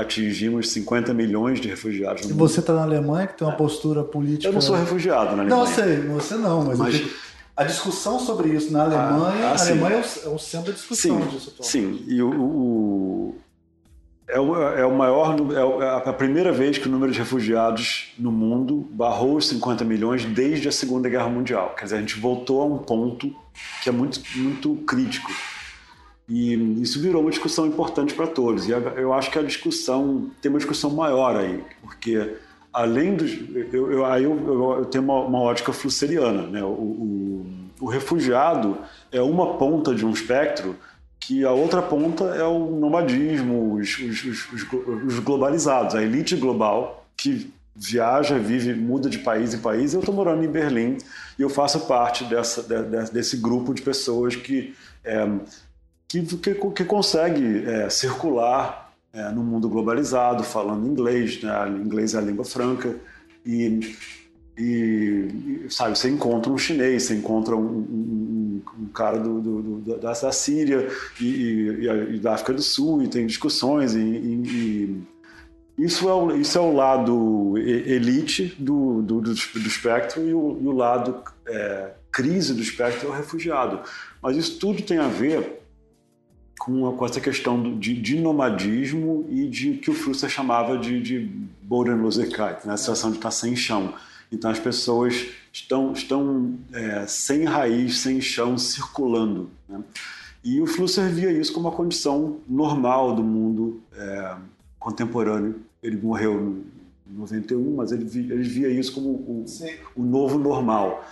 atingimos 0.00 0.70
50 0.70 1.12
milhões 1.12 1.60
de 1.60 1.68
refugiados. 1.68 2.28
e 2.28 2.32
você 2.32 2.60
está 2.60 2.72
na 2.72 2.82
Alemanha, 2.82 3.26
que 3.26 3.36
tem 3.36 3.46
uma 3.46 3.56
postura 3.56 4.04
política. 4.04 4.48
Eu 4.48 4.52
não 4.52 4.60
sou 4.60 4.76
refugiado 4.76 5.36
na 5.36 5.42
Alemanha. 5.42 5.48
Não, 5.48 5.66
sei, 5.66 6.00
você 6.00 6.34
não, 6.36 6.64
mas. 6.64 6.78
mas... 6.78 7.28
A 7.56 7.64
discussão 7.64 8.20
sobre 8.20 8.50
isso 8.50 8.72
na 8.72 8.84
Alemanha, 8.84 9.46
ah, 9.46 9.50
ah, 9.50 9.60
a 9.60 9.60
Alemanha 9.60 9.96
é 9.96 9.98
o, 9.98 10.30
é 10.30 10.34
o 10.36 10.38
centro 10.38 10.68
da 10.68 10.76
discussão 10.78 11.20
sim, 11.20 11.28
disso. 11.28 11.54
Sim, 11.60 12.04
e 12.06 12.22
o, 12.22 12.30
o 12.30 13.34
é 14.28 14.38
o, 14.38 14.62
é 14.62 14.86
o 14.86 14.94
maior, 14.94 15.34
é, 15.50 15.84
é 16.06 16.08
a 16.08 16.12
primeira 16.12 16.52
vez 16.52 16.78
que 16.78 16.86
o 16.86 16.90
número 16.90 17.10
de 17.10 17.18
refugiados 17.18 18.12
no 18.16 18.30
mundo 18.30 18.86
barrou 18.92 19.36
os 19.36 19.48
50 19.48 19.84
milhões 19.84 20.24
desde 20.24 20.68
a 20.68 20.72
Segunda 20.72 21.08
Guerra 21.08 21.28
Mundial. 21.28 21.74
Quer 21.76 21.84
dizer, 21.84 21.96
a 21.96 22.00
gente 22.00 22.20
voltou 22.20 22.60
a 22.60 22.64
um 22.64 22.78
ponto 22.78 23.34
que 23.82 23.88
é 23.88 23.92
muito, 23.92 24.20
muito 24.36 24.76
crítico. 24.86 25.32
E 26.28 26.54
isso 26.82 27.00
virou 27.00 27.22
uma 27.22 27.30
discussão 27.30 27.66
importante 27.66 28.12
para 28.12 28.26
todos. 28.26 28.68
E 28.68 28.70
eu 28.70 29.14
acho 29.14 29.30
que 29.30 29.38
a 29.38 29.42
discussão 29.42 30.30
tem 30.42 30.50
uma 30.50 30.58
discussão 30.58 30.90
maior 30.90 31.36
aí, 31.36 31.64
porque 31.80 32.36
além 32.72 33.16
dos. 33.16 33.32
Eu, 33.72 33.90
eu, 33.90 34.04
aí 34.04 34.24
eu, 34.24 34.78
eu, 34.78 34.84
tenho 34.84 35.04
uma, 35.04 35.20
uma, 35.20 35.40
ótica 35.40 35.72
flusseriana. 35.72 36.42
Né? 36.42 36.62
O, 36.62 36.66
o, 36.66 37.46
o 37.80 37.86
refugiado 37.86 38.76
é 39.10 39.22
uma 39.22 39.54
ponta 39.54 39.94
de 39.94 40.04
um 40.04 40.10
espectro 40.10 40.76
que 41.18 41.44
a 41.44 41.50
outra 41.50 41.82
ponta 41.82 42.24
é 42.24 42.44
o 42.44 42.76
nomadismo, 42.78 43.74
os, 43.74 43.98
os, 43.98 44.24
os, 44.24 44.66
os 45.06 45.18
globalizados, 45.18 45.94
a 45.94 46.02
elite 46.02 46.36
global 46.36 47.06
que 47.16 47.52
viaja, 47.74 48.38
vive, 48.38 48.74
muda 48.74 49.08
de 49.08 49.18
país 49.18 49.54
em 49.54 49.58
país. 49.58 49.94
Eu 49.94 50.00
estou 50.00 50.14
morando 50.14 50.44
em 50.44 50.48
Berlim 50.48 50.98
e 51.38 51.42
eu 51.42 51.48
faço 51.48 51.80
parte 51.86 52.24
dessa, 52.24 52.62
de, 52.62 53.12
desse 53.12 53.36
grupo 53.36 53.72
de 53.72 53.82
pessoas 53.82 54.34
que, 54.36 54.74
é, 55.04 55.28
que, 56.08 56.22
que, 56.22 56.54
que, 56.54 56.84
consegue 56.84 57.64
é, 57.66 57.90
circular 57.90 58.92
é, 59.12 59.30
no 59.30 59.42
mundo 59.42 59.68
globalizado, 59.68 60.42
falando 60.42 60.86
inglês, 60.86 61.42
né? 61.42 61.68
inglês 61.68 62.14
é 62.14 62.18
a 62.18 62.22
língua 62.22 62.44
franca, 62.44 62.96
e 63.44 63.94
e, 64.58 65.66
sabe, 65.70 65.96
você 65.96 66.10
encontra 66.10 66.50
um 66.50 66.58
chinês, 66.58 67.04
você 67.04 67.14
encontra 67.14 67.54
um, 67.54 67.60
um, 67.60 68.62
um 68.80 68.86
cara 68.86 69.16
do, 69.16 69.40
do, 69.40 69.62
do, 69.62 69.98
da, 69.98 70.12
da 70.12 70.32
Síria 70.32 70.88
e, 71.20 71.24
e, 71.24 72.14
e, 72.16 72.18
da 72.18 72.34
África 72.34 72.52
do 72.52 72.62
Sul, 72.62 73.02
e 73.02 73.08
tem 73.08 73.24
discussões, 73.24 73.94
e, 73.94 75.00
isso, 75.78 76.08
é 76.08 76.12
o, 76.12 76.36
isso 76.36 76.58
é 76.58 76.60
o 76.60 76.74
lado 76.74 77.56
elite 77.56 78.56
do, 78.58 79.00
do, 79.00 79.20
do, 79.20 79.32
do 79.32 79.68
espectro 79.68 80.26
e 80.28 80.34
o, 80.34 80.58
e 80.60 80.66
o 80.66 80.72
lado 80.72 81.22
é, 81.46 81.92
crise 82.10 82.52
do 82.52 82.60
espectro 82.60 83.06
é 83.06 83.10
o 83.12 83.14
refugiado. 83.14 83.80
Mas 84.20 84.36
isso 84.36 84.58
tudo 84.58 84.82
tem 84.82 84.98
a 84.98 85.06
ver 85.06 85.57
com, 86.58 86.90
com 86.96 87.06
essa 87.06 87.20
questão 87.20 87.62
do, 87.62 87.76
de, 87.76 87.94
de, 87.94 88.20
nomadismo 88.20 89.26
e 89.30 89.46
de 89.48 89.74
que 89.74 89.90
o 89.90 89.94
Flusser 89.94 90.28
chamava 90.28 90.76
de, 90.76 91.00
de 91.00 91.30
Bodenlosigkeit, 91.62 92.66
né? 92.66 92.74
a 92.74 92.76
sensação 92.76 93.10
de 93.10 93.16
estar 93.16 93.30
sem 93.30 93.54
chão. 93.54 93.94
Então 94.30 94.50
as 94.50 94.58
pessoas 94.58 95.26
estão, 95.52 95.92
estão 95.92 96.58
é, 96.72 97.06
sem 97.06 97.44
raiz, 97.44 97.98
sem 97.98 98.20
chão, 98.20 98.58
circulando. 98.58 99.50
Né? 99.68 99.80
E 100.44 100.60
o 100.60 100.66
Flusser 100.66 101.08
via 101.10 101.30
isso 101.30 101.52
como 101.52 101.68
uma 101.68 101.74
condição 101.74 102.38
normal 102.48 103.14
do 103.14 103.22
mundo 103.22 103.82
é, 103.94 104.36
contemporâneo. 104.78 105.62
Ele 105.82 105.96
morreu 105.96 106.62
em 107.06 107.18
91, 107.18 107.76
mas 107.76 107.92
ele 107.92 108.04
via, 108.04 108.34
ele 108.34 108.42
via 108.42 108.68
isso 108.68 108.92
como 108.92 109.10
o, 109.10 109.44
o 109.96 110.02
novo 110.02 110.38
normal. 110.38 111.04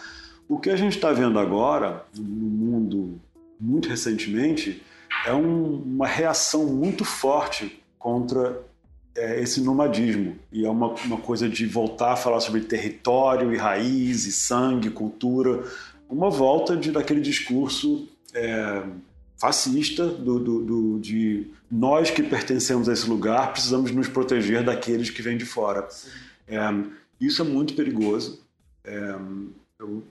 O 0.48 0.58
que 0.58 0.70
a 0.70 0.76
gente 0.76 0.96
está 0.96 1.12
vendo 1.12 1.38
agora, 1.38 2.04
no 2.16 2.22
mundo 2.24 3.20
muito 3.58 3.88
recentemente, 3.88 4.82
é 5.26 5.34
um, 5.34 5.82
uma 5.82 6.06
reação 6.06 6.66
muito 6.66 7.04
forte 7.04 7.82
contra 7.98 8.62
é, 9.16 9.40
esse 9.42 9.60
nomadismo. 9.60 10.38
E 10.52 10.64
é 10.64 10.70
uma, 10.70 10.94
uma 11.04 11.16
coisa 11.16 11.48
de 11.48 11.66
voltar 11.66 12.12
a 12.12 12.16
falar 12.16 12.38
sobre 12.38 12.60
território 12.60 13.52
e 13.52 13.56
raiz 13.56 14.24
e 14.24 14.32
sangue, 14.32 14.88
cultura. 14.88 15.64
Uma 16.08 16.30
volta 16.30 16.76
de, 16.76 16.92
daquele 16.92 17.20
discurso 17.20 18.08
é, 18.32 18.84
fascista 19.36 20.06
do, 20.06 20.38
do, 20.38 20.64
do, 20.64 20.98
de 21.00 21.48
nós 21.68 22.08
que 22.08 22.22
pertencemos 22.22 22.88
a 22.88 22.92
esse 22.92 23.08
lugar 23.08 23.52
precisamos 23.52 23.90
nos 23.90 24.06
proteger 24.06 24.62
daqueles 24.62 25.10
que 25.10 25.22
vêm 25.22 25.36
de 25.36 25.44
fora. 25.44 25.88
É, 26.46 26.58
isso 27.20 27.42
é 27.42 27.44
muito 27.44 27.74
perigoso. 27.74 28.40
É, 28.84 29.16
eu, 29.80 30.04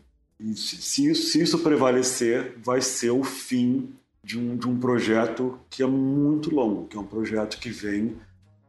se, 0.56 0.76
se, 0.82 1.10
isso, 1.10 1.30
se 1.30 1.42
isso 1.42 1.60
prevalecer, 1.60 2.58
vai 2.62 2.82
ser 2.82 3.12
o 3.12 3.24
fim 3.24 3.96
de 4.26 4.40
um, 4.40 4.58
de 4.58 4.68
um 4.68 4.80
projeto 4.80 5.60
que 5.70 5.84
é 5.84 5.86
muito 5.86 6.54
longo, 6.54 6.88
que 6.88 6.98
é 6.98 7.00
um 7.00 7.06
projeto 7.06 7.60
que 7.60 7.70
vem 7.70 8.18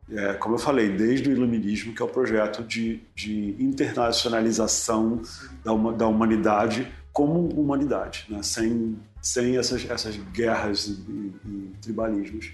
é, 0.09 0.35
como 0.35 0.55
eu 0.55 0.59
falei, 0.59 0.89
desde 0.91 1.29
o 1.29 1.33
Iluminismo, 1.33 1.93
que 1.93 2.01
é 2.01 2.05
o 2.05 2.09
projeto 2.09 2.63
de, 2.63 3.01
de 3.13 3.57
internacionalização 3.59 5.21
da, 5.65 5.73
da 5.93 6.07
humanidade 6.07 6.87
como 7.13 7.49
humanidade, 7.49 8.27
né? 8.29 8.41
sem, 8.43 8.97
sem 9.21 9.57
essas, 9.57 9.89
essas 9.89 10.17
guerras 10.33 10.87
e, 10.87 11.33
e, 11.45 11.73
tribalismos. 11.81 12.53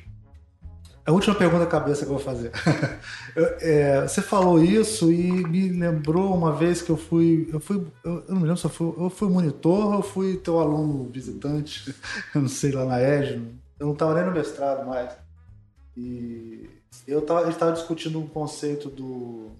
A 1.05 1.11
última 1.11 1.35
pergunta 1.35 1.65
da 1.65 1.71
cabeça 1.71 2.05
que 2.05 2.11
eu 2.11 2.17
vou 2.17 2.25
fazer. 2.25 2.53
é, 3.61 4.03
você 4.03 4.23
falou 4.23 4.63
isso 4.63 5.13
e 5.13 5.33
me 5.49 5.69
lembrou 5.69 6.33
uma 6.33 6.53
vez 6.53 6.81
que 6.81 6.91
eu 6.91 6.97
fui. 6.97 7.49
Eu, 7.53 7.59
fui, 7.59 7.85
eu, 8.05 8.25
não 8.29 8.37
me 8.37 8.43
lembro 8.43 8.57
se 8.57 8.67
eu 8.67 8.71
fui, 8.71 8.95
eu 8.97 9.11
fui 9.11 9.29
monitor 9.29 9.97
ou 9.97 10.03
fui 10.03 10.37
teu 10.37 10.61
aluno 10.61 11.11
visitante, 11.11 11.93
eu 12.33 12.43
não 12.43 12.49
sei, 12.49 12.71
lá 12.71 12.85
na 12.85 13.01
EGE. 13.01 13.43
Eu 13.81 13.87
não 13.87 13.95
estava 13.95 14.15
nem 14.15 14.25
no 14.25 14.31
mestrado 14.31 14.87
mais. 14.87 15.13
E 15.97 16.71
eu 17.07 17.21
tava, 17.23 17.49
estava 17.49 17.73
discutindo 17.73 18.21
um 18.21 18.27
conceito 18.27 18.89
do 18.89 19.51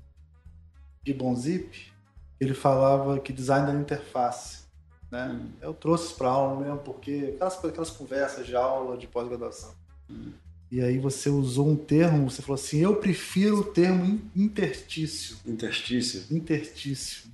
Gibbon 1.05 1.35
Zip, 1.35 1.93
ele 2.39 2.55
falava 2.55 3.19
que 3.19 3.33
design 3.33 3.67
da 3.67 3.75
interface. 3.75 4.63
Né? 5.11 5.29
Hum. 5.29 5.51
Eu 5.61 5.75
trouxe 5.75 6.15
para 6.15 6.29
aula 6.29 6.61
mesmo, 6.61 6.79
porque 6.79 7.33
aquelas, 7.35 7.65
aquelas 7.65 7.91
conversas 7.91 8.47
de 8.47 8.55
aula 8.55 8.97
de 8.97 9.09
pós-graduação. 9.09 9.75
Hum. 10.09 10.33
E 10.73 10.81
aí 10.81 10.99
você 10.99 11.29
usou 11.29 11.69
um 11.69 11.77
termo, 11.77 12.31
você 12.31 12.41
falou 12.41 12.55
assim, 12.55 12.81
eu 12.81 12.97
prefiro 12.97 13.59
o 13.59 13.65
termo 13.65 14.19
interstício. 14.35 15.37
Interstício? 15.47 16.25
Interstício. 16.35 17.25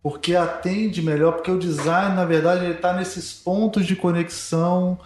Porque 0.00 0.36
atende 0.36 1.02
melhor, 1.02 1.32
porque 1.32 1.50
o 1.50 1.58
design, 1.58 2.14
na 2.14 2.24
verdade, 2.24 2.64
ele 2.64 2.74
está 2.74 2.96
nesses 2.96 3.32
pontos 3.32 3.84
de 3.84 3.96
conexão 3.96 5.00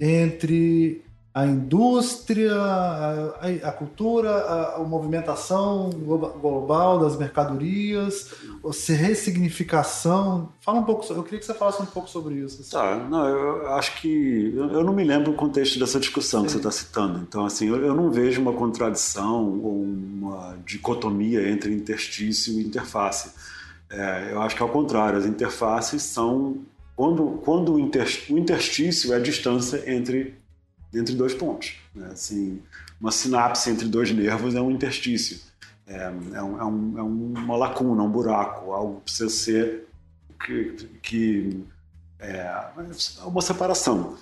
entre 0.00 1.03
a 1.34 1.44
indústria, 1.44 2.54
a, 2.54 3.48
a 3.64 3.72
cultura, 3.72 4.30
a, 4.30 4.76
a, 4.76 4.84
movimentação 4.84 5.90
global 5.90 7.00
das 7.00 7.16
mercadorias, 7.16 8.32
a 8.64 8.92
ressignificação. 8.92 10.50
Fala 10.60 10.78
um 10.78 10.84
pouco, 10.84 11.12
eu 11.12 11.24
queria 11.24 11.40
que 11.40 11.44
você 11.44 11.52
falasse 11.52 11.82
um 11.82 11.86
pouco 11.86 12.08
sobre 12.08 12.36
isso. 12.36 12.60
Assim. 12.60 12.70
Tá, 12.70 12.96
não, 13.10 13.26
eu 13.26 13.74
acho 13.74 14.00
que 14.00 14.54
eu 14.56 14.84
não 14.84 14.92
me 14.92 15.02
lembro 15.02 15.32
o 15.32 15.34
contexto 15.34 15.76
dessa 15.76 15.98
discussão 15.98 16.42
Sim. 16.42 16.46
que 16.46 16.52
você 16.52 16.58
está 16.58 16.70
citando. 16.70 17.18
Então, 17.28 17.44
assim, 17.44 17.66
eu, 17.66 17.84
eu, 17.84 17.96
não 17.96 18.12
vejo 18.12 18.40
uma 18.40 18.52
contradição 18.52 19.60
ou 19.60 19.82
uma 19.82 20.56
dicotomia 20.64 21.50
entre 21.50 21.74
interstício 21.74 22.60
e 22.60 22.64
interface. 22.64 23.32
É, 23.90 24.28
eu 24.30 24.40
acho 24.40 24.54
que 24.54 24.62
ao 24.62 24.68
contrário, 24.68 25.18
as 25.18 25.26
interfaces 25.26 26.00
são 26.02 26.58
quando, 26.94 27.40
quando 27.44 27.74
o, 27.74 27.80
interstício 27.80 29.12
é 29.12 29.16
a 29.16 29.18
distância 29.20 29.82
entre 29.92 30.43
entre 30.94 31.14
dois 31.14 31.34
pontos. 31.34 31.76
Né? 31.94 32.08
Assim, 32.12 32.60
uma 33.00 33.10
sinapse 33.10 33.70
entre 33.70 33.86
dois 33.88 34.10
nervos 34.12 34.54
é 34.54 34.60
um 34.60 34.70
interstício, 34.70 35.40
é, 35.86 36.04
é, 36.34 36.42
um, 36.42 36.96
é, 36.96 37.00
é 37.00 37.02
uma 37.02 37.56
lacuna, 37.56 38.02
um 38.02 38.10
buraco, 38.10 38.72
algo 38.72 38.96
que 38.96 39.02
precisa 39.02 39.28
ser 39.28 39.86
que, 40.44 40.88
que 41.02 41.64
é 42.18 42.50
uma 43.24 43.42
separação. 43.42 44.16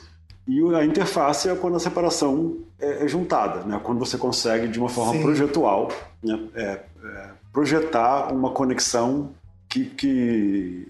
E 0.46 0.60
a 0.74 0.84
interface 0.84 1.48
é 1.48 1.54
quando 1.54 1.76
a 1.76 1.80
separação 1.80 2.58
é, 2.80 3.04
é 3.04 3.08
juntada, 3.08 3.62
né? 3.62 3.80
quando 3.82 3.98
você 3.98 4.18
consegue, 4.18 4.66
de 4.66 4.78
uma 4.78 4.88
forma 4.88 5.12
Sim. 5.12 5.22
projetual, 5.22 5.88
né? 6.22 6.48
é, 6.54 6.62
é, 7.04 7.30
projetar 7.52 8.32
uma 8.32 8.50
conexão 8.50 9.30
que, 9.68 9.84
que, 9.84 10.88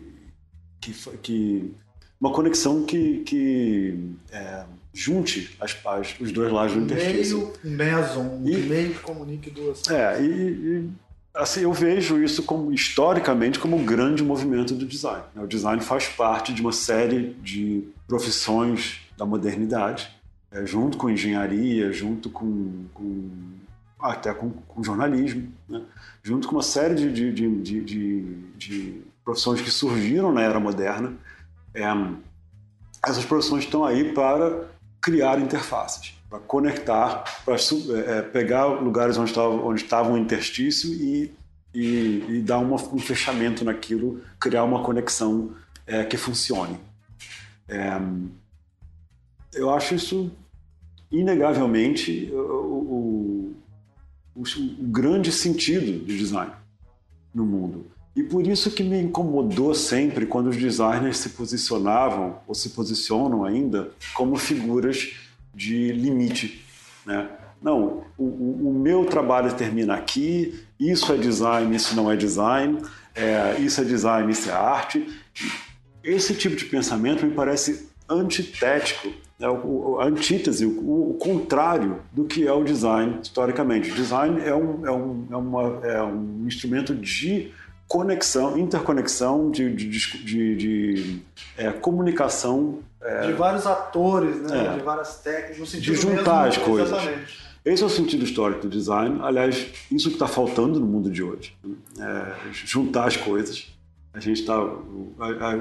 que, 0.81 0.93
que 1.19 1.75
uma 2.19 2.33
conexão 2.33 2.85
que, 2.85 3.19
que 3.25 4.15
é, 4.31 4.65
junte 4.95 5.57
as, 5.61 5.77
as, 5.85 6.15
os 6.21 6.33
dois 6.33 6.53
lados 6.53 6.75
do 6.75 6.81
interstício. 6.81 7.53
Meio 7.65 7.77
meson, 7.77 8.43
e, 8.45 8.57
meio 8.59 8.95
que 8.95 9.01
comunique 9.01 9.51
duas. 9.51 9.89
É, 9.89 10.23
e, 10.23 10.27
e, 10.27 10.89
assim, 11.35 11.63
eu 11.63 11.73
vejo 11.73 12.23
isso 12.23 12.43
como 12.43 12.73
historicamente 12.73 13.59
como 13.59 13.77
um 13.77 13.85
grande 13.85 14.23
movimento 14.23 14.75
do 14.75 14.85
design. 14.85 15.25
Né? 15.35 15.43
O 15.43 15.47
design 15.47 15.81
faz 15.83 16.09
parte 16.09 16.53
de 16.53 16.61
uma 16.61 16.73
série 16.73 17.35
de 17.43 17.85
profissões 18.07 19.01
da 19.17 19.25
modernidade, 19.25 20.11
é, 20.51 20.67
junto 20.67 20.99
com 20.99 21.09
engenharia, 21.09 21.91
junto 21.93 22.29
com, 22.29 22.85
com 22.93 23.31
até 23.99 24.35
com, 24.35 24.51
com 24.51 24.85
jornalismo, 24.85 25.51
né? 25.69 25.83
junto 26.23 26.49
com 26.49 26.57
uma 26.57 26.63
série 26.63 26.95
de, 26.95 27.11
de, 27.13 27.33
de, 27.33 27.81
de, 27.81 28.23
de 28.57 29.03
profissões 29.25 29.63
que 29.63 29.71
surgiram 29.71 30.33
na 30.33 30.43
era 30.43 30.61
moderna. 30.61 31.15
É, 31.73 31.85
essas 33.05 33.25
profissões 33.25 33.65
estão 33.65 33.85
aí 33.85 34.13
para 34.13 34.69
criar 35.03 35.41
interfaces, 35.41 36.15
para 36.31 36.39
conectar, 36.39 37.25
para 37.45 37.57
é, 37.57 38.23
pegar 38.23 38.67
lugares 38.67 39.19
onde 39.19 39.31
estava, 39.31 39.49
onde 39.49 39.83
estava 39.83 40.11
um 40.11 40.17
interstício 40.17 40.91
e, 40.95 41.35
e, 41.75 42.25
e 42.29 42.41
dar 42.41 42.59
uma, 42.59 42.77
um 42.77 42.99
fechamento 42.99 43.65
naquilo, 43.65 44.23
criar 44.39 44.63
uma 44.63 44.85
conexão 44.85 45.55
é, 45.87 46.05
que 46.05 46.17
funcione. 46.17 46.79
É, 47.69 48.01
eu 49.53 49.71
acho 49.71 49.95
isso 49.97 50.31
inegavelmente 51.11 52.31
o, 52.33 52.37
o, 52.37 53.57
o, 54.37 54.43
o 54.43 54.87
grande 54.89 55.33
sentido 55.33 55.99
do 55.99 56.17
design 56.17 56.53
no 57.35 57.45
mundo. 57.45 57.92
E 58.15 58.23
por 58.23 58.47
isso 58.47 58.71
que 58.71 58.83
me 58.83 59.01
incomodou 59.01 59.75
sempre 59.75 60.27
quando 60.27 60.49
os 60.49 60.57
designers 60.57 61.17
se 61.17 61.31
posicionavam, 61.31 62.39
ou 62.47 62.55
se 62.55 62.71
posicionam 62.71 63.45
ainda, 63.45 63.91
como 64.15 64.37
figuras 64.37 65.15
de 65.55 65.93
limite. 65.93 66.63
Né? 67.07 67.29
Não, 67.63 68.05
o, 68.19 68.69
o 68.69 68.75
meu 68.75 69.07
trabalho 69.07 69.55
termina 69.55 69.95
aqui, 69.95 70.63
isso 70.79 71.13
é 71.13 71.17
design, 71.17 71.75
isso 71.75 71.97
não 71.97 72.11
é 72.11 72.17
design, 72.17 72.79
é, 73.15 73.57
isso 73.61 73.81
é 73.81 73.85
design, 73.85 74.31
isso 74.31 74.51
é 74.51 74.53
arte. 74.53 75.07
Esse 76.05 76.35
tipo 76.35 76.57
de 76.57 76.67
pensamento 76.67 77.25
me 77.25 77.33
parece 77.33 77.89
antitético, 78.09 79.09
é 79.41 79.49
o, 79.49 79.99
a 80.01 80.07
antítese, 80.07 80.65
o, 80.65 81.11
o, 81.11 81.15
contrário 81.15 82.01
do 82.13 82.25
que 82.25 82.47
é 82.47 82.53
o 82.53 82.63
design 82.63 83.19
historicamente. 83.23 83.91
Design 83.91 84.41
é 84.41 84.55
um, 84.55 84.87
é 84.87 84.91
um, 84.93 85.27
é 85.31 85.37
uma, 85.37 85.81
é 85.83 86.03
um 86.03 86.45
instrumento 86.47 86.95
de 86.95 87.51
conexão, 87.93 88.57
interconexão, 88.57 89.51
de, 89.51 89.71
de, 89.71 89.91
de, 90.25 90.57
de 90.57 91.23
é, 91.59 91.71
comunicação. 91.71 92.79
É, 93.03 93.27
de 93.27 93.35
vários 93.35 93.67
atores, 93.67 94.35
né? 94.41 94.67
É, 94.67 94.79
de 94.79 94.83
várias 94.83 95.19
técnicas, 95.19 95.59
no 95.59 95.67
sentido 95.67 95.95
de 95.95 96.01
juntar 96.01 96.47
mesmo, 96.47 96.63
as 96.63 96.69
coisas. 96.69 96.89
Exatamente. 96.89 97.43
Esse 97.63 97.83
é 97.83 97.87
o 97.87 97.91
sentido 97.91 98.25
histórico 98.25 98.63
do 98.63 98.71
design. 98.71 99.21
Aliás, 99.23 99.67
isso 99.91 100.09
que 100.09 100.15
está 100.15 100.27
faltando 100.27 100.81
no 100.81 100.87
mundo 100.87 101.11
de 101.11 101.23
hoje. 101.23 101.55
É, 102.01 102.33
juntar 102.51 103.09
as 103.09 103.17
coisas. 103.19 103.71
A 104.15 104.21
gente 104.21 104.41
está. 104.41 104.57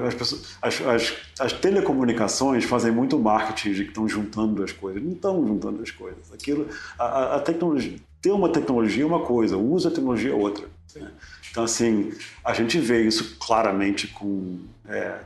As, 0.02 0.32
as, 0.62 0.86
as, 0.86 1.14
as, 1.38 1.52
telecomunicações 1.52 2.64
fazem 2.64 2.90
muito 2.90 3.18
marketing 3.18 3.72
de 3.74 3.82
que 3.84 3.88
estão 3.90 4.08
juntando 4.08 4.64
as 4.64 4.72
coisas. 4.72 5.02
Não 5.02 5.12
estão 5.12 5.46
juntando 5.46 5.82
as 5.82 5.90
coisas. 5.90 6.32
Aquilo, 6.32 6.66
a, 6.98 7.36
a 7.36 7.40
tecnologia, 7.40 7.98
ter 8.22 8.30
uma 8.30 8.48
tecnologia 8.48 9.02
é 9.02 9.06
uma 9.06 9.20
coisa, 9.20 9.58
o 9.58 9.72
uso 9.72 9.90
da 9.90 9.94
tecnologia 9.94 10.30
é 10.30 10.34
outra. 10.34 10.66
Né? 10.94 11.10
Então, 11.52 11.64
assim, 11.64 12.10
a 12.42 12.54
gente 12.54 12.78
vê 12.78 13.02
isso 13.02 13.36
claramente 13.38 14.08
com 14.08 14.58
é, 14.88 15.16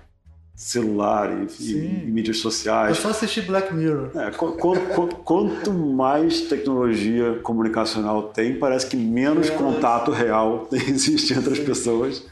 celular 0.56 1.30
e, 1.30 1.62
e, 1.62 2.04
e, 2.08 2.10
mídias 2.10 2.38
sociais. 2.38 2.98
É 2.98 3.00
só 3.00 3.10
assistir 3.10 3.42
Black 3.42 3.72
Mirror. 3.72 4.10
É, 4.16 4.30
quanto, 4.32 5.16
quanto, 5.18 5.72
mais 5.72 6.42
tecnologia 6.42 7.38
comunicacional 7.44 8.24
tem, 8.24 8.58
parece 8.58 8.88
que 8.88 8.96
menos 8.96 9.48
é, 9.48 9.52
contato 9.52 10.10
real 10.10 10.68
existe 10.74 11.32
entre 11.32 11.52
as 11.52 11.60
pessoas. 11.60 12.24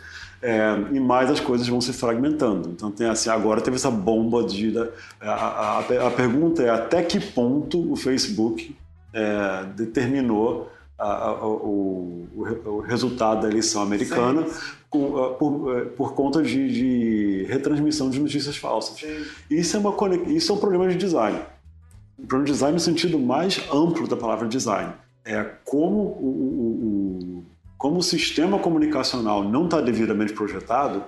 É, 0.42 0.76
e 0.92 1.00
mais 1.00 1.30
as 1.30 1.40
coisas 1.40 1.66
vão 1.68 1.80
se 1.80 1.92
fragmentando. 1.92 2.70
Então 2.70 2.90
tem 2.90 3.06
assim, 3.06 3.30
agora 3.30 3.60
teve 3.60 3.76
essa 3.76 3.90
bomba 3.90 4.42
de 4.42 4.74
a, 5.20 5.30
a, 5.30 5.78
a 5.78 6.10
pergunta 6.10 6.62
é 6.62 6.68
até 6.68 7.02
que 7.02 7.18
ponto 7.18 7.90
o 7.90 7.96
Facebook 7.96 8.76
é, 9.12 9.64
determinou 9.74 10.70
a, 10.98 11.28
a, 11.28 11.46
o, 11.46 12.28
o, 12.34 12.80
resultado 12.80 13.42
da 13.42 13.48
eleição 13.48 13.82
americana 13.82 14.46
por, 14.90 15.76
é, 15.76 15.84
por 15.86 16.14
conta 16.14 16.42
de, 16.42 16.72
de, 16.72 17.44
retransmissão 17.48 18.10
de 18.10 18.20
notícias 18.20 18.56
falsas. 18.56 19.04
Isso 19.50 19.76
é, 19.76 19.80
uma, 19.80 19.94
isso 20.28 20.52
é 20.52 20.54
um 20.54 20.58
problema 20.58 20.88
de 20.88 20.96
design. 20.96 21.38
Um 22.18 22.26
problema 22.26 22.46
de 22.46 22.52
design 22.52 22.74
no 22.74 22.80
sentido 22.80 23.18
mais 23.18 23.60
amplo 23.72 24.06
da 24.06 24.16
palavra 24.16 24.46
design. 24.46 24.92
É 25.24 25.42
como 25.64 25.98
o, 25.98 27.40
o 27.40 27.44
como 27.84 27.98
o 27.98 28.02
sistema 28.02 28.58
comunicacional 28.58 29.44
não 29.44 29.66
está 29.66 29.78
devidamente 29.78 30.32
projetado, 30.32 31.04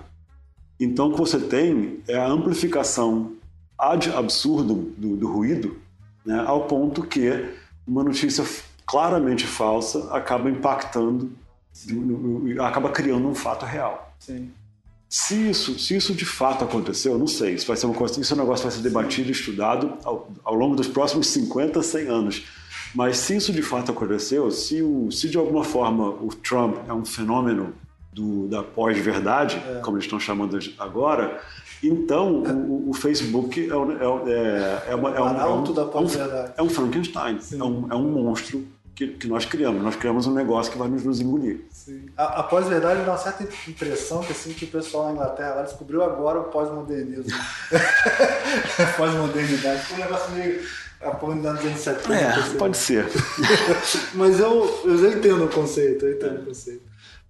então 0.79 1.09
o 1.09 1.13
que 1.13 1.19
você 1.19 1.41
tem 1.41 2.01
é 2.07 2.19
a 2.19 2.27
amplificação 2.27 3.33
ad 3.79 4.11
absurdum 4.11 4.93
do, 4.97 5.17
do 5.17 5.33
ruído, 5.33 5.79
né, 6.23 6.39
ao 6.47 6.67
ponto 6.67 7.03
que 7.03 7.49
uma 7.87 8.05
notícia 8.05 8.45
claramente 8.87 9.47
falsa 9.47 10.09
acaba 10.15 10.49
impactando, 10.49 11.33
acaba 12.61 12.91
criando 12.91 13.27
um 13.27 13.35
fato 13.35 13.67
real. 13.67 14.15
Sim. 14.19 14.51
Se 15.09 15.51
isso, 15.51 15.79
se 15.79 15.97
isso 15.97 16.15
de 16.15 16.25
fato 16.25 16.65
aconteceu, 16.65 17.13
eu 17.13 17.19
não 17.19 17.27
sei. 17.27 17.55
Isso 17.55 17.67
vai 17.67 17.77
ser 17.77 17.87
isso 18.21 18.33
é 18.33 18.37
um 18.37 18.41
negócio 18.41 18.65
que 18.65 18.71
vai 18.71 18.77
ser 18.77 18.83
debatido 18.83 19.29
e 19.29 19.33
estudado 19.33 19.95
ao, 20.05 20.29
ao, 20.45 20.55
longo 20.55 20.75
dos 20.75 20.89
próximos 20.89 21.29
50, 21.29 21.81
100 21.81 22.09
anos. 22.09 22.45
Mas 22.95 23.19
se 23.19 23.37
isso 23.37 23.53
de 23.53 23.63
fato 23.63 23.93
aconteceu, 23.93 24.51
se, 24.51 24.83
o, 24.83 25.11
se 25.13 25.29
de 25.29 25.37
alguma 25.37 25.63
forma 25.63 26.09
o 26.09 26.29
Trump 26.29 26.77
é 26.89 26.93
um 26.93 27.05
fenômeno 27.05 27.73
do, 28.13 28.49
da 28.49 28.63
pós-verdade, 28.63 29.63
é. 29.69 29.81
como 29.81 29.97
eles 29.97 30.07
estão 30.07 30.19
chamando 30.19 30.59
agora, 30.79 31.41
então 31.83 32.43
o, 32.43 32.91
o 32.91 32.95
Facebook 32.95 33.61
é, 33.61 33.65
é, 33.65 34.89
é, 34.89 34.91
é, 34.91 34.95
uma, 34.95 35.11
é 35.11 35.21
um, 35.21 35.41
é 35.41 35.47
um, 35.47 35.65
é 36.57 36.63
um 36.63 36.69
Frankenstein, 36.69 37.39
é 37.53 37.63
um, 37.63 37.93
é 37.93 37.95
um 37.95 38.11
monstro 38.11 38.67
que, 38.97 39.09
que, 39.09 39.29
nós 39.29 39.45
criamos. 39.45 39.83
Nós 39.83 39.95
criamos 39.95 40.27
um 40.27 40.33
negócio 40.33 40.73
que 40.73 40.79
vai 40.79 40.89
nos, 40.89 41.05
nos 41.05 41.21
engolir. 41.21 41.67
Sim. 41.71 42.07
A, 42.17 42.41
a 42.41 42.43
pós-verdade 42.43 43.05
dá 43.05 43.13
uma 43.13 43.19
certa 43.19 43.45
impressão 43.69 44.23
que, 44.23 44.33
assim, 44.33 44.55
que 44.55 44.65
o 44.65 44.69
pessoal 44.69 45.07
na 45.07 45.13
Inglaterra 45.13 45.63
descobriu 45.63 46.03
agora 46.03 46.41
o 46.41 46.45
pós-modernismo. 46.45 47.27
pós-modernidade. 48.97 49.93
Um 49.93 49.97
negócio 49.99 50.33
meio 50.33 50.65
a 51.03 51.11
pós-modernidade 51.11 51.59
dos 51.59 51.67
anos 51.67 51.81
70. 51.81 52.15
É, 52.15 52.59
pode 52.59 52.77
ser. 52.79 53.07
Mas 54.15 54.41
eu, 54.41 54.81
eu 54.85 54.97
já 54.97 55.09
entendo 55.11 55.45
o 55.45 55.49
conceito, 55.49 56.07
eu 56.07 56.17
entendo 56.17 56.39
é. 56.39 56.41
o 56.41 56.47
conceito. 56.47 56.83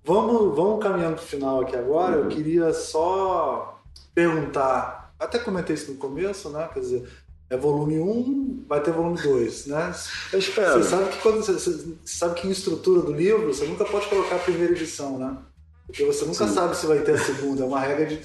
Vamos, 0.04 0.54
vamos 0.54 0.80
caminhando 0.80 1.16
para 1.16 1.24
o 1.24 1.26
final 1.26 1.60
aqui 1.62 1.74
agora. 1.74 2.16
Uhum. 2.16 2.22
Eu 2.24 2.28
queria 2.28 2.72
só 2.72 3.82
perguntar, 4.14 5.12
até 5.18 5.40
comentei 5.40 5.74
isso 5.74 5.90
no 5.90 5.98
começo, 5.98 6.48
né? 6.50 6.68
Quer 6.72 6.80
dizer, 6.80 7.08
é 7.48 7.56
volume 7.56 7.98
1, 7.98 8.64
vai 8.68 8.82
ter 8.82 8.92
volume 8.92 9.20
2, 9.22 9.66
né? 9.66 9.94
Eu 10.32 10.38
espero. 10.38 10.82
Você 10.82 10.90
sabe 10.90 11.10
que 11.10 11.18
quando 11.18 11.36
você, 11.36 11.52
você, 11.52 11.94
sabe 12.04 12.40
que 12.40 12.48
em 12.48 12.50
estrutura 12.50 13.02
do 13.02 13.12
livro, 13.12 13.46
você 13.46 13.64
nunca 13.66 13.84
pode 13.84 14.08
colocar 14.08 14.36
a 14.36 14.40
primeira 14.40 14.72
edição, 14.72 15.18
né? 15.18 15.36
Porque 15.86 16.04
você 16.04 16.24
nunca 16.24 16.48
Sim. 16.48 16.54
sabe 16.54 16.76
se 16.76 16.86
vai 16.86 16.98
ter 16.98 17.12
a 17.12 17.18
segunda, 17.18 17.62
é 17.62 17.66
uma 17.66 17.78
regra 17.78 18.06
de, 18.06 18.16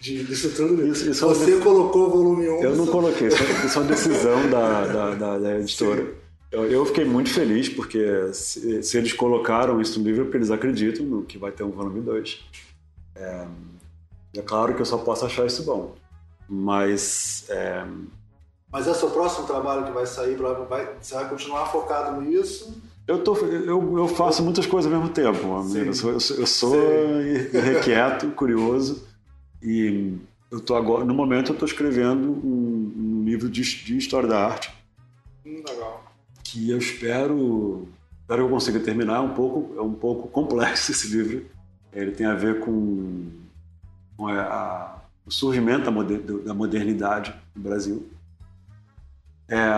de, 0.00 0.24
de, 0.24 0.32
estrutura 0.32 0.68
do 0.68 0.74
livro. 0.74 0.92
Isso, 0.92 1.08
isso 1.08 1.24
é 1.24 1.28
você 1.28 1.60
colocou 1.60 2.08
o 2.08 2.10
volume 2.10 2.48
1. 2.48 2.62
Eu 2.62 2.76
não 2.76 2.86
coloquei, 2.88 3.28
isso, 3.28 3.40
é, 3.40 3.66
isso 3.66 3.78
é 3.78 3.82
uma 3.82 3.88
decisão 3.88 4.50
da, 4.50 4.86
da, 4.86 5.14
da, 5.14 5.38
da 5.38 5.58
editora. 5.60 6.12
Eu, 6.50 6.64
eu, 6.64 6.84
fiquei 6.86 7.04
muito 7.04 7.30
feliz 7.30 7.68
porque 7.68 8.32
se, 8.32 8.82
se, 8.82 8.98
eles 8.98 9.12
colocaram 9.12 9.80
isso 9.80 10.00
no 10.00 10.06
livro, 10.06 10.22
é 10.22 10.24
porque 10.24 10.38
eles 10.38 10.50
acreditam 10.50 11.06
no 11.06 11.22
que 11.22 11.38
vai 11.38 11.52
ter 11.52 11.62
um 11.62 11.70
volume 11.70 12.00
2. 12.00 12.44
É, 13.14 13.46
é 14.36 14.42
claro 14.42 14.74
que 14.74 14.80
eu 14.82 14.86
só 14.86 14.98
posso 14.98 15.24
achar 15.24 15.46
isso 15.46 15.62
bom, 15.62 15.94
mas 16.48 17.44
é, 17.48 17.84
mas 18.70 18.86
é 18.86 18.92
o 18.92 19.10
próximo 19.10 19.46
trabalho 19.46 19.84
que 19.84 19.92
vai 19.92 20.06
sair, 20.06 20.36
vai, 20.36 20.94
você 21.00 21.14
vai 21.14 21.28
continuar 21.28 21.66
focado 21.66 22.20
nisso? 22.20 22.80
Eu, 23.06 23.24
tô, 23.24 23.34
eu, 23.36 23.98
eu 23.98 24.06
faço 24.08 24.42
muitas 24.42 24.66
coisas 24.66 24.92
ao 24.92 24.98
mesmo 24.98 25.14
tempo, 25.14 25.54
amigo. 25.54 25.86
Eu 25.86 25.94
sou, 25.94 26.12
eu 26.12 26.20
sou, 26.20 26.36
eu 26.36 26.46
sou 26.46 27.22
irrequieto, 27.22 28.28
curioso. 28.32 29.08
E 29.62 30.18
eu 30.50 30.60
tô 30.60 30.74
agora, 30.74 31.06
no 31.06 31.14
momento, 31.14 31.48
eu 31.48 31.52
estou 31.54 31.66
escrevendo 31.66 32.28
um, 32.28 32.92
um 32.96 33.24
livro 33.24 33.48
de, 33.48 33.62
de, 33.62 33.96
história 33.96 34.28
da 34.28 34.44
arte. 34.44 34.70
Hum, 35.46 35.62
legal. 35.66 36.04
Que 36.44 36.68
eu 36.68 36.76
espero, 36.76 37.88
espero 38.20 38.42
que 38.42 38.46
eu 38.46 38.50
consiga 38.50 38.78
terminar. 38.78 39.16
É 39.16 39.20
um 39.20 39.32
pouco, 39.32 39.74
é 39.78 39.82
um 39.82 39.94
pouco 39.94 40.28
complexo 40.28 40.92
esse 40.92 41.08
livro. 41.08 41.46
Ele 41.90 42.10
tem 42.10 42.26
a 42.26 42.34
ver 42.34 42.60
com, 42.60 43.30
com 44.18 44.28
a, 44.28 44.42
a, 44.42 44.98
o 45.24 45.30
surgimento 45.30 45.86
da, 45.86 45.90
moder, 45.90 46.20
da 46.20 46.52
modernidade 46.52 47.34
no 47.56 47.62
Brasil. 47.62 48.06
É, 49.48 49.74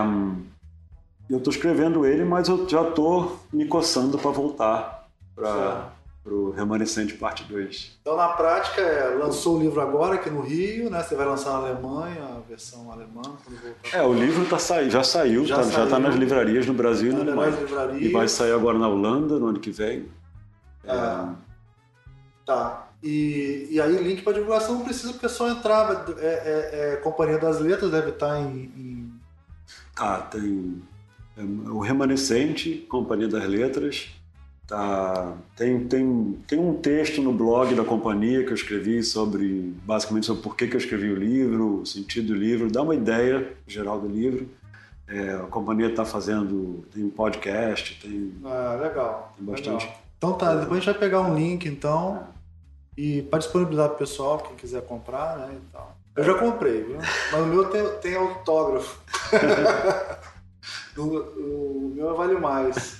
eu 1.29 1.37
estou 1.37 1.51
escrevendo 1.51 2.05
ele, 2.05 2.25
mas 2.25 2.47
eu 2.47 2.67
já 2.67 2.81
estou 2.81 3.39
me 3.51 3.65
coçando 3.65 4.17
para 4.17 4.31
voltar 4.31 5.07
para 5.35 5.91
pro 6.23 6.51
Remanescente 6.51 7.15
Parte 7.15 7.43
2. 7.45 7.97
Então, 8.01 8.15
na 8.15 8.29
prática, 8.29 8.79
é, 8.81 9.15
lançou 9.15 9.57
o 9.57 9.59
livro 9.59 9.81
agora 9.81 10.15
aqui 10.15 10.29
no 10.29 10.41
Rio, 10.41 10.89
né? 10.89 11.01
Você 11.01 11.15
vai 11.15 11.25
lançar 11.25 11.51
na 11.51 11.67
Alemanha, 11.69 12.23
a 12.23 12.39
versão 12.47 12.91
alemã. 12.91 13.21
É, 13.91 14.03
o 14.03 14.13
livro 14.13 14.45
tá 14.45 14.59
sa... 14.59 14.87
já 14.87 15.03
saiu, 15.03 15.45
já, 15.45 15.57
tá, 15.57 15.63
saiu. 15.63 15.85
já 15.85 15.87
tá 15.87 15.99
nas 15.99 16.15
livrarias 16.15 16.65
no 16.67 16.73
Brasil 16.73 17.11
e 17.11 17.15
na 17.15 17.21
Alemanha. 17.21 17.57
E 17.99 18.09
vai 18.09 18.27
sair 18.27 18.51
agora 18.51 18.77
na 18.77 18.87
Holanda 18.87 19.39
no 19.39 19.47
ano 19.47 19.59
que 19.59 19.71
vem. 19.71 20.05
É. 20.83 20.95
é... 20.95 21.25
Tá. 22.45 22.87
E, 23.01 23.67
e 23.71 23.81
aí 23.81 23.97
link 23.97 24.21
para 24.21 24.33
divulgação 24.33 24.75
não 24.75 24.83
precisa, 24.83 25.13
porque 25.13 25.25
é 25.25 25.29
só 25.29 25.49
entrar. 25.49 26.05
É, 26.19 26.25
é, 26.25 26.93
é, 26.93 26.95
Companhia 26.97 27.39
das 27.39 27.59
Letras 27.59 27.89
deve 27.89 28.09
estar 28.09 28.29
tá 28.29 28.39
em. 28.39 28.71
em... 28.77 29.00
Ah, 29.97 30.17
tem 30.17 30.81
é, 31.37 31.41
o 31.41 31.79
Remanescente, 31.79 32.85
Companhia 32.89 33.27
das 33.27 33.47
Letras. 33.47 34.09
Tá, 34.67 35.35
tem, 35.55 35.85
tem, 35.85 36.39
tem 36.47 36.57
um 36.57 36.75
texto 36.75 37.21
no 37.21 37.33
blog 37.33 37.75
da 37.75 37.83
companhia 37.83 38.45
que 38.45 38.51
eu 38.51 38.55
escrevi 38.55 39.03
sobre, 39.03 39.75
basicamente, 39.83 40.25
sobre 40.25 40.41
por 40.41 40.55
que, 40.55 40.65
que 40.65 40.75
eu 40.75 40.79
escrevi 40.79 41.11
o 41.11 41.15
livro, 41.15 41.81
o 41.81 41.85
sentido 41.85 42.27
do 42.27 42.35
livro, 42.35 42.71
dá 42.71 42.81
uma 42.81 42.95
ideia 42.95 43.53
geral 43.67 43.99
do 43.99 44.07
livro. 44.07 44.49
É, 45.07 45.33
a 45.33 45.47
companhia 45.47 45.87
está 45.87 46.05
fazendo, 46.05 46.85
tem 46.93 47.03
um 47.03 47.09
podcast, 47.09 47.99
tem. 48.01 48.33
Ah, 48.45 48.79
legal. 48.81 49.33
Tem 49.35 49.45
bastante. 49.45 49.85
Legal. 49.85 50.01
Então 50.17 50.33
tá, 50.33 50.55
depois 50.55 50.71
a 50.71 50.75
gente 50.75 50.85
vai 50.85 50.99
pegar 50.99 51.21
um 51.21 51.35
link 51.35 51.67
então 51.67 52.27
e 52.95 53.23
para 53.23 53.39
disponibilizar 53.39 53.87
para 53.87 53.95
o 53.95 53.99
pessoal, 53.99 54.37
quem 54.37 54.55
quiser 54.55 54.85
comprar, 54.85 55.37
né? 55.37 55.55
E 55.55 55.71
tal. 55.71 55.97
Eu 56.15 56.23
já 56.23 56.33
comprei, 56.35 56.83
viu? 56.83 56.97
Mas 56.97 57.41
o 57.41 57.45
meu 57.45 57.65
tem, 57.65 57.87
tem 58.01 58.15
autógrafo. 58.15 58.99
o, 60.97 61.01
o 61.01 61.93
meu 61.95 62.15
vale 62.15 62.35
mais. 62.35 62.97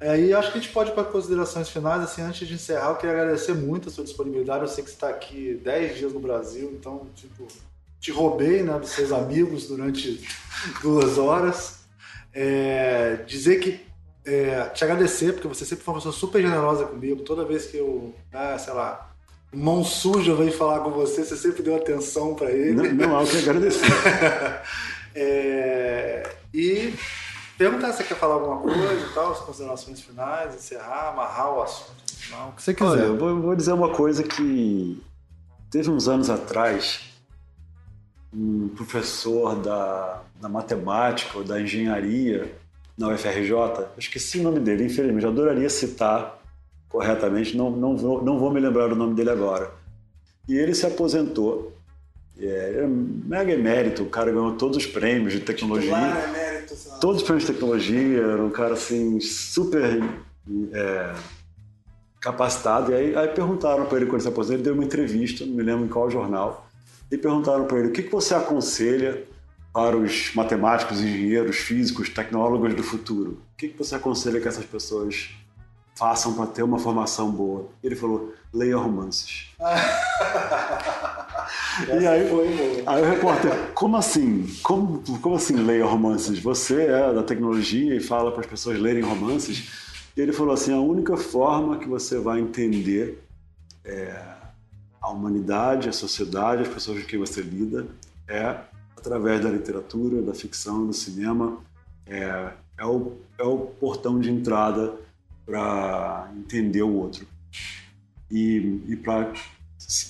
É, 0.00 0.20
e 0.20 0.34
acho 0.34 0.52
que 0.52 0.58
a 0.58 0.60
gente 0.60 0.72
pode 0.72 0.90
ir 0.90 0.94
para 0.94 1.04
considerações 1.04 1.68
finais. 1.68 2.02
Assim, 2.02 2.20
antes 2.22 2.46
de 2.46 2.54
encerrar, 2.54 2.90
eu 2.90 2.96
queria 2.96 3.14
agradecer 3.14 3.54
muito 3.54 3.88
a 3.88 3.92
sua 3.92 4.04
disponibilidade. 4.04 4.62
Eu 4.62 4.68
sei 4.68 4.84
que 4.84 4.90
você 4.90 4.96
está 4.96 5.08
aqui 5.08 5.60
10 5.64 5.96
dias 5.96 6.12
no 6.12 6.20
Brasil, 6.20 6.70
então, 6.78 7.06
tipo, 7.14 7.46
te 7.98 8.10
roubei 8.10 8.62
né, 8.62 8.78
dos 8.78 8.90
seus 8.90 9.10
amigos 9.12 9.66
durante 9.66 10.28
duas 10.82 11.16
horas. 11.16 11.86
É, 12.32 13.16
dizer 13.26 13.60
que. 13.60 13.80
É, 14.26 14.68
te 14.70 14.82
agradecer, 14.84 15.34
porque 15.34 15.48
você 15.48 15.66
sempre 15.66 15.84
foi 15.84 15.92
uma 15.92 16.00
pessoa 16.00 16.14
super 16.14 16.40
generosa 16.40 16.86
comigo. 16.86 17.22
Toda 17.22 17.44
vez 17.44 17.66
que 17.66 17.76
eu, 17.76 18.14
né, 18.32 18.56
sei 18.58 18.72
lá, 18.72 19.13
mão 19.54 19.84
suja 19.84 20.34
veio 20.34 20.52
falar 20.52 20.80
com 20.80 20.90
você, 20.90 21.24
você 21.24 21.36
sempre 21.36 21.62
deu 21.62 21.76
atenção 21.76 22.34
para 22.34 22.50
ele. 22.50 22.72
Não, 22.72 23.08
não 23.08 23.16
há 23.16 23.22
o 23.22 23.26
que 23.26 23.38
agradecer. 23.38 23.86
é, 25.14 26.28
e 26.52 26.94
perguntar 27.56 27.92
se 27.92 27.98
você 27.98 28.04
quer 28.04 28.16
falar 28.16 28.34
alguma 28.34 28.58
coisa 28.58 29.06
e 29.06 29.14
tal, 29.14 29.32
as 29.32 29.40
considerações 29.40 30.00
finais, 30.00 30.54
encerrar, 30.54 31.10
amarrar 31.10 31.54
o 31.54 31.62
assunto 31.62 32.04
o 32.48 32.52
que 32.52 32.62
você 32.62 32.74
quiser. 32.74 32.90
Olha, 32.90 33.00
eu 33.02 33.16
vou, 33.16 33.40
vou 33.40 33.56
dizer 33.56 33.72
uma 33.72 33.90
coisa 33.90 34.22
que 34.22 35.02
teve 35.70 35.90
uns 35.90 36.08
anos 36.08 36.30
atrás, 36.30 37.00
um 38.32 38.68
professor 38.68 39.56
da, 39.56 40.22
da 40.40 40.48
matemática 40.48 41.38
ou 41.38 41.44
da 41.44 41.60
engenharia 41.60 42.56
na 42.96 43.08
UFRJ, 43.08 43.50
eu 43.50 43.88
esqueci 43.98 44.38
o 44.38 44.42
nome 44.42 44.60
dele, 44.60 44.84
infelizmente, 44.84 45.24
eu 45.24 45.30
adoraria 45.30 45.68
citar 45.68 46.40
corretamente, 46.94 47.56
não, 47.56 47.72
não, 47.72 47.96
vou, 47.96 48.22
não 48.22 48.38
vou 48.38 48.52
me 48.52 48.60
lembrar 48.60 48.92
o 48.92 48.94
nome 48.94 49.16
dele 49.16 49.30
agora. 49.30 49.68
E 50.48 50.56
ele 50.56 50.72
se 50.72 50.86
aposentou. 50.86 51.76
É, 52.38 52.82
é 52.82 52.86
mega 52.86 53.52
emérito, 53.52 54.04
o 54.04 54.08
cara 54.08 54.30
ganhou 54.30 54.52
todos 54.52 54.76
os 54.76 54.86
prêmios 54.86 55.32
de 55.32 55.40
tecnologia. 55.40 55.90
Titular, 55.90 56.28
emérito, 56.28 56.74
todos 57.00 57.16
os 57.16 57.22
prêmios 57.24 57.48
de 57.48 57.52
tecnologia, 57.52 58.22
era 58.22 58.44
um 58.44 58.50
cara 58.50 58.74
assim, 58.74 59.18
super 59.18 60.04
é, 60.72 61.14
capacitado. 62.20 62.92
E 62.92 62.94
aí, 62.94 63.16
aí 63.16 63.26
perguntaram 63.26 63.86
para 63.86 63.96
ele 63.96 64.06
quando 64.06 64.20
ele 64.20 64.22
se 64.22 64.28
aposentou, 64.28 64.54
ele 64.54 64.62
deu 64.62 64.74
uma 64.74 64.84
entrevista, 64.84 65.44
não 65.44 65.54
me 65.54 65.64
lembro 65.64 65.86
em 65.86 65.88
qual 65.88 66.08
jornal, 66.08 66.68
e 67.10 67.18
perguntaram 67.18 67.64
para 67.64 67.80
ele 67.80 67.88
o 67.88 67.92
que, 67.92 68.04
que 68.04 68.12
você 68.12 68.36
aconselha 68.36 69.24
para 69.72 69.96
os 69.96 70.32
matemáticos, 70.32 71.00
engenheiros, 71.00 71.56
físicos, 71.56 72.08
tecnólogos 72.08 72.72
do 72.72 72.84
futuro. 72.84 73.42
O 73.52 73.56
que, 73.56 73.66
que 73.66 73.76
você 73.76 73.96
aconselha 73.96 74.40
que 74.40 74.46
essas 74.46 74.64
pessoas 74.64 75.34
façam 75.94 76.34
para 76.34 76.46
ter 76.46 76.62
uma 76.62 76.78
formação 76.78 77.30
boa. 77.30 77.68
Ele 77.82 77.94
falou: 77.94 78.34
leia 78.52 78.76
romances. 78.76 79.46
e 81.88 82.06
aí, 82.06 82.28
foi, 82.28 82.82
aí 82.86 83.02
o 83.02 83.06
repórter, 83.06 83.72
como 83.74 83.96
assim? 83.96 84.46
Como, 84.62 85.02
como 85.20 85.36
assim 85.36 85.56
leia 85.56 85.84
romances? 85.84 86.38
Você 86.40 86.86
é 86.86 87.12
da 87.12 87.22
tecnologia 87.22 87.94
e 87.94 88.00
fala 88.00 88.30
para 88.32 88.40
as 88.40 88.46
pessoas 88.46 88.78
lerem 88.78 89.02
romances? 89.02 89.70
E 90.16 90.20
ele 90.20 90.32
falou 90.32 90.54
assim: 90.54 90.72
a 90.72 90.80
única 90.80 91.16
forma 91.16 91.78
que 91.78 91.88
você 91.88 92.18
vai 92.18 92.40
entender 92.40 93.22
é, 93.84 94.22
a 95.00 95.10
humanidade, 95.10 95.88
a 95.88 95.92
sociedade, 95.92 96.62
as 96.62 96.68
pessoas 96.68 97.00
com 97.02 97.06
quem 97.06 97.18
você 97.18 97.40
lida 97.42 97.86
é 98.26 98.56
através 98.96 99.42
da 99.42 99.50
literatura, 99.50 100.22
da 100.22 100.34
ficção, 100.34 100.86
do 100.86 100.92
cinema. 100.92 101.58
É, 102.06 102.50
é, 102.78 102.84
o, 102.84 103.12
é 103.38 103.42
o 103.44 103.58
portão 103.58 104.18
de 104.18 104.30
entrada 104.30 104.94
para 105.46 106.30
entender 106.36 106.82
o 106.82 106.92
outro 106.92 107.26
e, 108.30 108.80
e, 108.88 108.96
pra, 108.96 109.32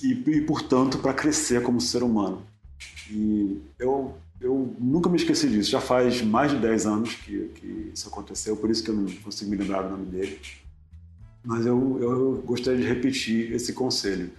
e, 0.02 0.12
e 0.12 0.40
portanto, 0.42 0.98
para 0.98 1.12
crescer 1.12 1.62
como 1.62 1.80
ser 1.80 2.02
humano. 2.02 2.42
E 3.10 3.60
eu, 3.78 4.14
eu 4.40 4.74
nunca 4.78 5.10
me 5.10 5.16
esqueci 5.16 5.48
disso. 5.48 5.70
Já 5.70 5.80
faz 5.80 6.22
mais 6.22 6.52
de 6.52 6.58
10 6.58 6.86
anos 6.86 7.14
que, 7.14 7.48
que 7.54 7.90
isso 7.92 8.08
aconteceu, 8.08 8.56
por 8.56 8.70
isso 8.70 8.82
que 8.82 8.90
eu 8.90 8.94
não 8.94 9.10
consigo 9.16 9.50
me 9.50 9.56
lembrar 9.56 9.82
do 9.82 9.90
nome 9.90 10.06
dele. 10.06 10.40
Mas 11.44 11.66
eu, 11.66 11.98
eu 12.00 12.42
gostaria 12.46 12.80
de 12.80 12.86
repetir 12.86 13.52
esse 13.52 13.74
conselho. 13.74 14.30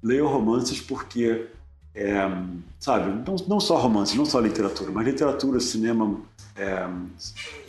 Leia 0.00 0.24
romances 0.24 0.80
porque, 0.80 1.46
é, 1.94 2.20
sabe, 2.78 3.24
não, 3.28 3.36
não 3.48 3.60
só 3.60 3.76
romances, 3.78 4.14
não 4.14 4.24
só 4.24 4.38
literatura, 4.38 4.92
mas 4.92 5.04
literatura, 5.04 5.58
cinema, 5.58 6.20
é, 6.54 6.88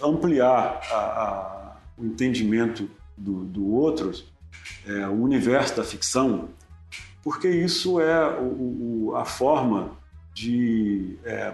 ampliar 0.03 0.79
a, 0.91 0.95
a 0.95 1.62
o 1.97 2.05
entendimento 2.05 2.89
do, 3.17 3.43
do 3.45 3.71
outro, 3.71 4.11
é, 4.85 5.07
o 5.07 5.21
universo 5.21 5.77
da 5.77 5.83
ficção, 5.83 6.49
porque 7.23 7.47
isso 7.47 7.99
é 7.99 8.39
o, 8.39 9.09
o, 9.09 9.15
a 9.15 9.25
forma 9.25 9.91
de 10.33 11.17
é, 11.23 11.53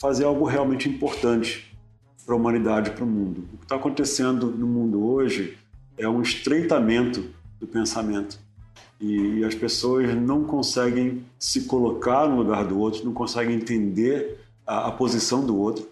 fazer 0.00 0.24
algo 0.24 0.44
realmente 0.44 0.88
importante 0.88 1.76
para 2.24 2.34
a 2.34 2.38
humanidade, 2.38 2.90
para 2.92 3.04
o 3.04 3.06
mundo. 3.06 3.44
O 3.52 3.58
que 3.58 3.64
está 3.64 3.76
acontecendo 3.76 4.46
no 4.46 4.66
mundo 4.66 5.04
hoje 5.04 5.58
é 5.98 6.08
um 6.08 6.22
estreitamento 6.22 7.24
do 7.60 7.66
pensamento. 7.66 8.38
E, 9.00 9.44
as 9.44 9.54
pessoas 9.54 10.14
não 10.14 10.44
conseguem 10.44 11.24
se 11.38 11.62
colocar 11.62 12.28
no 12.28 12.36
lugar 12.36 12.64
do 12.64 12.78
outro, 12.78 13.04
não 13.04 13.12
conseguem 13.12 13.56
entender 13.56 14.38
a, 14.64 14.88
a 14.88 14.92
posição 14.92 15.44
do 15.44 15.56
outro 15.58 15.91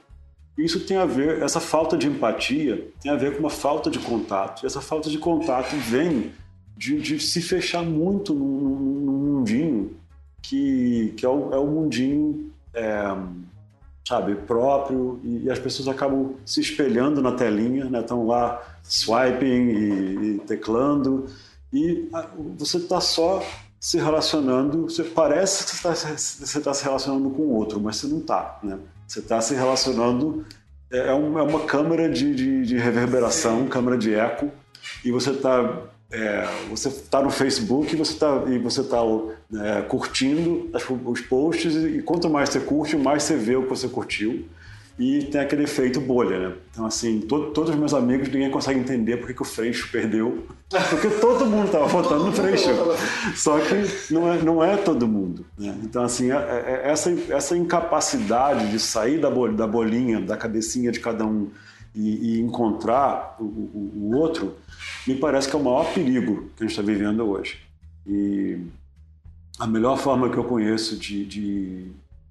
isso 0.58 0.80
tem 0.80 0.96
a 0.96 1.06
ver, 1.06 1.42
essa 1.42 1.60
falta 1.60 1.96
de 1.96 2.06
empatia 2.06 2.88
tem 3.00 3.10
a 3.10 3.16
ver 3.16 3.34
com 3.34 3.40
uma 3.40 3.50
falta 3.50 3.90
de 3.90 3.98
contato. 3.98 4.62
E 4.62 4.66
essa 4.66 4.80
falta 4.80 5.08
de 5.08 5.18
contato 5.18 5.74
vem 5.76 6.32
de, 6.76 7.00
de 7.00 7.18
se 7.20 7.40
fechar 7.40 7.82
muito 7.82 8.34
num, 8.34 9.10
mundinho 9.40 9.96
que, 10.42 11.14
que 11.16 11.24
é, 11.24 11.28
o, 11.28 11.52
é 11.52 11.58
mundinho, 11.58 12.50
é, 12.74 13.16
sabe, 14.06 14.34
próprio. 14.34 15.20
E, 15.24 15.44
e, 15.44 15.50
as 15.50 15.58
pessoas 15.58 15.88
acabam 15.88 16.34
se 16.44 16.60
espelhando 16.60 17.22
na 17.22 17.32
telinha, 17.32 17.86
né? 17.86 18.00
Estão 18.00 18.26
lá 18.26 18.62
swiping 18.82 19.68
e, 19.68 20.34
e 20.34 20.38
teclando. 20.46 21.26
E 21.72 22.08
você 22.58 22.78
está 22.78 23.00
só 23.00 23.42
se 23.80 23.96
relacionando, 23.96 24.82
você 24.82 25.02
parece 25.02 25.64
que 25.64 25.70
você 25.74 26.12
está 26.58 26.60
tá 26.60 26.74
se 26.74 26.84
relacionando 26.84 27.30
com 27.30 27.42
o 27.42 27.54
outro, 27.54 27.80
mas 27.80 27.96
você 27.96 28.06
não 28.06 28.18
está, 28.18 28.58
né? 28.62 28.78
Você 29.08 29.20
está 29.20 29.40
se 29.40 29.54
relacionando. 29.54 30.44
É, 30.92 31.08
é, 31.08 31.12
uma, 31.14 31.40
é 31.40 31.42
uma 31.42 31.64
câmara 31.64 32.08
de, 32.10 32.34
de, 32.34 32.66
de 32.66 32.76
reverberação, 32.76 33.66
câmara 33.66 33.96
de 33.96 34.14
eco, 34.14 34.50
e 35.02 35.10
você 35.10 35.30
está 35.30 35.82
é, 36.10 36.46
você 36.68 36.88
está 36.88 37.22
no 37.22 37.30
Facebook 37.30 37.94
e 37.94 37.96
você 37.96 38.12
está 38.12 38.42
e 38.48 38.58
você 38.58 38.82
tá 38.82 38.98
é, 39.62 39.82
curtindo 39.82 40.68
os 41.06 41.20
posts 41.20 41.74
e 41.76 42.02
quanto 42.02 42.28
mais 42.28 42.50
você 42.50 42.60
curte, 42.60 42.96
mais 42.96 43.22
você 43.22 43.36
vê 43.36 43.56
o 43.56 43.62
que 43.62 43.68
você 43.68 43.88
curtiu 43.88 44.46
e 45.00 45.24
tem 45.24 45.40
aquele 45.40 45.62
efeito 45.62 45.98
bolha, 45.98 46.38
né? 46.38 46.54
Então, 46.70 46.84
assim, 46.84 47.22
todo, 47.22 47.52
todos 47.52 47.70
os 47.70 47.76
meus 47.76 47.94
amigos, 47.94 48.28
ninguém 48.28 48.50
consegue 48.50 48.78
entender 48.78 49.16
porque 49.16 49.32
que 49.32 49.40
o 49.40 49.46
Freixo 49.46 49.90
perdeu, 49.90 50.46
porque 50.90 51.08
todo 51.08 51.46
mundo 51.46 51.68
estava 51.68 51.86
votando 51.86 52.24
no 52.24 52.32
Freixo. 52.32 52.68
Só 53.34 53.58
que 53.60 54.12
não 54.12 54.30
é, 54.30 54.42
não 54.42 54.62
é 54.62 54.76
todo 54.76 55.08
mundo. 55.08 55.46
Né? 55.56 55.74
Então, 55.82 56.02
assim, 56.02 56.30
é, 56.30 56.34
é, 56.34 56.82
é 56.84 56.90
essa, 56.90 57.10
essa 57.30 57.56
incapacidade 57.56 58.70
de 58.70 58.78
sair 58.78 59.18
da, 59.18 59.30
bol, 59.30 59.50
da 59.50 59.66
bolinha, 59.66 60.20
da 60.20 60.36
cabecinha 60.36 60.92
de 60.92 61.00
cada 61.00 61.24
um 61.24 61.48
e, 61.94 62.34
e 62.34 62.40
encontrar 62.40 63.36
o, 63.40 63.44
o, 63.44 63.92
o, 63.96 64.16
outro, 64.18 64.54
me 65.06 65.14
parece 65.14 65.48
que 65.48 65.56
é 65.56 65.58
o 65.58 65.64
maior 65.64 65.94
perigo 65.94 66.50
que 66.54 66.62
a 66.62 66.66
gente 66.66 66.78
está 66.78 66.82
vivendo 66.82 67.26
hoje. 67.26 67.58
E 68.06 68.58
a 69.58 69.66
melhor 69.66 69.96
forma 69.96 70.28
que 70.28 70.36
eu 70.36 70.44
conheço 70.44 70.98
de, 70.98 71.24
de 71.24 71.90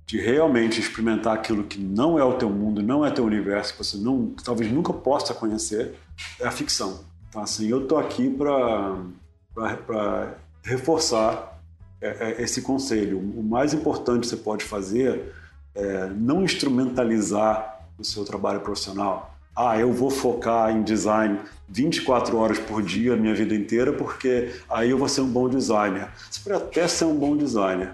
de 0.10 0.20
realmente 0.20 0.80
experimentar 0.80 1.36
aquilo 1.36 1.66
que 1.66 1.80
não 1.80 2.18
é 2.18 2.24
o 2.24 2.34
teu 2.34 2.50
mundo, 2.50 2.82
não 2.82 3.06
é 3.06 3.12
teu 3.12 3.24
universo, 3.24 3.74
que 3.74 3.78
você 3.78 3.96
não, 3.96 4.32
que 4.32 4.44
talvez 4.44 4.72
nunca 4.72 4.92
possa 4.92 5.36
conhecer, 5.36 5.94
é 6.40 6.48
a 6.48 6.52
ficção. 6.52 7.02
Então, 7.30 7.44
assim, 7.44 7.70
eu 7.70 7.86
tô 7.86 7.96
aqui 7.96 8.28
para 8.28 10.34
reforçar 10.64 11.62
é, 12.02 12.08
é, 12.08 12.42
esse 12.42 12.64
conselho. 12.64 13.20
O 13.20 13.44
mais 13.44 13.72
importante 13.72 14.22
que 14.22 14.28
você 14.30 14.38
pode 14.38 14.66
fazer 14.66 15.32
é 15.76 16.08
não 16.08 16.44
instrumentalizar 16.44 17.86
o 17.96 18.04
seu 18.04 18.26
trabalho 18.26 18.62
profissional. 18.62 19.38
Ah, 19.56 19.78
eu 19.78 19.94
vou 19.94 20.10
focar 20.10 20.76
em 20.76 20.82
design 20.82 21.38
24 21.68 22.36
horas 22.36 22.58
por 22.58 22.82
dia, 22.82 23.16
minha 23.16 23.36
vida 23.36 23.54
inteira, 23.54 23.94
porque 23.94 24.56
aí 24.68 24.90
eu 24.90 24.98
vou 24.98 25.08
ser 25.08 25.22
um 25.22 25.30
bom 25.30 25.48
designer. 25.48 26.10
Você 26.32 26.50
pode 26.50 26.64
até 26.64 26.88
ser 26.88 27.06
um 27.06 27.16
bom 27.16 27.38
designer, 27.38 27.94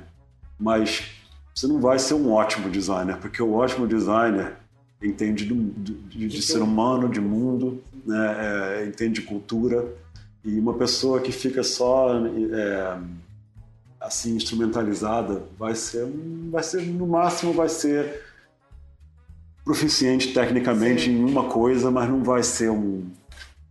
mas 0.58 1.15
você 1.56 1.68
não 1.68 1.80
vai 1.80 1.98
ser 1.98 2.16
um 2.16 2.34
ótimo 2.34 2.70
designer, 2.70 3.18
porque 3.18 3.42
o 3.42 3.54
ótimo 3.54 3.88
designer 3.88 4.58
entende 5.02 5.46
de, 5.46 5.54
de, 5.54 6.28
de 6.28 6.42
ser 6.42 6.60
humano, 6.60 7.08
de 7.08 7.22
mundo, 7.22 7.82
né? 8.06 8.82
é, 8.82 8.86
entende 8.86 9.22
de 9.22 9.28
cultura. 9.28 9.86
E 10.44 10.60
uma 10.60 10.74
pessoa 10.74 11.22
que 11.22 11.32
fica 11.32 11.64
só 11.64 12.14
é, 12.18 12.98
assim 14.02 14.36
instrumentalizada 14.36 15.44
vai 15.58 15.74
ser, 15.74 16.06
vai 16.52 16.62
ser 16.62 16.82
no 16.82 17.08
máximo 17.08 17.54
vai 17.54 17.70
ser 17.70 18.22
proficiente 19.64 20.34
tecnicamente 20.34 21.06
Sim. 21.06 21.22
em 21.22 21.24
uma 21.24 21.46
coisa, 21.46 21.90
mas 21.90 22.10
não 22.10 22.22
vai 22.22 22.44
ser 22.44 22.70
um 22.70 23.06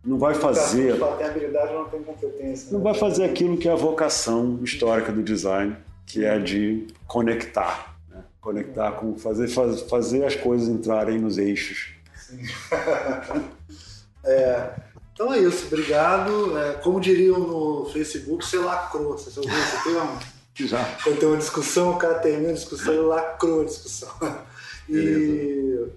não 0.03 0.19
vai 0.19 0.35
fazer 0.35 0.99
tem 1.17 1.25
habilidade 1.25 1.73
não 1.73 1.85
tem 1.85 2.03
competência 2.03 2.71
não 2.71 2.77
né? 2.77 2.83
vai 2.83 2.93
fazer 2.93 3.23
aquilo 3.23 3.57
que 3.57 3.67
é 3.67 3.71
a 3.71 3.75
vocação 3.75 4.59
histórica 4.61 5.11
do 5.11 5.23
design 5.23 5.75
que 6.05 6.23
é 6.23 6.39
de 6.39 6.87
conectar 7.07 7.97
né? 8.09 8.23
conectar 8.39 8.91
com 8.93 9.17
fazer 9.17 9.47
fazer 9.47 10.25
as 10.25 10.35
coisas 10.35 10.67
entrarem 10.67 11.19
nos 11.19 11.37
eixos 11.37 11.93
Sim. 12.15 12.41
é, 14.23 14.69
então 15.15 15.33
é 15.33 15.39
isso, 15.39 15.67
obrigado. 15.67 16.57
É, 16.57 16.73
como 16.73 16.99
diriam 16.99 17.39
no 17.39 17.89
Facebook, 17.91 18.45
você 18.45 18.57
lacrou. 18.57 19.17
Você 19.17 19.39
ouviu 19.39 19.57
esse 19.57 19.83
termo? 19.83 20.19
Já. 20.55 20.83
Quando 21.03 21.19
tem 21.19 21.27
uma 21.29 21.37
discussão, 21.37 21.91
o 21.91 21.97
cara 21.97 22.15
termina 22.19 22.49
a 22.49 22.53
discussão 22.53 22.93
e 22.93 22.99
lacrou 22.99 23.61
a 23.61 23.65
discussão. 23.65 24.11
E 24.87 24.93
Beleza. 24.93 25.91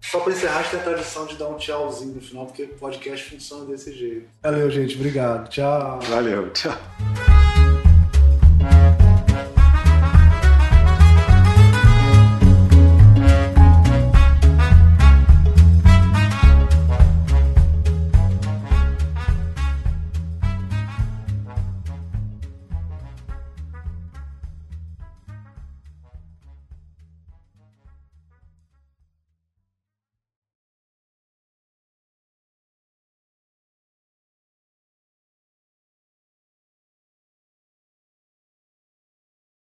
só 0.00 0.18
para 0.18 0.32
encerrar, 0.32 0.58
acho 0.58 0.70
que 0.70 0.76
tem 0.78 0.80
a 0.80 0.94
tradição 0.94 1.26
de 1.26 1.36
dar 1.36 1.46
um 1.46 1.56
tchauzinho 1.58 2.12
no 2.12 2.20
final, 2.20 2.44
porque 2.46 2.64
o 2.64 2.68
podcast 2.70 3.30
funciona 3.30 3.66
desse 3.66 3.92
jeito. 3.92 4.26
Valeu, 4.42 4.68
gente. 4.68 4.96
Obrigado. 4.96 5.48
Tchau. 5.48 6.00
Valeu. 6.00 6.50
Tchau. 6.52 6.76